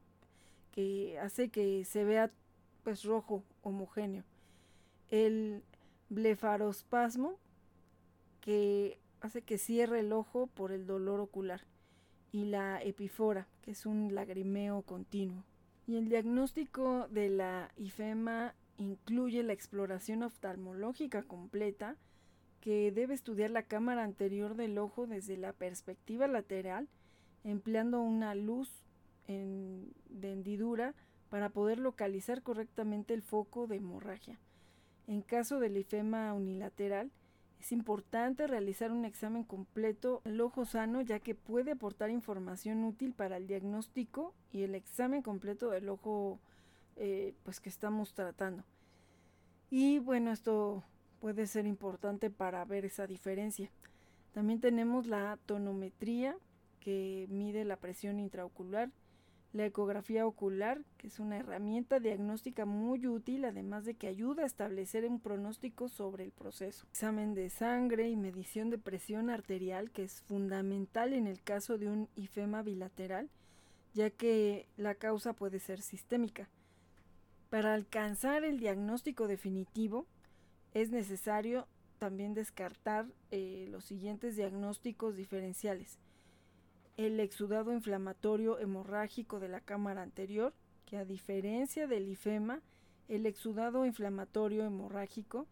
que 0.72 1.18
hace 1.20 1.50
que 1.50 1.84
se 1.84 2.04
vea 2.04 2.30
pues 2.82 3.04
rojo 3.04 3.44
homogéneo. 3.62 4.24
El 5.10 5.62
blefarospasmo, 6.08 7.38
que 8.40 8.98
hace 9.20 9.42
que 9.42 9.58
cierre 9.58 10.00
el 10.00 10.12
ojo 10.12 10.48
por 10.48 10.72
el 10.72 10.86
dolor 10.86 11.20
ocular, 11.20 11.62
y 12.32 12.46
la 12.46 12.82
epifora, 12.82 13.46
que 13.60 13.72
es 13.72 13.86
un 13.86 14.14
lagrimeo 14.14 14.82
continuo. 14.82 15.44
Y 15.86 15.96
el 15.96 16.08
diagnóstico 16.08 17.06
de 17.08 17.28
la 17.28 17.70
ifema 17.76 18.54
incluye 18.78 19.42
la 19.42 19.52
exploración 19.52 20.22
oftalmológica 20.22 21.22
completa, 21.22 21.96
que 22.60 22.92
debe 22.92 23.14
estudiar 23.14 23.50
la 23.50 23.64
cámara 23.64 24.04
anterior 24.04 24.54
del 24.54 24.78
ojo 24.78 25.06
desde 25.06 25.36
la 25.36 25.52
perspectiva 25.52 26.28
lateral, 26.28 26.88
empleando 27.42 28.00
una 28.00 28.34
luz 28.34 28.70
en, 29.26 29.92
de 30.08 30.32
hendidura 30.32 30.94
para 31.28 31.48
poder 31.48 31.78
localizar 31.78 32.42
correctamente 32.42 33.14
el 33.14 33.22
foco 33.22 33.66
de 33.66 33.76
hemorragia. 33.76 34.38
En 35.06 35.22
caso 35.22 35.58
del 35.58 35.76
ifema 35.76 36.32
unilateral, 36.34 37.10
es 37.58 37.72
importante 37.72 38.46
realizar 38.46 38.90
un 38.90 39.04
examen 39.04 39.44
completo 39.44 40.20
del 40.24 40.40
ojo 40.40 40.64
sano 40.64 41.00
ya 41.00 41.20
que 41.20 41.34
puede 41.34 41.72
aportar 41.72 42.10
información 42.10 42.84
útil 42.84 43.12
para 43.12 43.36
el 43.36 43.46
diagnóstico 43.46 44.34
y 44.52 44.62
el 44.62 44.74
examen 44.74 45.22
completo 45.22 45.70
del 45.70 45.88
ojo 45.88 46.40
eh, 46.96 47.34
pues 47.42 47.60
que 47.60 47.68
estamos 47.68 48.14
tratando. 48.14 48.64
Y 49.70 49.98
bueno, 49.98 50.32
esto 50.32 50.84
puede 51.20 51.46
ser 51.46 51.66
importante 51.66 52.30
para 52.30 52.64
ver 52.64 52.84
esa 52.84 53.06
diferencia. 53.06 53.70
También 54.32 54.60
tenemos 54.60 55.06
la 55.06 55.38
tonometría 55.46 56.36
que 56.80 57.26
mide 57.30 57.64
la 57.64 57.76
presión 57.76 58.18
intraocular, 58.18 58.90
la 59.52 59.66
ecografía 59.66 60.26
ocular, 60.26 60.82
que 60.96 61.06
es 61.06 61.20
una 61.20 61.36
herramienta 61.36 62.00
diagnóstica 62.00 62.64
muy 62.64 63.06
útil, 63.06 63.44
además 63.44 63.84
de 63.84 63.94
que 63.94 64.08
ayuda 64.08 64.42
a 64.42 64.46
establecer 64.46 65.04
un 65.04 65.20
pronóstico 65.20 65.88
sobre 65.88 66.24
el 66.24 66.32
proceso. 66.32 66.86
Examen 66.90 67.34
de 67.34 67.50
sangre 67.50 68.08
y 68.08 68.16
medición 68.16 68.70
de 68.70 68.78
presión 68.78 69.30
arterial, 69.30 69.90
que 69.90 70.04
es 70.04 70.22
fundamental 70.22 71.12
en 71.12 71.26
el 71.26 71.42
caso 71.42 71.76
de 71.76 71.88
un 71.88 72.08
ifema 72.16 72.62
bilateral, 72.62 73.30
ya 73.94 74.10
que 74.10 74.66
la 74.76 74.94
causa 74.94 75.34
puede 75.34 75.60
ser 75.60 75.82
sistémica. 75.82 76.48
Para 77.52 77.74
alcanzar 77.74 78.44
el 78.44 78.58
diagnóstico 78.58 79.28
definitivo, 79.28 80.06
es 80.72 80.90
necesario 80.90 81.68
también 81.98 82.32
descartar 82.32 83.06
eh, 83.30 83.68
los 83.70 83.84
siguientes 83.84 84.36
diagnósticos 84.36 85.16
diferenciales 85.16 85.98
el 86.96 87.20
exudado 87.20 87.72
inflamatorio 87.72 88.58
hemorrágico 88.58 89.40
de 89.40 89.48
la 89.48 89.60
cámara 89.60 90.02
anterior, 90.02 90.52
que 90.86 90.96
a 90.96 91.04
diferencia 91.04 91.86
del 91.86 92.08
ifema, 92.08 92.60
el 93.08 93.26
exudado 93.26 93.86
inflamatorio 93.86 94.64
hemorrágico 94.64 95.46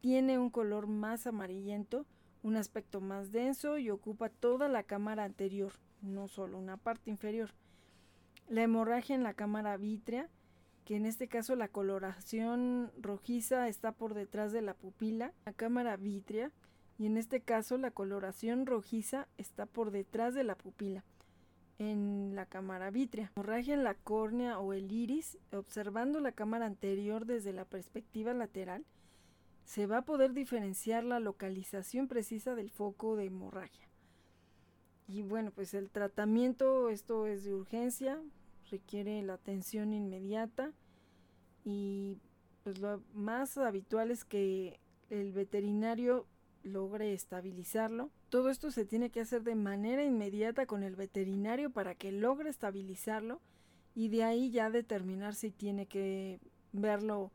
tiene 0.00 0.38
un 0.38 0.50
color 0.50 0.86
más 0.86 1.26
amarillento, 1.26 2.06
un 2.42 2.56
aspecto 2.56 3.00
más 3.00 3.32
denso 3.32 3.78
y 3.78 3.90
ocupa 3.90 4.30
toda 4.30 4.68
la 4.68 4.82
cámara 4.82 5.24
anterior, 5.24 5.72
no 6.02 6.28
solo 6.28 6.58
una 6.58 6.76
parte 6.76 7.10
inferior. 7.10 7.50
La 8.48 8.62
hemorragia 8.62 9.14
en 9.14 9.22
la 9.22 9.34
cámara 9.34 9.76
vítrea, 9.76 10.28
que 10.90 10.96
en 10.96 11.06
este 11.06 11.28
caso 11.28 11.54
la 11.54 11.68
coloración 11.68 12.90
rojiza 13.00 13.68
está 13.68 13.92
por 13.92 14.12
detrás 14.12 14.50
de 14.50 14.60
la 14.60 14.74
pupila, 14.74 15.32
la 15.46 15.52
cámara 15.52 15.96
vítrea 15.96 16.50
y 16.98 17.06
en 17.06 17.16
este 17.16 17.42
caso 17.42 17.78
la 17.78 17.92
coloración 17.92 18.66
rojiza 18.66 19.28
está 19.38 19.66
por 19.66 19.92
detrás 19.92 20.34
de 20.34 20.42
la 20.42 20.56
pupila 20.56 21.04
en 21.78 22.32
la 22.34 22.44
cámara 22.44 22.90
vítrea. 22.90 23.30
Hemorragia 23.36 23.74
en 23.74 23.84
la 23.84 23.94
córnea 23.94 24.58
o 24.58 24.72
el 24.72 24.90
iris, 24.90 25.38
observando 25.52 26.18
la 26.18 26.32
cámara 26.32 26.66
anterior 26.66 27.24
desde 27.24 27.52
la 27.52 27.66
perspectiva 27.66 28.34
lateral, 28.34 28.84
se 29.62 29.86
va 29.86 29.98
a 29.98 30.04
poder 30.04 30.32
diferenciar 30.32 31.04
la 31.04 31.20
localización 31.20 32.08
precisa 32.08 32.56
del 32.56 32.72
foco 32.72 33.14
de 33.14 33.26
hemorragia. 33.26 33.86
Y 35.06 35.22
bueno, 35.22 35.52
pues 35.52 35.72
el 35.72 35.88
tratamiento, 35.88 36.88
esto 36.88 37.28
es 37.28 37.44
de 37.44 37.54
urgencia, 37.54 38.20
requiere 38.68 39.22
la 39.22 39.34
atención 39.34 39.92
inmediata 39.92 40.72
y 41.70 42.18
pues 42.64 42.78
lo 42.78 43.02
más 43.14 43.56
habitual 43.56 44.10
es 44.10 44.24
que 44.24 44.80
el 45.08 45.32
veterinario 45.32 46.26
logre 46.62 47.14
estabilizarlo. 47.14 48.10
Todo 48.28 48.50
esto 48.50 48.70
se 48.70 48.84
tiene 48.84 49.10
que 49.10 49.20
hacer 49.20 49.42
de 49.42 49.54
manera 49.54 50.04
inmediata 50.04 50.66
con 50.66 50.82
el 50.82 50.96
veterinario 50.96 51.70
para 51.70 51.94
que 51.94 52.12
logre 52.12 52.50
estabilizarlo 52.50 53.40
y 53.94 54.08
de 54.08 54.24
ahí 54.24 54.50
ya 54.50 54.70
determinar 54.70 55.34
si 55.34 55.50
tiene 55.50 55.86
que 55.86 56.40
verlo 56.72 57.32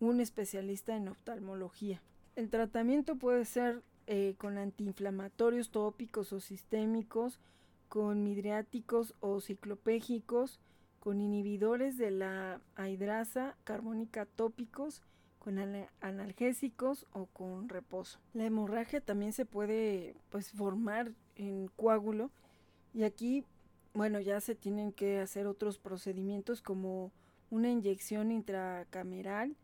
un 0.00 0.20
especialista 0.20 0.96
en 0.96 1.08
oftalmología. 1.08 2.02
El 2.36 2.50
tratamiento 2.50 3.16
puede 3.16 3.44
ser 3.44 3.82
eh, 4.06 4.36
con 4.38 4.58
antiinflamatorios 4.58 5.70
tópicos 5.70 6.32
o 6.32 6.40
sistémicos, 6.40 7.40
con 7.88 8.22
midriáticos 8.22 9.14
o 9.20 9.40
ciclopégicos, 9.40 10.60
con 11.00 11.20
inhibidores 11.20 11.96
de 11.96 12.10
la 12.10 12.60
hidrasa 12.88 13.56
carbónica 13.64 14.26
tópicos, 14.26 15.02
con 15.38 15.58
analgésicos 16.00 17.06
o 17.12 17.26
con 17.26 17.68
reposo. 17.68 18.18
La 18.34 18.44
hemorragia 18.44 19.00
también 19.00 19.32
se 19.32 19.46
puede 19.46 20.14
pues 20.30 20.50
formar 20.50 21.12
en 21.36 21.68
coágulo 21.76 22.30
y 22.92 23.04
aquí 23.04 23.44
bueno 23.94 24.20
ya 24.20 24.40
se 24.40 24.54
tienen 24.54 24.92
que 24.92 25.20
hacer 25.20 25.46
otros 25.46 25.78
procedimientos 25.78 26.60
como 26.60 27.12
una 27.50 27.70
inyección 27.70 28.30
intracameral 28.30 29.56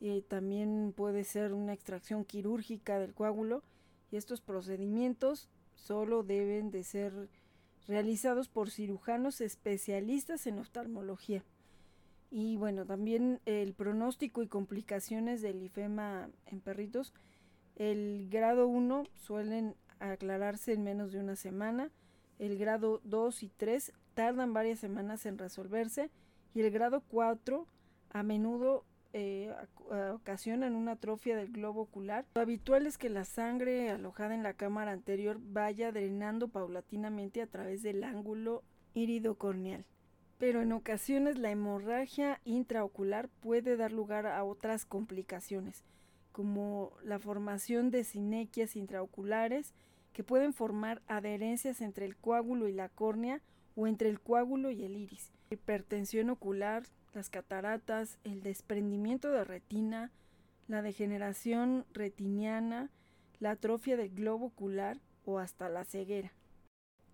y 0.00 0.22
también 0.22 0.92
puede 0.96 1.24
ser 1.24 1.52
una 1.52 1.72
extracción 1.72 2.24
quirúrgica 2.24 2.98
del 2.98 3.14
coágulo 3.14 3.62
y 4.10 4.16
estos 4.16 4.40
procedimientos 4.40 5.48
solo 5.74 6.22
deben 6.22 6.70
de 6.70 6.84
ser 6.84 7.28
realizados 7.88 8.48
por 8.48 8.70
cirujanos 8.70 9.40
especialistas 9.40 10.46
en 10.46 10.58
oftalmología. 10.58 11.44
Y 12.30 12.56
bueno, 12.56 12.84
también 12.84 13.40
el 13.46 13.72
pronóstico 13.74 14.42
y 14.42 14.48
complicaciones 14.48 15.42
del 15.42 15.62
ifema 15.62 16.28
en 16.46 16.60
perritos. 16.60 17.14
El 17.76 18.28
grado 18.30 18.66
1 18.66 19.04
suelen 19.14 19.76
aclararse 20.00 20.72
en 20.72 20.82
menos 20.82 21.12
de 21.12 21.20
una 21.20 21.36
semana. 21.36 21.90
El 22.38 22.58
grado 22.58 23.00
2 23.04 23.42
y 23.42 23.48
3 23.56 23.92
tardan 24.14 24.52
varias 24.52 24.80
semanas 24.80 25.24
en 25.26 25.38
resolverse. 25.38 26.10
Y 26.54 26.60
el 26.60 26.70
grado 26.70 27.02
4 27.08 27.66
a 28.10 28.22
menudo 28.22 28.84
eh, 29.12 29.54
ocasionan 30.12 30.74
una 30.74 30.92
atrofia 30.92 31.36
del 31.36 31.52
globo 31.52 31.82
ocular. 31.82 32.24
Lo 32.34 32.40
habitual 32.40 32.86
es 32.86 32.98
que 32.98 33.08
la 33.08 33.24
sangre 33.24 33.90
alojada 33.90 34.34
en 34.34 34.42
la 34.42 34.54
cámara 34.54 34.92
anterior 34.92 35.38
vaya 35.40 35.92
drenando 35.92 36.48
paulatinamente 36.48 37.42
a 37.42 37.46
través 37.46 37.82
del 37.82 38.04
ángulo 38.04 38.62
iridocorneal 38.94 39.84
pero 40.38 40.60
en 40.60 40.72
ocasiones 40.72 41.38
la 41.38 41.50
hemorragia 41.50 42.40
intraocular 42.44 43.28
puede 43.40 43.76
dar 43.76 43.92
lugar 43.92 44.26
a 44.26 44.44
otras 44.44 44.84
complicaciones, 44.84 45.84
como 46.32 46.92
la 47.02 47.18
formación 47.18 47.90
de 47.90 48.04
sinequias 48.04 48.76
intraoculares 48.76 49.74
que 50.12 50.24
pueden 50.24 50.52
formar 50.52 51.02
adherencias 51.06 51.80
entre 51.80 52.04
el 52.04 52.16
coágulo 52.16 52.68
y 52.68 52.72
la 52.72 52.88
córnea 52.88 53.40
o 53.74 53.86
entre 53.86 54.08
el 54.08 54.20
coágulo 54.20 54.70
y 54.70 54.84
el 54.84 54.96
iris, 54.96 55.32
hipertensión 55.50 56.30
ocular, 56.30 56.84
las 57.16 57.30
cataratas, 57.30 58.18
el 58.24 58.42
desprendimiento 58.42 59.32
de 59.32 59.42
retina, 59.42 60.12
la 60.68 60.82
degeneración 60.82 61.86
retiniana, 61.94 62.90
la 63.40 63.52
atrofia 63.52 63.96
del 63.96 64.10
globo 64.10 64.46
ocular 64.46 64.98
o 65.24 65.38
hasta 65.38 65.70
la 65.70 65.84
ceguera. 65.84 66.32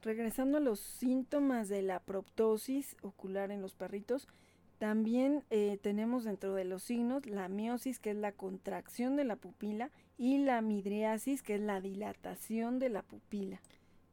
Regresando 0.02 0.58
a 0.58 0.60
los 0.60 0.80
síntomas 0.80 1.68
de 1.68 1.82
la 1.82 2.00
proptosis 2.00 2.96
ocular 3.02 3.52
en 3.52 3.62
los 3.62 3.74
perritos, 3.76 4.26
también 4.78 5.44
eh, 5.50 5.78
tenemos 5.80 6.24
dentro 6.24 6.54
de 6.54 6.64
los 6.64 6.82
signos 6.82 7.24
la 7.26 7.48
miosis, 7.48 8.00
que 8.00 8.10
es 8.10 8.16
la 8.16 8.32
contracción 8.32 9.14
de 9.14 9.22
la 9.22 9.36
pupila, 9.36 9.92
y 10.18 10.38
la 10.38 10.60
midriasis, 10.60 11.42
que 11.42 11.54
es 11.54 11.60
la 11.60 11.80
dilatación 11.80 12.80
de 12.80 12.88
la 12.88 13.02
pupila. 13.02 13.60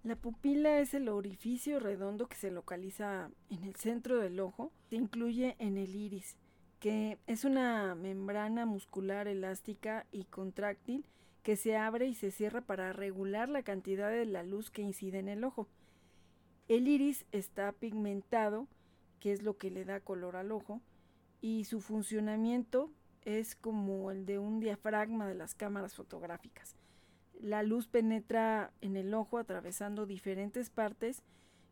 La 0.03 0.15
pupila 0.15 0.79
es 0.79 0.93
el 0.93 1.09
orificio 1.09 1.79
redondo 1.79 2.27
que 2.27 2.37
se 2.37 2.51
localiza 2.51 3.29
en 3.49 3.65
el 3.65 3.75
centro 3.75 4.17
del 4.19 4.39
ojo, 4.39 4.71
se 4.89 4.95
incluye 4.95 5.57
en 5.59 5.77
el 5.77 5.93
iris, 5.93 6.37
que 6.79 7.19
es 7.27 7.43
una 7.43 7.95
membrana 7.95 8.65
muscular 8.65 9.27
elástica 9.27 10.05
y 10.13 10.23
contráctil 10.23 11.05
que 11.43 11.57
se 11.57 11.75
abre 11.75 12.07
y 12.07 12.15
se 12.15 12.31
cierra 12.31 12.61
para 12.61 12.93
regular 12.93 13.49
la 13.49 13.63
cantidad 13.63 14.09
de 14.09 14.25
la 14.25 14.43
luz 14.43 14.71
que 14.71 14.81
incide 14.81 15.19
en 15.19 15.27
el 15.27 15.43
ojo. 15.43 15.67
El 16.69 16.87
iris 16.87 17.25
está 17.33 17.73
pigmentado, 17.73 18.67
que 19.19 19.33
es 19.33 19.41
lo 19.41 19.57
que 19.57 19.69
le 19.69 19.83
da 19.83 19.99
color 19.99 20.37
al 20.37 20.53
ojo, 20.53 20.81
y 21.41 21.65
su 21.65 21.81
funcionamiento 21.81 22.89
es 23.25 23.55
como 23.55 24.11
el 24.11 24.25
de 24.25 24.39
un 24.39 24.61
diafragma 24.61 25.27
de 25.27 25.35
las 25.35 25.55
cámaras 25.55 25.93
fotográficas. 25.93 26.75
La 27.39 27.63
luz 27.63 27.87
penetra 27.87 28.71
en 28.81 28.97
el 28.97 29.13
ojo 29.13 29.37
atravesando 29.37 30.05
diferentes 30.05 30.69
partes, 30.69 31.23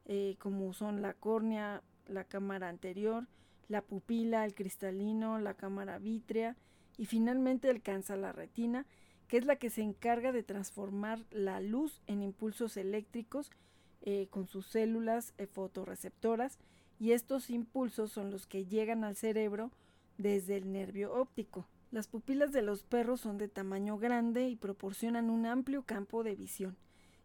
eh, 0.06 0.36
como 0.40 0.74
son 0.74 1.02
la 1.02 1.14
córnea, 1.14 1.84
la 2.08 2.24
cámara 2.24 2.70
anterior, 2.70 3.28
la 3.68 3.82
pupila, 3.82 4.46
el 4.46 4.56
cristalino, 4.56 5.40
la 5.40 5.54
cámara 5.54 6.00
vítrea, 6.00 6.56
y 6.98 7.06
finalmente 7.06 7.70
alcanza 7.70 8.16
la 8.16 8.32
retina, 8.32 8.86
que 9.28 9.38
es 9.38 9.46
la 9.46 9.58
que 9.58 9.70
se 9.70 9.82
encarga 9.82 10.32
de 10.32 10.44
transformar 10.44 11.20
la 11.32 11.60
luz 11.60 12.02
en 12.08 12.24
impulsos 12.24 12.78
eléctricos 12.78 13.52
eh, 14.02 14.28
con 14.30 14.48
sus 14.48 14.68
células 14.68 15.34
eh, 15.38 15.48
fotorreceptoras 15.48 16.60
y 17.00 17.12
estos 17.12 17.50
impulsos 17.50 18.12
son 18.12 18.32
los 18.32 18.48
que 18.48 18.66
llegan 18.66 19.04
al 19.04 19.16
cerebro 19.16 19.72
desde 20.18 20.56
el 20.56 20.72
nervio 20.72 21.14
óptico. 21.14 21.68
Las 21.92 22.08
pupilas 22.08 22.52
de 22.52 22.62
los 22.62 22.84
perros 22.84 23.22
son 23.22 23.38
de 23.38 23.48
tamaño 23.48 23.98
grande 23.98 24.50
y 24.50 24.56
proporcionan 24.56 25.30
un 25.30 25.46
amplio 25.46 25.84
campo 25.84 26.24
de 26.24 26.36
visión 26.36 26.78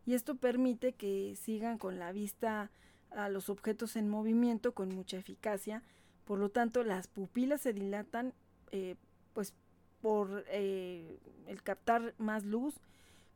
y 0.04 0.14
esto 0.14 0.36
permite 0.36 0.92
que 0.92 1.36
sigan 1.36 1.78
con 1.78 1.98
la 1.98 2.12
vista 2.12 2.70
a 3.10 3.28
los 3.28 3.48
objetos 3.48 3.96
en 3.96 4.08
movimiento 4.08 4.72
con 4.72 4.88
mucha 4.88 5.16
eficacia. 5.16 5.82
Por 6.24 6.38
lo 6.38 6.48
tanto, 6.48 6.82
las 6.82 7.08
pupilas 7.08 7.60
se 7.60 7.72
dilatan 7.72 8.32
eh, 8.72 8.96
pues 9.32 9.54
por 10.00 10.44
eh, 10.48 11.18
el 11.46 11.62
captar 11.62 12.14
más 12.18 12.44
luz, 12.44 12.74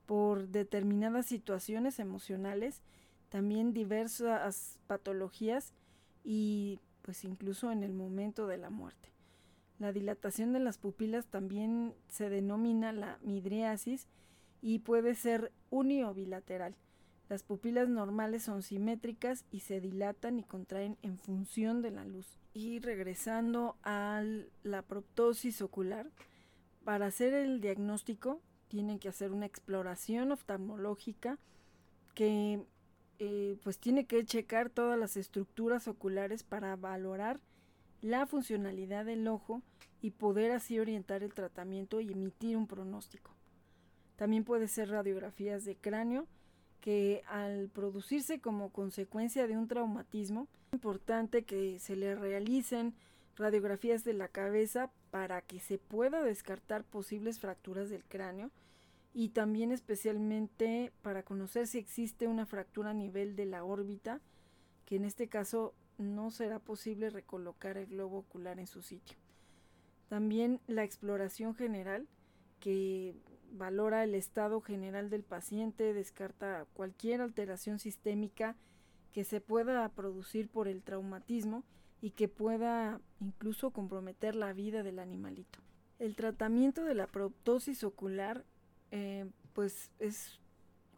por 0.07 0.49
determinadas 0.49 1.27
situaciones 1.27 1.99
emocionales, 1.99 2.83
también 3.29 3.73
diversas 3.73 4.79
patologías 4.87 5.73
y 6.25 6.81
pues 7.03 7.25
incluso 7.25 7.71
en 7.71 7.83
el 7.83 7.93
momento 7.93 8.47
de 8.47 8.57
la 8.57 8.71
muerte. 8.71 9.16
La 9.79 9.93
dilatación 9.93 10.53
de 10.53 10.61
las 10.61 10.79
pupilas 10.79 11.27
también 11.27 11.95
se 12.09 12.31
denomina 12.31 12.93
la 12.93 13.19
midriasis 13.23 14.09
y 14.63 14.79
puede 14.79 15.15
ser 15.15 15.53
unio 15.71 16.15
bilateral. 16.15 16.75
Las 17.29 17.43
pupilas 17.43 17.89
normales 17.89 18.45
son 18.45 18.63
simétricas 18.63 19.45
y 19.51 19.61
se 19.61 19.81
dilatan 19.81 20.39
y 20.39 20.45
contraen 20.45 20.97
en 21.03 21.19
función 21.19 21.83
de 21.83 21.91
la 21.91 22.05
luz. 22.05 22.39
Y 22.55 22.79
regresando 22.79 23.77
a 23.83 24.23
la 24.63 24.83
proptosis 24.83 25.61
ocular, 25.61 26.11
para 26.85 27.07
hacer 27.07 27.35
el 27.35 27.61
diagnóstico 27.61 28.41
tienen 28.69 28.99
que 28.99 29.09
hacer 29.09 29.33
una 29.33 29.47
exploración 29.47 30.33
oftalmológica 30.33 31.39
que 32.15 32.65
eh, 33.19 33.59
pues 33.63 33.79
tiene 33.79 34.07
que 34.07 34.25
checar 34.25 34.71
todas 34.71 34.99
las 34.99 35.17
estructuras 35.17 35.89
oculares 35.89 36.45
para 36.45 36.77
valorar 36.77 37.41
la 38.03 38.27
funcionalidad 38.27 39.05
del 39.05 39.27
ojo 39.29 39.63
y 40.01 40.11
poder 40.11 40.53
así 40.53 40.79
orientar 40.79 41.23
el 41.23 41.35
tratamiento 41.35 42.01
y 42.01 42.13
emitir 42.13 42.57
un 42.57 42.67
pronóstico. 42.67 43.33
También 44.17 44.45
puede 44.45 44.69
ser 44.69 44.91
radiografías 44.91 45.65
de 45.65 45.77
cráneo 45.77 46.27
que 46.81 47.23
al 47.27 47.69
producirse 47.69 48.41
como 48.41 48.71
consecuencia 48.71 49.47
de 49.47 49.57
un 49.57 49.67
traumatismo, 49.67 50.47
es 50.69 50.75
importante 50.75 51.45
que 51.45 51.79
se 51.81 51.97
le 51.97 52.15
realicen 52.15 52.95
radiografías 53.37 54.05
de 54.05 54.13
la 54.13 54.29
cabeza 54.29 54.91
para 55.11 55.43
que 55.43 55.59
se 55.61 55.79
pueda 55.79 56.23
descartar 56.23 56.85
posibles 56.85 57.41
fracturas 57.41 57.91
del 57.91 58.05
cráneo 58.05 58.51
y 59.13 59.31
también 59.31 59.73
especialmente 59.73 60.93
para 61.03 61.23
conocer 61.23 61.67
si 61.67 61.79
existe 61.79 62.29
una 62.29 62.47
fractura 62.47 62.91
a 62.91 62.95
nivel 62.95 63.35
de 63.35 63.47
la 63.47 63.65
órbita, 63.65 64.21
que 64.85 64.97
en 64.97 65.05
este 65.05 65.29
caso 65.29 65.75
no 65.99 66.31
será 66.31 66.59
posible 66.59 67.11
recolocar 67.11 67.77
el 67.77 67.87
globo 67.87 68.19
ocular 68.19 68.59
en 68.59 68.67
su 68.67 68.83
sitio. 68.83 69.17
También 70.09 70.61
la 70.67 70.85
exploración 70.85 71.55
general, 71.55 72.07
que 72.61 73.15
valora 73.53 74.05
el 74.05 74.15
estado 74.15 74.61
general 74.61 75.11
del 75.11 75.25
paciente, 75.25 75.95
descarta 75.95 76.67
cualquier 76.75 77.21
alteración 77.21 77.79
sistémica 77.79 78.57
que 79.13 79.25
se 79.25 79.41
pueda 79.41 79.89
producir 79.89 80.49
por 80.49 80.69
el 80.69 80.83
traumatismo 80.83 81.65
y 82.01 82.11
que 82.11 82.29
pueda 82.29 83.01
incluso 83.21 83.71
comprometer 83.71 84.35
la 84.35 84.53
vida 84.53 84.83
del 84.83 84.99
animalito. 84.99 85.61
El 85.99 86.15
tratamiento 86.15 86.85
de 86.85 86.95
la 86.95 87.07
proptosis 87.07 87.83
ocular, 87.83 88.45
eh, 88.91 89.31
pues 89.55 89.91
es, 89.99 90.39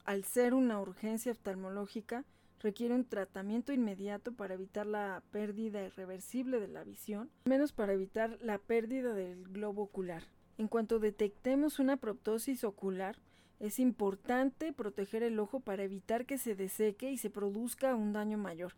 al 0.05 0.25
ser 0.25 0.55
una 0.55 0.81
urgencia 0.81 1.31
oftalmológica, 1.33 2.25
requiere 2.61 2.95
un 2.95 3.05
tratamiento 3.05 3.73
inmediato 3.73 4.33
para 4.33 4.55
evitar 4.55 4.87
la 4.87 5.23
pérdida 5.31 5.85
irreversible 5.85 6.61
de 6.61 6.69
la 6.69 6.85
visión, 6.85 7.31
menos 7.45 7.73
para 7.73 7.93
evitar 7.93 8.39
la 8.41 8.59
pérdida 8.59 9.15
del 9.15 9.45
globo 9.49 9.83
ocular. 9.83 10.25
En 10.57 10.69
cuanto 10.69 10.99
detectemos 10.99 11.79
una 11.79 11.97
proptosis 11.97 12.65
ocular, 12.65 13.17
es 13.61 13.79
importante 13.79 14.73
proteger 14.73 15.23
el 15.23 15.39
ojo 15.39 15.61
para 15.61 15.83
evitar 15.83 16.27
que 16.27 16.39
se 16.39 16.55
deseque 16.55 17.11
y 17.11 17.19
se 17.19 17.31
produzca 17.31 17.95
un 17.95 18.13
daño 18.13 18.39
mayor. 18.39 18.75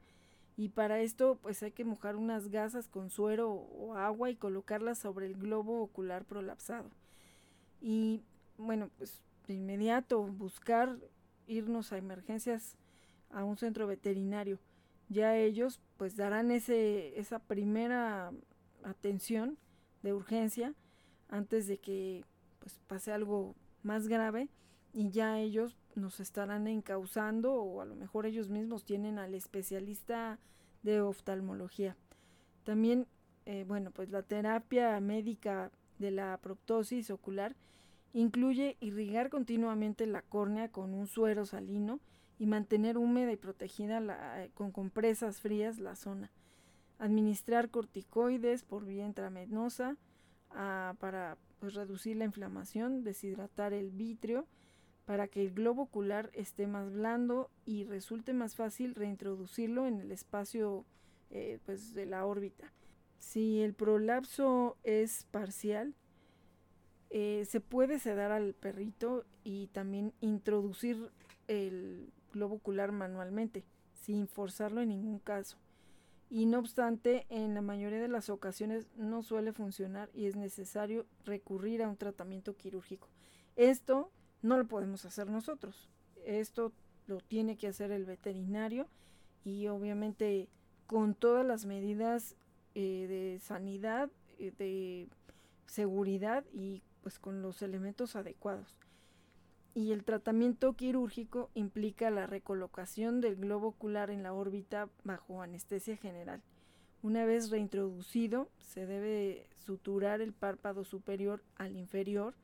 Y 0.57 0.69
para 0.69 1.01
esto 1.01 1.39
pues 1.41 1.63
hay 1.63 1.73
que 1.73 1.85
mojar 1.85 2.17
unas 2.17 2.49
gasas 2.49 2.87
con 2.89 3.09
suero 3.09 3.51
o 3.51 3.95
agua 3.95 4.31
y 4.31 4.37
colocarlas 4.37 4.99
sobre 4.99 5.27
el 5.27 5.35
globo 5.35 5.81
ocular 5.81 6.25
prolapsado. 6.25 6.91
Y 7.81 8.23
bueno, 8.59 8.91
pues 8.99 9.23
de 9.47 9.55
inmediato 9.55 10.23
buscar 10.23 10.99
irnos 11.47 11.93
a 11.93 11.99
emergencias 11.99 12.77
a 13.31 13.45
un 13.45 13.57
centro 13.57 13.87
veterinario. 13.87 14.59
Ya 15.09 15.37
ellos 15.37 15.81
pues 15.97 16.17
darán 16.17 16.51
ese, 16.51 17.19
esa 17.19 17.39
primera 17.39 18.33
atención 18.83 19.59
de 20.03 20.13
urgencia 20.13 20.75
antes 21.29 21.67
de 21.67 21.79
que 21.79 22.25
pues, 22.59 22.79
pase 22.87 23.13
algo 23.13 23.55
más 23.83 24.09
grave 24.09 24.49
y 24.93 25.11
ya 25.11 25.39
ellos 25.39 25.77
nos 25.95 26.21
estarán 26.21 26.67
encauzando 26.67 27.55
o 27.55 27.81
a 27.81 27.85
lo 27.85 27.95
mejor 27.95 28.27
ellos 28.27 28.49
mismos 28.49 28.85
tienen 28.85 29.19
al 29.19 29.35
especialista 29.35 30.39
de 30.83 31.01
oftalmología. 31.01 31.97
También, 32.65 33.07
eh, 33.47 33.65
bueno, 33.67 33.91
pues 33.91 34.11
la 34.11 34.23
terapia 34.23 34.99
médica 35.01 35.71
de 35.99 36.11
la 36.11 36.37
proptosis 36.39 37.11
ocular 37.11 37.57
incluye 38.13 38.77
irrigar 38.81 39.29
continuamente 39.29 40.07
la 40.07 40.23
córnea 40.23 40.71
con 40.71 40.95
un 40.95 41.07
suero 41.07 41.47
salino 41.47 42.01
y 42.41 42.47
mantener 42.47 42.97
húmeda 42.97 43.31
y 43.33 43.37
protegida 43.37 44.01
eh, 44.43 44.51
con 44.55 44.73
compresas 44.73 45.43
frías 45.43 45.79
la 45.79 45.95
zona. 45.95 46.33
Administrar 46.99 47.69
corticoides 47.69 48.65
por 48.65 48.87
vía 48.87 49.05
intravenosa, 49.05 49.99
para 50.49 51.37
pues, 51.61 51.75
reducir 51.75 52.17
la 52.17 52.25
inflamación, 52.25 53.05
deshidratar 53.05 53.75
el 53.75 53.91
vitrio, 53.91 54.47
para 55.05 55.29
que 55.29 55.43
el 55.43 55.53
globo 55.53 55.83
ocular 55.83 56.31
esté 56.33 56.67
más 56.67 56.91
blando 56.91 57.51
y 57.67 57.85
resulte 57.85 58.33
más 58.33 58.57
fácil 58.57 58.95
reintroducirlo 58.95 59.87
en 59.87 60.01
el 60.01 60.11
espacio 60.11 60.87
eh, 61.31 61.59
pues, 61.67 61.93
de 61.93 62.07
la 62.07 62.25
órbita. 62.25 62.73
Si 63.19 63.61
el 63.61 63.75
prolapso 63.75 64.79
es 64.83 65.27
parcial, 65.31 65.95
eh, 67.11 67.45
se 67.47 67.61
puede 67.61 67.99
sedar 67.99 68.33
al 68.33 68.55
perrito 68.55 69.27
y 69.45 69.67
también 69.69 70.15
introducir 70.21 71.11
el 71.47 72.13
globo 72.31 72.57
ocular 72.57 72.93
manualmente, 72.93 73.65
sin 73.93 74.29
forzarlo 74.29 74.81
en 74.81 74.89
ningún 74.89 75.19
caso. 75.19 75.59
Y 76.29 76.47
no 76.47 76.61
obstante 76.61 77.27
en 77.29 77.55
la 77.55 77.61
mayoría 77.61 78.01
de 78.01 78.09
las 78.09 78.31
ocasiones 78.31 78.89
no 78.97 79.23
suele 79.23 79.53
funcionar 79.53 80.11
y 80.15 80.27
es 80.27 80.37
necesario 80.37 81.07
recurrir 81.25 81.83
a 81.83 81.89
un 81.89 81.97
tratamiento 81.97 82.57
quirúrgico. 82.57 83.09
Esto 83.57 84.13
no 84.43 84.57
lo 84.57 84.67
podemos 84.69 85.05
hacer 85.05 85.29
nosotros, 85.29 85.91
esto 86.25 86.73
lo 87.07 87.21
tiene 87.21 87.57
que 87.57 87.67
hacer 87.67 87.91
el 87.91 88.05
veterinario 88.05 88.87
y 89.45 89.67
obviamente 89.67 90.49
con 90.87 91.15
todas 91.15 91.45
las 91.45 91.67
medidas 91.67 92.37
eh, 92.75 93.07
de 93.09 93.41
sanidad, 93.41 94.09
eh, 94.39 94.53
de 94.57 95.09
seguridad 95.67 96.45
y 96.53 96.83
pues 97.03 97.19
con 97.19 97.43
los 97.43 97.63
elementos 97.63 98.15
adecuados 98.15 98.77
y 99.75 99.93
el 99.93 100.05
tratamiento 100.05 100.73
quirúrgico 100.75 101.51
implica 101.55 102.11
la 102.11 102.27
recolocación 102.27 103.21
del 103.21 103.37
globo 103.37 103.69
ocular 103.69 104.11
en 104.11 104.23
la 104.23 104.33
órbita 104.33 104.89
bajo 105.05 105.43
anestesia 105.43 105.97
general. 105.97 106.43
Una 107.03 107.25
vez 107.25 107.51
reintroducido, 107.51 108.49
se 108.59 108.87
debe 108.87 109.47
suturar 109.59 110.21
el 110.21 110.33
párpado 110.33 110.85
superior 110.85 111.43
al 111.57 111.77
inferior 111.77 112.35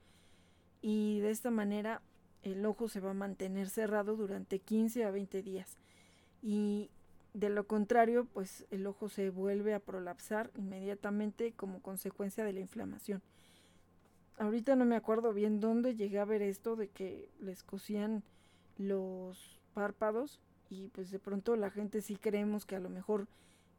y 0.81 1.21
de 1.21 1.31
esta 1.31 1.51
manera 1.51 2.01
el 2.43 2.65
ojo 2.65 2.89
se 2.89 3.01
va 3.01 3.11
a 3.11 3.15
mantener 3.15 3.69
cerrado 3.69 4.17
durante 4.17 4.61
15 4.61 5.05
a 5.05 5.11
20 5.11 5.43
días. 5.43 5.77
Y 6.43 6.91
de 7.35 7.51
lo 7.51 7.67
contrario, 7.67 8.27
pues 8.33 8.67
el 8.71 8.87
ojo 8.87 9.09
se 9.09 9.31
vuelve 9.31 9.75
a 9.75 9.81
prolapsar 9.81 10.51
inmediatamente 10.57 11.53
como 11.53 11.83
consecuencia 11.83 12.45
de 12.45 12.53
la 12.53 12.61
inflamación 12.61 13.21
ahorita 14.39 14.77
no 14.77 14.85
me 14.85 14.97
acuerdo 14.97 15.33
bien 15.33 15.61
dónde 15.61 15.95
llegué 15.95 16.19
a 16.19 16.25
ver 16.25 16.43
esto 16.43 16.77
de 16.77 16.89
que 16.89 17.31
les 17.41 17.63
cosían 17.63 18.23
los 18.79 19.61
párpados 19.75 20.41
y 20.71 20.89
pues 20.89 21.11
de 21.11 21.19
pronto 21.19 21.57
la 21.57 21.71
gente 21.71 22.03
sí 22.03 22.17
creemos 22.17 22.67
que 22.67 22.77
a 22.77 22.81
lo 22.81 22.91
mejor 22.91 23.29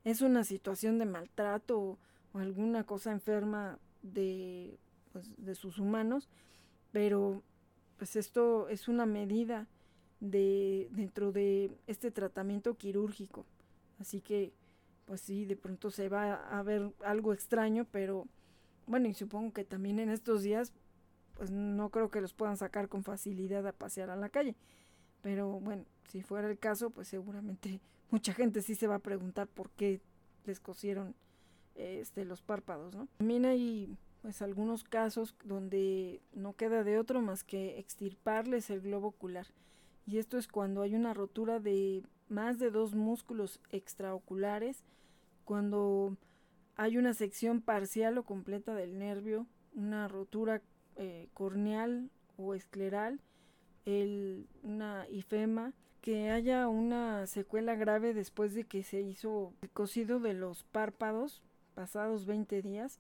es 0.04 0.22
una 0.22 0.44
situación 0.44 1.00
de 1.00 1.06
maltrato 1.06 1.80
o, 1.80 1.98
alguna 2.34 2.84
cosa 2.84 3.12
enferma 3.12 3.80
de, 4.04 4.78
pues, 5.12 5.32
de 5.38 5.56
sus 5.56 5.80
humanos, 5.80 6.30
pero 6.92 7.42
pues 7.98 8.16
esto 8.16 8.70
es 8.70 8.88
una 8.88 9.08
medida 9.08 9.66
de 10.20 10.88
dentro 10.92 11.32
de 11.32 11.72
este 11.88 12.12
tratamiento 12.12 12.76
quirúrgico. 12.76 13.44
Así 14.00 14.22
que 14.22 14.54
pues 15.08 15.22
sí, 15.22 15.46
de 15.46 15.56
pronto 15.56 15.90
se 15.90 16.10
va 16.10 16.36
a 16.36 16.62
ver 16.64 16.92
algo 17.04 17.34
extraño, 17.34 17.88
pero 17.92 18.28
bueno, 18.88 19.08
y 19.08 19.14
supongo 19.14 19.54
que 19.54 19.64
también 19.64 20.00
en 20.00 20.10
estos 20.10 20.42
días, 20.42 20.74
pues 21.36 21.52
no 21.52 21.90
creo 21.90 22.10
que 22.10 22.22
los 22.22 22.34
puedan 22.34 22.58
sacar 22.58 22.90
con 22.90 23.04
facilidad 23.04 23.68
a 23.68 23.74
pasear 23.74 24.10
a 24.10 24.16
la 24.16 24.30
calle. 24.30 24.56
Pero 25.22 25.60
bueno, 25.60 25.86
si 26.08 26.22
fuera 26.22 26.50
el 26.50 26.58
caso, 26.58 26.90
pues 26.90 27.08
seguramente 27.08 27.82
mucha 28.10 28.34
gente 28.34 28.62
sí 28.62 28.76
se 28.76 28.88
va 28.88 28.96
a 28.96 29.00
preguntar 29.00 29.48
por 29.48 29.70
qué 29.72 30.02
les 30.46 30.60
cosieron 30.60 31.14
este, 31.76 32.26
los 32.26 32.42
párpados, 32.42 32.96
¿no? 32.96 33.08
También 33.18 33.46
hay 33.46 33.98
pues 34.22 34.42
algunos 34.42 34.84
casos 34.84 35.36
donde 35.44 36.22
no 36.34 36.54
queda 36.54 36.84
de 36.84 36.98
otro 36.98 37.22
más 37.22 37.44
que 37.44 37.78
extirparles 37.78 38.70
el 38.70 38.82
globo 38.82 39.10
ocular. 39.10 39.48
Y 40.06 40.18
esto 40.18 40.38
es 40.38 40.48
cuando 40.48 40.82
hay 40.82 40.96
una 40.96 41.14
rotura 41.14 41.60
de 41.60 42.04
más 42.30 42.60
de 42.60 42.72
dos 42.72 42.96
músculos 42.96 43.60
extraoculares, 43.70 44.84
cuando 45.46 46.18
hay 46.78 46.98
una 46.98 47.14
sección 47.14 47.62
parcial 47.62 48.18
o 48.18 48.24
completa 48.24 48.76
del 48.76 48.98
nervio, 49.00 49.48
una 49.74 50.08
rotura 50.08 50.62
eh, 50.96 51.28
corneal 51.34 52.10
o 52.38 52.54
escleral, 52.54 53.20
el, 53.86 54.48
una 54.64 55.08
ifema, 55.10 55.74
que 56.02 56.30
haya 56.30 56.68
una 56.70 57.26
secuela 57.26 57.76
grave 57.76 58.14
después 58.14 58.54
de 58.54 58.64
que 58.64 58.84
se 58.84 59.02
hizo 59.02 59.54
el 59.62 59.70
cosido 59.72 60.20
de 60.20 60.34
los 60.34 60.64
párpados 60.64 61.42
pasados 61.74 62.26
20 62.26 62.62
días, 62.62 63.00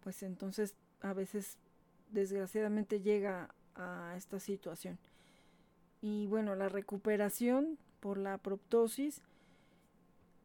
pues 0.00 0.22
entonces 0.22 0.74
a 1.00 1.12
veces 1.12 1.58
desgraciadamente 2.10 3.00
llega 3.00 3.54
a 3.74 4.14
esta 4.16 4.38
situación. 4.38 4.98
Y 6.00 6.26
bueno, 6.26 6.54
la 6.54 6.68
recuperación 6.68 7.76
por 8.00 8.18
la 8.18 8.38
proptosis, 8.38 9.22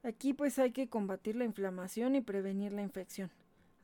aquí 0.03 0.33
pues 0.33 0.59
hay 0.59 0.71
que 0.71 0.87
combatir 0.87 1.35
la 1.35 1.45
inflamación 1.45 2.15
y 2.15 2.21
prevenir 2.21 2.73
la 2.73 2.81
infección. 2.81 3.31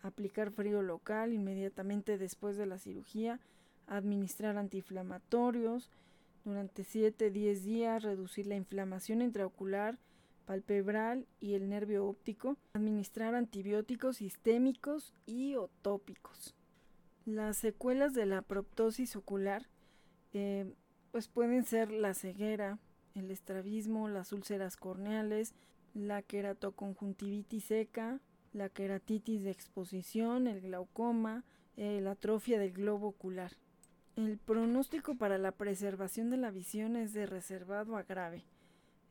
Aplicar 0.01 0.51
frío 0.51 0.81
local 0.81 1.33
inmediatamente 1.33 2.17
después 2.17 2.57
de 2.57 2.65
la 2.65 2.77
cirugía, 2.77 3.39
administrar 3.87 4.57
antiinflamatorios, 4.57 5.89
durante 6.43 6.83
7-10 6.83 7.61
días 7.61 8.03
reducir 8.03 8.45
la 8.45 8.55
inflamación 8.55 9.21
intraocular, 9.21 9.97
palpebral 10.45 11.25
y 11.39 11.55
el 11.55 11.69
nervio 11.69 12.05
óptico, 12.05 12.55
administrar 12.73 13.33
antibióticos 13.33 14.17
sistémicos 14.17 15.13
y 15.25 15.55
o 15.55 15.69
tópicos. 15.81 16.55
Las 17.25 17.57
secuelas 17.57 18.13
de 18.13 18.27
la 18.27 18.43
proptosis 18.43 19.15
ocular 19.15 19.67
eh, 20.33 20.71
pues 21.11 21.27
pueden 21.27 21.63
ser 21.63 21.91
la 21.91 22.13
ceguera, 22.13 22.77
el 23.15 23.31
estrabismo, 23.31 24.07
las 24.07 24.31
úlceras 24.31 24.77
corneales, 24.77 25.55
la 25.95 26.21
queratoconjuntivitis 26.21 27.63
seca, 27.63 28.19
la 28.53 28.69
queratitis 28.69 29.43
de 29.43 29.51
exposición, 29.51 30.45
el 30.45 30.61
glaucoma, 30.61 31.43
eh, 31.77 31.99
la 32.01 32.11
atrofia 32.11 32.59
del 32.59 32.73
globo 32.73 33.07
ocular. 33.07 33.53
El 34.15 34.37
pronóstico 34.37 35.15
para 35.15 35.37
la 35.37 35.51
preservación 35.51 36.29
de 36.29 36.37
la 36.37 36.51
visión 36.51 36.95
es 36.95 37.13
de 37.13 37.25
reservado 37.25 37.97
a 37.97 38.03
grave, 38.03 38.43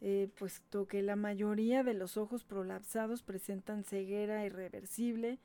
eh, 0.00 0.28
puesto 0.38 0.86
que 0.86 1.02
la 1.02 1.16
mayoría 1.16 1.82
de 1.82 1.94
los 1.94 2.16
ojos 2.16 2.44
prolapsados 2.44 3.22
presentan 3.22 3.84
ceguera 3.84 4.44
irreversible 4.46 5.38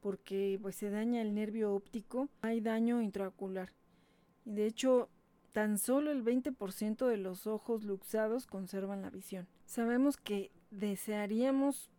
porque 0.00 0.58
pues, 0.60 0.76
se 0.76 0.90
daña 0.90 1.22
el 1.22 1.34
nervio 1.34 1.74
óptico, 1.74 2.28
hay 2.40 2.60
daño 2.60 3.02
intraocular. 3.02 3.72
Y 4.44 4.52
de 4.52 4.66
hecho, 4.66 5.08
tan 5.52 5.78
solo 5.78 6.10
el 6.10 6.24
20% 6.24 7.06
de 7.06 7.16
los 7.16 7.46
ojos 7.46 7.84
luxados 7.84 8.46
conservan 8.46 9.02
la 9.02 9.10
visión. 9.10 9.48
Sabemos 9.66 10.16
que 10.16 10.50
desearíamos 10.70 11.90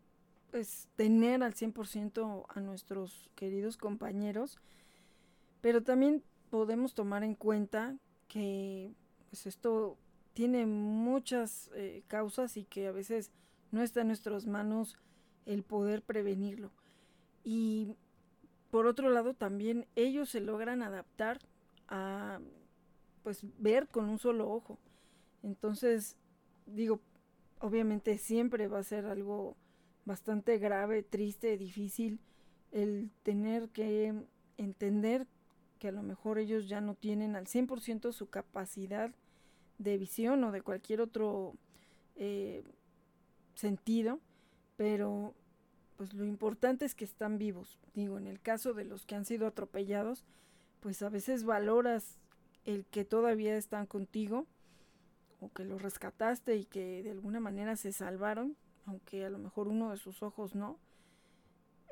pues, 0.51 0.87
tener 0.95 1.43
al 1.43 1.53
100% 1.53 2.45
a 2.47 2.59
nuestros 2.59 3.29
queridos 3.35 3.77
compañeros, 3.77 4.57
pero 5.61 5.83
también 5.83 6.23
podemos 6.49 6.93
tomar 6.93 7.23
en 7.23 7.35
cuenta 7.35 7.97
que 8.27 8.91
pues 9.29 9.45
esto 9.45 9.97
tiene 10.33 10.65
muchas 10.65 11.69
eh, 11.75 12.03
causas 12.07 12.57
y 12.57 12.63
que 12.63 12.87
a 12.87 12.91
veces 12.91 13.31
no 13.71 13.81
está 13.81 14.01
en 14.01 14.07
nuestras 14.07 14.47
manos 14.47 14.97
el 15.45 15.63
poder 15.63 16.01
prevenirlo. 16.01 16.71
Y 17.43 17.95
por 18.71 18.87
otro 18.87 19.09
lado 19.09 19.33
también 19.33 19.85
ellos 19.95 20.29
se 20.29 20.39
logran 20.39 20.81
adaptar 20.81 21.39
a 21.87 22.39
pues 23.23 23.43
ver 23.57 23.87
con 23.87 24.09
un 24.09 24.19
solo 24.19 24.49
ojo. 24.49 24.77
Entonces, 25.43 26.15
digo, 26.65 26.99
obviamente 27.59 28.17
siempre 28.17 28.67
va 28.67 28.79
a 28.79 28.83
ser 28.83 29.05
algo 29.05 29.55
bastante 30.05 30.57
grave, 30.57 31.03
triste, 31.03 31.57
difícil 31.57 32.19
el 32.71 33.11
tener 33.23 33.69
que 33.69 34.13
entender 34.57 35.27
que 35.79 35.87
a 35.87 35.91
lo 35.91 36.03
mejor 36.03 36.37
ellos 36.37 36.67
ya 36.67 36.81
no 36.81 36.93
tienen 36.95 37.35
al 37.35 37.45
100% 37.45 38.11
su 38.11 38.29
capacidad 38.29 39.11
de 39.77 39.97
visión 39.97 40.43
o 40.43 40.51
de 40.51 40.61
cualquier 40.61 41.01
otro 41.01 41.55
eh, 42.15 42.63
sentido, 43.55 44.19
pero 44.75 45.33
pues 45.95 46.13
lo 46.13 46.25
importante 46.25 46.85
es 46.85 46.95
que 46.95 47.05
están 47.05 47.37
vivos. 47.37 47.79
Digo, 47.93 48.17
en 48.17 48.27
el 48.27 48.39
caso 48.39 48.73
de 48.73 48.85
los 48.85 49.05
que 49.05 49.15
han 49.15 49.25
sido 49.25 49.47
atropellados, 49.47 50.25
pues 50.79 51.01
a 51.01 51.09
veces 51.09 51.43
valoras 51.43 52.19
el 52.65 52.85
que 52.85 53.05
todavía 53.05 53.57
están 53.57 53.85
contigo 53.85 54.45
o 55.39 55.51
que 55.51 55.63
los 55.63 55.81
rescataste 55.81 56.55
y 56.55 56.65
que 56.65 57.03
de 57.03 57.11
alguna 57.11 57.39
manera 57.39 57.75
se 57.75 57.91
salvaron, 57.91 58.57
aunque 58.85 59.25
a 59.25 59.29
lo 59.29 59.37
mejor 59.37 59.67
uno 59.67 59.91
de 59.91 59.97
sus 59.97 60.21
ojos 60.23 60.55
no, 60.55 60.79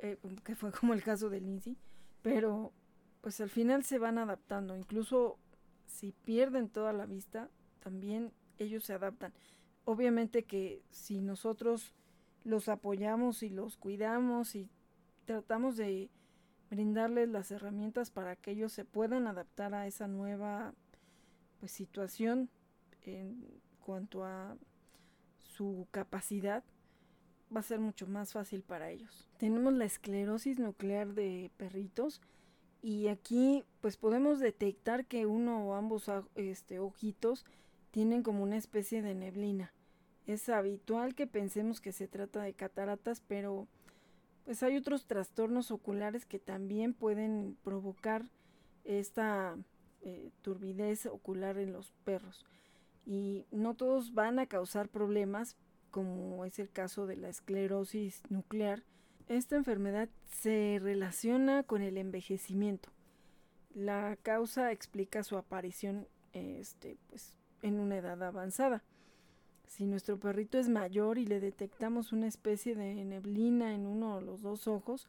eh, 0.01 0.17
que 0.43 0.55
fue 0.55 0.71
como 0.71 0.93
el 0.93 1.03
caso 1.03 1.29
de 1.29 1.41
Lindsay, 1.41 1.77
pero 2.21 2.73
pues 3.21 3.41
al 3.41 3.49
final 3.49 3.83
se 3.83 3.99
van 3.99 4.17
adaptando, 4.17 4.75
incluso 4.75 5.37
si 5.85 6.11
pierden 6.11 6.69
toda 6.69 6.93
la 6.93 7.05
vista, 7.05 7.49
también 7.79 8.31
ellos 8.59 8.83
se 8.83 8.93
adaptan. 8.93 9.33
Obviamente 9.85 10.43
que 10.43 10.83
si 10.89 11.21
nosotros 11.21 11.93
los 12.43 12.69
apoyamos 12.69 13.43
y 13.43 13.49
los 13.49 13.77
cuidamos 13.77 14.55
y 14.55 14.69
tratamos 15.25 15.77
de 15.77 16.09
brindarles 16.69 17.29
las 17.29 17.51
herramientas 17.51 18.11
para 18.11 18.35
que 18.35 18.51
ellos 18.51 18.73
se 18.73 18.85
puedan 18.85 19.27
adaptar 19.27 19.73
a 19.73 19.87
esa 19.87 20.07
nueva 20.07 20.73
pues, 21.59 21.71
situación 21.71 22.49
en 23.07 23.61
cuanto 23.79 24.23
a 24.23 24.57
su 25.37 25.87
capacidad, 25.91 26.63
va 27.55 27.61
a 27.61 27.63
ser 27.63 27.79
mucho 27.79 28.07
más 28.07 28.33
fácil 28.33 28.61
para 28.63 28.89
ellos. 28.89 29.27
Tenemos 29.37 29.73
la 29.73 29.85
esclerosis 29.85 30.59
nuclear 30.59 31.13
de 31.13 31.51
perritos, 31.57 32.21
y 32.81 33.07
aquí 33.07 33.63
pues 33.81 33.97
podemos 33.97 34.39
detectar 34.39 35.05
que 35.05 35.25
uno 35.25 35.67
o 35.67 35.73
ambos 35.73 36.09
este, 36.35 36.79
ojitos 36.79 37.45
tienen 37.91 38.23
como 38.23 38.43
una 38.43 38.57
especie 38.57 39.01
de 39.01 39.15
neblina. 39.15 39.73
Es 40.25 40.49
habitual 40.49 41.15
que 41.15 41.25
pensemos 41.25 41.81
que 41.81 41.91
se 41.91 42.07
trata 42.07 42.41
de 42.41 42.53
cataratas, 42.53 43.21
pero 43.27 43.67
pues 44.45 44.61
hay 44.63 44.77
otros 44.77 45.05
trastornos 45.05 45.71
oculares 45.71 46.25
que 46.25 46.39
también 46.39 46.93
pueden 46.93 47.57
provocar 47.63 48.25
esta 48.83 49.57
eh, 50.01 50.31
turbidez 50.41 51.05
ocular 51.07 51.57
en 51.57 51.73
los 51.73 51.91
perros. 52.03 52.45
Y 53.07 53.45
no 53.51 53.73
todos 53.73 54.13
van 54.13 54.37
a 54.37 54.47
causar 54.47 54.89
problemas, 54.89 55.55
como 55.91 56.43
es 56.43 56.59
el 56.59 56.69
caso 56.69 57.07
de 57.07 57.15
la 57.15 57.29
esclerosis 57.29 58.21
nuclear, 58.29 58.83
esta 59.29 59.55
enfermedad 59.55 60.09
se 60.29 60.79
relaciona 60.81 61.63
con 61.63 61.81
el 61.81 61.97
envejecimiento. 61.97 62.89
La 63.73 64.17
causa 64.21 64.71
explica 64.71 65.23
su 65.23 65.37
aparición 65.37 66.07
este, 66.33 66.97
pues, 67.09 67.33
en 67.61 67.79
una 67.79 67.97
edad 67.97 68.21
avanzada. 68.23 68.83
Si 69.67 69.85
nuestro 69.85 70.17
perrito 70.19 70.57
es 70.57 70.69
mayor 70.69 71.17
y 71.17 71.25
le 71.25 71.39
detectamos 71.39 72.11
una 72.11 72.27
especie 72.27 72.75
de 72.75 73.03
neblina 73.05 73.73
en 73.73 73.85
uno 73.85 74.15
o 74.15 74.21
los 74.21 74.41
dos 74.41 74.67
ojos, 74.67 75.07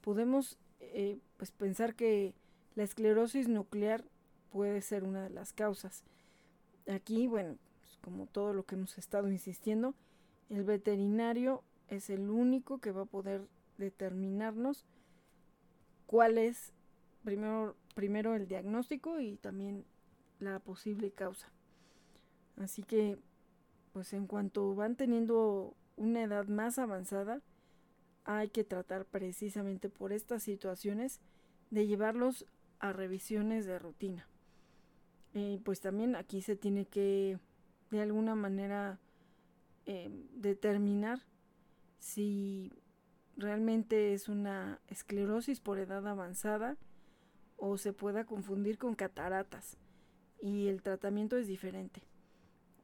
podemos 0.00 0.58
eh, 0.80 1.18
pues 1.36 1.50
pensar 1.50 1.94
que 1.94 2.34
la 2.74 2.82
esclerosis 2.82 3.48
nuclear 3.48 4.04
puede 4.50 4.82
ser 4.82 5.04
una 5.04 5.22
de 5.22 5.30
las 5.30 5.52
causas. 5.52 6.02
Aquí, 6.90 7.28
bueno, 7.28 7.56
pues, 7.78 7.98
como 8.02 8.26
todo 8.26 8.52
lo 8.52 8.64
que 8.64 8.74
hemos 8.74 8.98
estado 8.98 9.30
insistiendo, 9.30 9.94
el 10.48 10.64
veterinario 10.64 11.62
es 11.88 12.10
el 12.10 12.28
único 12.28 12.78
que 12.78 12.90
va 12.90 13.02
a 13.02 13.06
poder 13.06 13.46
determinarnos 13.78 14.84
cuál 16.06 16.36
es 16.36 16.72
primero, 17.22 17.76
primero 17.94 18.34
el 18.34 18.48
diagnóstico 18.48 19.20
y 19.20 19.36
también 19.36 19.84
la 20.40 20.58
posible 20.58 21.12
causa. 21.12 21.48
Así 22.56 22.82
que, 22.82 23.16
pues 23.92 24.12
en 24.12 24.26
cuanto 24.26 24.74
van 24.74 24.96
teniendo 24.96 25.74
una 25.96 26.24
edad 26.24 26.46
más 26.48 26.80
avanzada, 26.80 27.40
hay 28.24 28.48
que 28.48 28.64
tratar 28.64 29.04
precisamente 29.04 29.88
por 29.88 30.12
estas 30.12 30.42
situaciones 30.42 31.20
de 31.70 31.86
llevarlos 31.86 32.46
a 32.80 32.92
revisiones 32.92 33.64
de 33.64 33.78
rutina. 33.78 34.29
Y 35.34 35.58
pues 35.58 35.80
también 35.80 36.16
aquí 36.16 36.42
se 36.42 36.56
tiene 36.56 36.86
que 36.86 37.38
de 37.90 38.00
alguna 38.00 38.34
manera 38.34 38.98
eh, 39.86 40.10
determinar 40.34 41.20
si 41.98 42.72
realmente 43.36 44.14
es 44.14 44.28
una 44.28 44.80
esclerosis 44.88 45.60
por 45.60 45.78
edad 45.78 46.06
avanzada 46.06 46.76
o 47.56 47.78
se 47.78 47.92
pueda 47.92 48.24
confundir 48.24 48.78
con 48.78 48.94
cataratas 48.94 49.76
y 50.40 50.68
el 50.68 50.82
tratamiento 50.82 51.36
es 51.36 51.46
diferente. 51.46 52.02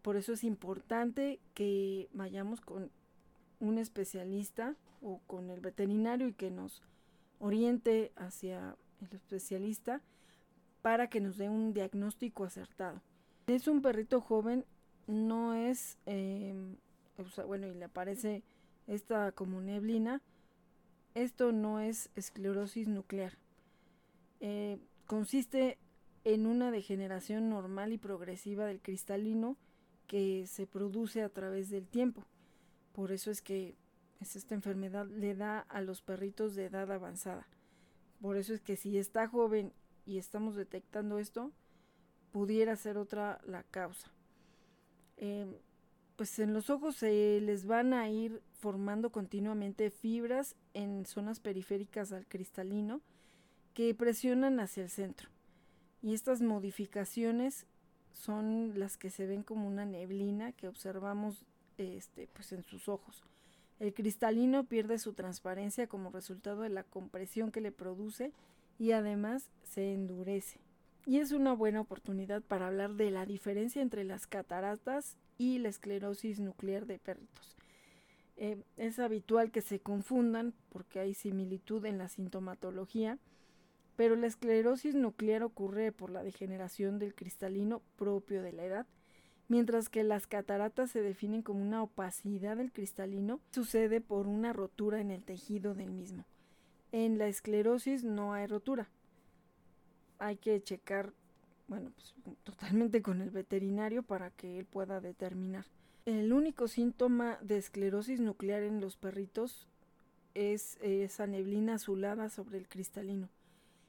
Por 0.02 0.16
eso 0.16 0.32
es 0.32 0.44
importante 0.44 1.40
que 1.54 2.08
vayamos 2.12 2.60
con 2.60 2.90
un 3.58 3.78
especialista 3.78 4.76
o 5.00 5.20
con 5.26 5.50
el 5.50 5.60
veterinario 5.60 6.28
y 6.28 6.32
que 6.32 6.50
nos 6.50 6.82
oriente 7.38 8.12
hacia 8.16 8.76
el 9.00 9.16
especialista 9.16 10.00
para 10.86 11.08
que 11.08 11.20
nos 11.20 11.36
dé 11.36 11.48
un 11.48 11.72
diagnóstico 11.72 12.44
acertado. 12.44 13.02
Es 13.48 13.66
un 13.66 13.82
perrito 13.82 14.20
joven, 14.20 14.64
no 15.08 15.52
es, 15.52 15.98
em, 16.06 16.76
bueno, 17.44 17.66
y 17.66 17.74
le 17.74 17.86
aparece 17.86 18.44
esta 18.86 19.32
como 19.32 19.60
neblina, 19.60 20.22
esto 21.16 21.50
no 21.50 21.80
es 21.80 22.10
esclerosis 22.14 22.86
nuclear. 22.86 23.36
Eh, 24.38 24.78
consiste 25.06 25.76
en 26.22 26.46
una 26.46 26.70
degeneración 26.70 27.50
normal 27.50 27.92
y 27.92 27.98
progresiva 27.98 28.64
del 28.64 28.80
cristalino 28.80 29.56
que 30.06 30.46
se 30.46 30.68
produce 30.68 31.20
a 31.24 31.30
través 31.30 31.68
del 31.68 31.88
tiempo. 31.88 32.24
Por 32.92 33.10
eso 33.10 33.32
es 33.32 33.42
que 33.42 33.74
esta 34.20 34.54
enfermedad 34.54 35.08
le 35.08 35.34
da 35.34 35.58
a 35.58 35.80
los 35.80 36.00
perritos 36.00 36.54
de 36.54 36.66
edad 36.66 36.92
avanzada. 36.92 37.48
Por 38.20 38.36
eso 38.36 38.54
es 38.54 38.60
que 38.60 38.76
si 38.76 38.98
está 38.98 39.26
joven 39.26 39.72
y 40.06 40.18
estamos 40.18 40.54
detectando 40.54 41.18
esto, 41.18 41.52
pudiera 42.32 42.76
ser 42.76 42.96
otra 42.96 43.40
la 43.44 43.64
causa. 43.64 44.10
Em, 45.16 45.54
pues 46.16 46.38
en 46.38 46.54
los 46.54 46.70
ojos 46.70 46.96
se 46.96 47.40
les 47.40 47.66
van 47.66 47.92
a 47.92 48.08
ir 48.08 48.40
formando 48.52 49.10
continuamente 49.10 49.90
fibras 49.90 50.56
en 50.72 51.04
zonas 51.04 51.40
periféricas 51.40 52.12
al 52.12 52.26
cristalino 52.26 53.02
que 53.74 53.94
presionan 53.94 54.60
hacia 54.60 54.84
el 54.84 54.90
centro. 54.90 55.28
Y 56.02 56.14
estas 56.14 56.40
modificaciones 56.40 57.66
son 58.12 58.78
las 58.78 58.96
que 58.96 59.10
se 59.10 59.26
ven 59.26 59.42
como 59.42 59.66
una 59.66 59.84
neblina 59.84 60.52
que 60.52 60.68
observamos 60.68 61.44
este, 61.76 62.28
pues 62.32 62.52
en 62.52 62.62
sus 62.62 62.88
ojos. 62.88 63.22
El 63.78 63.92
cristalino 63.92 64.64
pierde 64.64 64.98
su 64.98 65.12
transparencia 65.12 65.86
como 65.86 66.10
resultado 66.10 66.62
de 66.62 66.70
la 66.70 66.84
compresión 66.84 67.52
que 67.52 67.60
le 67.60 67.72
produce 67.72 68.32
y 68.78 68.92
además 68.92 69.50
se 69.62 69.92
endurece. 69.92 70.60
Y 71.04 71.18
es 71.18 71.32
una 71.32 71.52
buena 71.52 71.80
oportunidad 71.80 72.42
para 72.42 72.66
hablar 72.66 72.94
de 72.94 73.10
la 73.10 73.26
diferencia 73.26 73.82
entre 73.82 74.04
las 74.04 74.26
cataratas 74.26 75.16
y 75.38 75.58
la 75.58 75.68
esclerosis 75.68 76.40
nuclear 76.40 76.86
de 76.86 76.98
perritos. 76.98 77.56
Eh, 78.36 78.62
es 78.76 78.98
habitual 78.98 79.50
que 79.50 79.62
se 79.62 79.80
confundan 79.80 80.52
porque 80.68 81.00
hay 81.00 81.14
similitud 81.14 81.84
en 81.86 81.98
la 81.98 82.08
sintomatología, 82.08 83.18
pero 83.94 84.16
la 84.16 84.26
esclerosis 84.26 84.94
nuclear 84.94 85.42
ocurre 85.42 85.92
por 85.92 86.10
la 86.10 86.22
degeneración 86.22 86.98
del 86.98 87.14
cristalino 87.14 87.82
propio 87.96 88.42
de 88.42 88.52
la 88.52 88.64
edad 88.64 88.86
mientras 89.48 89.88
que 89.88 90.02
las 90.02 90.26
cataratas 90.26 90.90
se 90.90 91.02
definen 91.02 91.42
como 91.42 91.62
una 91.62 91.82
opacidad 91.82 92.56
del 92.56 92.72
cristalino, 92.72 93.40
sucede 93.52 94.00
por 94.00 94.26
una 94.26 94.52
rotura 94.52 95.00
en 95.00 95.10
el 95.10 95.24
tejido 95.24 95.74
del 95.74 95.92
mismo. 95.92 96.24
En 96.92 97.18
la 97.18 97.28
esclerosis 97.28 98.04
no 98.04 98.32
hay 98.32 98.46
rotura. 98.46 98.88
Hay 100.18 100.36
que 100.36 100.62
checar, 100.62 101.12
bueno, 101.68 101.90
pues 101.94 102.14
totalmente 102.44 103.02
con 103.02 103.20
el 103.20 103.30
veterinario 103.30 104.02
para 104.02 104.30
que 104.30 104.58
él 104.58 104.66
pueda 104.66 105.00
determinar. 105.00 105.66
El 106.04 106.32
único 106.32 106.68
síntoma 106.68 107.38
de 107.42 107.58
esclerosis 107.58 108.20
nuclear 108.20 108.62
en 108.62 108.80
los 108.80 108.96
perritos 108.96 109.68
es 110.34 110.78
esa 110.80 111.26
neblina 111.26 111.74
azulada 111.74 112.28
sobre 112.28 112.58
el 112.58 112.68
cristalino. 112.68 113.28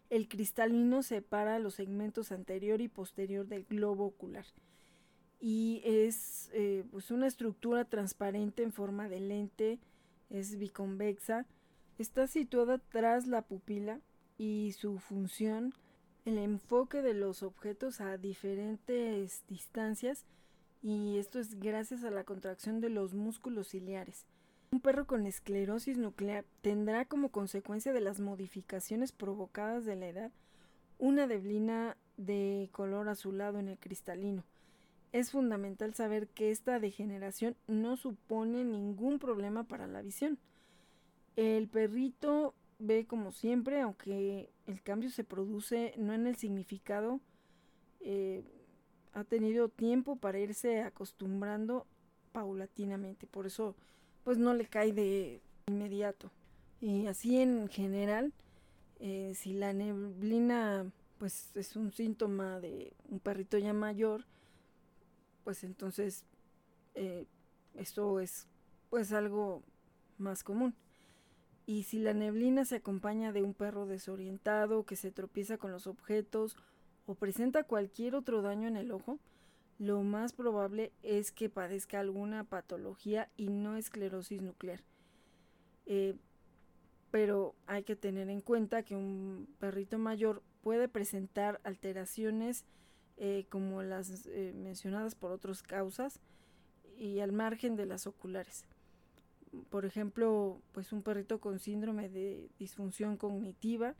El 0.09 0.27
cristalino 0.27 1.03
separa 1.03 1.59
los 1.59 1.75
segmentos 1.75 2.31
anterior 2.31 2.81
y 2.81 2.87
posterior 2.87 3.45
del 3.47 3.65
globo 3.65 4.05
ocular 4.05 4.45
y 5.39 5.81
es 5.85 6.49
eh, 6.53 6.83
pues 6.91 7.11
una 7.11 7.27
estructura 7.27 7.85
transparente 7.85 8.63
en 8.63 8.71
forma 8.71 9.07
de 9.07 9.19
lente, 9.19 9.79
es 10.29 10.57
biconvexa, 10.57 11.45
está 11.97 12.27
situada 12.27 12.77
tras 12.77 13.27
la 13.27 13.41
pupila 13.41 13.99
y 14.37 14.73
su 14.73 14.99
función, 14.99 15.73
el 16.25 16.37
enfoque 16.37 17.01
de 17.01 17.13
los 17.13 17.43
objetos 17.43 18.01
a 18.01 18.17
diferentes 18.17 19.43
distancias 19.47 20.25
y 20.81 21.17
esto 21.17 21.39
es 21.39 21.59
gracias 21.59 22.03
a 22.03 22.11
la 22.11 22.23
contracción 22.23 22.81
de 22.81 22.89
los 22.89 23.13
músculos 23.13 23.69
ciliares. 23.69 24.25
Un 24.71 24.81
perro 24.81 25.07
con 25.07 25.25
esclerosis 25.25 25.97
nuclear 25.97 26.45
tendrá 26.61 27.05
como 27.05 27.29
consecuencia 27.29 27.93
de 27.93 28.01
las 28.01 28.19
modificaciones 28.19 29.11
provocadas 29.11 29.85
de 29.85 29.95
la 29.95 30.07
edad 30.07 30.31
una 30.99 31.27
deblina 31.27 31.95
de 32.17 32.69
color 32.71 33.07
azulado 33.07 33.59
en 33.59 33.69
el 33.69 33.77
cristalino 33.77 34.43
es 35.11 35.31
fundamental 35.31 35.93
saber 35.93 36.27
que 36.27 36.51
esta 36.51 36.79
degeneración 36.79 37.55
no 37.67 37.97
supone 37.97 38.63
ningún 38.63 39.19
problema 39.19 39.63
para 39.63 39.87
la 39.87 40.01
visión. 40.01 40.37
El 41.37 41.67
perrito 41.67 42.55
ve 42.79 43.05
como 43.05 43.31
siempre, 43.31 43.79
aunque 43.79 44.49
el 44.65 44.81
cambio 44.81 45.11
se 45.11 45.23
produce 45.23 45.93
no 45.95 46.13
en 46.13 46.25
el 46.25 46.35
significado, 46.35 47.21
eh, 47.99 48.43
ha 49.13 49.23
tenido 49.23 49.69
tiempo 49.69 50.15
para 50.15 50.39
irse 50.39 50.81
acostumbrando 50.81 51.85
paulatinamente, 52.31 53.27
por 53.27 53.45
eso 53.45 53.75
pues 54.23 54.39
no 54.39 54.53
le 54.55 54.65
cae 54.65 54.93
de 54.93 55.41
inmediato. 55.67 56.31
Y 56.81 57.05
así 57.05 57.39
en 57.39 57.67
general, 57.69 58.33
eh, 58.99 59.33
si 59.35 59.53
la 59.53 59.73
neblina 59.73 60.91
pues 61.19 61.51
es 61.55 61.75
un 61.75 61.91
síntoma 61.93 62.59
de 62.59 62.93
un 63.09 63.19
perrito 63.19 63.59
ya 63.59 63.73
mayor, 63.73 64.25
pues 65.43 65.63
entonces 65.63 66.25
eh, 66.95 67.25
esto 67.75 68.19
es 68.19 68.47
pues 68.89 69.13
algo 69.13 69.61
más 70.17 70.43
común. 70.43 70.75
Y 71.67 71.83
si 71.83 71.99
la 71.99 72.13
neblina 72.13 72.63
se 72.63 72.77
acompaña 72.77 73.33
de 73.33 73.43
un 73.43 73.53
perro 73.53 73.85
desorientado 73.85 74.85
que 74.85 74.95
se 74.95 75.11
tropieza 75.11 75.57
con 75.57 75.73
los 75.73 75.85
objetos 75.85 76.55
o 77.05 77.13
presenta 77.13 77.65
cualquier 77.65 78.15
otro 78.15 78.41
daño 78.41 78.69
en 78.69 78.77
el 78.77 78.89
ojo, 78.89 79.19
lo 79.77 80.01
más 80.01 80.31
probable 80.31 80.93
es 81.03 81.33
que 81.33 81.49
padezca 81.49 81.99
alguna 81.99 82.45
patología 82.45 83.29
y 83.35 83.49
no 83.49 83.75
esclerosis 83.75 84.41
nuclear. 84.41 84.81
Eh, 85.85 86.15
pero 87.11 87.53
hay 87.65 87.83
que 87.83 87.97
tener 87.97 88.29
en 88.29 88.39
cuenta 88.39 88.83
que 88.83 88.95
un 88.95 89.49
perrito 89.59 89.97
mayor 89.97 90.43
puede 90.61 90.87
presentar 90.87 91.59
alteraciones 91.65 92.65
eh, 93.17 93.45
como 93.49 93.83
las 93.83 94.25
eh, 94.27 94.53
mencionadas 94.55 95.15
por 95.15 95.31
otras 95.33 95.63
causas 95.63 96.21
y 96.97 97.19
al 97.19 97.33
margen 97.33 97.75
de 97.75 97.87
las 97.87 98.07
oculares. 98.07 98.65
Por 99.69 99.85
ejemplo, 99.85 100.61
pues 100.71 100.91
un 100.91 101.01
perrito 101.01 101.39
con 101.39 101.59
síndrome 101.59 102.09
de 102.09 102.49
disfunción 102.59 103.17
cognitiva 103.17 103.95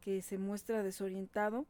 que 0.00 0.22
se 0.22 0.38
muestra 0.38 0.82
desorientado 0.82 1.66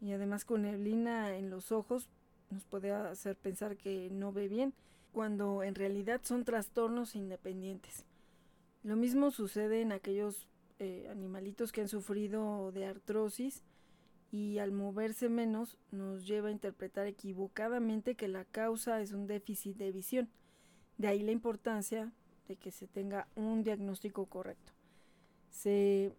y 0.00 0.12
además 0.12 0.44
con 0.44 0.62
neblina 0.62 1.36
en 1.36 1.50
los 1.50 1.72
ojos 1.72 2.08
nos 2.50 2.64
puede 2.64 2.92
hacer 2.92 3.36
pensar 3.36 3.76
que 3.76 4.10
no 4.10 4.32
ve 4.32 4.48
bien, 4.48 4.74
cuando 5.12 5.62
en 5.62 5.74
realidad 5.74 6.20
son 6.24 6.44
trastornos 6.44 7.14
independientes. 7.14 8.04
Lo 8.82 8.96
mismo 8.96 9.30
sucede 9.30 9.80
en 9.80 9.92
aquellos 9.92 10.48
eh, 10.78 11.08
animalitos 11.10 11.72
que 11.72 11.80
han 11.80 11.88
sufrido 11.88 12.72
de 12.72 12.86
artrosis 12.86 13.62
y 14.30 14.58
al 14.58 14.72
moverse 14.72 15.28
menos 15.28 15.78
nos 15.90 16.26
lleva 16.26 16.48
a 16.48 16.52
interpretar 16.52 17.06
equivocadamente 17.06 18.16
que 18.16 18.28
la 18.28 18.44
causa 18.44 19.00
es 19.00 19.12
un 19.12 19.26
déficit 19.26 19.76
de 19.76 19.92
visión. 19.92 20.28
De 20.98 21.08
ahí 21.08 21.22
la 21.22 21.32
importancia 21.32 22.12
de 22.48 22.56
que 22.56 22.70
se 22.70 22.86
tenga 22.86 23.28
un 23.34 23.62
diagnóstico 23.62 24.26
correcto. 24.26 24.72
Se 25.50 26.12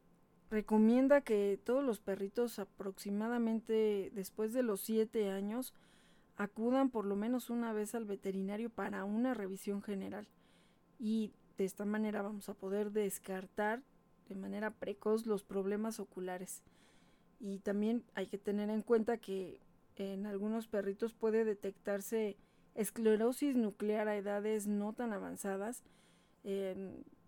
recomienda 0.49 1.22
que 1.22 1.60
todos 1.64 1.84
los 1.84 1.99
perritos 1.99 2.60
aproximadamente 2.60 4.11
después 4.14 4.53
de 4.53 4.64
los 4.64 4.81
7 4.81 5.30
años 5.30 5.73
acudan 6.38 6.89
por 6.89 7.06
lo 7.06 7.15
menos 7.15 7.49
una 7.49 7.73
vez 7.73 7.95
al 7.95 8.06
veterinario 8.06 8.69
para 8.69 9.06
una 9.06 9.34
revisión 9.34 9.81
general 9.81 10.27
y 10.99 11.31
de 11.57 11.65
esta 11.65 11.85
manera 11.85 12.22
vamos 12.22 12.49
a 12.49 12.53
poder 12.53 12.91
descartar 12.91 13.81
de 14.27 14.35
manera 14.35 14.72
precoz 14.72 15.26
los 15.26 15.43
problemas 15.43 15.99
oculares. 15.99 16.64
Y 17.39 17.60
también 17.60 18.03
hay 18.15 18.27
que 18.27 18.38
tener 18.38 18.69
en 18.69 18.81
cuenta 18.81 19.18
que 19.18 19.60
en 19.97 20.26
algunos 20.26 20.68
perritos 20.68 21.14
puede 21.14 21.45
detectarse 21.45 22.38
esclerosis 22.76 23.56
nuclear 23.56 24.07
a 24.07 24.18
edades 24.18 24.68
no 24.68 24.93
tan 24.93 25.14
avanzadas, 25.14 25.84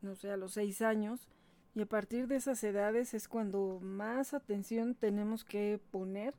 no 0.02 0.16
sé, 0.16 0.32
a 0.32 0.38
los 0.38 0.54
6 0.54 0.82
años, 0.82 1.28
y 1.76 1.82
a 1.82 1.86
partir 1.86 2.28
de 2.28 2.38
esas 2.38 2.64
edades 2.64 3.14
es 3.14 3.28
cuando 3.28 3.80
más 3.82 4.34
atención 4.34 4.96
tenemos 4.96 5.44
que 5.44 5.80
poner 5.92 6.34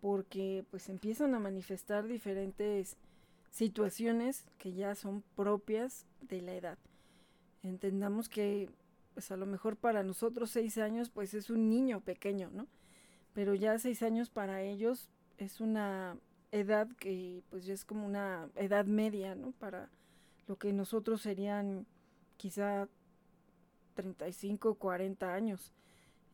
porque 0.00 0.66
pues 0.70 0.88
empiezan 0.90 1.34
a 1.34 1.38
manifestar 1.38 2.06
diferentes 2.06 2.96
situaciones 3.50 4.44
que 4.58 4.74
ya 4.74 4.94
son 4.94 5.22
propias 5.34 6.04
de 6.20 6.42
la 6.42 6.54
edad. 6.54 6.78
Entendamos 7.62 8.28
que 8.28 8.68
pues 9.14 9.30
a 9.30 9.36
lo 9.38 9.46
mejor 9.46 9.76
para 9.76 10.02
nosotros 10.02 10.50
seis 10.50 10.76
años, 10.76 11.08
pues 11.08 11.32
es 11.32 11.48
un 11.48 11.70
niño 11.70 12.02
pequeño, 12.02 12.50
¿no? 12.52 12.66
Pero 13.32 13.54
ya 13.54 13.78
seis 13.78 14.02
años 14.02 14.28
para 14.28 14.60
ellos 14.60 15.08
es 15.38 15.62
una 15.62 16.18
edad 16.52 16.86
que 16.98 17.42
pues 17.48 17.64
ya 17.64 17.72
es 17.72 17.86
como 17.86 18.04
una 18.04 18.50
edad 18.56 18.84
media, 18.84 19.34
¿no? 19.34 19.52
Para 19.52 19.88
lo 20.46 20.56
que 20.56 20.74
nosotros 20.74 21.22
serían 21.22 21.86
quizá 22.36 22.88
35, 23.94 24.74
40 24.76 25.32
años. 25.32 25.72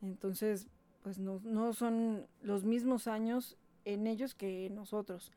Entonces, 0.01 0.67
pues 1.01 1.19
no, 1.19 1.39
no 1.43 1.73
son 1.73 2.27
los 2.41 2.63
mismos 2.63 3.07
años 3.07 3.57
en 3.85 4.07
ellos 4.07 4.35
que 4.35 4.67
en 4.67 4.75
nosotros. 4.75 5.31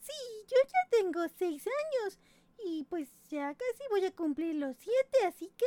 Sí, 0.00 0.12
yo 0.46 0.56
ya 0.64 0.98
tengo 0.98 1.26
seis 1.36 1.66
años 1.66 2.18
y 2.64 2.84
pues 2.84 3.12
ya 3.28 3.54
casi 3.54 3.82
voy 3.90 4.04
a 4.04 4.14
cumplir 4.14 4.54
los 4.56 4.76
siete, 4.76 5.26
así 5.26 5.52
que 5.56 5.66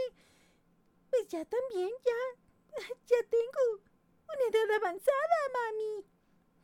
pues 1.10 1.28
ya 1.28 1.44
también, 1.46 1.90
ya, 2.06 2.78
ya 3.08 3.18
tengo 3.30 3.82
una 4.28 4.50
edad 4.50 4.76
avanzada, 4.78 5.38
mami. 5.54 6.06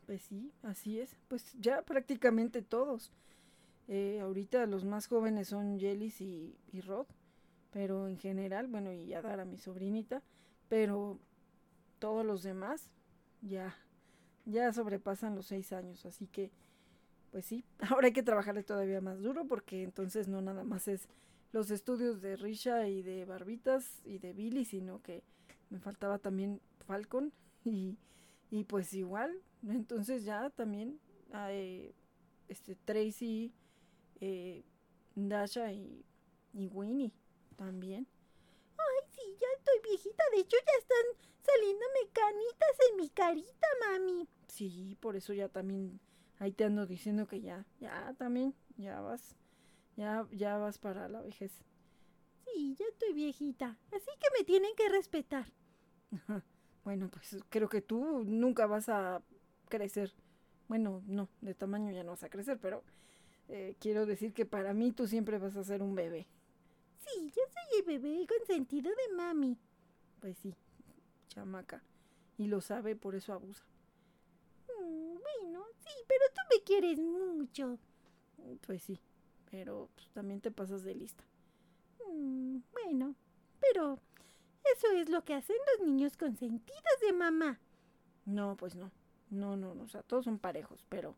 Pues 0.05 0.21
sí, 0.21 0.51
así 0.61 0.99
es. 0.99 1.17
Pues 1.27 1.53
ya 1.59 1.81
prácticamente 1.81 2.61
todos. 2.61 3.11
Eh, 3.88 4.20
ahorita 4.22 4.66
los 4.66 4.84
más 4.84 5.07
jóvenes 5.07 5.49
son 5.49 5.78
Yelis 5.80 6.22
y, 6.22 6.56
y 6.72 6.82
Rod, 6.82 7.06
pero 7.72 8.07
en 8.07 8.18
general, 8.18 8.68
bueno, 8.68 8.91
y 8.91 9.14
Adara, 9.14 9.45
mi 9.45 9.57
sobrinita, 9.57 10.24
pero 10.70 11.20
todos 11.99 12.26
los 12.26 12.44
demás 12.44 12.90
ya, 13.41 13.76
ya 14.45 14.72
sobrepasan 14.74 15.36
los 15.36 15.48
seis 15.48 15.72
años, 15.74 16.06
así 16.06 16.28
que, 16.28 16.52
pues 17.32 17.45
sí, 17.45 17.64
ahora 17.90 18.07
hay 18.07 18.14
que 18.14 18.24
trabajarle 18.24 18.64
todavía 18.64 19.02
más 19.02 19.22
duro 19.22 19.45
porque 19.45 19.84
entonces 19.84 20.28
no 20.28 20.41
nada 20.41 20.64
más 20.64 20.88
es 20.88 21.07
los 21.52 21.72
estudios 21.72 22.22
de 22.22 22.36
Risha 22.36 22.88
y 22.88 23.02
de 23.02 23.26
Barbitas 23.26 24.02
y 24.03 24.18
de 24.18 24.34
Billy, 24.34 24.66
sino 24.66 25.02
que 25.02 25.24
me 25.70 25.80
faltaba 25.80 26.18
también 26.20 26.60
Falcon 26.86 27.32
y, 27.66 27.98
y 28.52 28.64
pues 28.64 28.94
igual, 28.94 29.41
entonces 29.68 30.24
ya 30.26 30.49
también 30.49 30.99
eh, 31.49 31.94
este 32.48 32.76
Tracy, 32.76 33.53
eh, 34.26 34.64
Dasha 35.14 35.72
y, 35.72 36.03
y 36.53 36.68
Winnie 36.68 37.14
también. 37.56 38.07
Ay, 38.77 39.10
sí, 39.11 39.22
ya 39.39 39.47
estoy 39.57 39.91
viejita, 39.91 40.23
de 40.34 40.39
hecho 40.39 40.57
ya 40.57 40.80
están 40.80 41.30
saliéndome 41.43 42.10
canitas 42.11 42.76
en 42.89 42.97
mi 42.97 43.10
carita, 43.10 43.68
mami. 43.81 44.27
Sí, 44.47 44.97
por 44.99 45.15
eso 45.15 45.34
ya 45.34 45.47
también 45.47 45.99
ahí 46.39 46.52
te 46.52 46.64
ando 46.64 46.88
diciendo 46.88 47.27
que 47.27 47.41
ya, 47.41 47.65
ya 47.80 48.15
también, 48.18 48.56
ya 48.77 48.99
vas, 48.99 49.35
ya, 49.95 50.27
ya 50.31 50.57
vas 50.57 50.80
para 50.80 51.07
la 51.07 51.22
vejez. 51.22 51.52
Sí, 52.45 52.76
ya 52.80 52.85
estoy 52.88 53.14
viejita, 53.14 53.77
así 53.91 54.10
que 54.19 54.27
me 54.38 54.43
tienen 54.43 54.76
que 54.76 54.89
respetar. 54.89 55.45
bueno, 56.84 57.10
pues 57.10 57.38
creo 57.49 57.69
que 57.69 57.81
tú 57.81 58.23
nunca 58.26 58.65
vas 58.65 58.89
a 58.89 59.22
crecer. 59.69 60.11
Bueno, 60.68 61.03
no, 61.06 61.30
de 61.41 61.53
tamaño 61.53 61.91
ya 61.91 62.03
no 62.03 62.11
vas 62.11 62.23
a 62.23 62.30
crecer, 62.30 62.57
pero 62.60 62.84
eh, 63.49 63.76
quiero 63.80 64.05
decir 64.05 64.34
que 64.34 64.45
para 64.45 64.73
mí 64.73 64.91
tú 64.91 65.07
siempre 65.07 65.38
vas 65.38 65.55
a 65.55 65.63
ser 65.63 65.81
un 65.81 65.95
bebé. 65.95 66.27
Sí, 66.97 67.31
yo 67.35 67.41
soy 67.51 67.80
el 67.80 67.85
bebé 67.85 68.26
consentido 68.27 68.89
de 68.89 69.15
mami. 69.15 69.57
Pues 70.19 70.38
sí, 70.38 70.55
chamaca. 71.27 71.84
Y 72.38 72.47
lo 72.47 72.61
sabe, 72.61 72.95
por 72.95 73.15
eso 73.15 73.34
abusa. 73.34 73.63
Mm, 74.67 75.13
bueno, 75.13 75.65
sí, 75.84 75.91
pero 76.07 76.23
tú 76.34 76.41
me 76.49 76.63
quieres 76.63 76.99
mucho. 76.99 77.77
Pues 78.65 78.84
sí, 78.84 78.99
pero 79.51 79.89
pues, 79.95 80.09
también 80.09 80.41
te 80.41 80.51
pasas 80.51 80.84
de 80.84 80.95
lista. 80.95 81.23
Mm, 82.07 82.59
bueno, 82.73 83.15
pero 83.59 83.99
eso 84.76 84.91
es 84.93 85.09
lo 85.09 85.23
que 85.23 85.35
hacen 85.35 85.57
los 85.77 85.88
niños 85.88 86.17
consentidos 86.17 86.99
de 87.01 87.13
mamá. 87.13 87.59
No, 88.26 88.55
pues 88.57 88.76
no. 88.76 88.91
No, 89.30 89.55
no, 89.55 89.73
no. 89.76 89.84
O 89.84 89.88
sea, 89.88 90.03
todos 90.03 90.26
son 90.26 90.39
parejos, 90.39 90.84
pero 90.89 91.15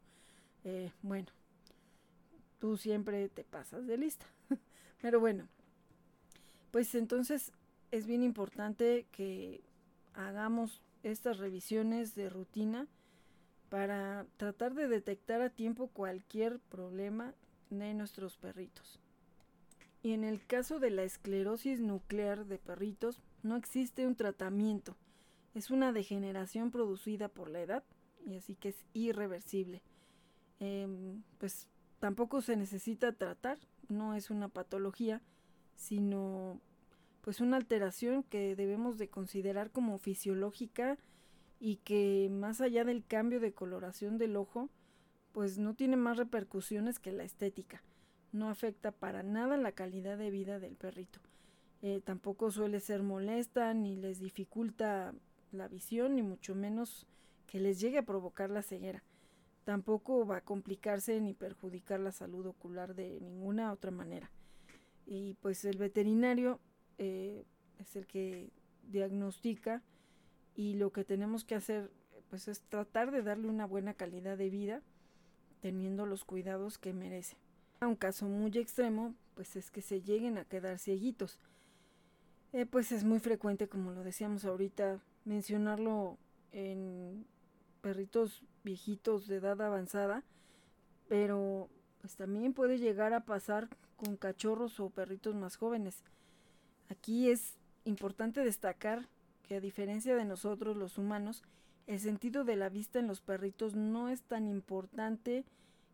eh, 0.63 0.91
bueno, 1.01 1.27
tú 2.59 2.77
siempre 2.77 3.29
te 3.29 3.43
pasas 3.43 3.87
de 3.87 3.97
lista. 3.97 4.25
pero 5.01 5.19
bueno, 5.19 5.47
pues 6.71 6.93
entonces 6.95 7.51
es 7.91 8.05
bien 8.05 8.23
importante 8.23 9.05
que 9.11 9.61
hagamos 10.13 10.81
estas 11.03 11.37
revisiones 11.37 12.15
de 12.15 12.29
rutina 12.29 12.87
para 13.69 14.25
tratar 14.37 14.73
de 14.73 14.87
detectar 14.87 15.41
a 15.41 15.49
tiempo 15.49 15.87
cualquier 15.87 16.59
problema 16.59 17.33
de 17.69 17.93
nuestros 17.93 18.37
perritos. 18.37 18.99
Y 20.03 20.13
en 20.13 20.23
el 20.23 20.45
caso 20.45 20.79
de 20.79 20.89
la 20.89 21.03
esclerosis 21.03 21.79
nuclear 21.79 22.45
de 22.45 22.59
perritos, 22.59 23.21
no 23.43 23.55
existe 23.55 24.07
un 24.07 24.15
tratamiento. 24.15 24.95
Es 25.53 25.69
una 25.69 25.91
degeneración 25.91 26.71
producida 26.71 27.27
por 27.29 27.49
la 27.49 27.61
edad 27.61 27.83
y 28.25 28.37
así 28.37 28.55
que 28.55 28.69
es 28.69 28.85
irreversible. 28.93 29.81
Em, 30.59 31.23
pues 31.39 31.67
tampoco 31.99 32.41
se 32.41 32.55
necesita 32.55 33.11
tratar, 33.13 33.57
no 33.89 34.13
es 34.13 34.29
una 34.29 34.49
patología, 34.49 35.21
sino 35.75 36.59
pues 37.21 37.41
una 37.41 37.57
alteración 37.57 38.23
que 38.23 38.55
debemos 38.55 38.97
de 38.97 39.09
considerar 39.09 39.71
como 39.71 39.97
fisiológica 39.97 40.97
y 41.59 41.77
que 41.77 42.29
más 42.31 42.61
allá 42.61 42.83
del 42.85 43.05
cambio 43.05 43.39
de 43.39 43.53
coloración 43.53 44.17
del 44.17 44.37
ojo, 44.37 44.69
pues 45.33 45.57
no 45.57 45.73
tiene 45.73 45.97
más 45.97 46.17
repercusiones 46.17 46.99
que 46.99 47.11
la 47.11 47.23
estética. 47.23 47.83
No 48.31 48.49
afecta 48.49 48.91
para 48.91 49.23
nada 49.23 49.57
la 49.57 49.71
calidad 49.71 50.17
de 50.17 50.31
vida 50.31 50.59
del 50.59 50.75
perrito. 50.75 51.19
Eh, 51.81 52.01
tampoco 52.03 52.49
suele 52.49 52.79
ser 52.79 53.03
molesta 53.03 53.73
ni 53.73 53.95
les 53.95 54.19
dificulta 54.19 55.13
la 55.51 55.67
visión, 55.67 56.15
ni 56.15 56.23
mucho 56.23 56.55
menos 56.55 57.07
que 57.45 57.59
les 57.59 57.79
llegue 57.79 57.99
a 57.99 58.05
provocar 58.05 58.49
la 58.49 58.61
ceguera. 58.61 59.03
Tampoco 59.67 60.25
va 60.25 60.37
a 60.37 60.45
complicarse 60.45 61.19
ni 61.19 61.33
perjudicar 61.33 61.99
la 61.99 62.13
salud 62.13 62.45
ocular 62.45 62.95
de 62.95 63.19
ninguna 63.19 63.73
otra 63.73 63.91
manera. 63.91 64.31
Y 65.05 65.33
pues 65.41 65.65
el 65.65 65.77
veterinario 65.77 66.61
eh, 66.97 67.43
es 67.77 67.97
el 67.97 68.07
que 68.07 68.49
diagnostica 68.89 69.83
y 70.55 70.75
lo 70.75 70.93
que 70.93 71.03
tenemos 71.03 71.43
que 71.43 71.55
hacer 71.55 71.91
pues 72.29 72.47
es 72.47 72.61
tratar 72.61 73.11
de 73.11 73.23
darle 73.23 73.49
una 73.49 73.65
buena 73.65 73.93
calidad 73.93 74.37
de 74.37 74.49
vida 74.49 74.81
teniendo 75.59 76.05
los 76.05 76.23
cuidados 76.23 76.77
que 76.77 76.93
merece. 76.93 77.35
Un 77.81 77.97
caso 77.97 78.25
muy 78.29 78.57
extremo 78.57 79.15
pues 79.35 79.57
es 79.57 79.69
que 79.69 79.81
se 79.81 80.01
lleguen 80.01 80.37
a 80.37 80.45
quedar 80.45 80.79
cieguitos. 80.79 81.41
Eh, 82.53 82.65
pues 82.65 82.93
es 82.93 83.03
muy 83.03 83.19
frecuente, 83.19 83.67
como 83.67 83.91
lo 83.91 84.05
decíamos 84.05 84.45
ahorita, 84.45 85.01
mencionarlo 85.25 86.17
en 86.53 87.25
perritos 87.87 88.43
viejitos 88.65 89.27
de 89.27 89.37
edad 89.37 89.61
avanzada, 89.61 90.21
pero 91.07 91.69
pues 92.01 92.17
también 92.17 92.51
puede 92.51 92.79
llegar 92.79 93.13
a 93.13 93.23
pasar 93.23 93.69
con 93.95 94.17
cachorros 94.17 94.81
o 94.81 94.89
perritos 94.89 95.35
más 95.35 95.55
jóvenes. 95.55 96.03
Aquí 96.89 97.29
es 97.29 97.55
importante 97.85 98.43
destacar 98.43 99.07
que 99.41 99.55
a 99.55 99.61
diferencia 99.61 100.17
de 100.17 100.25
nosotros 100.25 100.75
los 100.75 100.97
humanos, 100.97 101.43
el 101.85 102.01
sentido 102.01 102.43
de 102.43 102.57
la 102.57 102.67
vista 102.67 102.99
en 102.99 103.07
los 103.07 103.21
perritos 103.21 103.73
no 103.73 104.09
es 104.09 104.21
tan 104.23 104.49
importante 104.49 105.45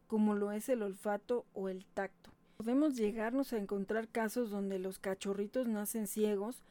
como 0.07 0.33
lo 0.33 0.51
es 0.51 0.69
el 0.69 0.81
olfato 0.81 1.45
o 1.53 1.69
el 1.69 1.85
tacto. 1.85 2.31
Podemos 2.57 2.95
llegarnos 2.95 3.53
a 3.53 3.59
encontrar 3.59 4.07
casos 4.07 4.49
donde 4.49 4.79
los 4.79 4.97
cachorritos 4.97 5.67
nacen 5.67 6.07
ciegos, 6.07 6.63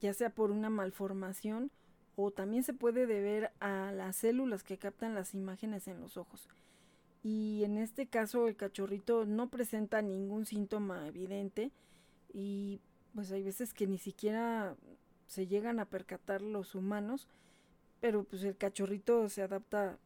ya 0.00 0.14
sea 0.14 0.30
por 0.30 0.52
una 0.52 0.70
malformación 0.70 1.72
o 2.22 2.30
también 2.30 2.62
se 2.62 2.74
puede 2.74 3.06
deber 3.06 3.52
a 3.60 3.92
las 3.92 4.16
células 4.16 4.62
que 4.62 4.78
captan 4.78 5.14
las 5.14 5.34
imágenes 5.34 5.88
en 5.88 6.00
los 6.00 6.16
ojos. 6.16 6.48
Y 7.22 7.64
en 7.64 7.78
este 7.78 8.06
caso 8.06 8.48
el 8.48 8.56
cachorrito 8.56 9.26
no 9.26 9.48
presenta 9.48 10.00
ningún 10.02 10.46
síntoma 10.46 11.06
evidente 11.06 11.70
y 12.32 12.80
pues 13.14 13.30
hay 13.32 13.42
veces 13.42 13.74
que 13.74 13.86
ni 13.86 13.98
siquiera 13.98 14.76
se 15.26 15.46
llegan 15.46 15.78
a 15.80 15.84
percatar 15.84 16.42
los 16.42 16.74
humanos, 16.74 17.28
pero 18.00 18.24
pues 18.24 18.42
el 18.44 18.56
cachorrito 18.56 19.28
se 19.28 19.42
adapta 19.42 19.98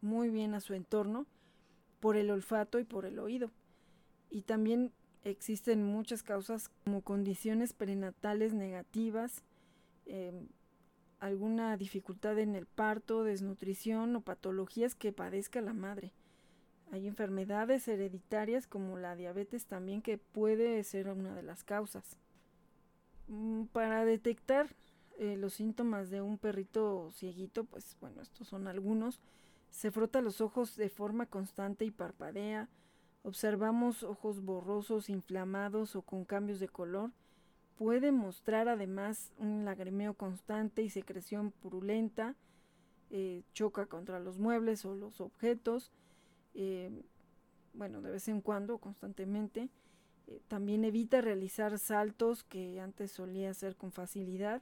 muy 0.00 0.30
bien 0.30 0.54
a 0.54 0.60
su 0.60 0.74
entorno 0.74 1.26
por 2.00 2.16
el 2.16 2.30
olfato 2.30 2.78
y 2.78 2.84
por 2.84 3.04
el 3.04 3.18
oído. 3.18 3.50
Y 4.30 4.42
también 4.42 4.92
existen 5.24 5.84
muchas 5.84 6.22
causas 6.22 6.70
como 6.84 7.02
condiciones 7.02 7.72
prenatales 7.72 8.54
negativas, 8.54 9.42
em, 10.06 10.48
alguna 11.20 11.76
dificultad 11.76 12.38
en 12.38 12.54
el 12.54 12.66
parto, 12.66 13.22
desnutrición 13.22 14.16
o 14.16 14.22
patologías 14.22 14.94
que 14.94 15.12
padezca 15.12 15.60
la 15.60 15.74
madre. 15.74 16.12
Hay 16.92 17.06
enfermedades 17.06 17.86
hereditarias 17.86 18.66
como 18.66 18.98
la 18.98 19.14
diabetes 19.14 19.66
también 19.66 20.02
que 20.02 20.18
puede 20.18 20.82
ser 20.82 21.08
una 21.08 21.34
de 21.34 21.42
las 21.42 21.62
causas. 21.62 22.16
Mm, 23.28 23.66
para 23.66 24.04
detectar 24.04 24.74
eh, 25.18 25.36
los 25.36 25.54
síntomas 25.54 26.10
de 26.10 26.20
un 26.20 26.38
perrito 26.38 27.10
cieguito, 27.12 27.64
pues 27.64 27.96
bueno, 28.00 28.22
estos 28.22 28.48
son 28.48 28.66
algunos. 28.66 29.20
Se 29.70 29.92
frota 29.92 30.20
los 30.20 30.40
ojos 30.40 30.76
de 30.76 30.88
forma 30.88 31.26
constante 31.26 31.84
y 31.84 31.92
parpadea. 31.92 32.68
Observamos 33.22 34.02
ojos 34.02 34.42
borrosos, 34.42 35.10
inflamados 35.10 35.94
o 35.94 36.02
con 36.02 36.24
cambios 36.24 36.58
de 36.58 36.68
color. 36.68 37.12
Puede 37.80 38.12
mostrar 38.12 38.68
además 38.68 39.32
un 39.38 39.64
lagrimeo 39.64 40.12
constante 40.12 40.82
y 40.82 40.90
secreción 40.90 41.50
purulenta, 41.50 42.36
eh, 43.08 43.42
choca 43.54 43.86
contra 43.86 44.20
los 44.20 44.38
muebles 44.38 44.84
o 44.84 44.94
los 44.94 45.22
objetos, 45.22 45.90
eh, 46.52 46.90
bueno, 47.72 48.02
de 48.02 48.10
vez 48.10 48.28
en 48.28 48.42
cuando, 48.42 48.76
constantemente. 48.76 49.70
Eh, 50.26 50.42
también 50.46 50.84
evita 50.84 51.22
realizar 51.22 51.78
saltos 51.78 52.44
que 52.44 52.80
antes 52.80 53.12
solía 53.12 53.48
hacer 53.48 53.76
con 53.76 53.92
facilidad. 53.92 54.60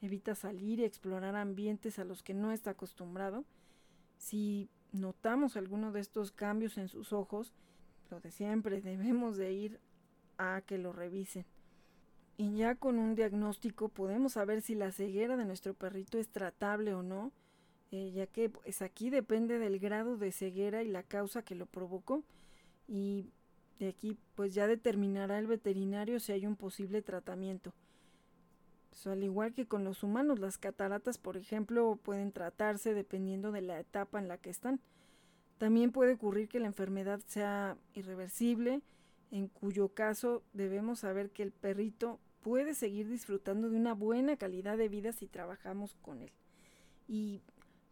Evita 0.00 0.34
salir 0.34 0.78
y 0.78 0.84
explorar 0.84 1.36
ambientes 1.36 1.98
a 1.98 2.04
los 2.04 2.22
que 2.22 2.32
no 2.32 2.50
está 2.50 2.70
acostumbrado. 2.70 3.44
Si 4.16 4.70
notamos 4.90 5.58
alguno 5.58 5.92
de 5.92 6.00
estos 6.00 6.32
cambios 6.32 6.78
en 6.78 6.88
sus 6.88 7.12
ojos, 7.12 7.52
lo 8.10 8.20
de 8.20 8.30
siempre, 8.30 8.80
debemos 8.80 9.36
de 9.36 9.52
ir 9.52 9.80
a 10.38 10.62
que 10.64 10.78
lo 10.78 10.94
revisen. 10.94 11.44
Y 12.36 12.56
ya 12.56 12.74
con 12.74 12.98
un 12.98 13.14
diagnóstico 13.14 13.88
podemos 13.88 14.32
saber 14.32 14.60
si 14.60 14.74
la 14.74 14.90
ceguera 14.90 15.36
de 15.36 15.44
nuestro 15.44 15.74
perrito 15.74 16.18
es 16.18 16.28
tratable 16.28 16.94
o 16.94 17.02
no, 17.02 17.32
eh, 17.92 18.10
ya 18.12 18.26
que 18.26 18.50
pues 18.50 18.82
aquí 18.82 19.10
depende 19.10 19.58
del 19.58 19.78
grado 19.78 20.16
de 20.16 20.32
ceguera 20.32 20.82
y 20.82 20.88
la 20.88 21.04
causa 21.04 21.42
que 21.42 21.54
lo 21.54 21.66
provocó. 21.66 22.24
Y 22.88 23.26
de 23.78 23.88
aquí 23.88 24.16
pues 24.34 24.52
ya 24.54 24.66
determinará 24.66 25.38
el 25.38 25.46
veterinario 25.46 26.18
si 26.18 26.32
hay 26.32 26.46
un 26.46 26.56
posible 26.56 27.02
tratamiento. 27.02 27.72
Pues, 28.94 29.08
al 29.08 29.24
igual 29.24 29.52
que 29.52 29.66
con 29.66 29.82
los 29.82 30.04
humanos, 30.04 30.38
las 30.38 30.56
cataratas, 30.56 31.18
por 31.18 31.36
ejemplo, 31.36 31.98
pueden 32.02 32.30
tratarse 32.30 32.94
dependiendo 32.94 33.50
de 33.50 33.60
la 33.60 33.80
etapa 33.80 34.20
en 34.20 34.28
la 34.28 34.38
que 34.38 34.50
están. 34.50 34.80
También 35.58 35.90
puede 35.90 36.12
ocurrir 36.12 36.48
que 36.48 36.60
la 36.60 36.68
enfermedad 36.68 37.20
sea 37.26 37.76
irreversible, 37.94 38.82
en 39.32 39.48
cuyo 39.48 39.88
caso 39.88 40.44
debemos 40.52 41.00
saber 41.00 41.30
que 41.30 41.42
el 41.42 41.50
perrito 41.50 42.20
puede 42.44 42.74
seguir 42.74 43.08
disfrutando 43.08 43.70
de 43.70 43.76
una 43.76 43.94
buena 43.94 44.36
calidad 44.36 44.76
de 44.76 44.90
vida 44.90 45.12
si 45.12 45.26
trabajamos 45.26 45.96
con 46.02 46.20
él. 46.20 46.30
Y 47.08 47.40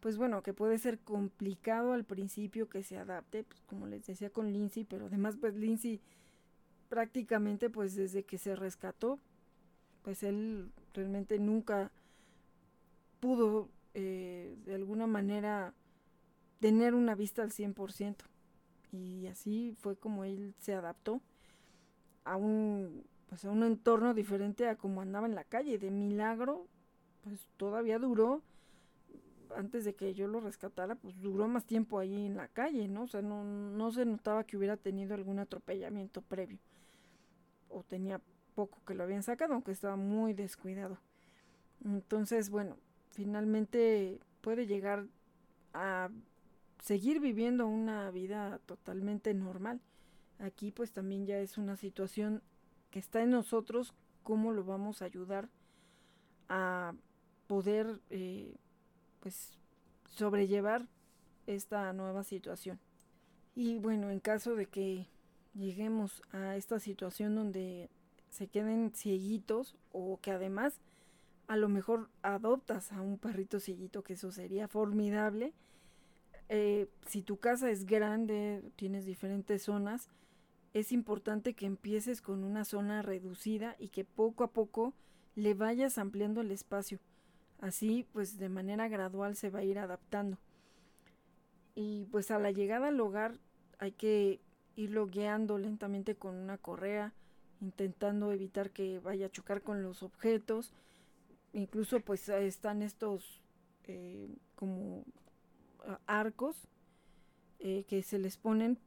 pues 0.01 0.19
bueno, 0.19 0.43
que 0.43 0.53
puede 0.53 0.77
ser 0.77 0.99
complicado 0.99 1.95
al 1.95 2.05
principio 2.05 2.69
que 2.69 2.83
se 2.83 2.99
adapte, 2.99 3.45
pues 3.45 3.63
como 3.63 3.87
les 3.87 4.07
decía 4.07 4.29
con 4.29 4.53
Lindsay, 4.53 4.85
pero 4.85 5.07
además 5.07 5.39
pues 5.41 5.55
Lindsay 5.57 6.03
prácticamente 6.91 7.71
pues 7.71 7.95
desde 7.95 8.25
que 8.25 8.37
se 8.37 8.55
rescató, 8.55 9.19
pues 10.03 10.23
él 10.23 10.71
realmente 10.93 11.39
nunca 11.39 11.91
pudo 13.21 13.71
eh, 13.95 14.55
de 14.67 14.75
alguna 14.75 15.07
manera 15.07 15.73
tener 16.61 16.95
una 16.95 17.15
vista 17.15 17.43
al 17.43 17.53
100%. 17.53 18.17
Y 18.93 19.29
así 19.29 19.75
fue 19.81 19.97
como 19.97 20.25
él 20.25 20.55
se 20.59 20.75
adaptó 20.75 21.23
a 22.25 22.37
un, 22.37 23.05
pues 23.33 23.47
a 23.47 23.51
un 23.51 23.63
entorno 23.63 24.13
diferente 24.13 24.69
a 24.69 24.77
como 24.77 25.01
andaba 25.01 25.27
en 25.27 25.35
la 25.35 25.45
calle. 25.45 25.79
De 25.79 25.91
milagro, 25.91 26.67
pues 27.23 27.49
todavía 27.57 27.99
duró, 27.99 28.43
antes 29.57 29.87
de 29.87 29.95
que 29.95 30.13
yo 30.13 30.29
lo 30.29 30.41
rescatara, 30.41 30.97
pues 30.97 31.19
duró 31.19 31.49
más 31.49 31.65
tiempo 31.65 31.99
ahí 31.99 32.27
en 32.27 32.37
la 32.37 32.49
calle, 32.49 32.89
¿no? 32.89 33.05
O 33.05 33.09
sea, 33.09 33.23
no, 33.23 33.43
no 33.43 33.91
se 33.91 34.05
notaba 34.05 34.45
que 34.45 34.59
hubiera 34.59 34.77
tenido 34.77 35.15
algún 35.15 35.39
atropellamiento 35.39 36.21
previo. 36.21 36.59
O 37.71 37.83
tenía 37.83 38.21
poco 38.55 38.83
que 38.87 38.95
lo 38.95 39.05
habían 39.05 39.23
sacado, 39.23 39.55
aunque 39.55 39.73
estaba 39.73 39.97
muy 39.97 40.35
descuidado. 40.35 40.99
Entonces, 41.87 42.51
bueno, 42.51 42.77
finalmente 43.13 44.21
puede 44.43 44.67
llegar 44.67 45.07
a 45.73 46.11
seguir 46.83 47.19
viviendo 47.19 47.67
una 47.67 48.11
vida 48.11 48.61
totalmente 48.67 49.33
normal. 49.33 49.81
Aquí 50.39 50.71
pues 50.71 50.93
también 50.93 51.25
ya 51.25 51.39
es 51.39 51.57
una 51.57 51.77
situación 51.77 52.43
que 52.93 53.01
está 53.01 53.23
en 53.23 53.31
nosotros, 53.31 53.95
cómo 54.23 54.53
lo 54.53 54.63
vamos 54.63 55.03
a 55.03 55.07
ayudar 55.07 55.49
a 56.49 56.95
poder 57.49 58.01
eh, 58.11 58.55
pues 59.21 59.59
sobrellevar 60.11 60.87
esta 61.47 61.93
nueva 61.93 62.23
situación. 62.23 62.79
Y 63.55 63.79
bueno, 63.79 64.11
en 64.11 64.21
caso 64.21 64.55
de 64.55 64.67
que 64.67 65.09
lleguemos 65.55 66.23
a 66.33 66.57
esta 66.57 66.79
situación 66.79 67.35
donde 67.35 67.91
se 68.31 68.47
queden 68.47 68.93
cieguitos 68.95 69.75
o 69.91 70.21
que 70.21 70.31
además 70.31 70.81
a 71.49 71.57
lo 71.57 71.69
mejor 71.69 72.09
adoptas 72.23 72.93
a 72.93 73.01
un 73.01 73.19
perrito 73.19 73.59
cieguito, 73.59 74.03
que 74.03 74.13
eso 74.13 74.31
sería 74.31 74.69
formidable, 74.69 75.55
eh, 76.49 76.89
si 77.07 77.23
tu 77.23 77.39
casa 77.39 77.71
es 77.71 77.87
grande, 77.87 78.63
tienes 78.77 79.07
diferentes 79.07 79.63
zonas, 79.63 80.11
es 80.75 80.93
importante 80.93 81.55
que 81.55 81.67
empieces 81.67 82.23
con 82.23 82.45
una 82.45 82.65
zona 82.65 83.03
reducida 83.03 83.77
y 83.79 83.89
que 83.89 84.05
poco 84.05 84.45
a 84.45 84.53
poco 84.53 84.95
le 85.35 85.55
vayas 85.55 85.99
ampliando 85.99 86.41
el 86.41 86.51
espacio. 86.51 86.99
Así, 87.61 88.07
pues 88.13 88.39
de 88.39 88.49
manera 88.49 88.89
gradual 88.89 89.37
se 89.37 89.51
va 89.51 89.61
a 89.61 89.65
ir 89.65 89.79
adaptando. 89.79 90.39
Y 91.75 92.07
pues 92.07 92.31
a 92.31 92.39
la 92.39 92.51
llegada 92.51 92.89
al 92.89 93.01
hogar 93.01 93.39
hay 93.79 93.93
que 93.93 94.41
irlo 94.77 95.07
guiando 95.07 95.59
lentamente 95.59 96.15
con 96.15 96.37
una 96.37 96.59
correa, 96.59 97.13
intentando 97.61 98.33
evitar 98.33 98.71
que 98.71 98.99
vaya 98.99 99.27
a 99.27 99.31
chocar 99.31 99.63
con 99.63 99.83
los 99.83 100.03
objetos. 100.03 100.73
Incluso 101.53 102.01
pues 102.01 102.29
están 102.29 102.83
estos 102.83 103.43
eh, 103.85 104.29
como 104.55 105.05
arcos 106.07 106.69
eh, 107.59 107.85
que 107.87 108.03
se 108.03 108.19
les 108.19 108.37
ponen, 108.37 108.79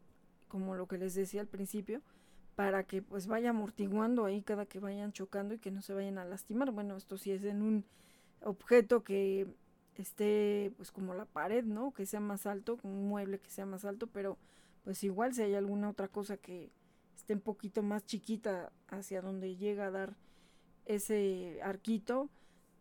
como 0.55 0.73
lo 0.75 0.87
que 0.87 0.97
les 0.97 1.13
decía 1.15 1.41
al 1.41 1.47
principio, 1.47 2.01
para 2.55 2.85
que 2.85 3.01
pues 3.01 3.27
vaya 3.27 3.49
amortiguando 3.49 4.23
ahí 4.23 4.41
cada 4.41 4.65
que 4.65 4.79
vayan 4.79 5.11
chocando 5.11 5.53
y 5.53 5.59
que 5.59 5.69
no 5.69 5.81
se 5.81 5.93
vayan 5.93 6.17
a 6.17 6.23
lastimar. 6.23 6.71
Bueno, 6.71 6.95
esto 6.95 7.17
sí 7.17 7.31
es 7.31 7.43
en 7.43 7.61
un 7.61 7.83
objeto 8.41 9.03
que 9.03 9.47
esté 9.97 10.71
pues 10.77 10.93
como 10.93 11.13
la 11.13 11.25
pared, 11.25 11.65
¿no? 11.65 11.91
Que 11.91 12.05
sea 12.05 12.21
más 12.21 12.45
alto, 12.45 12.79
un 12.83 13.09
mueble 13.09 13.39
que 13.39 13.49
sea 13.49 13.65
más 13.65 13.83
alto, 13.83 14.07
pero 14.07 14.37
pues 14.85 15.03
igual 15.03 15.33
si 15.33 15.41
hay 15.41 15.55
alguna 15.55 15.89
otra 15.89 16.07
cosa 16.07 16.37
que 16.37 16.71
esté 17.17 17.33
un 17.33 17.41
poquito 17.41 17.83
más 17.83 18.05
chiquita 18.05 18.71
hacia 18.87 19.21
donde 19.21 19.57
llega 19.57 19.87
a 19.87 19.91
dar 19.91 20.15
ese 20.85 21.59
arquito, 21.63 22.29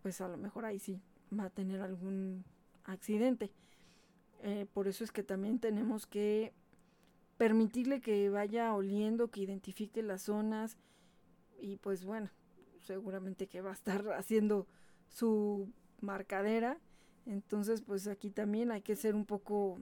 pues 0.01 0.21
a 0.21 0.29
lo 0.29 0.37
mejor 0.37 0.65
ahí 0.65 0.79
sí 0.79 1.01
va 1.37 1.47
a 1.47 1.51
tener 1.51 1.81
algún 1.81 2.45
accidente. 2.85 3.51
Eh, 4.45 4.65
por 4.73 4.87
eso 4.87 5.03
es 5.03 5.11
que 5.11 5.25
también 5.25 5.59
tenemos 5.59 6.07
que 6.07 6.53
permitirle 7.37 8.01
que 8.01 8.29
vaya 8.31 8.75
oliendo, 8.75 9.29
que 9.29 9.43
identifique 9.43 10.03
las 10.03 10.23
zonas 10.23 10.77
y 11.61 11.77
pues 11.77 12.05
bueno, 12.05 12.31
seguramente 12.81 13.47
que 13.47 13.61
va 13.61 13.71
a 13.71 13.75
estar 13.75 14.05
haciendo 14.13 14.67
su 15.09 15.73
marcadera. 16.01 16.79
Entonces 17.27 17.83
pues 17.83 18.07
aquí 18.07 18.31
también 18.31 18.71
hay 18.71 18.83
que 18.83 18.97
ser 18.97 19.15
un 19.15 19.25
poco 19.25 19.81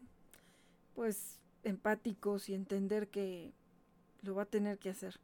pues 0.94 1.40
empáticos 1.64 2.48
y 2.48 2.54
entender 2.54 3.08
que 3.08 3.52
lo 4.22 4.34
va 4.34 4.42
a 4.42 4.46
tener 4.46 4.78
que 4.78 4.90
hacer. 4.90 5.20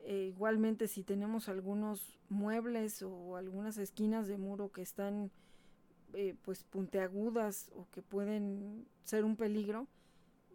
Eh, 0.00 0.26
igualmente 0.28 0.88
si 0.88 1.02
tenemos 1.02 1.48
algunos 1.48 2.18
muebles 2.28 3.02
o 3.02 3.36
algunas 3.36 3.78
esquinas 3.78 4.28
de 4.28 4.36
muro 4.36 4.70
que 4.72 4.82
están 4.82 5.30
eh, 6.12 6.34
pues 6.42 6.64
puntiagudas 6.64 7.70
o 7.74 7.88
que 7.90 8.02
pueden 8.02 8.86
ser 9.04 9.24
un 9.24 9.36
peligro, 9.36 9.88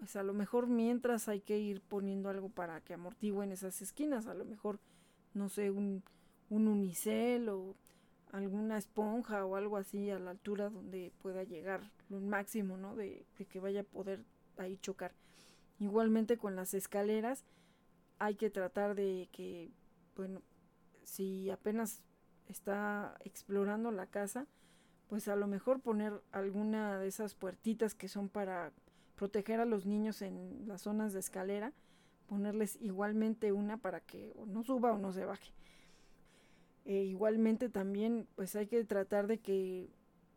pues 0.01 0.15
a 0.15 0.23
lo 0.23 0.33
mejor 0.33 0.65
mientras 0.65 1.27
hay 1.27 1.41
que 1.41 1.59
ir 1.59 1.79
poniendo 1.79 2.29
algo 2.29 2.49
para 2.49 2.81
que 2.81 2.95
amortiguen 2.95 3.51
esas 3.51 3.83
esquinas, 3.83 4.25
a 4.25 4.33
lo 4.33 4.45
mejor, 4.45 4.79
no 5.35 5.47
sé, 5.47 5.69
un, 5.69 6.01
un 6.49 6.67
unicel 6.67 7.49
o 7.49 7.75
alguna 8.31 8.79
esponja 8.79 9.45
o 9.45 9.55
algo 9.55 9.77
así 9.77 10.09
a 10.09 10.17
la 10.17 10.31
altura 10.31 10.71
donde 10.71 11.13
pueda 11.21 11.43
llegar 11.43 11.91
un 12.09 12.29
máximo, 12.29 12.77
¿no? 12.77 12.95
De, 12.95 13.27
de, 13.37 13.45
que 13.45 13.59
vaya 13.59 13.81
a 13.81 13.83
poder 13.83 14.25
ahí 14.57 14.75
chocar. 14.77 15.13
Igualmente 15.77 16.35
con 16.35 16.55
las 16.55 16.73
escaleras 16.73 17.45
hay 18.17 18.33
que 18.33 18.49
tratar 18.49 18.95
de 18.95 19.29
que, 19.31 19.69
bueno, 20.15 20.41
si 21.03 21.51
apenas 21.51 22.01
está 22.47 23.17
explorando 23.23 23.91
la 23.91 24.07
casa, 24.07 24.47
pues 25.09 25.27
a 25.27 25.35
lo 25.35 25.45
mejor 25.45 25.79
poner 25.79 26.23
alguna 26.31 26.97
de 26.97 27.07
esas 27.07 27.35
puertitas 27.35 27.93
que 27.93 28.07
son 28.07 28.29
para 28.29 28.73
proteger 29.21 29.59
a 29.59 29.65
los 29.65 29.85
niños 29.85 30.23
en 30.23 30.67
las 30.67 30.81
zonas 30.81 31.13
de 31.13 31.19
escalera, 31.19 31.73
ponerles 32.25 32.79
igualmente 32.81 33.51
una 33.51 33.77
para 33.77 33.99
que 33.99 34.33
o 34.35 34.47
no 34.47 34.63
suba 34.63 34.93
o 34.93 34.97
no 34.97 35.13
se 35.13 35.25
baje. 35.25 35.53
E 36.85 37.03
igualmente 37.03 37.69
también 37.69 38.27
pues 38.35 38.55
hay 38.55 38.65
que 38.65 38.83
tratar 38.83 39.27
de 39.27 39.37
que 39.37 39.91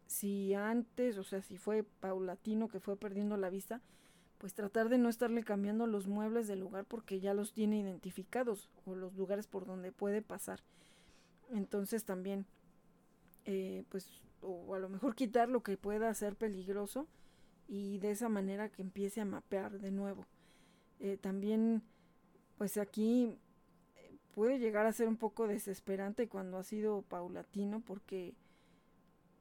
si 0.07 0.53
antes, 0.53 1.17
o 1.17 1.25
sea, 1.25 1.41
si 1.41 1.57
fue 1.57 1.83
paulatino 2.01 2.69
que 2.69 2.79
fue 2.79 2.99
perdiendo 2.99 3.39
la 3.39 3.49
vista, 3.49 3.81
pues 4.37 4.53
tratar 4.53 4.91
de 4.91 4.99
no 4.99 5.09
estarle 5.09 5.45
cambiando 5.45 5.87
los 5.87 6.07
muebles 6.07 6.47
del 6.47 6.61
lugar 6.61 6.85
porque 6.85 7.21
ya 7.21 7.33
los 7.33 7.55
tiene 7.55 7.81
identificados 7.81 8.69
o 8.85 8.95
los 8.95 9.15
lugares 9.15 9.47
por 9.47 9.65
donde 9.65 9.93
puede 9.93 10.21
pasar. 10.21 10.61
Entonces 11.51 12.05
también, 12.05 12.45
eh, 13.47 13.85
pues 13.89 14.07
o 14.43 14.75
a 14.75 14.79
lo 14.79 14.91
mejor 14.91 15.15
quitar 15.15 15.49
lo 15.49 15.63
que 15.63 15.79
pueda 15.79 16.13
ser 16.13 16.37
peligroso 16.37 17.09
y 17.69 17.99
de 17.99 18.11
esa 18.11 18.29
manera 18.29 18.69
que 18.69 18.83
empiece 18.83 19.21
a 19.21 19.25
mapear 19.25 19.79
de 19.79 19.91
nuevo. 19.91 20.27
Eh, 21.01 21.17
también, 21.17 21.83
pues 22.57 22.77
aquí, 22.79 23.39
puede 24.35 24.59
llegar 24.59 24.87
a 24.87 24.93
ser 24.93 25.09
un 25.09 25.17
poco 25.17 25.47
desesperante 25.47 26.29
cuando 26.29 26.59
ha 26.59 26.65
sido 26.65 27.03
paulatino 27.03 27.81
porque 27.81 28.35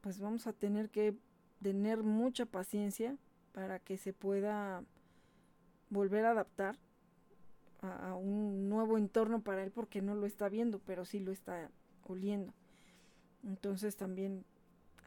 pues 0.00 0.20
vamos 0.20 0.46
a 0.46 0.52
tener 0.52 0.90
que 0.90 1.16
tener 1.62 2.02
mucha 2.02 2.46
paciencia 2.46 3.16
para 3.52 3.78
que 3.78 3.96
se 3.96 4.12
pueda 4.12 4.84
volver 5.90 6.26
a 6.26 6.30
adaptar 6.30 6.78
a, 7.80 8.14
un 8.14 8.68
nuevo 8.68 8.98
entorno 8.98 9.42
para 9.42 9.62
él 9.62 9.70
porque 9.70 10.02
no 10.02 10.14
lo 10.14 10.26
está 10.26 10.48
viendo, 10.48 10.78
pero 10.78 11.04
sí 11.04 11.20
lo 11.20 11.32
está 11.32 11.70
oliendo. 12.06 12.52
Entonces 13.44 13.96
también 13.96 14.44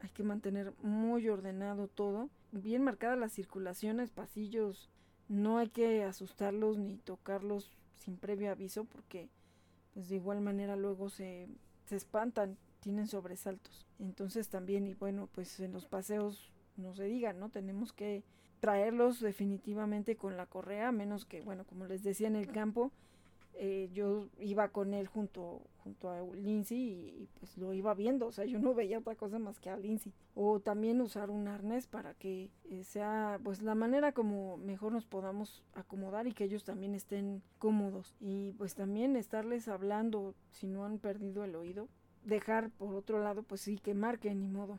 hay 0.00 0.10
que 0.10 0.22
mantener 0.22 0.72
muy 0.82 1.28
ordenado 1.28 1.88
todo, 1.88 2.28
bien 2.52 2.82
marcadas 2.82 3.18
las 3.18 3.32
circulaciones, 3.32 4.10
pasillos, 4.10 4.90
no 5.28 5.58
hay 5.58 5.68
que 5.68 6.04
asustarlos 6.04 6.78
ni 6.78 6.96
tocarlos 6.96 7.70
sin 7.96 8.16
previo 8.16 8.50
aviso 8.50 8.84
porque 8.84 9.28
pues 9.94 10.08
de 10.08 10.16
igual 10.16 10.40
manera 10.40 10.76
luego 10.76 11.10
se, 11.10 11.48
se 11.86 11.96
espantan, 11.96 12.56
tienen 12.80 13.06
sobresaltos. 13.06 13.86
Entonces 13.98 14.48
también, 14.48 14.86
y 14.86 14.94
bueno, 14.94 15.28
pues 15.32 15.58
en 15.60 15.72
los 15.72 15.86
paseos 15.86 16.52
no 16.76 16.94
se 16.94 17.04
diga, 17.04 17.32
¿no? 17.32 17.50
Tenemos 17.50 17.92
que 17.92 18.22
traerlos 18.60 19.20
definitivamente 19.20 20.16
con 20.16 20.36
la 20.36 20.46
correa, 20.46 20.92
menos 20.92 21.24
que, 21.24 21.40
bueno, 21.42 21.64
como 21.64 21.86
les 21.86 22.02
decía 22.02 22.28
en 22.28 22.36
el 22.36 22.48
campo, 22.48 22.92
eh, 23.60 23.90
yo 23.92 24.28
iba 24.38 24.68
con 24.68 24.94
él 24.94 25.08
junto, 25.08 25.62
junto 25.82 26.10
a 26.10 26.20
Lindsay 26.20 26.78
y, 26.78 27.28
pues 27.40 27.58
lo 27.58 27.72
iba 27.72 27.92
viendo, 27.92 28.28
o 28.28 28.32
sea, 28.32 28.44
yo 28.44 28.60
no 28.60 28.72
veía 28.72 29.00
otra 29.00 29.16
cosa 29.16 29.40
más 29.40 29.58
que 29.58 29.68
a 29.68 29.76
Lindsay. 29.76 30.12
O 30.36 30.60
también 30.60 31.00
usar 31.00 31.28
un 31.28 31.48
arnés 31.48 31.88
para 31.88 32.14
que 32.14 32.52
eh, 32.70 32.84
sea 32.84 33.40
pues 33.42 33.60
la 33.60 33.74
manera 33.74 34.12
como 34.12 34.58
mejor 34.58 34.92
nos 34.92 35.06
podamos 35.06 35.64
acomodar 35.74 36.28
y 36.28 36.34
que 36.34 36.44
ellos 36.44 36.62
también 36.62 36.94
estén 36.94 37.42
cómodos. 37.58 38.14
Y 38.20 38.52
pues 38.52 38.76
también 38.76 39.16
estarles 39.16 39.66
hablando 39.66 40.36
si 40.52 40.68
no 40.68 40.84
han 40.84 40.98
perdido 40.98 41.42
el 41.42 41.56
oído. 41.56 41.88
Dejar 42.24 42.70
por 42.70 42.94
otro 42.94 43.18
lado 43.18 43.42
pues 43.42 43.60
sí 43.62 43.78
que 43.78 43.92
marquen 43.92 44.40
ni 44.40 44.48
modo. 44.48 44.78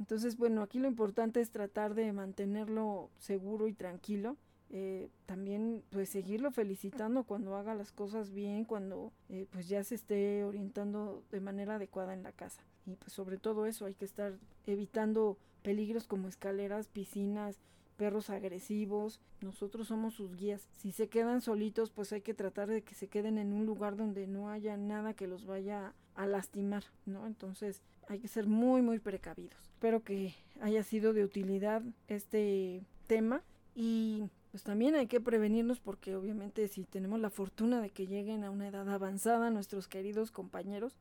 Entonces, 0.00 0.38
bueno, 0.38 0.62
aquí 0.62 0.78
lo 0.78 0.88
importante 0.88 1.42
es 1.42 1.50
tratar 1.50 1.94
de 1.94 2.10
mantenerlo 2.12 3.10
seguro 3.18 3.68
y 3.68 3.74
tranquilo. 3.74 4.38
Eh, 4.76 5.08
también 5.26 5.84
pues 5.90 6.08
seguirlo 6.08 6.50
felicitando 6.50 7.22
cuando 7.22 7.54
haga 7.54 7.76
las 7.76 7.92
cosas 7.92 8.32
bien, 8.32 8.64
cuando 8.64 9.12
eh, 9.28 9.46
pues 9.52 9.68
ya 9.68 9.84
se 9.84 9.94
esté 9.94 10.42
orientando 10.42 11.22
de 11.30 11.40
manera 11.40 11.76
adecuada 11.76 12.12
en 12.12 12.24
la 12.24 12.32
casa. 12.32 12.60
Y 12.84 12.96
pues 12.96 13.12
sobre 13.12 13.38
todo 13.38 13.66
eso 13.66 13.86
hay 13.86 13.94
que 13.94 14.04
estar 14.04 14.32
evitando 14.66 15.38
peligros 15.62 16.08
como 16.08 16.26
escaleras, 16.26 16.88
piscinas, 16.88 17.60
perros 17.96 18.30
agresivos. 18.30 19.20
Nosotros 19.40 19.86
somos 19.86 20.14
sus 20.14 20.34
guías. 20.34 20.66
Si 20.78 20.90
se 20.90 21.08
quedan 21.08 21.40
solitos, 21.40 21.92
pues 21.92 22.12
hay 22.12 22.22
que 22.22 22.34
tratar 22.34 22.68
de 22.68 22.82
que 22.82 22.96
se 22.96 23.06
queden 23.06 23.38
en 23.38 23.52
un 23.52 23.66
lugar 23.66 23.94
donde 23.94 24.26
no 24.26 24.50
haya 24.50 24.76
nada 24.76 25.14
que 25.14 25.28
los 25.28 25.46
vaya 25.46 25.94
a 26.16 26.26
lastimar, 26.26 26.82
¿no? 27.06 27.28
Entonces, 27.28 27.80
hay 28.08 28.18
que 28.18 28.26
ser 28.26 28.48
muy, 28.48 28.82
muy 28.82 28.98
precavidos. 28.98 29.60
Espero 29.68 30.02
que 30.02 30.34
haya 30.60 30.82
sido 30.82 31.12
de 31.12 31.22
utilidad 31.22 31.84
este 32.08 32.82
tema 33.06 33.40
y 33.76 34.24
pues 34.54 34.62
también 34.62 34.94
hay 34.94 35.08
que 35.08 35.20
prevenirnos 35.20 35.80
porque 35.80 36.14
obviamente 36.14 36.68
si 36.68 36.84
tenemos 36.84 37.18
la 37.18 37.28
fortuna 37.28 37.80
de 37.80 37.90
que 37.90 38.06
lleguen 38.06 38.44
a 38.44 38.52
una 38.52 38.68
edad 38.68 38.88
avanzada 38.88 39.50
nuestros 39.50 39.88
queridos 39.88 40.30
compañeros, 40.30 40.94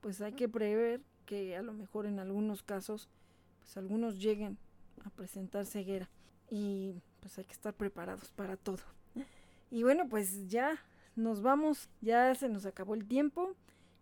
pues 0.00 0.20
hay 0.20 0.32
que 0.32 0.48
prever 0.48 1.00
que 1.24 1.56
a 1.56 1.62
lo 1.62 1.72
mejor 1.72 2.06
en 2.06 2.18
algunos 2.18 2.64
casos 2.64 3.08
pues 3.60 3.76
algunos 3.76 4.18
lleguen 4.18 4.58
a 5.04 5.10
presentar 5.10 5.66
ceguera 5.66 6.10
y 6.50 7.00
pues 7.20 7.38
hay 7.38 7.44
que 7.44 7.52
estar 7.52 7.74
preparados 7.74 8.32
para 8.32 8.56
todo. 8.56 8.82
Y 9.70 9.84
bueno, 9.84 10.08
pues 10.08 10.48
ya 10.48 10.76
nos 11.14 11.42
vamos, 11.42 11.88
ya 12.00 12.34
se 12.34 12.48
nos 12.48 12.66
acabó 12.66 12.96
el 12.96 13.06
tiempo. 13.06 13.54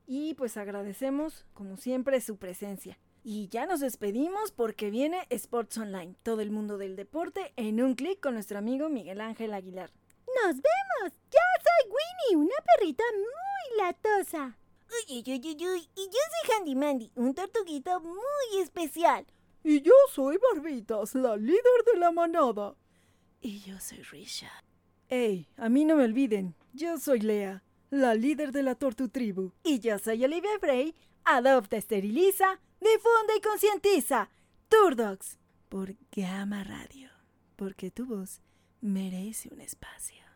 Y 0.07 0.33
pues 0.33 0.57
agradecemos, 0.57 1.45
como 1.53 1.77
siempre, 1.77 2.19
su 2.23 2.39
presencia. 2.39 2.99
Y 3.23 3.49
ya 3.49 3.67
nos 3.67 3.81
despedimos 3.81 4.53
porque 4.53 4.91
viene 4.91 5.27
Sports 5.31 5.79
Online, 5.79 6.15
todo 6.23 6.41
el 6.41 6.51
mundo 6.51 6.79
del 6.79 6.97
deporte 6.97 7.53
en 7.57 7.83
un 7.83 7.95
clic 7.95 8.21
con 8.21 8.35
nuestro 8.35 8.59
amigo 8.59 8.89
Miguel 8.89 9.21
Ángel 9.21 9.53
Aguilar. 9.55 9.91
¡Nos 10.27 10.57
vemos! 10.57 11.19
Yo 11.31 11.41
soy 11.63 11.91
Winnie, 11.91 12.45
una 12.45 12.55
perrita 12.77 13.05
muy 13.15 13.79
latosa. 13.79 14.57
Uy, 14.89 15.23
uy, 15.27 15.41
uy, 15.45 15.67
uy, 15.67 15.89
Y 15.97 16.05
yo 16.07 16.19
soy 16.31 16.57
Handy 16.57 16.75
Mandy, 16.75 17.13
un 17.15 17.35
tortuguito 17.35 18.01
muy 18.01 18.63
especial. 18.63 19.27
Y 19.63 19.83
yo 19.83 19.93
soy 20.13 20.39
Barbitas, 20.39 21.15
la 21.15 21.37
líder 21.37 21.85
de 21.93 21.99
la 21.99 22.13
manada. 22.13 22.75
Y 23.41 23.61
yo 23.61 23.79
soy 23.81 24.03
Risha. 24.03 24.51
Ey, 25.09 25.49
a 25.57 25.69
mí 25.69 25.85
no 25.85 25.97
me 25.97 26.05
olviden, 26.05 26.55
yo 26.73 26.99
soy 26.99 27.21
Lea, 27.21 27.63
la 27.91 28.15
líder 28.15 28.53
de 28.53 28.63
la 28.63 28.75
Tortu 28.75 29.09
Tribu. 29.09 29.53
Y 29.63 29.81
yo 29.81 29.99
soy 29.99 30.25
Olivia 30.25 30.51
Frey, 30.61 30.95
adopta, 31.25 31.77
esteriliza, 31.77 32.61
difunde 32.81 33.37
y 33.37 33.41
concientiza. 33.41 34.31
Turdogs. 34.69 35.39
Por 35.69 35.97
Gama 36.13 36.65
Radio. 36.65 37.11
Porque 37.57 37.91
tu 37.91 38.07
voz 38.07 38.41
merece 38.81 39.49
un 39.53 39.61
espacio. 39.61 40.28